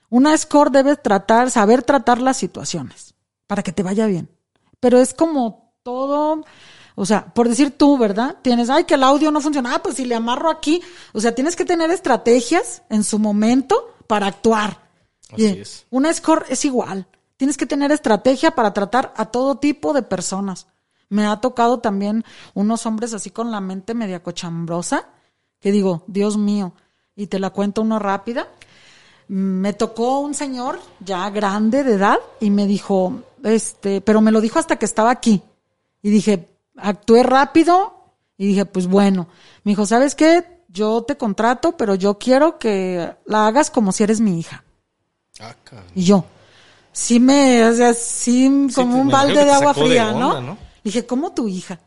Una 0.10 0.36
score 0.38 0.72
debe 0.72 0.96
tratar, 0.96 1.52
saber 1.52 1.84
tratar 1.84 2.22
las 2.22 2.38
situaciones 2.38 3.16
para 3.48 3.64
que 3.64 3.72
te 3.72 3.84
vaya 3.84 4.08
bien. 4.08 4.30
Pero 4.80 5.00
es 5.00 5.14
como 5.14 5.74
todo, 5.84 6.44
o 7.02 7.06
sea, 7.06 7.34
por 7.34 7.48
decir 7.48 7.78
tú, 7.78 7.98
¿verdad? 7.98 8.36
Tienes, 8.42 8.70
ay, 8.70 8.84
que 8.84 8.96
el 8.96 9.04
audio 9.04 9.32
no 9.32 9.40
funciona. 9.40 9.74
Ah, 9.74 9.82
pues 9.82 9.96
si 9.96 10.04
le 10.04 10.16
amarro 10.16 10.50
aquí. 10.50 10.82
O 11.14 11.22
sea, 11.22 11.34
tienes 11.34 11.56
que 11.56 11.64
tener 11.64 11.90
estrategias 11.92 12.82
en 12.90 13.06
su 13.06 13.20
momento 13.20 13.96
para 14.06 14.28
actuar. 14.28 14.82
Así 15.32 15.46
es. 15.46 15.86
Una 15.92 16.14
score 16.14 16.46
es 16.50 16.66
igual. 16.66 17.08
Tienes 17.38 17.56
que 17.56 17.66
tener 17.66 17.94
estrategia 17.94 18.52
para 18.52 18.74
tratar 18.74 19.14
a 19.16 19.28
todo 19.28 19.60
tipo 19.60 19.94
de 19.94 20.02
personas. 20.02 20.68
Me 21.08 21.26
ha 21.26 21.38
tocado 21.38 21.80
también 21.80 22.26
unos 22.54 22.86
hombres 22.86 23.14
así 23.14 23.30
con 23.30 23.50
la 23.50 23.62
mente 23.62 23.94
media 23.94 24.22
cochambrosa, 24.22 25.08
que 25.62 25.72
digo, 25.72 26.04
Dios 26.06 26.36
mío, 26.36 26.74
y 27.16 27.28
te 27.28 27.40
la 27.40 27.52
cuento 27.52 27.82
uno 27.82 27.98
rápida. 27.98 28.50
Me 29.30 29.72
tocó 29.72 30.20
un 30.20 30.34
señor 30.34 30.82
ya 31.00 31.30
grande 31.30 31.86
de 31.86 31.94
edad 31.94 32.20
y 32.42 32.50
me 32.50 32.68
dijo, 32.68 33.24
este, 33.42 34.02
pero 34.02 34.20
me 34.20 34.34
lo 34.34 34.42
dijo 34.42 34.60
hasta 34.60 34.76
que 34.76 34.84
estaba 34.84 35.12
aquí. 35.12 35.42
Y 36.02 36.10
dije, 36.10 36.49
actué 36.82 37.24
rápido 37.24 38.00
y 38.38 38.48
dije, 38.48 38.66
pues 38.66 38.88
bueno. 38.88 39.28
Me 39.64 39.72
dijo, 39.72 39.86
¿sabes 39.86 40.16
qué? 40.16 40.64
Yo 40.70 41.04
te 41.04 41.18
contrato, 41.18 41.76
pero 41.76 41.96
yo 41.96 42.18
quiero 42.18 42.58
que 42.58 43.16
la 43.26 43.48
hagas 43.48 43.70
como 43.70 43.92
si 43.92 44.04
eres 44.04 44.22
mi 44.22 44.40
hija. 44.40 44.64
Ah. 45.40 45.56
Y 45.96 46.04
yo, 46.04 46.26
sí 46.92 47.20
me, 47.20 47.66
o 47.66 47.74
sea, 47.74 47.94
sí, 47.94 48.68
Sí, 48.70 48.76
como 48.76 49.00
un 49.00 49.10
balde 49.10 49.46
de 49.46 49.52
agua 49.52 49.74
de 49.74 49.82
fría, 49.82 50.12
onda, 50.12 50.42
¿no? 50.42 50.42
¿no? 50.42 50.58
Dije, 50.84 51.06
¿cómo 51.06 51.34
tu 51.34 51.48
hija? 51.48 51.80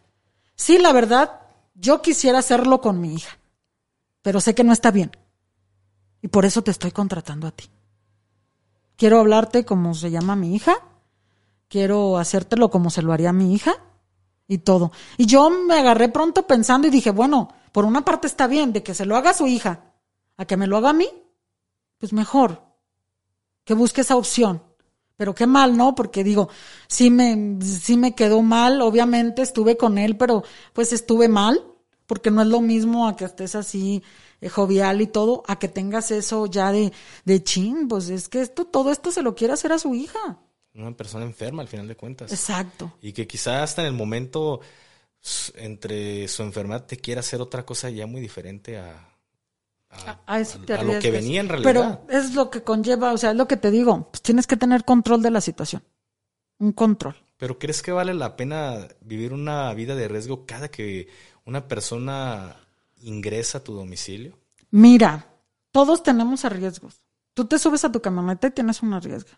Sí, 0.55 0.79
la 0.79 0.93
verdad, 0.93 1.41
yo 1.75 2.03
quisiera 2.03 2.39
hacerlo 2.39 2.81
con 2.81 3.01
mi 3.01 3.15
hija, 3.15 3.39
pero 4.21 4.41
sé 4.41 4.55
que 4.55 4.65
no 4.65 4.73
está 4.73 4.91
bien. 4.91 5.11
Y 6.21 6.29
por 6.29 6.45
eso 6.45 6.63
te 6.63 6.71
estoy 6.71 6.93
contratando 6.93 7.47
a 7.47 7.51
ti. 7.51 7.69
Quiero 8.97 9.19
hablarte 9.21 9.65
como 9.65 9.95
se 9.95 10.11
llama 10.11 10.37
mi 10.37 10.55
hija, 10.55 10.77
quiero 11.69 12.19
hacértelo 12.19 12.71
como 12.71 12.91
se 12.91 13.03
lo 13.03 13.13
haría 13.13 13.31
a 13.31 13.33
mi 13.33 13.55
hija 13.55 13.75
y 14.49 14.59
todo. 14.59 14.93
Y 15.17 15.27
yo 15.27 15.51
me 15.51 15.79
agarré 15.79 16.09
pronto 16.09 16.47
pensando 16.47 16.87
y 16.87 16.91
dije, 16.91 17.11
bueno, 17.11 17.49
por 17.73 17.85
una 17.85 18.05
parte 18.05 18.27
está 18.27 18.47
bien 18.47 18.73
de 18.73 18.83
que 18.83 18.95
se 18.95 19.07
lo 19.07 19.17
haga 19.17 19.31
a 19.31 19.35
su 19.35 19.47
hija, 19.47 19.93
a 20.37 20.45
que 20.45 20.57
me 20.57 20.67
lo 20.67 20.77
haga 20.77 20.91
a 20.91 20.95
mí, 20.95 21.09
pues 21.99 22.13
mejor 22.13 22.63
que 23.65 23.75
busque 23.75 24.01
esa 24.03 24.17
opción. 24.17 24.63
Pero 25.17 25.35
qué 25.35 25.47
mal, 25.47 25.77
¿no? 25.77 25.95
Porque 25.95 26.25
digo, 26.25 26.49
sí 26.89 27.11
me, 27.11 27.59
sí 27.63 27.97
me 27.97 28.15
quedó 28.15 28.43
mal, 28.43 28.81
obviamente 28.83 29.43
estuve 29.43 29.77
con 29.77 29.99
él, 29.99 30.17
pero 30.17 30.43
pues 30.73 30.93
estuve 30.93 31.29
mal, 31.29 31.65
porque 32.07 32.31
no 32.31 32.43
es 32.43 32.49
lo 32.49 32.61
mismo 32.61 33.07
a 33.07 33.17
que 33.17 33.25
estés 33.25 33.55
así 33.55 34.03
eh, 34.41 34.49
jovial 34.49 35.01
y 35.01 35.07
todo, 35.07 35.45
a 35.47 35.59
que 35.59 35.69
tengas 35.69 36.11
eso 36.11 36.47
ya 36.47 36.73
de, 36.73 36.93
de 37.25 37.45
chin, 37.45 37.89
pues 37.89 38.09
es 38.09 38.29
que 38.29 38.41
esto, 38.41 38.65
todo 38.65 38.91
esto 38.91 39.13
se 39.13 39.23
lo 39.23 39.35
quiere 39.35 39.55
hacer 39.55 39.73
a 39.73 39.79
su 39.79 39.95
hija. 39.95 40.41
Una 40.75 40.97
persona 40.97 41.25
enferma 41.25 41.63
al 41.63 41.69
final 41.69 41.87
de 41.87 41.97
cuentas. 41.97 42.33
Exacto. 42.33 42.95
Y 43.03 43.13
que 43.13 43.27
quizás 43.27 43.63
hasta 43.63 43.83
en 43.83 43.89
el 43.89 43.95
momento 43.95 44.61
entre 45.55 46.27
su 46.29 46.43
enfermedad 46.43 46.87
te 46.87 46.97
quiera 46.97 47.21
hacer 47.21 47.41
otra 47.41 47.65
cosa 47.65 47.91
ya 47.91 48.07
muy 48.07 48.21
diferente 48.21 48.79
a, 48.79 49.13
a, 49.91 50.21
A, 50.27 50.39
lo 50.83 50.99
que 50.99 51.11
venía 51.11 51.41
en 51.41 51.49
realidad. 51.49 51.71
Pero 52.09 52.19
es 52.19 52.35
lo 52.35 52.51
que 52.51 52.63
conlleva, 52.63 53.13
o 53.13 53.19
sea, 53.19 53.31
es 53.31 53.37
lo 53.37 53.47
que 53.47 53.57
te 53.57 53.71
digo, 53.71 54.09
pues 54.11 54.23
tienes 54.23 54.47
que 54.47 54.57
tener 54.57 54.85
control 54.85 55.23
de 55.23 55.31
la 55.31 55.41
situación. 55.41 55.83
Un 56.59 56.73
control. 56.73 57.17
Pero 57.37 57.59
¿crees 57.59 57.83
que 57.83 57.93
vale 57.93 58.15
la 58.15 58.37
pena 58.37 58.89
vivir 59.01 59.33
una 59.33 59.73
vida 59.75 59.95
de 59.95 60.09
riesgo 60.09 60.47
cada 60.47 60.71
que 60.71 61.09
una 61.45 61.69
persona 61.69 62.57
ingresa 63.01 63.59
a 63.59 63.65
tu 63.65 63.75
domicilio? 63.75 64.39
Mira, 64.71 65.29
todos 65.71 66.03
tenemos 66.03 66.45
riesgos. 66.45 67.05
Tú 67.35 67.47
te 67.47 67.59
subes 67.59 67.85
a 67.85 67.93
tu 67.93 68.01
camioneta 68.01 68.47
y 68.47 68.53
tienes 68.53 68.83
una 68.83 69.01
riesgo. 69.01 69.31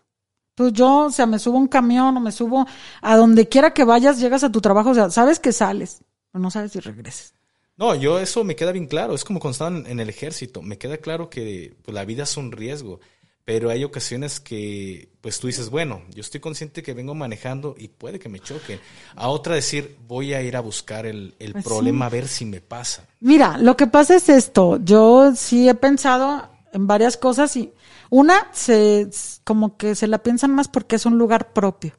Tú, 0.55 0.69
yo, 0.69 1.05
o 1.05 1.11
sea, 1.11 1.25
me 1.25 1.37
subo 1.37 1.57
a 1.57 1.61
un 1.61 1.67
camión 1.67 2.15
o 2.15 2.19
me 2.19 2.31
subo 2.31 2.65
a 3.01 3.17
donde 3.17 3.47
quiera 3.47 3.73
que 3.73 3.83
vayas, 3.83 4.19
llegas 4.19 4.43
a 4.43 4.51
tu 4.51 4.61
trabajo, 4.61 4.91
o 4.91 4.93
sea, 4.93 5.09
sabes 5.09 5.39
que 5.39 5.51
sales, 5.51 6.01
pero 6.31 6.41
no 6.41 6.49
sabes 6.49 6.71
si 6.71 6.79
regreses. 6.79 7.33
No, 7.77 7.93
yo 7.93 8.19
eso 8.19 8.43
me 8.43 8.55
queda 8.55 8.71
bien 8.71 8.87
claro. 8.87 9.13
Es 9.13 9.25
como 9.25 9.39
cuando 9.39 9.51
estaba 9.51 9.77
en, 9.77 9.99
el 9.99 10.09
ejército. 10.09 10.61
Me 10.61 10.77
queda 10.77 10.97
claro 10.97 11.29
que 11.29 11.75
pues, 11.83 11.93
la 11.93 12.05
vida 12.05 12.23
es 12.23 12.37
un 12.37 12.51
riesgo. 12.51 12.99
pero 13.43 13.69
hay 13.69 13.83
ocasiones 13.83 14.39
que 14.39 15.09
pues 15.21 15.39
tú 15.39 15.47
dices, 15.47 15.69
bueno, 15.69 16.01
yo 16.13 16.21
estoy 16.21 16.39
consciente 16.39 16.81
que 16.81 16.93
vengo 16.93 17.13
manejando 17.13 17.75
y 17.77 17.89
puede 17.89 18.17
que 18.17 18.29
me 18.29 18.39
choque. 18.39 18.79
A 19.15 19.27
otra 19.27 19.55
decir, 19.55 19.97
voy 20.07 20.33
a 20.33 20.41
ir 20.41 20.55
a 20.55 20.61
buscar 20.61 21.05
el, 21.05 21.35
el 21.37 21.51
Pues 21.51 21.65
problema 21.65 22.05
a 22.05 22.09
ver 22.09 22.27
si 22.27 22.45
me 22.45 22.61
pasa. 22.61 23.05
Mira, 23.19 23.57
lo 23.57 23.75
que 23.75 23.87
pasa 23.87 24.15
es 24.15 24.29
esto. 24.29 24.79
Yo 24.83 25.33
sí 25.35 25.67
he 25.67 25.75
pensado 25.75 26.54
en 26.75 26.87
varias 26.87 27.15
cosas 27.15 27.55
y 27.55 27.73
una 28.09 28.49
se 28.51 29.09
como 29.45 29.77
que 29.77 29.95
se 29.95 30.07
la 30.07 30.17
piensan 30.21 30.53
más 30.53 30.67
porque 30.67 30.97
es 30.97 31.05
un 31.05 31.17
lugar 31.17 31.53
propio. 31.53 31.93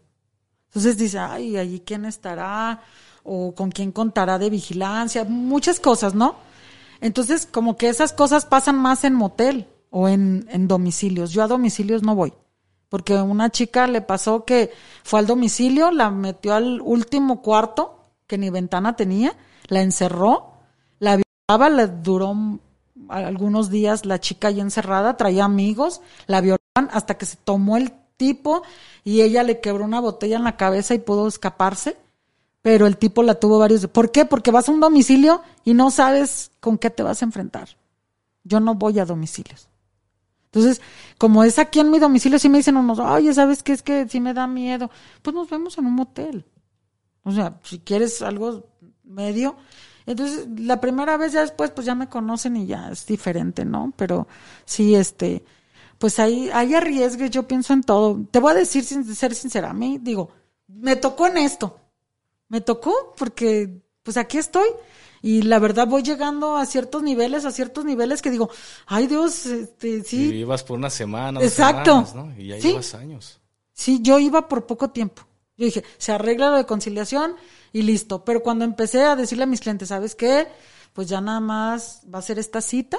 Entonces 0.67 0.99
dice, 0.99 1.19
ay, 1.19 1.57
allí 1.57 1.81
quién 1.81 2.05
estará 2.05 2.83
o 3.23 3.55
con 3.55 3.71
quién 3.71 3.91
contará 3.91 4.39
de 4.39 4.51
vigilancia, 4.51 5.25
muchas 5.25 5.81
cosas, 5.81 6.15
¿no? 6.15 6.37
Entonces, 7.01 7.47
como 7.47 7.79
que 7.79 7.89
esas 7.89 8.13
cosas 8.13 8.45
pasan 8.45 8.77
más 8.77 9.05
en 9.05 9.15
motel 9.15 9.67
o 9.89 10.09
en, 10.09 10.47
en 10.51 10.69
domicilios. 10.69 11.33
Yo 11.33 11.43
a 11.43 11.49
domicilios 11.49 12.03
no 12.03 12.15
voy. 12.15 12.35
Porque 12.91 13.15
una 13.15 13.49
chica 13.49 13.87
le 13.87 14.03
pasó 14.03 14.45
que 14.45 14.71
fue 15.03 15.21
al 15.21 15.27
domicilio, 15.27 15.91
la 15.91 16.11
metió 16.11 16.53
al 16.53 16.83
último 16.83 17.41
cuarto, 17.41 18.11
que 18.27 18.37
ni 18.37 18.51
ventana 18.51 18.95
tenía, 18.95 19.35
la 19.69 19.81
encerró, 19.81 20.53
la 20.99 21.17
violaba, 21.17 21.71
le 21.71 21.87
duró 21.87 22.61
algunos 23.09 23.71
días 23.71 24.07
la 24.07 24.21
chica 24.21 24.49
ahí 24.49 24.61
encerrada, 24.61 25.17
traía 25.17 25.45
amigos, 25.45 26.01
la 26.27 26.41
violaban 26.41 26.91
hasta 26.91 27.17
que 27.19 27.27
se 27.27 27.37
tomó 27.37 27.77
el 27.77 27.93
tipo 28.17 28.63
y 29.05 29.23
ella 29.23 29.43
le 29.43 29.61
quebró 29.61 29.85
una 29.85 30.01
botella 30.01 30.37
en 30.37 30.45
la 30.45 30.57
cabeza 30.57 30.95
y 30.95 30.99
pudo 30.99 31.27
escaparse 31.29 31.97
pero 32.67 32.89
el 32.89 32.97
tipo 32.97 33.23
la 33.23 33.37
tuvo 33.37 33.61
varios. 33.61 33.87
¿Por 33.87 34.11
qué? 34.11 34.25
Porque 34.25 34.51
vas 34.51 34.69
a 34.69 34.73
un 34.73 34.81
domicilio 34.81 35.41
y 35.65 35.73
no 35.73 35.93
sabes 35.93 36.51
con 36.59 36.79
qué 36.79 36.91
te 36.91 37.05
vas 37.05 37.23
a 37.23 37.25
enfrentar. 37.25 37.69
Yo 38.43 38.59
no 38.59 38.75
voy 38.75 38.99
a 38.99 39.05
domicilios. 39.05 39.69
Entonces, 40.47 40.83
como 41.17 41.45
es 41.45 41.61
aquí 41.61 41.79
en 41.79 41.93
mi 41.93 42.01
domicilio, 42.01 42.41
sí 42.41 42.49
me 42.49 42.59
dicen 42.59 42.77
unos, 42.77 42.99
oye, 42.99 43.33
¿sabes 43.33 43.63
qué? 43.63 43.73
Es 43.73 43.85
que 43.85 44.09
sí 44.09 44.19
me 44.19 44.35
da 44.35 44.49
miedo. 44.49 44.91
Pues 45.23 45.33
nos 45.33 45.49
vemos 45.49 45.79
en 45.79 45.87
un 45.87 45.93
motel. 45.93 46.45
O 47.23 47.31
sea, 47.31 47.57
si 47.63 47.79
quieres 47.79 48.21
algo 48.21 48.67
medio. 49.05 49.55
Entonces, 50.07 50.47
la 50.59 50.81
primera 50.81 51.17
vez 51.17 51.33
ya 51.33 51.41
después, 51.41 51.71
pues 51.71 51.87
ya 51.87 51.95
me 51.95 52.09
conocen 52.09 52.57
y 52.57 52.67
ya 52.67 52.91
es 52.91 53.05
diferente, 53.07 53.65
¿no? 53.65 53.93
Pero 53.97 54.29
sí, 54.65 54.95
este, 54.95 55.45
pues 55.99 56.19
ahí 56.19 56.49
hay 56.53 56.75
arriesgues, 56.75 57.31
yo 57.31 57.47
pienso 57.49 57.73
en 57.73 57.83
todo. 57.83 58.21
Te 58.31 58.39
voy 58.39 58.53
a 58.53 58.55
decir, 58.55 58.85
sin 58.85 59.05
ser 59.15 59.35
sincera, 59.35 59.71
a 59.71 59.75
mí, 59.75 59.99
digo, 60.01 60.31
me 60.69 60.97
tocó 60.97 61.27
en 61.27 61.39
esto 61.39 61.81
me 62.49 62.61
tocó 62.61 63.15
porque 63.17 63.83
pues 64.03 64.17
aquí 64.17 64.39
estoy 64.39 64.69
y 65.23 65.43
la 65.43 65.59
verdad 65.59 65.87
voy 65.89 66.03
llegando 66.03 66.57
a 66.57 66.67
ciertos 66.67 67.03
niveles, 67.03 67.45
a 67.45 67.51
ciertos 67.51 67.85
niveles 67.85 68.23
que 68.23 68.31
digo, 68.31 68.51
ay 68.87 69.07
Dios, 69.09 69.47
este, 69.47 69.89
Y 69.99 70.03
sí, 70.05 70.35
ibas 70.37 70.63
por 70.63 70.79
una 70.79 70.91
semana, 70.91 71.41
dos 71.41 71.49
Exacto. 71.51 71.91
semanas, 72.07 72.15
¿no? 72.15 72.33
Y 72.41 72.49
ya 72.49 72.61
Sí. 72.61 72.69
llevas 72.69 72.95
años. 72.95 73.41
sí, 73.73 73.99
yo 74.03 74.19
iba 74.19 74.47
por 74.49 74.67
poco 74.67 74.91
tiempo. 74.91 75.23
Yo 75.57 75.65
dije, 75.65 75.85
se 75.99 76.13
arregla 76.13 76.51
lo 76.51 76.57
de 76.57 76.67
conciliación 76.67 77.35
y 77.73 77.83
listo. 77.83 78.25
Pero 78.25 78.43
cuando 78.43 78.65
empecé 78.65 79.03
a 79.05 79.17
decirle 79.17 79.45
a 79.45 79.47
mis 79.47 79.61
clientes, 79.61 79.89
¿sabes 79.89 80.15
qué? 80.15 80.49
Pues 80.93 81.09
ya 81.09 81.21
nada 81.21 81.41
más 81.41 82.03
va 82.13 82.19
a 82.19 82.23
ser 82.23 82.39
esta 82.39 82.61
cita, 82.61 82.99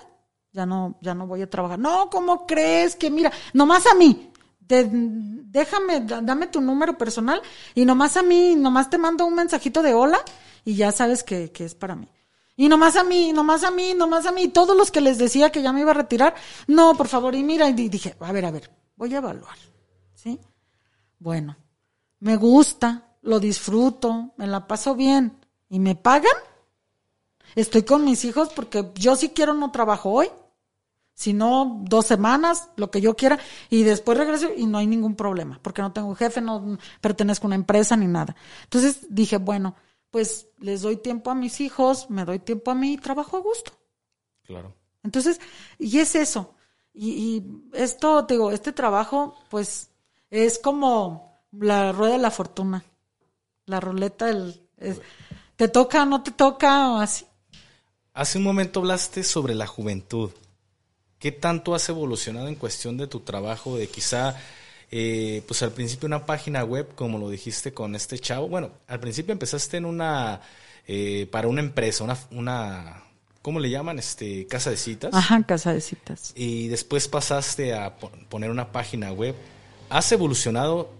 ya 0.51 0.65
no, 0.65 0.97
ya 1.01 1.13
no 1.13 1.27
voy 1.27 1.41
a 1.41 1.49
trabajar. 1.49 1.77
No, 1.79 2.09
¿cómo 2.09 2.45
crees 2.47 2.95
que 2.95 3.09
mira? 3.09 3.31
Nomás 3.53 3.85
a 3.87 3.93
mí. 3.95 4.31
Déjame, 4.69 6.01
da- 6.01 6.21
dame 6.21 6.47
tu 6.47 6.59
número 6.61 6.97
personal 6.97 7.41
y 7.73 7.85
nomás 7.85 8.17
a 8.17 8.23
mí, 8.23 8.55
nomás 8.55 8.89
te 8.89 8.97
mando 8.97 9.25
un 9.25 9.35
mensajito 9.35 9.81
de 9.81 9.93
hola 9.93 10.19
y 10.65 10.75
ya 10.75 10.91
sabes 10.91 11.23
que, 11.23 11.51
que 11.51 11.63
es 11.65 11.75
para 11.75 11.95
mí. 11.95 12.07
Y 12.55 12.67
nomás 12.69 12.95
a 12.95 13.03
mí, 13.03 13.31
nomás 13.33 13.63
a 13.63 13.71
mí, 13.71 13.93
nomás 13.93 14.25
a 14.25 14.31
mí, 14.31 14.47
todos 14.47 14.75
los 14.75 14.91
que 14.91 14.99
les 14.99 15.17
decía 15.19 15.51
que 15.51 15.61
ya 15.61 15.71
me 15.71 15.81
iba 15.81 15.91
a 15.91 15.93
retirar, 15.93 16.33
no, 16.67 16.95
por 16.95 17.07
favor, 17.07 17.35
y 17.35 17.43
mira, 17.43 17.69
y 17.69 17.73
di- 17.73 17.87
dije, 17.87 18.15
a 18.19 18.31
ver, 18.31 18.45
a 18.45 18.51
ver, 18.51 18.69
voy 18.95 19.13
a 19.13 19.17
evaluar, 19.19 19.55
¿sí? 20.15 20.39
Bueno, 21.19 21.55
me 22.19 22.35
gusta, 22.35 23.07
lo 23.21 23.39
disfruto, 23.39 24.33
me 24.37 24.47
la 24.47 24.67
paso 24.67 24.95
bien 24.95 25.37
y 25.69 25.79
me 25.79 25.95
pagan. 25.95 26.35
Estoy 27.55 27.83
con 27.83 28.05
mis 28.05 28.25
hijos 28.25 28.49
porque 28.49 28.91
yo 28.95 29.15
si 29.15 29.29
quiero 29.29 29.53
no 29.53 29.71
trabajo 29.71 30.11
hoy, 30.11 30.29
sino 31.13 31.81
dos 31.83 32.05
semanas, 32.05 32.69
lo 32.75 32.91
que 32.91 33.01
yo 33.01 33.15
quiera, 33.15 33.39
y 33.69 33.83
después 33.83 34.17
regreso 34.17 34.49
y 34.55 34.67
no 34.67 34.77
hay 34.77 34.85
ningún 34.85 35.15
problema, 35.15 35.59
porque 35.63 35.81
no 35.81 35.91
tengo 35.91 36.13
jefe, 36.13 36.41
no 36.41 36.77
pertenezco 37.01 37.45
a 37.45 37.49
una 37.49 37.55
empresa 37.55 37.97
ni 37.97 38.05
nada. 38.05 38.35
Entonces 38.63 39.07
dije, 39.09 39.37
bueno, 39.37 39.75
pues 40.11 40.47
les 40.59 40.83
doy 40.83 40.97
tiempo 40.97 41.31
a 41.31 41.35
mis 41.35 41.59
hijos, 41.59 42.09
me 42.11 42.23
doy 42.23 42.39
tiempo 42.39 42.69
a 42.69 42.75
mí 42.75 42.93
y 42.93 42.97
trabajo 42.97 43.37
a 43.37 43.41
gusto. 43.41 43.71
Claro. 44.43 44.75
Entonces, 45.03 45.41
y 45.79 45.97
es 45.97 46.15
eso. 46.15 46.53
Y, 46.93 47.09
y 47.09 47.61
esto, 47.73 48.25
te 48.25 48.35
digo, 48.35 48.51
este 48.51 48.71
trabajo, 48.71 49.35
pues, 49.49 49.89
es 50.29 50.59
como 50.59 51.26
la 51.51 51.91
rueda 51.91 52.13
de 52.13 52.19
la 52.19 52.31
fortuna. 52.31 52.83
La 53.65 53.79
ruleta, 53.79 54.29
el, 54.29 54.61
es- 54.77 55.01
te 55.55 55.67
toca, 55.67 56.05
no 56.05 56.23
te 56.23 56.31
toca, 56.31 56.91
o 56.93 56.97
así. 56.99 57.25
Hace 58.13 58.37
un 58.37 58.43
momento 58.43 58.79
hablaste 58.79 59.23
sobre 59.23 59.53
la 59.55 59.67
juventud. 59.67 60.31
¿Qué 61.19 61.31
tanto 61.31 61.73
has 61.75 61.87
evolucionado 61.89 62.47
en 62.47 62.55
cuestión 62.55 62.97
de 62.97 63.07
tu 63.07 63.19
trabajo? 63.21 63.75
De 63.77 63.87
quizá, 63.87 64.35
eh, 64.91 65.43
pues 65.47 65.61
al 65.63 65.71
principio 65.71 66.05
una 66.07 66.25
página 66.25 66.63
web, 66.63 66.93
como 66.95 67.17
lo 67.17 67.29
dijiste 67.29 67.73
con 67.73 67.95
este 67.95 68.19
chavo. 68.19 68.47
Bueno, 68.47 68.71
al 68.87 68.99
principio 68.99 69.33
empezaste 69.33 69.77
en 69.77 69.85
una, 69.85 70.41
eh, 70.87 71.27
para 71.31 71.47
una 71.47 71.61
empresa, 71.61 72.03
una, 72.03 72.17
una, 72.31 73.03
¿cómo 73.41 73.59
le 73.59 73.69
llaman? 73.71 73.97
Este, 73.99 74.45
casa 74.47 74.69
de 74.69 74.77
citas. 74.77 75.13
Ajá, 75.13 75.41
casa 75.43 75.73
de 75.73 75.81
citas. 75.81 76.33
Y 76.35 76.67
después 76.67 77.07
pasaste 77.07 77.73
a 77.73 77.97
po- 77.97 78.11
poner 78.29 78.51
una 78.51 78.71
página 78.71 79.11
web. 79.11 79.35
¿Has 79.89 80.11
evolucionado 80.11 80.91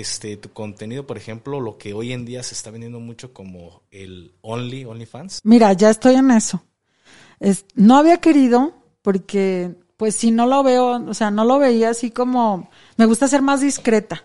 este 0.00 0.36
tu 0.36 0.50
contenido, 0.52 1.06
por 1.06 1.16
ejemplo, 1.18 1.60
lo 1.60 1.78
que 1.78 1.92
hoy 1.94 2.12
en 2.12 2.24
día 2.24 2.42
se 2.42 2.54
está 2.54 2.70
vendiendo 2.70 3.00
mucho 3.00 3.32
como 3.32 3.82
el 3.90 4.34
Only, 4.40 4.84
OnlyFans? 4.84 5.40
Mira, 5.44 5.72
ya 5.74 5.90
estoy 5.90 6.14
en 6.14 6.30
eso. 6.30 6.62
Es- 7.40 7.66
no 7.74 7.96
había 7.96 8.18
querido 8.18 8.74
porque, 9.02 9.74
pues, 9.96 10.14
si 10.16 10.30
no 10.30 10.46
lo 10.46 10.62
veo, 10.62 11.04
o 11.06 11.14
sea, 11.14 11.30
no 11.30 11.44
lo 11.44 11.58
veía 11.58 11.90
así 11.90 12.10
como, 12.10 12.70
me 12.96 13.06
gusta 13.06 13.28
ser 13.28 13.42
más 13.42 13.60
discreta 13.60 14.24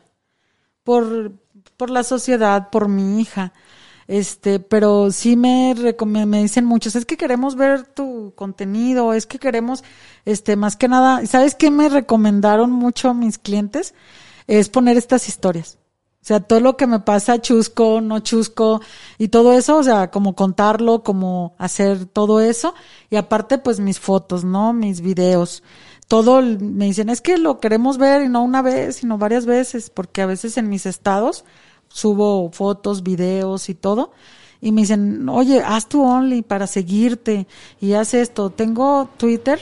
por, 0.84 1.34
por 1.77 1.89
la 1.89 2.03
sociedad, 2.03 2.69
por 2.69 2.88
mi 2.88 3.22
hija. 3.22 3.53
Este, 4.07 4.61
pero 4.61 5.11
sí 5.11 5.35
me, 5.35 5.76
me 6.26 6.41
dicen 6.41 6.64
muchos, 6.64 6.95
es 6.95 7.06
que 7.06 7.18
queremos 7.18 7.56
ver 7.56 7.85
tu 7.88 8.34
contenido, 8.35 9.11
es 9.14 9.26
que 9.26 9.38
queremos, 9.38 9.84
este, 10.23 10.56
más 10.56 10.77
que 10.77 10.88
nada, 10.88 11.26
¿sabes 11.26 11.56
qué 11.56 11.72
me 11.72 11.89
recomendaron 11.89 12.72
mucho 12.72 13.14
mis 13.14 13.38
clientes? 13.38 13.94
Es 14.48 14.69
poner 14.69 14.98
estas 14.98 15.28
historias. 15.28 15.78
O 16.22 16.26
sea, 16.28 16.41
todo 16.41 16.60
lo 16.60 16.76
que 16.76 16.88
me 16.88 16.99
pasa, 16.99 17.40
chusco, 17.40 18.02
no 18.02 18.19
chusco, 18.19 18.82
y 19.18 19.30
todo 19.30 19.53
eso, 19.53 19.78
o 19.78 19.84
sea, 19.84 20.11
como 20.11 20.36
contarlo, 20.36 21.02
como 21.02 21.56
hacer 21.57 22.06
todo 22.06 22.41
eso. 22.41 22.74
Y 23.10 23.15
aparte, 23.15 23.60
pues 23.60 23.80
mis 23.80 23.99
fotos, 23.99 24.44
¿no? 24.44 24.74
Mis 24.74 24.99
videos. 24.99 25.64
Todo 26.10 26.41
me 26.41 26.86
dicen, 26.86 27.10
es 27.10 27.22
que 27.22 27.38
lo 27.38 27.60
queremos 27.60 27.98
ver 27.98 28.24
y 28.24 28.30
no 28.30 28.44
una 28.44 28.61
vez, 28.61 28.98
sino 28.98 29.18
varias 29.18 29.45
veces, 29.45 29.90
porque 29.90 30.22
a 30.22 30.26
veces 30.26 30.57
en 30.57 30.68
mis 30.68 30.86
estados 30.86 31.45
subo 31.88 32.49
fotos, 32.52 33.03
videos 33.03 33.69
y 33.69 33.76
todo. 33.76 34.11
Y 34.60 34.72
me 34.72 34.82
dicen, 34.82 35.30
oye, 35.30 35.61
haz 35.64 35.88
tu 35.88 36.03
Only 36.03 36.41
para 36.41 36.68
seguirte 36.68 37.48
y 37.80 37.94
haz 37.94 38.14
esto. 38.14 38.49
Tengo 38.49 39.10
Twitter, 39.18 39.60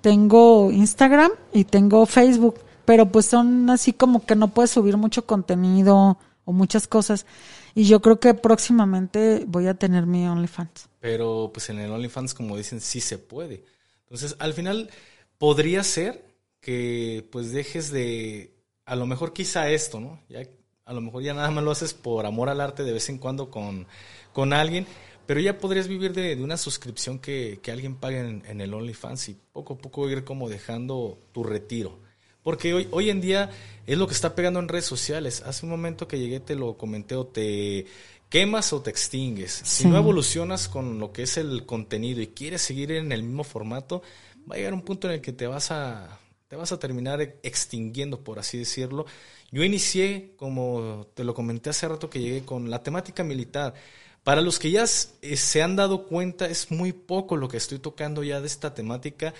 tengo 0.00 0.70
Instagram 0.70 1.32
y 1.52 1.64
tengo 1.64 2.06
Facebook, 2.06 2.56
pero 2.86 3.06
pues 3.06 3.26
son 3.26 3.68
así 3.68 3.92
como 3.92 4.24
que 4.24 4.36
no 4.36 4.54
puedes 4.54 4.70
subir 4.70 4.96
mucho 4.96 5.26
contenido 5.26 6.18
o 6.44 6.52
muchas 6.52 6.86
cosas. 6.86 7.26
Y 7.74 7.84
yo 7.84 8.00
creo 8.00 8.18
que 8.18 8.32
próximamente 8.32 9.44
voy 9.46 9.66
a 9.66 9.74
tener 9.74 10.06
mi 10.06 10.26
OnlyFans. 10.26 10.88
Pero 11.00 11.50
pues 11.52 11.68
en 11.68 11.78
el 11.78 11.90
OnlyFans, 11.90 12.32
como 12.32 12.56
dicen, 12.56 12.80
sí 12.80 13.00
se 13.00 13.18
puede. 13.18 13.64
Entonces, 14.04 14.36
al 14.38 14.54
final, 14.54 14.88
podría 15.36 15.82
ser 15.82 16.24
que 16.60 17.28
pues 17.30 17.52
dejes 17.52 17.90
de, 17.90 18.54
a 18.86 18.96
lo 18.96 19.04
mejor 19.06 19.32
quizá 19.32 19.68
esto, 19.68 20.00
¿no? 20.00 20.20
Ya, 20.28 20.40
a 20.84 20.92
lo 20.92 21.00
mejor 21.00 21.22
ya 21.22 21.34
nada 21.34 21.50
más 21.50 21.64
lo 21.64 21.72
haces 21.72 21.92
por 21.92 22.24
amor 22.24 22.48
al 22.48 22.60
arte 22.60 22.84
de 22.84 22.92
vez 22.92 23.08
en 23.08 23.18
cuando 23.18 23.50
con, 23.50 23.86
con 24.32 24.52
alguien, 24.52 24.86
pero 25.26 25.40
ya 25.40 25.58
podrías 25.58 25.88
vivir 25.88 26.12
de, 26.12 26.36
de 26.36 26.42
una 26.42 26.56
suscripción 26.56 27.18
que, 27.18 27.58
que 27.62 27.72
alguien 27.72 27.96
pague 27.96 28.20
en, 28.20 28.42
en 28.46 28.60
el 28.60 28.72
OnlyFans 28.72 29.28
y 29.28 29.36
poco 29.52 29.74
a 29.74 29.78
poco 29.78 30.08
ir 30.08 30.24
como 30.24 30.48
dejando 30.48 31.18
tu 31.32 31.42
retiro. 31.42 32.05
Porque 32.46 32.74
hoy, 32.74 32.86
hoy 32.92 33.10
en 33.10 33.20
día 33.20 33.50
es 33.88 33.98
lo 33.98 34.06
que 34.06 34.14
está 34.14 34.36
pegando 34.36 34.60
en 34.60 34.68
redes 34.68 34.84
sociales. 34.84 35.42
Hace 35.44 35.66
un 35.66 35.70
momento 35.70 36.06
que 36.06 36.20
llegué 36.20 36.38
te 36.38 36.54
lo 36.54 36.78
comenté 36.78 37.16
o 37.16 37.26
te 37.26 37.86
quemas 38.28 38.72
o 38.72 38.80
te 38.80 38.88
extingues. 38.88 39.50
Si 39.64 39.88
no 39.88 39.96
evolucionas 39.96 40.68
con 40.68 41.00
lo 41.00 41.12
que 41.12 41.24
es 41.24 41.38
el 41.38 41.66
contenido 41.66 42.20
y 42.20 42.28
quieres 42.28 42.62
seguir 42.62 42.92
en 42.92 43.10
el 43.10 43.24
mismo 43.24 43.42
formato, 43.42 44.00
va 44.48 44.54
a 44.54 44.58
llegar 44.58 44.74
un 44.74 44.82
punto 44.82 45.08
en 45.08 45.14
el 45.14 45.20
que 45.20 45.32
te 45.32 45.48
vas 45.48 45.72
a 45.72 46.20
te 46.46 46.54
vas 46.54 46.70
a 46.70 46.78
terminar 46.78 47.20
extinguiendo, 47.42 48.20
por 48.20 48.38
así 48.38 48.58
decirlo. 48.58 49.06
Yo 49.50 49.64
inicié, 49.64 50.34
como 50.36 51.08
te 51.14 51.24
lo 51.24 51.34
comenté 51.34 51.70
hace 51.70 51.88
rato 51.88 52.08
que 52.08 52.20
llegué, 52.20 52.44
con 52.44 52.70
la 52.70 52.80
temática 52.80 53.24
militar. 53.24 53.74
Para 54.22 54.40
los 54.40 54.60
que 54.60 54.70
ya 54.70 54.84
eh, 54.84 55.36
se 55.36 55.62
han 55.64 55.74
dado 55.74 56.06
cuenta, 56.06 56.46
es 56.46 56.70
muy 56.70 56.92
poco 56.92 57.36
lo 57.36 57.48
que 57.48 57.56
estoy 57.56 57.80
tocando 57.80 58.22
ya 58.22 58.40
de 58.40 58.46
esta 58.46 58.72
temática, 58.72 59.34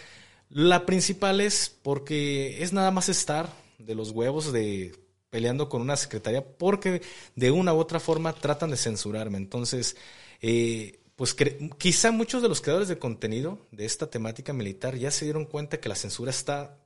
La 0.48 0.86
principal 0.86 1.40
es 1.40 1.74
porque 1.82 2.62
es 2.62 2.73
nada 2.73 2.90
más 2.90 3.09
estar 3.09 3.52
de 3.78 3.94
los 3.94 4.10
huevos 4.10 4.52
de 4.52 4.94
peleando 5.31 5.68
con 5.68 5.82
una 5.82 5.97
secretaria 5.97 6.43
porque 6.56 7.02
de 7.35 7.51
una 7.51 7.74
u 7.74 7.78
otra 7.78 8.01
forma 8.01 8.32
tratan 8.32 8.70
de 8.70 8.77
censurarme. 8.77 9.39
Entonces, 9.39 9.97
eh, 10.40 11.01
pues 11.16 11.35
quizá 11.78 12.10
muchos 12.12 12.43
de 12.43 12.48
los 12.48 12.60
creadores 12.60 12.89
de 12.89 12.98
contenido 12.98 13.66
de 13.70 13.86
esta 13.86 14.09
temática 14.09 14.52
militar 14.52 14.97
ya 14.97 15.10
se 15.10 15.24
dieron 15.24 15.47
cuenta 15.47 15.81
que 15.81 15.89
la 15.89 15.94
censura 15.94 16.31
está 16.31 16.78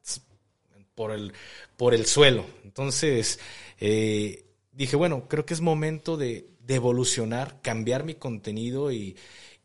por 0.95 1.13
el, 1.13 1.33
por 1.77 1.95
el 1.95 2.07
suelo. 2.07 2.47
Entonces, 2.65 3.41
eh, 3.79 4.45
dije, 4.73 4.97
bueno, 4.97 5.27
creo 5.29 5.45
que 5.45 5.55
es 5.55 5.61
momento 5.61 6.17
de, 6.17 6.49
evolucionar, 6.69 7.61
cambiar 7.63 8.05
mi 8.05 8.15
contenido 8.15 8.93
y, 8.93 9.17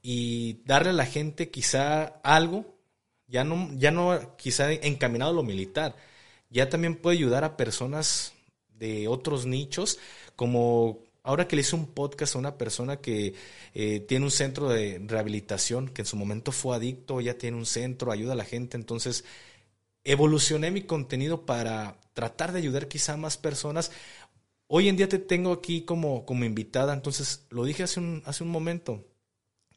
y, 0.01 0.63
darle 0.65 0.89
a 0.89 0.93
la 0.93 1.05
gente 1.05 1.51
quizá 1.51 2.05
algo, 2.23 2.74
ya 3.27 3.43
no, 3.43 3.69
ya 3.77 3.91
no 3.91 4.35
quizá 4.37 4.71
encaminado 4.71 5.31
a 5.31 5.35
lo 5.35 5.43
militar, 5.43 5.95
ya 6.49 6.69
también 6.69 6.95
puede 6.95 7.17
ayudar 7.17 7.43
a 7.43 7.57
personas 7.57 8.33
de 8.77 9.07
otros 9.07 9.45
nichos, 9.45 9.99
como 10.35 10.99
ahora 11.23 11.47
que 11.47 11.55
le 11.55 11.63
hice 11.63 11.75
un 11.75 11.87
podcast 11.87 12.35
a 12.35 12.39
una 12.39 12.57
persona 12.57 12.97
que 12.97 13.33
eh, 13.73 13.99
tiene 14.01 14.25
un 14.25 14.31
centro 14.31 14.69
de 14.69 15.01
rehabilitación, 15.05 15.89
que 15.89 16.03
en 16.03 16.05
su 16.05 16.15
momento 16.17 16.51
fue 16.51 16.75
adicto, 16.75 17.19
ya 17.21 17.37
tiene 17.37 17.57
un 17.57 17.65
centro, 17.65 18.11
ayuda 18.11 18.33
a 18.33 18.37
la 18.37 18.45
gente, 18.45 18.77
entonces 18.77 19.25
evolucioné 20.03 20.71
mi 20.71 20.83
contenido 20.83 21.45
para 21.45 21.99
tratar 22.13 22.51
de 22.51 22.59
ayudar 22.59 22.87
quizá 22.87 23.13
a 23.13 23.17
más 23.17 23.37
personas. 23.37 23.91
Hoy 24.67 24.87
en 24.87 24.97
día 24.97 25.09
te 25.09 25.19
tengo 25.19 25.51
aquí 25.51 25.81
como, 25.81 26.25
como 26.25 26.45
invitada, 26.45 26.93
entonces 26.93 27.45
lo 27.49 27.65
dije 27.65 27.83
hace 27.83 27.99
un, 27.99 28.21
hace 28.25 28.43
un 28.43 28.49
momento. 28.49 29.03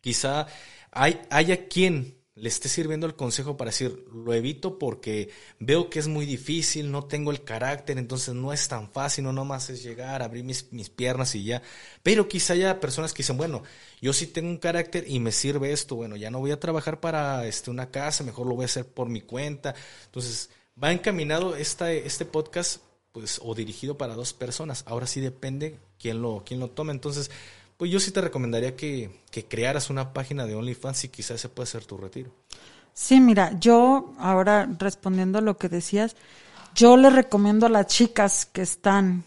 Quizá 0.00 0.46
hay, 0.90 1.20
haya 1.30 1.68
quien 1.68 2.17
le 2.40 2.48
esté 2.48 2.68
sirviendo 2.68 3.06
el 3.06 3.14
consejo 3.14 3.56
para 3.56 3.70
decir, 3.70 4.04
lo 4.12 4.32
evito 4.32 4.78
porque 4.78 5.30
veo 5.58 5.90
que 5.90 5.98
es 5.98 6.08
muy 6.08 6.24
difícil, 6.24 6.90
no 6.90 7.04
tengo 7.04 7.30
el 7.30 7.42
carácter, 7.42 7.98
entonces 7.98 8.34
no 8.34 8.52
es 8.52 8.68
tan 8.68 8.90
fácil, 8.90 9.24
no 9.24 9.32
nomás 9.32 9.70
es 9.70 9.82
llegar, 9.82 10.22
abrir 10.22 10.44
mis, 10.44 10.72
mis 10.72 10.88
piernas 10.88 11.34
y 11.34 11.44
ya. 11.44 11.62
Pero 12.02 12.28
quizá 12.28 12.52
haya 12.52 12.80
personas 12.80 13.12
que 13.12 13.18
dicen, 13.18 13.36
bueno, 13.36 13.62
yo 14.00 14.12
sí 14.12 14.26
tengo 14.26 14.48
un 14.48 14.58
carácter 14.58 15.04
y 15.08 15.18
me 15.20 15.32
sirve 15.32 15.72
esto, 15.72 15.96
bueno, 15.96 16.16
ya 16.16 16.30
no 16.30 16.38
voy 16.38 16.52
a 16.52 16.60
trabajar 16.60 17.00
para 17.00 17.46
este, 17.46 17.70
una 17.70 17.90
casa, 17.90 18.24
mejor 18.24 18.46
lo 18.46 18.54
voy 18.54 18.62
a 18.62 18.66
hacer 18.66 18.86
por 18.86 19.08
mi 19.08 19.20
cuenta. 19.20 19.74
Entonces, 20.06 20.50
va 20.82 20.92
encaminado 20.92 21.56
esta, 21.56 21.92
este 21.92 22.24
podcast, 22.24 22.82
pues, 23.12 23.40
o 23.42 23.54
dirigido 23.54 23.98
para 23.98 24.14
dos 24.14 24.32
personas. 24.32 24.84
Ahora 24.86 25.06
sí 25.06 25.20
depende 25.20 25.78
quién 25.98 26.22
lo, 26.22 26.44
quién 26.46 26.60
lo 26.60 26.70
tome. 26.70 26.92
Entonces, 26.92 27.30
pues 27.78 27.92
yo 27.92 28.00
sí 28.00 28.10
te 28.10 28.20
recomendaría 28.20 28.76
que, 28.76 29.10
crearas 29.48 29.88
una 29.88 30.12
página 30.12 30.46
de 30.46 30.56
OnlyFans 30.56 31.04
y 31.04 31.08
quizás 31.08 31.36
ese 31.36 31.48
puede 31.48 31.68
ser 31.68 31.84
tu 31.84 31.96
retiro. 31.96 32.32
Sí, 32.92 33.20
mira, 33.20 33.56
yo 33.60 34.12
ahora 34.18 34.68
respondiendo 34.78 35.38
a 35.38 35.42
lo 35.42 35.56
que 35.56 35.68
decías, 35.68 36.16
yo 36.74 36.96
le 36.96 37.08
recomiendo 37.08 37.66
a 37.66 37.68
las 37.68 37.86
chicas 37.86 38.46
que 38.46 38.62
están 38.62 39.22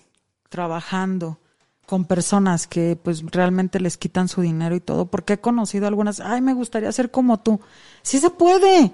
trabajando 0.50 1.40
con 1.86 2.04
personas 2.04 2.68
que 2.68 2.98
pues 3.02 3.24
realmente 3.32 3.80
les 3.80 3.96
quitan 3.96 4.28
su 4.28 4.42
dinero 4.42 4.76
y 4.76 4.82
todo, 4.82 5.06
porque 5.06 5.34
he 5.34 5.40
conocido 5.40 5.88
algunas, 5.88 6.20
ay, 6.20 6.42
me 6.42 6.54
gustaría 6.54 6.92
ser 6.92 7.10
como 7.10 7.40
tú. 7.40 7.62
Sí 8.02 8.20
se 8.20 8.32
puede, 8.32 8.92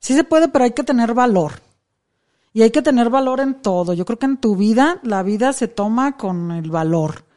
sí 0.00 0.14
se 0.14 0.24
puede, 0.24 0.48
pero 0.48 0.64
hay 0.64 0.72
que 0.72 0.82
tener 0.82 1.14
valor. 1.14 1.62
Y 2.52 2.62
hay 2.62 2.72
que 2.72 2.82
tener 2.82 3.10
valor 3.10 3.38
en 3.38 3.62
todo. 3.62 3.92
Yo 3.92 4.04
creo 4.04 4.18
que 4.18 4.26
en 4.26 4.38
tu 4.38 4.56
vida, 4.56 4.98
la 5.04 5.22
vida 5.22 5.52
se 5.52 5.68
toma 5.68 6.16
con 6.16 6.50
el 6.50 6.68
valor. 6.72 7.27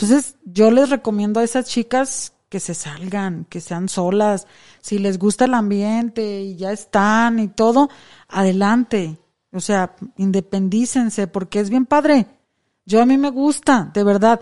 Entonces, 0.00 0.36
yo 0.46 0.70
les 0.70 0.88
recomiendo 0.88 1.40
a 1.40 1.44
esas 1.44 1.66
chicas 1.66 2.32
que 2.48 2.58
se 2.58 2.72
salgan, 2.72 3.44
que 3.50 3.60
sean 3.60 3.86
solas. 3.90 4.46
Si 4.80 4.98
les 4.98 5.18
gusta 5.18 5.44
el 5.44 5.52
ambiente 5.52 6.40
y 6.40 6.56
ya 6.56 6.72
están 6.72 7.38
y 7.38 7.48
todo, 7.48 7.90
adelante. 8.26 9.18
O 9.52 9.60
sea, 9.60 9.94
independícense 10.16 11.26
porque 11.26 11.60
es 11.60 11.68
bien 11.68 11.84
padre. 11.84 12.26
Yo 12.86 13.02
a 13.02 13.06
mí 13.06 13.18
me 13.18 13.28
gusta, 13.28 13.90
de 13.92 14.02
verdad. 14.02 14.40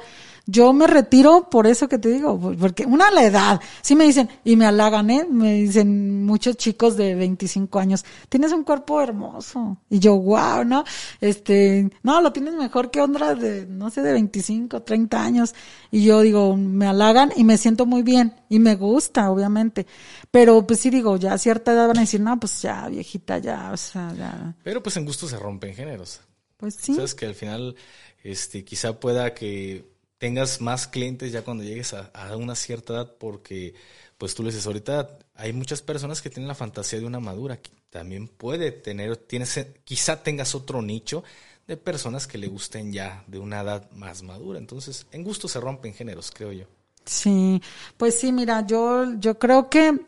Yo 0.51 0.73
me 0.73 0.87
retiro 0.87 1.51
por 1.51 1.67
eso 1.67 1.91
que 1.91 1.99
te 1.99 2.09
digo, 2.09 2.41
porque 2.59 2.87
una 2.87 3.11
la 3.11 3.23
edad, 3.23 3.61
sí 3.83 3.95
me 3.95 4.05
dicen, 4.05 4.31
y 4.45 4.57
me 4.57 4.65
halagan, 4.65 5.11
¿eh? 5.11 5.27
Me 5.31 5.53
dicen 5.53 6.25
muchos 6.25 6.57
chicos 6.57 6.97
de 6.97 7.15
25 7.15 7.79
años, 7.79 8.03
tienes 8.31 8.53
un 8.53 8.65
cuerpo 8.65 9.03
hermoso. 9.03 9.77
Y 9.91 9.99
yo, 9.99 10.17
wow, 10.17 10.65
¿no? 10.65 10.85
Este, 11.21 11.91
no, 12.03 12.23
lo 12.23 12.33
tienes 12.33 12.55
mejor 12.55 12.91
que 12.91 13.03
otra 13.03 13.35
de, 13.35 13.67
no 13.67 13.91
sé, 13.91 14.01
de 14.01 14.11
25, 14.15 14.85
30 14.85 15.23
años. 15.23 15.55
Y 15.91 16.05
yo 16.05 16.23
digo, 16.23 16.57
me 16.57 16.87
halagan 16.87 17.31
y 17.37 17.45
me 17.45 17.59
siento 17.59 17.85
muy 17.85 18.03
bien. 18.03 18.35
Y 18.49 18.59
me 18.59 18.75
gusta, 18.75 19.31
obviamente. 19.31 19.87
Pero 20.31 20.67
pues 20.67 20.81
sí 20.81 20.89
digo, 20.89 21.19
ya 21.19 21.35
a 21.35 21.39
cierta 21.39 21.73
edad 21.75 21.89
van 21.89 21.99
a 21.99 22.01
decir, 22.01 22.23
no, 22.23 22.41
pues 22.41 22.63
ya, 22.63 22.89
viejita, 22.89 23.37
ya, 23.37 23.71
o 23.71 23.77
sea, 23.77 24.15
ya. 24.17 24.55
Pero 24.63 24.83
pues 24.83 24.97
en 24.97 25.05
gusto 25.05 25.29
se 25.29 25.39
rompen 25.39 25.75
géneros. 25.75 26.23
Pues 26.57 26.75
sí. 26.75 26.95
Sabes 26.95 27.15
que 27.15 27.27
al 27.27 27.35
final, 27.35 27.77
este, 28.25 28.65
quizá 28.65 28.99
pueda 28.99 29.35
que 29.35 29.98
tengas 30.19 30.61
más 30.61 30.87
clientes 30.87 31.33
ya 31.33 31.43
cuando 31.43 31.65
llegues 31.65 31.95
a, 31.95 32.37
una 32.37 32.55
cierta 32.55 32.95
edad, 32.95 33.15
porque 33.19 33.75
pues 34.19 34.35
tú 34.35 34.43
le 34.43 34.51
dices, 34.51 34.67
ahorita 34.67 35.19
hay 35.37 35.53
muchas 35.53 35.81
personas 35.81 36.21
que 36.21 36.29
tienen 36.29 36.49
la 36.49 36.55
fantasía 36.55 36.99
de 36.99 37.07
una 37.07 37.21
madura, 37.21 37.61
también 37.91 38.29
puede 38.29 38.73
tener, 38.73 39.17
tienes, 39.17 39.67
quizá 39.85 40.23
tengas 40.23 40.55
otro 40.55 40.83
nicho 40.83 41.23
de 41.67 41.77
personas 41.77 42.27
que 42.27 42.39
le 42.39 42.49
gusten 42.49 42.93
ya 42.93 43.25
de 43.29 43.39
una 43.39 43.61
edad 43.61 43.91
más 43.93 44.23
madura, 44.23 44.59
entonces 44.59 45.07
en 45.13 45.23
gusto 45.23 45.49
se 45.49 45.61
rompen 45.61 45.95
géneros, 45.95 46.33
creo 46.35 46.53
yo. 46.53 46.67
Sí, 47.05 47.63
pues 47.97 48.19
sí, 48.19 48.33
mira, 48.33 48.67
yo, 48.67 49.15
yo 49.19 49.39
creo 49.39 49.71
que 49.71 49.99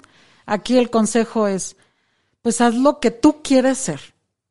aquí 0.44 0.76
el 0.76 0.90
consejo 0.90 1.46
es, 1.46 1.76
pues 2.42 2.60
haz 2.60 2.74
lo 2.74 2.98
que 2.98 3.10
tú 3.10 3.42
quieres 3.42 3.78
ser 3.78 4.00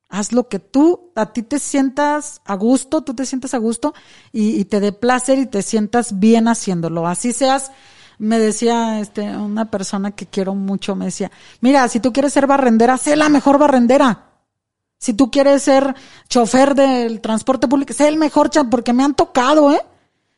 Haz 0.09 0.31
lo 0.31 0.47
que 0.47 0.57
tú, 0.57 1.11
a 1.15 1.33
ti 1.33 1.43
te 1.43 1.59
sientas 1.59 2.41
a 2.43 2.55
gusto, 2.55 3.03
tú 3.03 3.13
te 3.13 3.27
sientas 3.27 3.53
a 3.53 3.59
gusto 3.59 3.93
y, 4.31 4.65
te 4.65 4.79
dé 4.79 4.91
placer 4.91 5.37
y 5.37 5.45
te 5.45 5.61
sientas 5.61 6.19
bien 6.19 6.47
haciéndolo. 6.47 7.05
Así 7.05 7.31
seas, 7.31 7.71
me 8.17 8.39
decía 8.39 8.99
este, 9.01 9.21
una 9.37 9.69
persona 9.69 10.11
que 10.11 10.25
quiero 10.25 10.55
mucho, 10.55 10.95
me 10.95 11.05
decía, 11.05 11.29
mira, 11.61 11.87
si 11.87 11.99
tú 11.99 12.11
quieres 12.11 12.33
ser 12.33 12.47
barrendera, 12.47 12.97
sé 12.97 13.15
la 13.15 13.29
mejor 13.29 13.59
barrendera. 13.59 14.25
Si 14.97 15.13
tú 15.13 15.29
quieres 15.29 15.61
ser 15.61 15.95
chofer 16.27 16.73
del 16.73 17.21
transporte 17.21 17.67
público, 17.67 17.93
sé 17.93 18.07
el 18.07 18.17
mejor, 18.17 18.49
porque 18.69 18.93
me 18.93 19.03
han 19.03 19.13
tocado, 19.13 19.71
¿eh? 19.71 19.81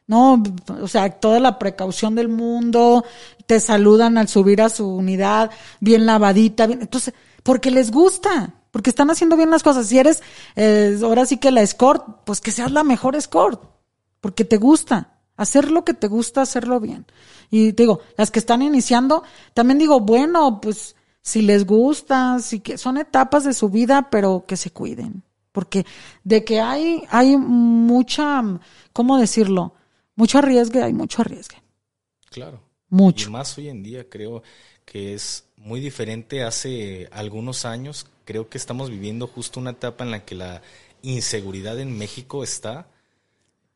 No, 0.06 0.44
o 0.82 0.88
sea, 0.90 1.10
toda 1.10 1.40
la 1.40 1.58
precaución 1.58 2.16
del 2.16 2.28
mundo, 2.28 3.06
te 3.46 3.62
saludan 3.62 4.18
al 4.18 4.28
subir 4.28 4.62
a 4.62 4.68
su 4.68 4.86
unidad, 4.86 5.50
bien 5.80 6.06
lavadita, 6.06 6.68
bien, 6.68 6.82
entonces, 6.82 7.14
porque 7.42 7.72
les 7.72 7.90
gusta 7.90 8.54
porque 8.72 8.90
están 8.90 9.12
haciendo 9.12 9.38
bien 9.38 9.52
las 9.52 9.64
cosas. 9.64 9.88
Si 9.88 10.00
eres, 10.00 10.24
eh, 10.56 10.98
ahora 11.04 11.26
sí 11.26 11.38
que 11.38 11.52
la 11.52 11.62
escort, 11.62 12.24
pues 12.26 12.42
que 12.42 12.52
seas 12.52 12.72
la 12.72 12.84
mejor 12.84 13.16
escort, 13.16 13.62
porque 14.20 14.46
te 14.46 14.58
gusta. 14.58 15.18
Hacer 15.38 15.72
lo 15.72 15.84
que 15.84 15.94
te 15.94 16.08
gusta, 16.08 16.42
hacerlo 16.42 16.80
bien. 16.80 17.06
Y 17.50 17.72
digo, 17.72 18.02
las 18.18 18.30
que 18.30 18.40
están 18.40 18.62
iniciando, 18.62 19.24
también 19.54 19.80
digo, 19.80 20.00
bueno, 20.00 20.62
pues 20.62 20.96
si 21.22 21.42
les 21.42 21.66
gusta, 21.66 22.40
si 22.40 22.60
que 22.60 22.78
son 22.78 22.98
etapas 22.98 23.44
de 23.44 23.54
su 23.54 23.70
vida, 23.70 24.10
pero 24.12 24.46
que 24.48 24.58
se 24.58 24.72
cuiden. 24.72 25.24
Porque 25.52 25.86
de 26.24 26.44
que 26.44 26.62
hay, 26.62 27.04
hay 27.10 27.38
mucha, 27.38 28.44
¿cómo 28.94 29.18
decirlo? 29.18 29.74
Mucho 30.16 30.38
arriesgue, 30.38 30.84
hay 30.84 30.94
mucho 30.94 31.22
arriesgue. 31.22 31.62
Claro. 32.30 32.62
Mucho. 32.90 33.30
Y 33.30 33.32
más 33.32 33.58
hoy 33.58 33.70
en 33.70 33.84
día 33.84 34.10
creo 34.10 34.44
que 34.86 35.14
es 35.14 35.46
muy 35.56 35.80
diferente 35.80 36.44
hace 36.44 37.08
algunos 37.12 37.66
años 37.66 38.06
creo 38.26 38.50
que 38.50 38.58
estamos 38.58 38.90
viviendo 38.90 39.28
justo 39.28 39.60
una 39.60 39.72
etapa 39.72 40.04
en 40.04 40.12
la 40.12 40.26
que 40.26 40.36
la 40.36 40.62
inseguridad 41.02 41.80
en 41.80 41.98
México 41.98 42.44
está 42.44 42.88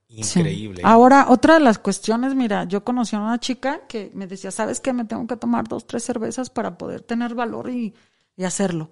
increíble. 0.09 0.81
Ahora, 0.83 1.27
otra 1.29 1.55
de 1.55 1.59
las 1.61 1.79
cuestiones, 1.79 2.35
mira, 2.35 2.65
yo 2.65 2.83
conocí 2.83 3.15
a 3.15 3.19
una 3.19 3.39
chica 3.39 3.81
que 3.87 4.11
me 4.13 4.27
decía, 4.27 4.51
¿sabes 4.51 4.79
qué? 4.79 4.93
Me 4.93 5.05
tengo 5.05 5.25
que 5.27 5.35
tomar 5.35 5.67
dos, 5.67 5.87
tres 5.87 6.03
cervezas 6.03 6.49
para 6.49 6.77
poder 6.77 7.01
tener 7.01 7.35
valor 7.35 7.69
y, 7.69 7.93
y 8.35 8.43
hacerlo. 8.43 8.91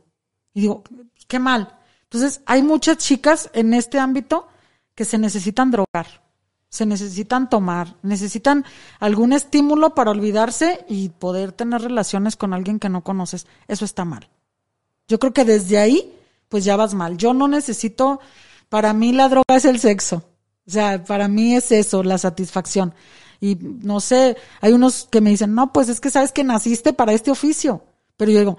Y 0.53 0.61
digo, 0.61 0.83
qué 1.27 1.39
mal. 1.39 1.77
Entonces, 2.03 2.41
hay 2.45 2.61
muchas 2.61 2.97
chicas 2.97 3.49
en 3.53 3.73
este 3.73 3.99
ámbito 3.99 4.47
que 4.95 5.05
se 5.05 5.17
necesitan 5.17 5.71
drogar, 5.71 6.23
se 6.69 6.85
necesitan 6.85 7.49
tomar, 7.49 7.95
necesitan 8.03 8.65
algún 8.99 9.33
estímulo 9.33 9.95
para 9.95 10.11
olvidarse 10.11 10.85
y 10.87 11.09
poder 11.09 11.51
tener 11.51 11.81
relaciones 11.81 12.35
con 12.35 12.53
alguien 12.53 12.79
que 12.79 12.89
no 12.89 13.03
conoces. 13.03 13.47
Eso 13.67 13.85
está 13.85 14.05
mal. 14.05 14.29
Yo 15.07 15.19
creo 15.19 15.33
que 15.33 15.45
desde 15.45 15.77
ahí, 15.77 16.13
pues 16.49 16.63
ya 16.63 16.75
vas 16.75 16.93
mal. 16.93 17.17
Yo 17.17 17.33
no 17.33 17.47
necesito, 17.47 18.19
para 18.69 18.93
mí 18.93 19.11
la 19.13 19.29
droga 19.29 19.55
es 19.55 19.65
el 19.65 19.79
sexo. 19.79 20.23
O 20.67 20.71
sea, 20.71 21.03
para 21.03 21.27
mí 21.27 21.55
es 21.55 21.71
eso, 21.71 22.03
la 22.03 22.17
satisfacción. 22.17 22.93
Y 23.41 23.55
no 23.55 23.99
sé, 23.99 24.37
hay 24.61 24.71
unos 24.71 25.07
que 25.11 25.19
me 25.19 25.29
dicen, 25.29 25.53
no, 25.53 25.73
pues 25.73 25.89
es 25.89 25.99
que 25.99 26.09
sabes 26.09 26.31
que 26.31 26.43
naciste 26.43 26.93
para 26.93 27.11
este 27.11 27.31
oficio. 27.31 27.83
Pero 28.15 28.31
yo 28.31 28.39
digo, 28.39 28.57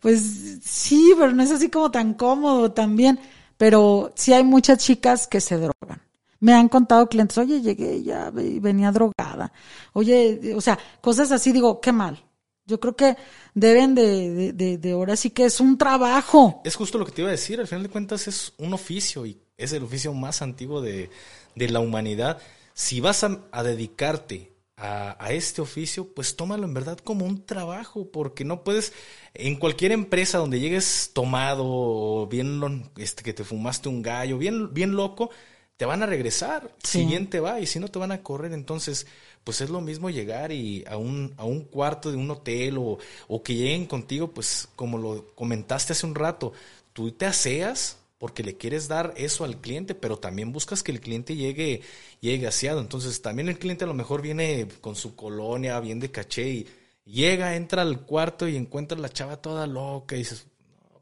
pues 0.00 0.58
sí, 0.64 1.12
pero 1.16 1.32
no 1.32 1.42
es 1.42 1.52
así 1.52 1.68
como 1.70 1.90
tan 1.90 2.14
cómodo 2.14 2.72
también. 2.72 3.20
Pero 3.56 4.12
sí 4.16 4.32
hay 4.32 4.42
muchas 4.42 4.78
chicas 4.78 5.28
que 5.28 5.40
se 5.40 5.56
drogan. 5.56 6.02
Me 6.40 6.52
han 6.52 6.68
contado 6.68 7.08
clientes, 7.08 7.38
oye, 7.38 7.60
llegué 7.62 8.02
ya 8.02 8.30
venía 8.32 8.90
drogada. 8.90 9.52
Oye, 9.92 10.54
o 10.56 10.60
sea, 10.60 10.78
cosas 11.00 11.30
así, 11.30 11.52
digo, 11.52 11.80
qué 11.80 11.92
mal. 11.92 12.22
Yo 12.66 12.80
creo 12.80 12.96
que 12.96 13.16
deben 13.52 13.94
de, 13.94 14.52
de, 14.52 14.78
de, 14.78 14.92
ahora 14.92 15.16
sí 15.16 15.30
que 15.30 15.44
es 15.44 15.60
un 15.60 15.76
trabajo. 15.76 16.62
Es 16.64 16.76
justo 16.76 16.98
lo 16.98 17.04
que 17.04 17.12
te 17.12 17.20
iba 17.20 17.28
a 17.28 17.32
decir, 17.32 17.60
al 17.60 17.66
final 17.66 17.82
de 17.82 17.90
cuentas 17.90 18.26
es 18.26 18.54
un 18.56 18.72
oficio 18.72 19.26
y 19.26 19.38
es 19.58 19.72
el 19.72 19.82
oficio 19.82 20.14
más 20.14 20.40
antiguo 20.40 20.80
de, 20.80 21.10
de 21.54 21.68
la 21.68 21.80
humanidad. 21.80 22.38
Si 22.72 23.00
vas 23.00 23.22
a, 23.22 23.40
a 23.52 23.62
dedicarte 23.62 24.52
a, 24.76 25.22
a, 25.22 25.32
este 25.32 25.60
oficio, 25.60 26.14
pues 26.14 26.36
tómalo 26.36 26.64
en 26.64 26.74
verdad 26.74 26.98
como 26.98 27.26
un 27.26 27.44
trabajo, 27.44 28.10
porque 28.10 28.44
no 28.44 28.64
puedes, 28.64 28.92
en 29.34 29.56
cualquier 29.56 29.92
empresa 29.92 30.38
donde 30.38 30.58
llegues 30.58 31.10
tomado 31.12 31.64
o 31.66 32.26
bien 32.26 32.90
este, 32.96 33.22
que 33.22 33.34
te 33.34 33.44
fumaste 33.44 33.88
un 33.88 34.02
gallo, 34.02 34.38
bien, 34.38 34.72
bien 34.72 34.96
loco, 34.96 35.30
te 35.76 35.84
van 35.84 36.02
a 36.02 36.06
regresar, 36.06 36.74
si 36.82 37.04
bien 37.04 37.28
te 37.28 37.40
va, 37.40 37.60
y 37.60 37.66
si 37.66 37.80
no 37.80 37.88
te 37.88 37.98
van 37.98 38.12
a 38.12 38.22
correr, 38.22 38.52
entonces, 38.52 39.06
pues 39.44 39.60
es 39.60 39.70
lo 39.70 39.80
mismo 39.80 40.10
llegar 40.10 40.50
y 40.50 40.84
a 40.88 40.96
un, 40.96 41.34
a 41.36 41.44
un 41.44 41.60
cuarto 41.60 42.10
de 42.10 42.16
un 42.16 42.30
hotel 42.30 42.78
o, 42.78 42.98
o 43.28 43.42
que 43.42 43.54
lleguen 43.54 43.86
contigo, 43.86 44.28
pues 44.28 44.68
como 44.74 44.98
lo 44.98 45.26
comentaste 45.34 45.92
hace 45.92 46.06
un 46.06 46.14
rato, 46.14 46.52
tú 46.92 47.12
te 47.12 47.26
aseas 47.26 47.98
porque 48.18 48.42
le 48.42 48.56
quieres 48.56 48.88
dar 48.88 49.12
eso 49.18 49.44
al 49.44 49.60
cliente, 49.60 49.94
pero 49.94 50.16
también 50.16 50.50
buscas 50.50 50.82
que 50.82 50.92
el 50.92 51.00
cliente 51.00 51.36
llegue, 51.36 51.82
llegue 52.20 52.46
aseado. 52.46 52.80
Entonces, 52.80 53.20
también 53.20 53.50
el 53.50 53.58
cliente 53.58 53.84
a 53.84 53.86
lo 53.86 53.92
mejor 53.92 54.22
viene 54.22 54.66
con 54.80 54.96
su 54.96 55.14
colonia, 55.14 55.78
bien 55.80 56.00
de 56.00 56.10
caché, 56.10 56.48
y 56.48 56.66
llega, 57.04 57.54
entra 57.54 57.82
al 57.82 58.00
cuarto 58.00 58.48
y 58.48 58.56
encuentra 58.56 58.96
a 58.96 59.00
la 59.02 59.10
chava 59.10 59.36
toda 59.36 59.66
loca 59.66 60.14
y 60.14 60.20
dices, 60.20 60.46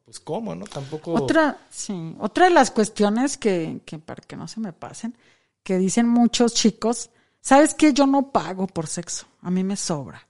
pues 0.04 0.18
cómo, 0.18 0.56
¿no? 0.56 0.64
Tampoco. 0.64 1.12
Otra, 1.12 1.60
sí, 1.70 2.16
otra 2.18 2.46
de 2.46 2.54
las 2.54 2.72
cuestiones 2.72 3.36
que, 3.36 3.80
que 3.84 4.00
para 4.00 4.22
que 4.22 4.34
no 4.34 4.48
se 4.48 4.58
me 4.58 4.72
pasen, 4.72 5.16
que 5.62 5.78
dicen 5.78 6.08
muchos 6.08 6.54
chicos, 6.54 7.10
¿sabes 7.42 7.74
qué? 7.74 7.92
Yo 7.92 8.06
no 8.06 8.30
pago 8.30 8.66
por 8.66 8.86
sexo, 8.86 9.26
a 9.42 9.50
mí 9.50 9.62
me 9.62 9.76
sobra. 9.76 10.26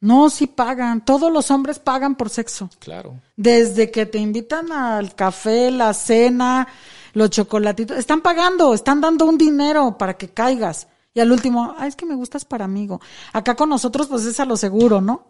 No, 0.00 0.30
sí 0.30 0.46
pagan, 0.46 1.04
todos 1.04 1.30
los 1.30 1.50
hombres 1.50 1.78
pagan 1.78 2.14
por 2.14 2.30
sexo. 2.30 2.70
Claro. 2.78 3.20
Desde 3.36 3.90
que 3.90 4.06
te 4.06 4.18
invitan 4.18 4.72
al 4.72 5.14
café, 5.14 5.70
la 5.70 5.92
cena, 5.92 6.66
los 7.12 7.28
chocolatitos, 7.30 7.98
están 7.98 8.22
pagando, 8.22 8.72
están 8.72 9.02
dando 9.02 9.26
un 9.26 9.36
dinero 9.36 9.98
para 9.98 10.16
que 10.16 10.30
caigas. 10.30 10.88
Y 11.12 11.20
al 11.20 11.30
último, 11.30 11.74
ay, 11.76 11.88
es 11.88 11.96
que 11.96 12.06
me 12.06 12.14
gustas 12.14 12.46
para 12.46 12.64
amigo. 12.64 13.00
Acá 13.32 13.56
con 13.56 13.68
nosotros, 13.68 14.06
pues 14.06 14.24
es 14.24 14.40
a 14.40 14.46
lo 14.46 14.56
seguro, 14.56 15.02
¿no? 15.02 15.26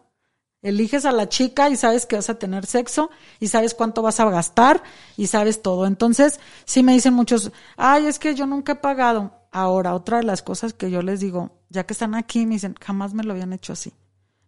Eliges 0.62 1.04
a 1.06 1.12
la 1.12 1.28
chica 1.28 1.70
y 1.70 1.76
sabes 1.76 2.06
que 2.06 2.16
vas 2.16 2.28
a 2.28 2.38
tener 2.38 2.66
sexo 2.66 3.10
y 3.40 3.48
sabes 3.48 3.74
cuánto 3.74 4.02
vas 4.02 4.20
a 4.20 4.28
gastar 4.30 4.82
y 5.16 5.26
sabes 5.26 5.62
todo. 5.62 5.86
Entonces, 5.86 6.38
sí 6.64 6.82
me 6.82 6.92
dicen 6.92 7.14
muchos, 7.14 7.50
ay, 7.76 8.06
es 8.06 8.18
que 8.18 8.34
yo 8.34 8.46
nunca 8.46 8.72
he 8.72 8.76
pagado. 8.76 9.39
Ahora, 9.50 9.94
otra 9.94 10.18
de 10.18 10.24
las 10.24 10.42
cosas 10.42 10.72
que 10.72 10.90
yo 10.90 11.02
les 11.02 11.20
digo, 11.20 11.50
ya 11.68 11.84
que 11.84 11.92
están 11.92 12.14
aquí, 12.14 12.46
me 12.46 12.54
dicen, 12.54 12.74
jamás 12.80 13.14
me 13.14 13.24
lo 13.24 13.32
habían 13.32 13.52
hecho 13.52 13.72
así. 13.72 13.92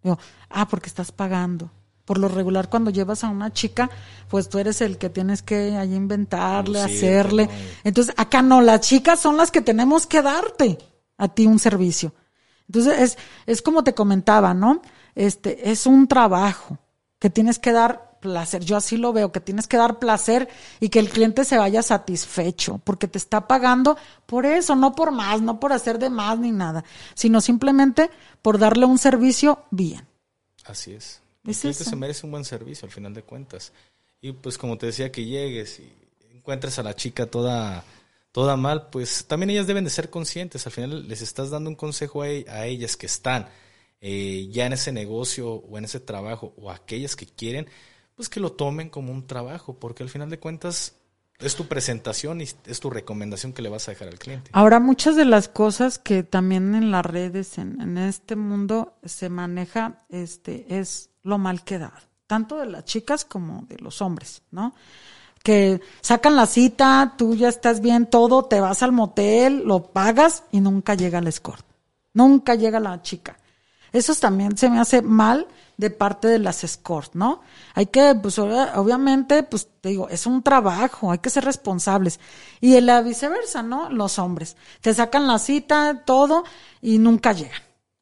Digo, 0.02 0.18
ah, 0.50 0.68
porque 0.68 0.88
estás 0.88 1.12
pagando. 1.12 1.70
Por 2.04 2.18
lo 2.18 2.28
regular, 2.28 2.68
cuando 2.68 2.90
llevas 2.90 3.22
a 3.22 3.28
una 3.28 3.52
chica, 3.52 3.90
pues 4.28 4.48
tú 4.48 4.58
eres 4.58 4.80
el 4.80 4.98
que 4.98 5.08
tienes 5.08 5.42
que 5.42 5.76
ahí 5.76 5.94
inventarle, 5.94 6.80
hacerle. 6.80 7.48
Entonces, 7.84 8.14
acá 8.16 8.42
no, 8.42 8.60
las 8.60 8.80
chicas 8.80 9.20
son 9.20 9.36
las 9.36 9.50
que 9.50 9.60
tenemos 9.60 10.06
que 10.06 10.22
darte 10.22 10.78
a 11.16 11.28
ti 11.28 11.46
un 11.46 11.58
servicio. 11.58 12.12
Entonces, 12.66 13.00
es, 13.00 13.18
es 13.46 13.62
como 13.62 13.84
te 13.84 13.94
comentaba, 13.94 14.54
¿no? 14.54 14.82
este, 15.14 15.70
es 15.70 15.86
un 15.86 16.08
trabajo 16.08 16.78
que 17.18 17.30
tienes 17.30 17.58
que 17.58 17.72
dar 17.72 18.11
placer. 18.22 18.64
Yo 18.64 18.78
así 18.78 18.96
lo 18.96 19.12
veo, 19.12 19.32
que 19.32 19.40
tienes 19.40 19.66
que 19.66 19.76
dar 19.76 19.98
placer 19.98 20.48
y 20.80 20.88
que 20.88 21.00
el 21.00 21.10
cliente 21.10 21.44
se 21.44 21.58
vaya 21.58 21.82
satisfecho, 21.82 22.80
porque 22.84 23.08
te 23.08 23.18
está 23.18 23.46
pagando 23.46 23.98
por 24.24 24.46
eso, 24.46 24.74
no 24.74 24.94
por 24.94 25.10
más, 25.10 25.42
no 25.42 25.60
por 25.60 25.74
hacer 25.74 25.98
de 25.98 26.08
más 26.08 26.38
ni 26.38 26.52
nada, 26.52 26.84
sino 27.14 27.42
simplemente 27.42 28.10
por 28.40 28.58
darle 28.58 28.86
un 28.86 28.96
servicio 28.96 29.64
bien. 29.70 30.06
Así 30.64 30.94
es. 30.94 31.20
El 31.44 31.54
cliente 31.54 31.84
se 31.84 31.96
merece 31.96 32.24
un 32.24 32.32
buen 32.32 32.44
servicio 32.44 32.86
al 32.86 32.92
final 32.92 33.12
de 33.12 33.24
cuentas. 33.24 33.72
Y 34.22 34.32
pues 34.32 34.56
como 34.56 34.78
te 34.78 34.86
decía, 34.86 35.12
que 35.12 35.24
llegues 35.24 35.80
y 35.80 35.92
encuentres 36.34 36.78
a 36.78 36.82
la 36.82 36.94
chica 36.94 37.26
toda, 37.26 37.84
toda 38.30 38.56
mal, 38.56 38.88
pues 38.90 39.26
también 39.26 39.50
ellas 39.50 39.66
deben 39.66 39.84
de 39.84 39.90
ser 39.90 40.08
conscientes. 40.08 40.64
Al 40.64 40.72
final 40.72 41.08
les 41.08 41.20
estás 41.20 41.50
dando 41.50 41.68
un 41.68 41.76
consejo 41.76 42.22
a 42.22 42.28
e, 42.28 42.44
ellas 42.68 42.96
que 42.96 43.06
están 43.06 43.48
eh, 44.04 44.48
ya 44.50 44.66
en 44.66 44.72
ese 44.72 44.90
negocio 44.90 45.48
o 45.48 45.78
en 45.78 45.84
ese 45.84 46.00
trabajo 46.00 46.52
o 46.56 46.72
aquellas 46.72 47.14
que 47.14 47.24
quieren, 47.24 47.68
pues 48.14 48.28
que 48.28 48.40
lo 48.40 48.52
tomen 48.52 48.90
como 48.90 49.12
un 49.12 49.26
trabajo, 49.26 49.74
porque 49.74 50.02
al 50.02 50.08
final 50.08 50.30
de 50.30 50.38
cuentas 50.38 50.96
es 51.38 51.56
tu 51.56 51.66
presentación 51.66 52.40
y 52.40 52.44
es 52.66 52.80
tu 52.80 52.90
recomendación 52.90 53.52
que 53.52 53.62
le 53.62 53.68
vas 53.68 53.88
a 53.88 53.92
dejar 53.92 54.08
al 54.08 54.18
cliente. 54.18 54.50
Ahora, 54.52 54.80
muchas 54.80 55.16
de 55.16 55.24
las 55.24 55.48
cosas 55.48 55.98
que 55.98 56.22
también 56.22 56.74
en 56.74 56.90
las 56.90 57.04
redes, 57.04 57.58
en, 57.58 57.98
este 57.98 58.36
mundo 58.36 58.94
se 59.04 59.28
maneja, 59.28 60.04
este, 60.08 60.78
es 60.78 61.10
lo 61.22 61.38
mal 61.38 61.64
quedado, 61.64 61.96
tanto 62.26 62.58
de 62.58 62.66
las 62.66 62.84
chicas 62.84 63.24
como 63.24 63.62
de 63.68 63.78
los 63.78 64.02
hombres, 64.02 64.42
¿no? 64.50 64.74
Que 65.42 65.80
sacan 66.00 66.36
la 66.36 66.46
cita, 66.46 67.14
tú 67.18 67.34
ya 67.34 67.48
estás 67.48 67.80
bien, 67.80 68.06
todo, 68.06 68.44
te 68.44 68.60
vas 68.60 68.82
al 68.84 68.92
motel, 68.92 69.64
lo 69.64 69.92
pagas 69.92 70.44
y 70.52 70.60
nunca 70.60 70.94
llega 70.94 71.18
el 71.18 71.26
escort. 71.26 71.66
Nunca 72.14 72.54
llega 72.54 72.78
la 72.78 73.02
chica. 73.02 73.38
Eso 73.92 74.14
también 74.14 74.56
se 74.56 74.70
me 74.70 74.78
hace 74.78 75.02
mal 75.02 75.48
de 75.82 75.90
parte 75.90 76.28
de 76.28 76.38
las 76.38 76.62
escorts, 76.62 77.10
¿no? 77.14 77.40
Hay 77.74 77.86
que, 77.86 78.14
pues 78.14 78.38
obviamente, 78.38 79.42
pues 79.42 79.68
te 79.80 79.88
digo, 79.88 80.08
es 80.08 80.26
un 80.26 80.44
trabajo, 80.44 81.10
hay 81.10 81.18
que 81.18 81.28
ser 81.28 81.44
responsables. 81.44 82.20
Y 82.60 82.76
en 82.76 82.86
la 82.86 83.02
viceversa, 83.02 83.64
¿no? 83.64 83.90
Los 83.90 84.20
hombres. 84.20 84.56
Te 84.80 84.94
sacan 84.94 85.26
la 85.26 85.40
cita, 85.40 86.04
todo, 86.06 86.44
y 86.80 86.98
nunca 86.98 87.32
llegan. 87.32 87.60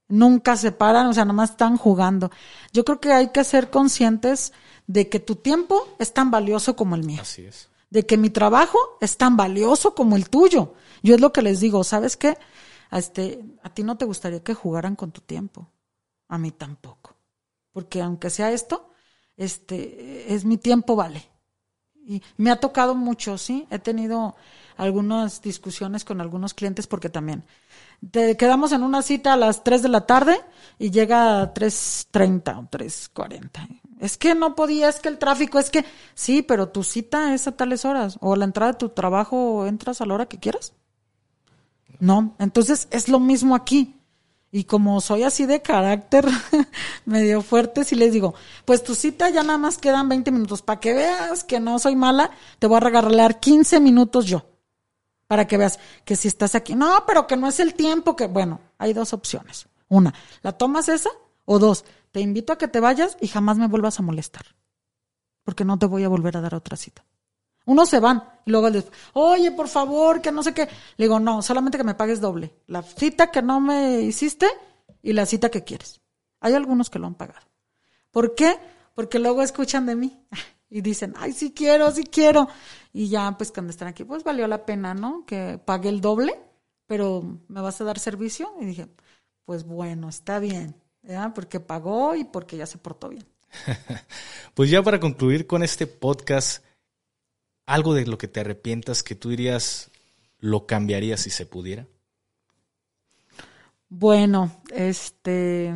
Nunca 0.09 0.59
se 0.59 0.73
paran, 0.73 1.07
o 1.07 1.15
sea, 1.15 1.25
nomás 1.25 1.53
están 1.53 1.79
jugando. 1.79 2.31
Yo 2.71 2.85
creo 2.85 3.01
que 3.01 3.13
hay 3.15 3.29
que 3.29 3.45
ser 3.45 3.71
conscientes 3.71 4.53
de 4.87 5.09
que 5.09 5.19
tu 5.19 5.37
tiempo 5.37 5.89
es 5.99 6.13
tan 6.13 6.31
valioso 6.31 6.77
como 6.77 6.97
el 6.97 7.05
mío. 7.05 7.23
Así 7.23 7.47
es. 7.47 7.71
De 7.89 8.05
que 8.05 8.19
mi 8.19 8.29
trabajo 8.29 8.79
es 9.01 9.17
tan 9.17 9.39
valioso 9.39 9.95
como 9.95 10.17
el 10.17 10.29
tuyo. 10.29 10.75
Yo 11.03 11.15
es 11.15 11.21
lo 11.23 11.33
que 11.33 11.41
les 11.41 11.61
digo, 11.61 11.83
¿sabes 11.83 12.19
qué? 12.19 12.37
Este, 12.93 13.43
a 13.63 13.71
ti 13.71 13.85
no 13.85 13.97
te 13.97 14.05
gustaría 14.05 14.45
que 14.45 14.53
jugaran 14.53 14.97
con 14.97 15.13
tu 15.13 15.23
tiempo 15.23 15.71
a 16.31 16.39
mí 16.39 16.53
tampoco. 16.53 17.00
Porque 17.73 18.03
aunque 18.03 18.31
sea 18.31 18.53
esto, 18.53 18.93
este, 19.37 20.35
es 20.35 20.45
mi 20.45 20.59
tiempo 20.59 20.97
vale. 20.97 21.29
Y 22.05 22.23
me 22.37 22.51
ha 22.51 22.57
tocado 22.57 22.95
mucho, 22.95 23.39
sí. 23.39 23.67
He 23.71 23.79
tenido 23.79 24.35
algunas 24.77 25.43
discusiones 25.43 26.05
con 26.05 26.21
algunos 26.21 26.55
clientes 26.55 26.87
porque 26.87 27.09
también 27.09 27.45
te 28.11 28.37
quedamos 28.37 28.73
en 28.73 28.83
una 28.83 29.03
cita 29.03 29.35
a 29.35 29.37
las 29.37 29.63
3 29.63 29.83
de 29.83 29.89
la 29.89 30.07
tarde 30.07 30.41
y 30.79 30.91
llega 30.91 31.43
a 31.43 31.55
3.30 31.55 32.59
o 32.59 32.63
3.40. 32.71 33.81
Es 34.01 34.17
que 34.17 34.35
no 34.35 34.55
podía, 34.55 34.89
es 34.89 35.01
que 35.01 35.09
el 35.09 35.19
tráfico, 35.19 35.59
es 35.59 35.71
que 35.71 35.85
sí, 36.15 36.43
pero 36.43 36.71
tu 36.71 36.83
cita 36.83 37.35
es 37.35 37.47
a 37.47 37.53
tales 37.53 37.85
horas 37.85 38.17
o 38.21 38.37
la 38.37 38.47
entrada 38.47 38.73
de 38.73 38.79
tu 38.79 38.89
trabajo 38.89 39.67
entras 39.67 40.01
a 40.01 40.07
la 40.07 40.15
hora 40.15 40.27
que 40.27 40.39
quieras. 40.39 40.73
No, 41.99 42.35
entonces 42.39 42.89
es 42.91 43.09
lo 43.09 43.21
mismo 43.21 43.55
aquí. 43.55 44.00
Y 44.53 44.65
como 44.65 45.01
soy 45.01 45.23
así 45.23 45.47
de 45.47 45.63
carácter 45.63 46.27
medio 47.05 47.41
fuerte, 47.41 47.85
si 47.85 47.95
les 47.95 48.13
digo, 48.13 48.35
pues 48.65 48.83
tu 48.83 48.97
cita 48.97 49.31
ya 49.31 49.43
nada 49.43 49.59
más 49.59 49.79
quedan 49.79 50.09
20 50.09 50.33
minutos. 50.33 50.63
Para 50.63 50.81
que 50.81 50.93
veas 50.93 51.45
que 51.45 51.61
no 51.61 51.79
soy 51.79 51.95
mala, 51.95 52.33
te 52.59 52.67
voy 52.67 52.79
a 52.79 52.81
regalar 52.81 53.39
15 53.39 53.79
minutos 53.79 54.27
yo. 54.27 54.47
Para 55.29 55.47
que 55.47 55.57
veas 55.57 55.79
que 56.05 56.17
si 56.17 56.27
estás 56.27 56.57
aquí, 56.57 56.75
no, 56.75 57.05
pero 57.07 57.29
que 57.29 57.37
no 57.37 57.47
es 57.47 57.61
el 57.61 57.75
tiempo 57.75 58.17
que, 58.17 58.27
bueno, 58.27 58.61
hay 58.79 58.93
dos 58.93 59.13
opciones. 59.13 59.69
Una, 59.89 60.13
¿la 60.43 60.53
tomas 60.53 60.89
esa? 60.89 61.11
O 61.45 61.61
dos, 61.61 61.85
te 62.11 62.21
invito 62.21 62.53
a 62.53 62.59
que 62.59 62.67
te 62.67 62.81
vayas 62.81 63.17
y 63.21 63.29
jamás 63.29 63.57
me 63.57 63.69
vuelvas 63.69 64.01
a 64.01 64.03
molestar. 64.03 64.57
Porque 65.45 65.65
no 65.65 65.79
te 65.79 65.87
voy 65.87 66.03
a 66.03 66.09
volver 66.09 66.37
a 66.37 66.41
dar 66.41 66.57
otra 66.57 66.77
cita. 66.77 67.05
Unos 67.67 67.89
se 67.89 68.01
van 68.01 68.25
y 68.45 68.51
luego 68.51 68.71
les, 68.71 68.87
oye, 69.13 69.53
por 69.53 69.69
favor, 69.69 70.21
que 70.21 70.33
no 70.33 70.43
sé 70.43 70.55
qué. 70.55 70.69
Le 70.97 71.05
digo, 71.05 71.21
no, 71.21 71.43
solamente 71.43 71.79
que 71.79 71.85
me 71.85 71.95
pagues 71.95 72.21
doble. 72.21 72.55
La 72.67 72.83
cita 72.83 73.31
que 73.31 73.43
no 73.43 73.61
me 73.61 74.01
hiciste 74.01 74.47
y 75.03 75.13
la 75.13 75.27
cita 75.27 75.51
que 75.51 75.65
quieres. 75.65 76.01
Hay 76.41 76.55
algunos 76.55 76.91
que 76.91 76.99
lo 76.99 77.07
han 77.07 77.15
pagado. 77.15 77.47
¿Por 78.11 78.35
qué? 78.35 78.57
Porque 78.95 79.19
luego 79.19 79.43
escuchan 79.43 79.87
de 79.87 79.95
mí 79.95 80.19
y 80.71 80.81
dicen, 80.81 81.15
ay, 81.17 81.33
sí 81.33 81.53
quiero, 81.53 81.91
sí 81.91 82.05
quiero. 82.05 82.49
Y 82.93 83.09
ya, 83.09 83.37
pues 83.37 83.53
cuando 83.53 83.71
están 83.71 83.89
aquí, 83.89 84.05
pues 84.05 84.25
valió 84.25 84.47
la 84.47 84.65
pena, 84.65 84.95
¿no? 84.95 85.25
Que 85.27 85.61
pague 85.65 85.89
el 85.89 86.01
doble, 86.01 86.39
pero 86.87 87.41
me 87.49 87.61
vas 87.61 87.81
a 87.81 87.85
dar 87.85 87.99
servicio. 87.99 88.53
Y 88.61 88.65
dije, 88.65 88.89
pues 89.45 89.65
bueno, 89.65 90.09
está 90.09 90.39
bien. 90.39 90.75
Porque 91.35 91.61
pagó 91.61 92.15
y 92.15 92.25
porque 92.25 92.57
ya 92.57 92.67
se 92.67 92.79
portó 92.79 93.09
bien. 93.09 93.27
pues 94.55 94.71
ya 94.71 94.83
para 94.83 95.01
concluir 95.01 95.47
con 95.47 95.63
este 95.63 95.87
podcast, 95.87 96.65
algo 97.67 97.95
de 97.95 98.07
lo 98.07 98.19
que 98.19 98.29
te 98.29 98.41
arrepientas 98.41 99.03
que 99.03 99.15
tú 99.15 99.31
dirías 99.31 99.91
lo 100.39 100.67
cambiaría 100.67 101.17
si 101.17 101.31
se 101.31 101.47
pudiera? 101.47 101.87
Bueno, 103.89 104.51
este, 104.71 105.75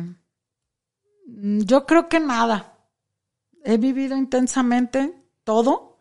yo 1.27 1.85
creo 1.85 2.07
que 2.07 2.19
nada. 2.19 2.77
He 3.63 3.77
vivido 3.77 4.15
intensamente 4.15 5.13
todo. 5.43 5.99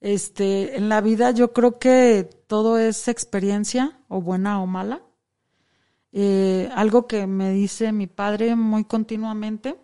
Este, 0.00 0.76
en 0.76 0.88
la 0.88 1.00
vida 1.00 1.30
yo 1.30 1.52
creo 1.52 1.78
que 1.78 2.28
todo 2.46 2.78
es 2.78 3.08
experiencia, 3.08 4.00
o 4.08 4.20
buena 4.20 4.62
o 4.62 4.66
mala. 4.66 5.02
Eh, 6.12 6.68
algo 6.74 7.06
que 7.06 7.26
me 7.26 7.52
dice 7.52 7.92
mi 7.92 8.06
padre 8.06 8.54
muy 8.54 8.84
continuamente 8.84 9.78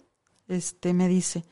este, 0.49 0.95
me 0.95 1.09
dice, 1.09 1.45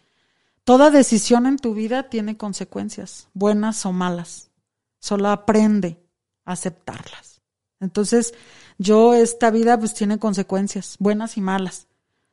toda 0.67 0.91
decisión 0.91 1.47
en 1.47 1.59
tu 1.59 1.75
vida 1.75 2.11
tiene 2.11 2.37
consecuencias, 2.37 3.29
buenas 3.35 3.87
o 3.87 3.93
malas. 3.93 4.51
Solo 4.99 5.29
aprende 5.29 5.97
a 6.45 6.53
aceptarlas. 6.53 7.41
Entonces, 7.79 8.35
yo 8.77 9.15
esta 9.15 9.53
vida 9.53 9.79
pues 9.79 9.95
tiene 9.95 10.19
consecuencias, 10.19 10.97
buenas 10.99 11.37
y 11.37 11.41
malas. 11.41 11.87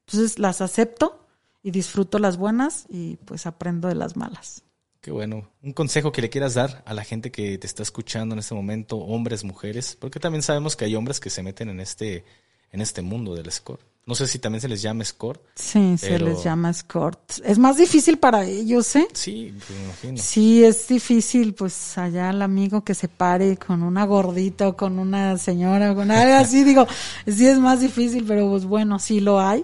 Entonces 0.07 0.39
las 0.39 0.61
acepto 0.61 1.27
y 1.61 1.69
disfruto 1.69 2.17
las 2.17 2.37
buenas 2.37 2.87
y 2.89 3.17
pues 3.17 3.45
aprendo 3.45 3.87
de 3.87 3.95
las 3.95 4.17
malas. 4.17 4.63
Qué 4.99 5.11
bueno. 5.11 5.51
Un 5.61 5.73
consejo 5.73 6.11
que 6.11 6.23
le 6.23 6.31
quieras 6.31 6.55
dar 6.55 6.81
a 6.87 6.95
la 6.95 7.03
gente 7.03 7.31
que 7.31 7.59
te 7.59 7.67
está 7.67 7.83
escuchando 7.83 8.33
en 8.33 8.39
este 8.39 8.55
momento, 8.55 8.97
hombres, 8.97 9.43
mujeres, 9.43 9.95
porque 9.99 10.19
también 10.19 10.41
sabemos 10.41 10.75
que 10.75 10.85
hay 10.85 10.95
hombres 10.95 11.19
que 11.19 11.29
se 11.29 11.43
meten 11.43 11.69
en 11.69 11.79
este, 11.79 12.25
en 12.71 12.81
este 12.81 13.03
mundo 13.03 13.35
del 13.35 13.51
score. 13.51 13.92
No 14.05 14.15
sé 14.15 14.27
si 14.27 14.37
también 14.37 14.59
se 14.59 14.67
les 14.67 14.81
llama 14.81 15.05
score. 15.05 15.41
Sí, 15.55 15.97
se 15.97 16.19
les 16.19 16.43
llama 16.43 16.73
score. 16.73 17.17
Es 17.45 17.57
más 17.57 17.77
difícil 17.77 18.17
para 18.17 18.43
ellos, 18.43 18.93
¿eh? 18.97 19.07
Sí, 19.13 19.55
pues, 19.57 19.69
me 19.69 19.85
imagino. 19.85 20.17
Sí, 20.17 20.63
es 20.63 20.87
difícil, 20.89 21.53
pues 21.53 21.97
allá 21.97 22.29
el 22.31 22.41
amigo 22.41 22.83
que 22.83 22.95
se 22.95 23.07
pare 23.07 23.55
con 23.55 23.81
una 23.81 24.05
gordita 24.05 24.67
o 24.67 24.75
con 24.75 24.99
una 24.99 25.37
señora 25.37 25.93
o 25.93 25.95
con 25.95 26.11
algo 26.11 26.35
así, 26.35 26.65
digo, 26.65 26.85
sí 27.25 27.47
es 27.47 27.59
más 27.59 27.79
difícil, 27.79 28.25
pero 28.27 28.49
pues 28.49 28.65
bueno, 28.65 28.99
sí 28.99 29.21
lo 29.21 29.39
hay 29.39 29.63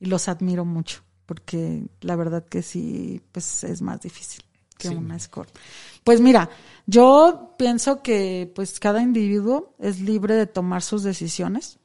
y 0.00 0.06
los 0.06 0.28
admiro 0.28 0.64
mucho, 0.64 1.02
porque 1.24 1.84
la 2.00 2.16
verdad 2.16 2.44
que 2.44 2.62
sí, 2.62 3.22
pues 3.30 3.62
es 3.62 3.82
más 3.82 4.00
difícil 4.00 4.42
que 4.76 4.88
una 4.88 5.16
escort. 5.16 5.56
Pues 6.02 6.20
mira, 6.20 6.50
yo 6.86 7.54
pienso 7.56 8.02
que 8.02 8.50
pues 8.54 8.78
cada 8.78 9.00
individuo 9.00 9.74
es 9.78 10.00
libre 10.00 10.34
de 10.34 10.46
tomar 10.46 10.82
sus 10.82 11.02
decisiones. 11.02 11.78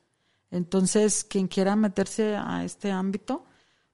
Entonces, 0.52 1.24
quien 1.24 1.48
quiera 1.48 1.76
meterse 1.76 2.36
a 2.36 2.64
este 2.64 2.92
ámbito, 2.92 3.46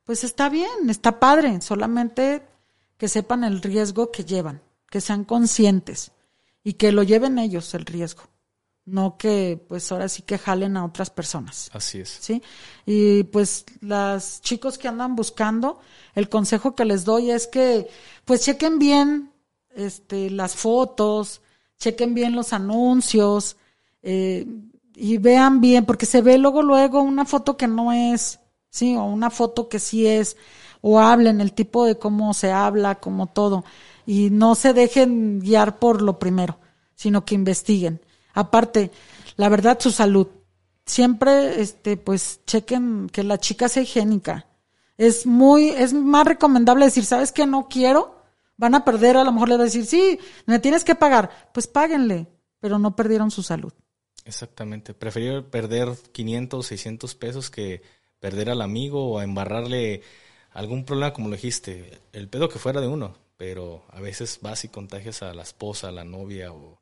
pues 0.04 0.24
está 0.24 0.50
bien, 0.50 0.90
está 0.90 1.20
padre, 1.20 1.62
solamente 1.62 2.46
que 2.98 3.08
sepan 3.08 3.44
el 3.44 3.62
riesgo 3.62 4.12
que 4.12 4.26
llevan, 4.26 4.62
que 4.90 5.00
sean 5.00 5.24
conscientes 5.24 6.12
y 6.64 6.74
que 6.74 6.92
lo 6.92 7.04
lleven 7.04 7.40
ellos 7.40 7.74
el 7.74 7.86
riesgo 7.86 8.24
no 8.88 9.18
que 9.18 9.64
pues 9.68 9.92
ahora 9.92 10.08
sí 10.08 10.24
que 10.24 10.38
jalen 10.38 10.78
a 10.78 10.86
otras 10.86 11.10
personas. 11.10 11.70
Así 11.74 12.00
es. 12.00 12.10
¿Sí? 12.10 12.42
Y 12.86 13.24
pues 13.24 13.66
las 13.82 14.42
chicos 14.42 14.78
que 14.78 14.88
andan 14.88 15.16
buscando, 15.16 15.80
el 16.16 16.30
consejo 16.30 16.74
que 16.74 16.86
les 16.86 17.04
doy 17.04 17.30
es 17.32 17.48
que 17.48 17.90
pues 18.24 18.42
chequen 18.42 18.80
bien 18.80 19.32
este 19.76 20.30
las 20.30 20.56
fotos, 20.56 21.42
chequen 21.78 22.14
bien 22.14 22.34
los 22.34 22.54
anuncios 22.54 23.58
eh, 24.02 24.48
y 24.98 25.18
vean 25.18 25.61
bien, 25.61 25.86
porque 25.86 26.06
se 26.06 26.22
ve 26.22 26.38
luego 26.38 26.64
luego 26.64 27.02
una 27.02 27.26
foto 27.26 27.56
que 27.56 27.68
no 27.68 27.91
es, 27.91 28.40
sí, 28.69 28.95
o 28.95 29.03
una 29.03 29.30
foto 29.30 29.69
que 29.69 29.80
sí 29.80 30.07
es, 30.07 30.38
o 30.82 30.99
hablen 30.99 31.40
el 31.41 31.53
tipo 31.53 31.86
de 31.86 31.98
cómo 31.98 32.34
se 32.34 32.52
habla, 32.52 32.95
como 32.95 33.28
todo, 33.28 33.64
y 34.06 34.30
no 34.32 34.56
se 34.56 34.74
dejen 34.74 35.40
guiar 35.40 35.80
por 35.80 36.02
lo 36.02 36.19
primero, 36.19 36.60
sino 36.95 37.26
que 37.26 37.36
investiguen 37.36 38.02
Aparte, 38.38 38.91
la 39.36 39.49
verdad, 39.49 39.80
su 39.80 39.90
salud. 39.90 40.28
Siempre, 40.86 41.60
este, 41.60 41.98
pues, 41.98 42.41
chequen 42.45 43.10
que 43.11 43.24
la 43.24 43.40
chica 43.40 43.68
sea 43.68 43.82
higiénica. 43.82 44.45
Es 44.95 45.26
muy, 45.26 45.69
es 45.69 45.91
más 45.94 46.28
recomendable 46.28 46.86
decir, 46.86 47.03
¿sabes 47.03 47.32
qué? 47.32 47.48
No 47.48 47.68
quiero. 47.68 48.22
Van 48.56 48.76
a 48.76 48.86
perder, 48.86 49.18
a 49.18 49.24
lo 49.24 49.32
mejor 49.32 49.49
le 49.49 49.57
va 49.57 49.64
a 49.64 49.65
decir, 49.65 49.88
sí, 49.88 50.19
me 50.45 50.60
tienes 50.60 50.84
que 50.84 50.94
pagar. 50.94 51.32
Pues 51.52 51.65
páguenle, 51.65 52.28
pero 52.60 52.78
no 52.78 52.95
perdieron 52.95 53.32
su 53.32 53.41
salud. 53.41 53.74
Exactamente. 54.28 54.94
Preferir 54.94 55.45
perder 55.45 55.90
500, 56.12 56.66
600 56.66 57.16
pesos 57.16 57.49
que 57.49 57.82
perder 58.20 58.49
al 58.49 58.62
amigo 58.62 59.12
o 59.12 59.22
embarrarle 59.22 60.02
algún 60.52 60.86
problema, 60.86 61.14
como 61.14 61.30
lo 61.30 61.36
dijiste, 61.36 61.99
el 62.14 62.28
pedo 62.28 62.49
que 62.49 62.60
fuera 62.60 62.82
de 62.82 62.88
uno. 62.88 63.16
Pero 63.38 63.86
a 63.90 64.02
veces 64.02 64.40
vas 64.41 64.64
y 64.66 64.68
contagias 64.68 65.22
a 65.22 65.34
la 65.34 65.44
esposa, 65.44 65.90
a 65.90 65.91
la 65.91 66.04
novia 66.04 66.52
o 66.52 66.80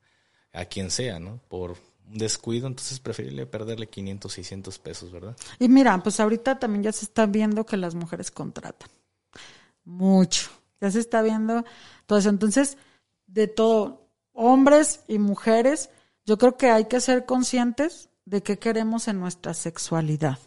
a 0.53 0.65
quien 0.65 0.89
sea, 0.89 1.19
¿no? 1.19 1.39
Por 1.49 1.77
un 2.07 2.17
descuido, 2.17 2.67
entonces 2.67 2.99
preferible 2.99 3.45
perderle 3.45 3.87
500, 3.87 4.31
600 4.31 4.79
pesos, 4.79 5.11
¿verdad? 5.11 5.35
Y 5.59 5.67
mira, 5.67 6.01
pues 6.01 6.19
ahorita 6.19 6.57
también 6.59 6.83
ya 6.83 6.91
se 6.93 7.05
está 7.05 7.25
viendo 7.25 7.65
que 7.65 7.77
las 7.77 7.93
mujeres 7.93 8.31
contratan 8.31 8.89
mucho. 9.83 10.49
Ya 10.81 10.91
se 10.91 10.99
está 10.99 11.21
viendo 11.21 11.63
todo 12.05 12.19
eso. 12.19 12.29
Entonces, 12.29 12.77
de 13.27 13.47
todo, 13.47 14.07
hombres 14.33 15.01
y 15.07 15.19
mujeres, 15.19 15.89
yo 16.25 16.37
creo 16.37 16.57
que 16.57 16.69
hay 16.71 16.85
que 16.85 16.99
ser 17.01 17.25
conscientes 17.25 18.09
de 18.25 18.41
qué 18.41 18.57
queremos 18.57 19.07
en 19.07 19.19
nuestra 19.19 19.53
sexualidad, 19.53 20.39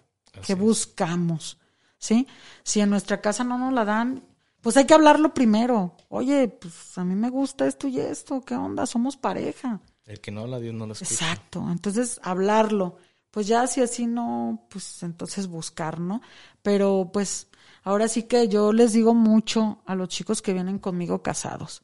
qué 0.44 0.54
buscamos, 0.54 1.58
¿sí? 1.98 2.26
Si 2.64 2.80
en 2.80 2.90
nuestra 2.90 3.20
casa 3.20 3.44
no 3.44 3.58
nos 3.58 3.72
la 3.72 3.84
dan, 3.84 4.24
pues 4.60 4.76
hay 4.76 4.86
que 4.86 4.94
hablarlo 4.94 5.32
primero. 5.34 5.96
Oye, 6.08 6.48
pues 6.48 6.98
a 6.98 7.04
mí 7.04 7.14
me 7.14 7.30
gusta 7.30 7.66
esto 7.66 7.86
y 7.86 8.00
esto, 8.00 8.40
¿qué 8.40 8.54
onda? 8.54 8.86
Somos 8.86 9.16
pareja. 9.16 9.80
El 10.04 10.20
que 10.20 10.30
no 10.30 10.40
habla, 10.42 10.58
Dios 10.58 10.74
no 10.74 10.86
lo 10.86 10.94
escucha. 10.94 11.14
Exacto, 11.14 11.66
entonces 11.70 12.20
hablarlo. 12.22 12.96
Pues 13.30 13.46
ya 13.46 13.66
si 13.66 13.82
así 13.82 14.06
no, 14.06 14.66
pues 14.70 15.02
entonces 15.02 15.46
buscar, 15.46 16.00
¿no? 16.00 16.22
Pero 16.62 17.10
pues 17.12 17.48
ahora 17.84 18.08
sí 18.08 18.24
que 18.24 18.48
yo 18.48 18.72
les 18.72 18.94
digo 18.94 19.14
mucho 19.14 19.82
a 19.86 19.94
los 19.94 20.08
chicos 20.08 20.42
que 20.42 20.54
vienen 20.54 20.78
conmigo 20.78 21.22
casados. 21.22 21.82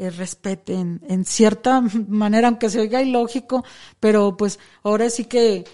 Eh, 0.00 0.10
respeten 0.10 1.00
en 1.08 1.24
cierta 1.24 1.80
manera, 2.08 2.46
aunque 2.46 2.70
se 2.70 2.78
oiga 2.78 3.02
ilógico, 3.02 3.64
pero 3.98 4.36
pues 4.36 4.60
ahora 4.84 5.10
sí 5.10 5.24
que, 5.24 5.64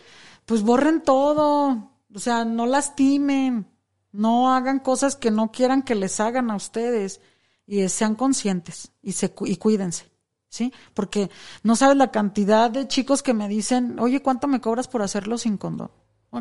pues 0.46 0.62
borren 0.62 1.02
todo, 1.02 1.92
o 2.14 2.18
sea, 2.18 2.46
no 2.46 2.64
lastimen, 2.64 3.66
no 4.12 4.54
hagan 4.54 4.78
cosas 4.78 5.14
que 5.14 5.30
no 5.30 5.52
quieran 5.52 5.82
que 5.82 5.94
les 5.94 6.20
hagan 6.20 6.50
a 6.50 6.56
ustedes 6.56 7.20
y 7.66 7.86
sean 7.90 8.14
conscientes 8.14 8.92
y, 9.02 9.12
se, 9.12 9.34
y 9.44 9.56
cuídense. 9.56 10.10
¿sí? 10.48 10.72
Porque 10.94 11.30
no 11.62 11.76
sabes 11.76 11.98
la 11.98 12.10
cantidad 12.10 12.70
de 12.70 12.88
chicos 12.88 13.22
que 13.22 13.34
me 13.34 13.46
dicen, 13.46 13.98
oye, 13.98 14.22
¿cuánto 14.22 14.48
me 14.48 14.62
cobras 14.62 14.88
por 14.88 15.02
hacerlo 15.02 15.36
sin 15.36 15.58
condón? 15.58 15.90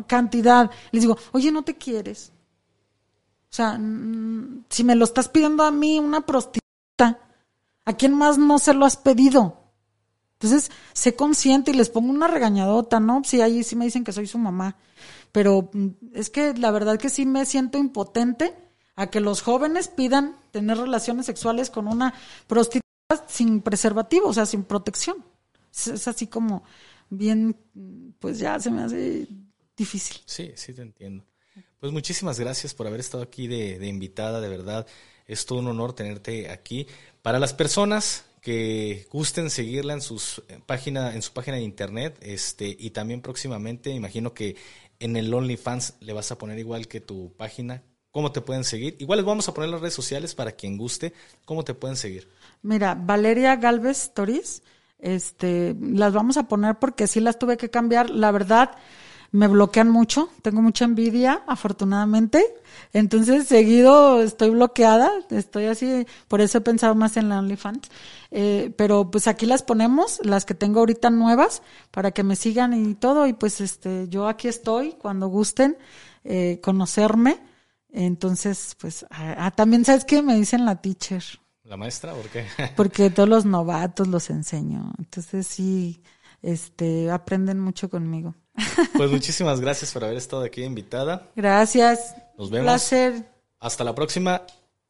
Cantidad. 0.06 0.70
Les 0.90 1.02
digo, 1.02 1.18
oye, 1.32 1.52
¿no 1.52 1.64
te 1.64 1.76
quieres? 1.76 2.32
O 3.50 3.54
sea, 3.54 3.78
si 4.70 4.84
me 4.84 4.94
lo 4.94 5.04
estás 5.04 5.28
pidiendo 5.28 5.64
a 5.64 5.70
mí, 5.70 5.98
una 5.98 6.22
prostituta, 6.22 6.63
¿a 7.84 7.92
quién 7.94 8.14
más 8.14 8.38
no 8.38 8.58
se 8.58 8.74
lo 8.74 8.84
has 8.84 8.96
pedido? 8.96 9.64
Entonces, 10.34 10.70
sé 10.92 11.14
consciente 11.14 11.70
y 11.70 11.74
les 11.74 11.90
pongo 11.90 12.10
una 12.10 12.28
regañadota, 12.28 13.00
¿no? 13.00 13.22
Sí, 13.24 13.40
ahí 13.40 13.62
sí 13.62 13.76
me 13.76 13.86
dicen 13.86 14.04
que 14.04 14.12
soy 14.12 14.26
su 14.26 14.38
mamá. 14.38 14.76
Pero 15.32 15.70
mm, 15.72 15.88
es 16.12 16.30
que 16.30 16.54
la 16.54 16.70
verdad 16.70 16.98
que 16.98 17.08
sí 17.08 17.24
me 17.26 17.44
siento 17.46 17.78
impotente 17.78 18.54
a 18.96 19.08
que 19.08 19.20
los 19.20 19.42
jóvenes 19.42 19.88
pidan 19.88 20.36
tener 20.50 20.78
relaciones 20.78 21.26
sexuales 21.26 21.70
con 21.70 21.88
una 21.88 22.14
prostituta 22.46 22.84
sin 23.26 23.60
preservativo, 23.60 24.28
o 24.28 24.32
sea, 24.32 24.46
sin 24.46 24.64
protección. 24.64 25.24
Es, 25.72 26.06
así 26.06 26.26
como 26.26 26.62
bien, 27.10 27.56
pues 28.18 28.38
ya 28.38 28.58
se 28.60 28.70
me 28.70 28.82
hace 28.82 29.26
difícil. 29.76 30.18
Sí, 30.26 30.52
sí 30.54 30.72
te 30.72 30.82
entiendo. 30.82 31.24
Pues 31.80 31.92
muchísimas 31.92 32.38
gracias 32.40 32.72
por 32.72 32.86
haber 32.86 33.00
estado 33.00 33.22
aquí 33.22 33.46
de, 33.46 33.86
invitada, 33.86 34.40
de 34.40 34.48
verdad. 34.48 34.86
Es 35.26 35.46
todo 35.46 35.58
un 35.60 35.68
honor 35.68 35.94
tenerte 35.94 36.50
aquí. 36.50 36.86
Para 37.22 37.38
las 37.38 37.54
personas 37.54 38.24
que 38.40 39.06
gusten 39.10 39.48
seguirla 39.48 39.94
en 39.94 40.02
sus 40.02 40.42
eh, 40.48 40.60
página, 40.66 41.14
en 41.14 41.22
su 41.22 41.32
página 41.32 41.56
de 41.56 41.62
internet, 41.62 42.18
este, 42.20 42.76
y 42.78 42.90
también 42.90 43.22
próximamente, 43.22 43.90
imagino 43.90 44.34
que 44.34 44.56
en 45.00 45.16
el 45.16 45.32
OnlyFans 45.32 45.94
le 46.00 46.12
vas 46.12 46.30
a 46.30 46.36
poner 46.36 46.58
igual 46.58 46.86
que 46.86 47.00
tu 47.00 47.32
página, 47.36 47.82
cómo 48.10 48.32
te 48.32 48.42
pueden 48.42 48.64
seguir. 48.64 48.96
Igual 49.00 49.18
les 49.18 49.26
vamos 49.26 49.48
a 49.48 49.54
poner 49.54 49.70
las 49.70 49.80
redes 49.80 49.94
sociales 49.94 50.34
para 50.34 50.52
quien 50.52 50.76
guste, 50.76 51.14
cómo 51.44 51.64
te 51.64 51.74
pueden 51.74 51.96
seguir. 51.96 52.28
Mira, 52.62 52.94
Valeria 52.94 53.56
Galvez 53.56 54.12
Toriz, 54.14 54.62
este, 54.98 55.74
las 55.80 56.12
vamos 56.12 56.36
a 56.36 56.46
poner 56.46 56.78
porque 56.78 57.06
sí 57.06 57.20
las 57.20 57.38
tuve 57.38 57.56
que 57.56 57.70
cambiar. 57.70 58.10
La 58.10 58.30
verdad, 58.30 58.76
me 59.34 59.48
bloquean 59.48 59.90
mucho, 59.90 60.30
tengo 60.42 60.62
mucha 60.62 60.84
envidia, 60.84 61.42
afortunadamente. 61.46 62.44
Entonces, 62.92 63.46
seguido 63.46 64.22
estoy 64.22 64.50
bloqueada, 64.50 65.10
estoy 65.30 65.66
así, 65.66 66.06
por 66.28 66.40
eso 66.40 66.58
he 66.58 66.60
pensado 66.60 66.94
más 66.94 67.16
en 67.16 67.28
la 67.28 67.38
OnlyFans. 67.38 67.88
Eh, 68.30 68.72
pero 68.76 69.10
pues 69.10 69.26
aquí 69.28 69.46
las 69.46 69.62
ponemos, 69.62 70.20
las 70.24 70.44
que 70.44 70.54
tengo 70.54 70.80
ahorita 70.80 71.10
nuevas, 71.10 71.62
para 71.90 72.12
que 72.12 72.22
me 72.22 72.36
sigan 72.36 72.72
y 72.74 72.94
todo. 72.94 73.26
Y 73.26 73.32
pues 73.32 73.60
este, 73.60 74.08
yo 74.08 74.28
aquí 74.28 74.48
estoy 74.48 74.92
cuando 74.92 75.28
gusten 75.28 75.76
eh, 76.24 76.60
conocerme 76.62 77.40
entonces, 77.94 78.76
pues, 78.80 79.06
ah, 79.08 79.36
ah, 79.38 79.50
también, 79.52 79.84
¿sabes 79.84 80.04
qué? 80.04 80.20
Me 80.20 80.34
dicen 80.34 80.64
la 80.64 80.82
teacher. 80.82 81.22
¿La 81.62 81.76
maestra? 81.76 82.12
¿Por 82.12 82.28
qué? 82.28 82.44
Porque 82.76 83.08
todos 83.08 83.28
los 83.28 83.44
novatos 83.44 84.08
los 84.08 84.30
enseño. 84.30 84.92
Entonces, 84.98 85.46
sí, 85.46 86.02
este, 86.42 87.12
aprenden 87.12 87.60
mucho 87.60 87.88
conmigo. 87.88 88.34
Pues 88.96 89.10
muchísimas 89.10 89.60
gracias 89.60 89.92
por 89.92 90.04
haber 90.04 90.16
estado 90.16 90.42
aquí 90.44 90.62
invitada. 90.62 91.28
Gracias. 91.34 92.14
Nos 92.38 92.50
vemos. 92.50 92.66
Placer. 92.66 93.24
Hasta 93.58 93.84
la 93.84 93.94
próxima. 93.94 94.42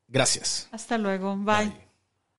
Gracias. 0.08 0.68
Hasta 0.72 0.98
luego. 0.98 1.36
Bye. 1.36 1.83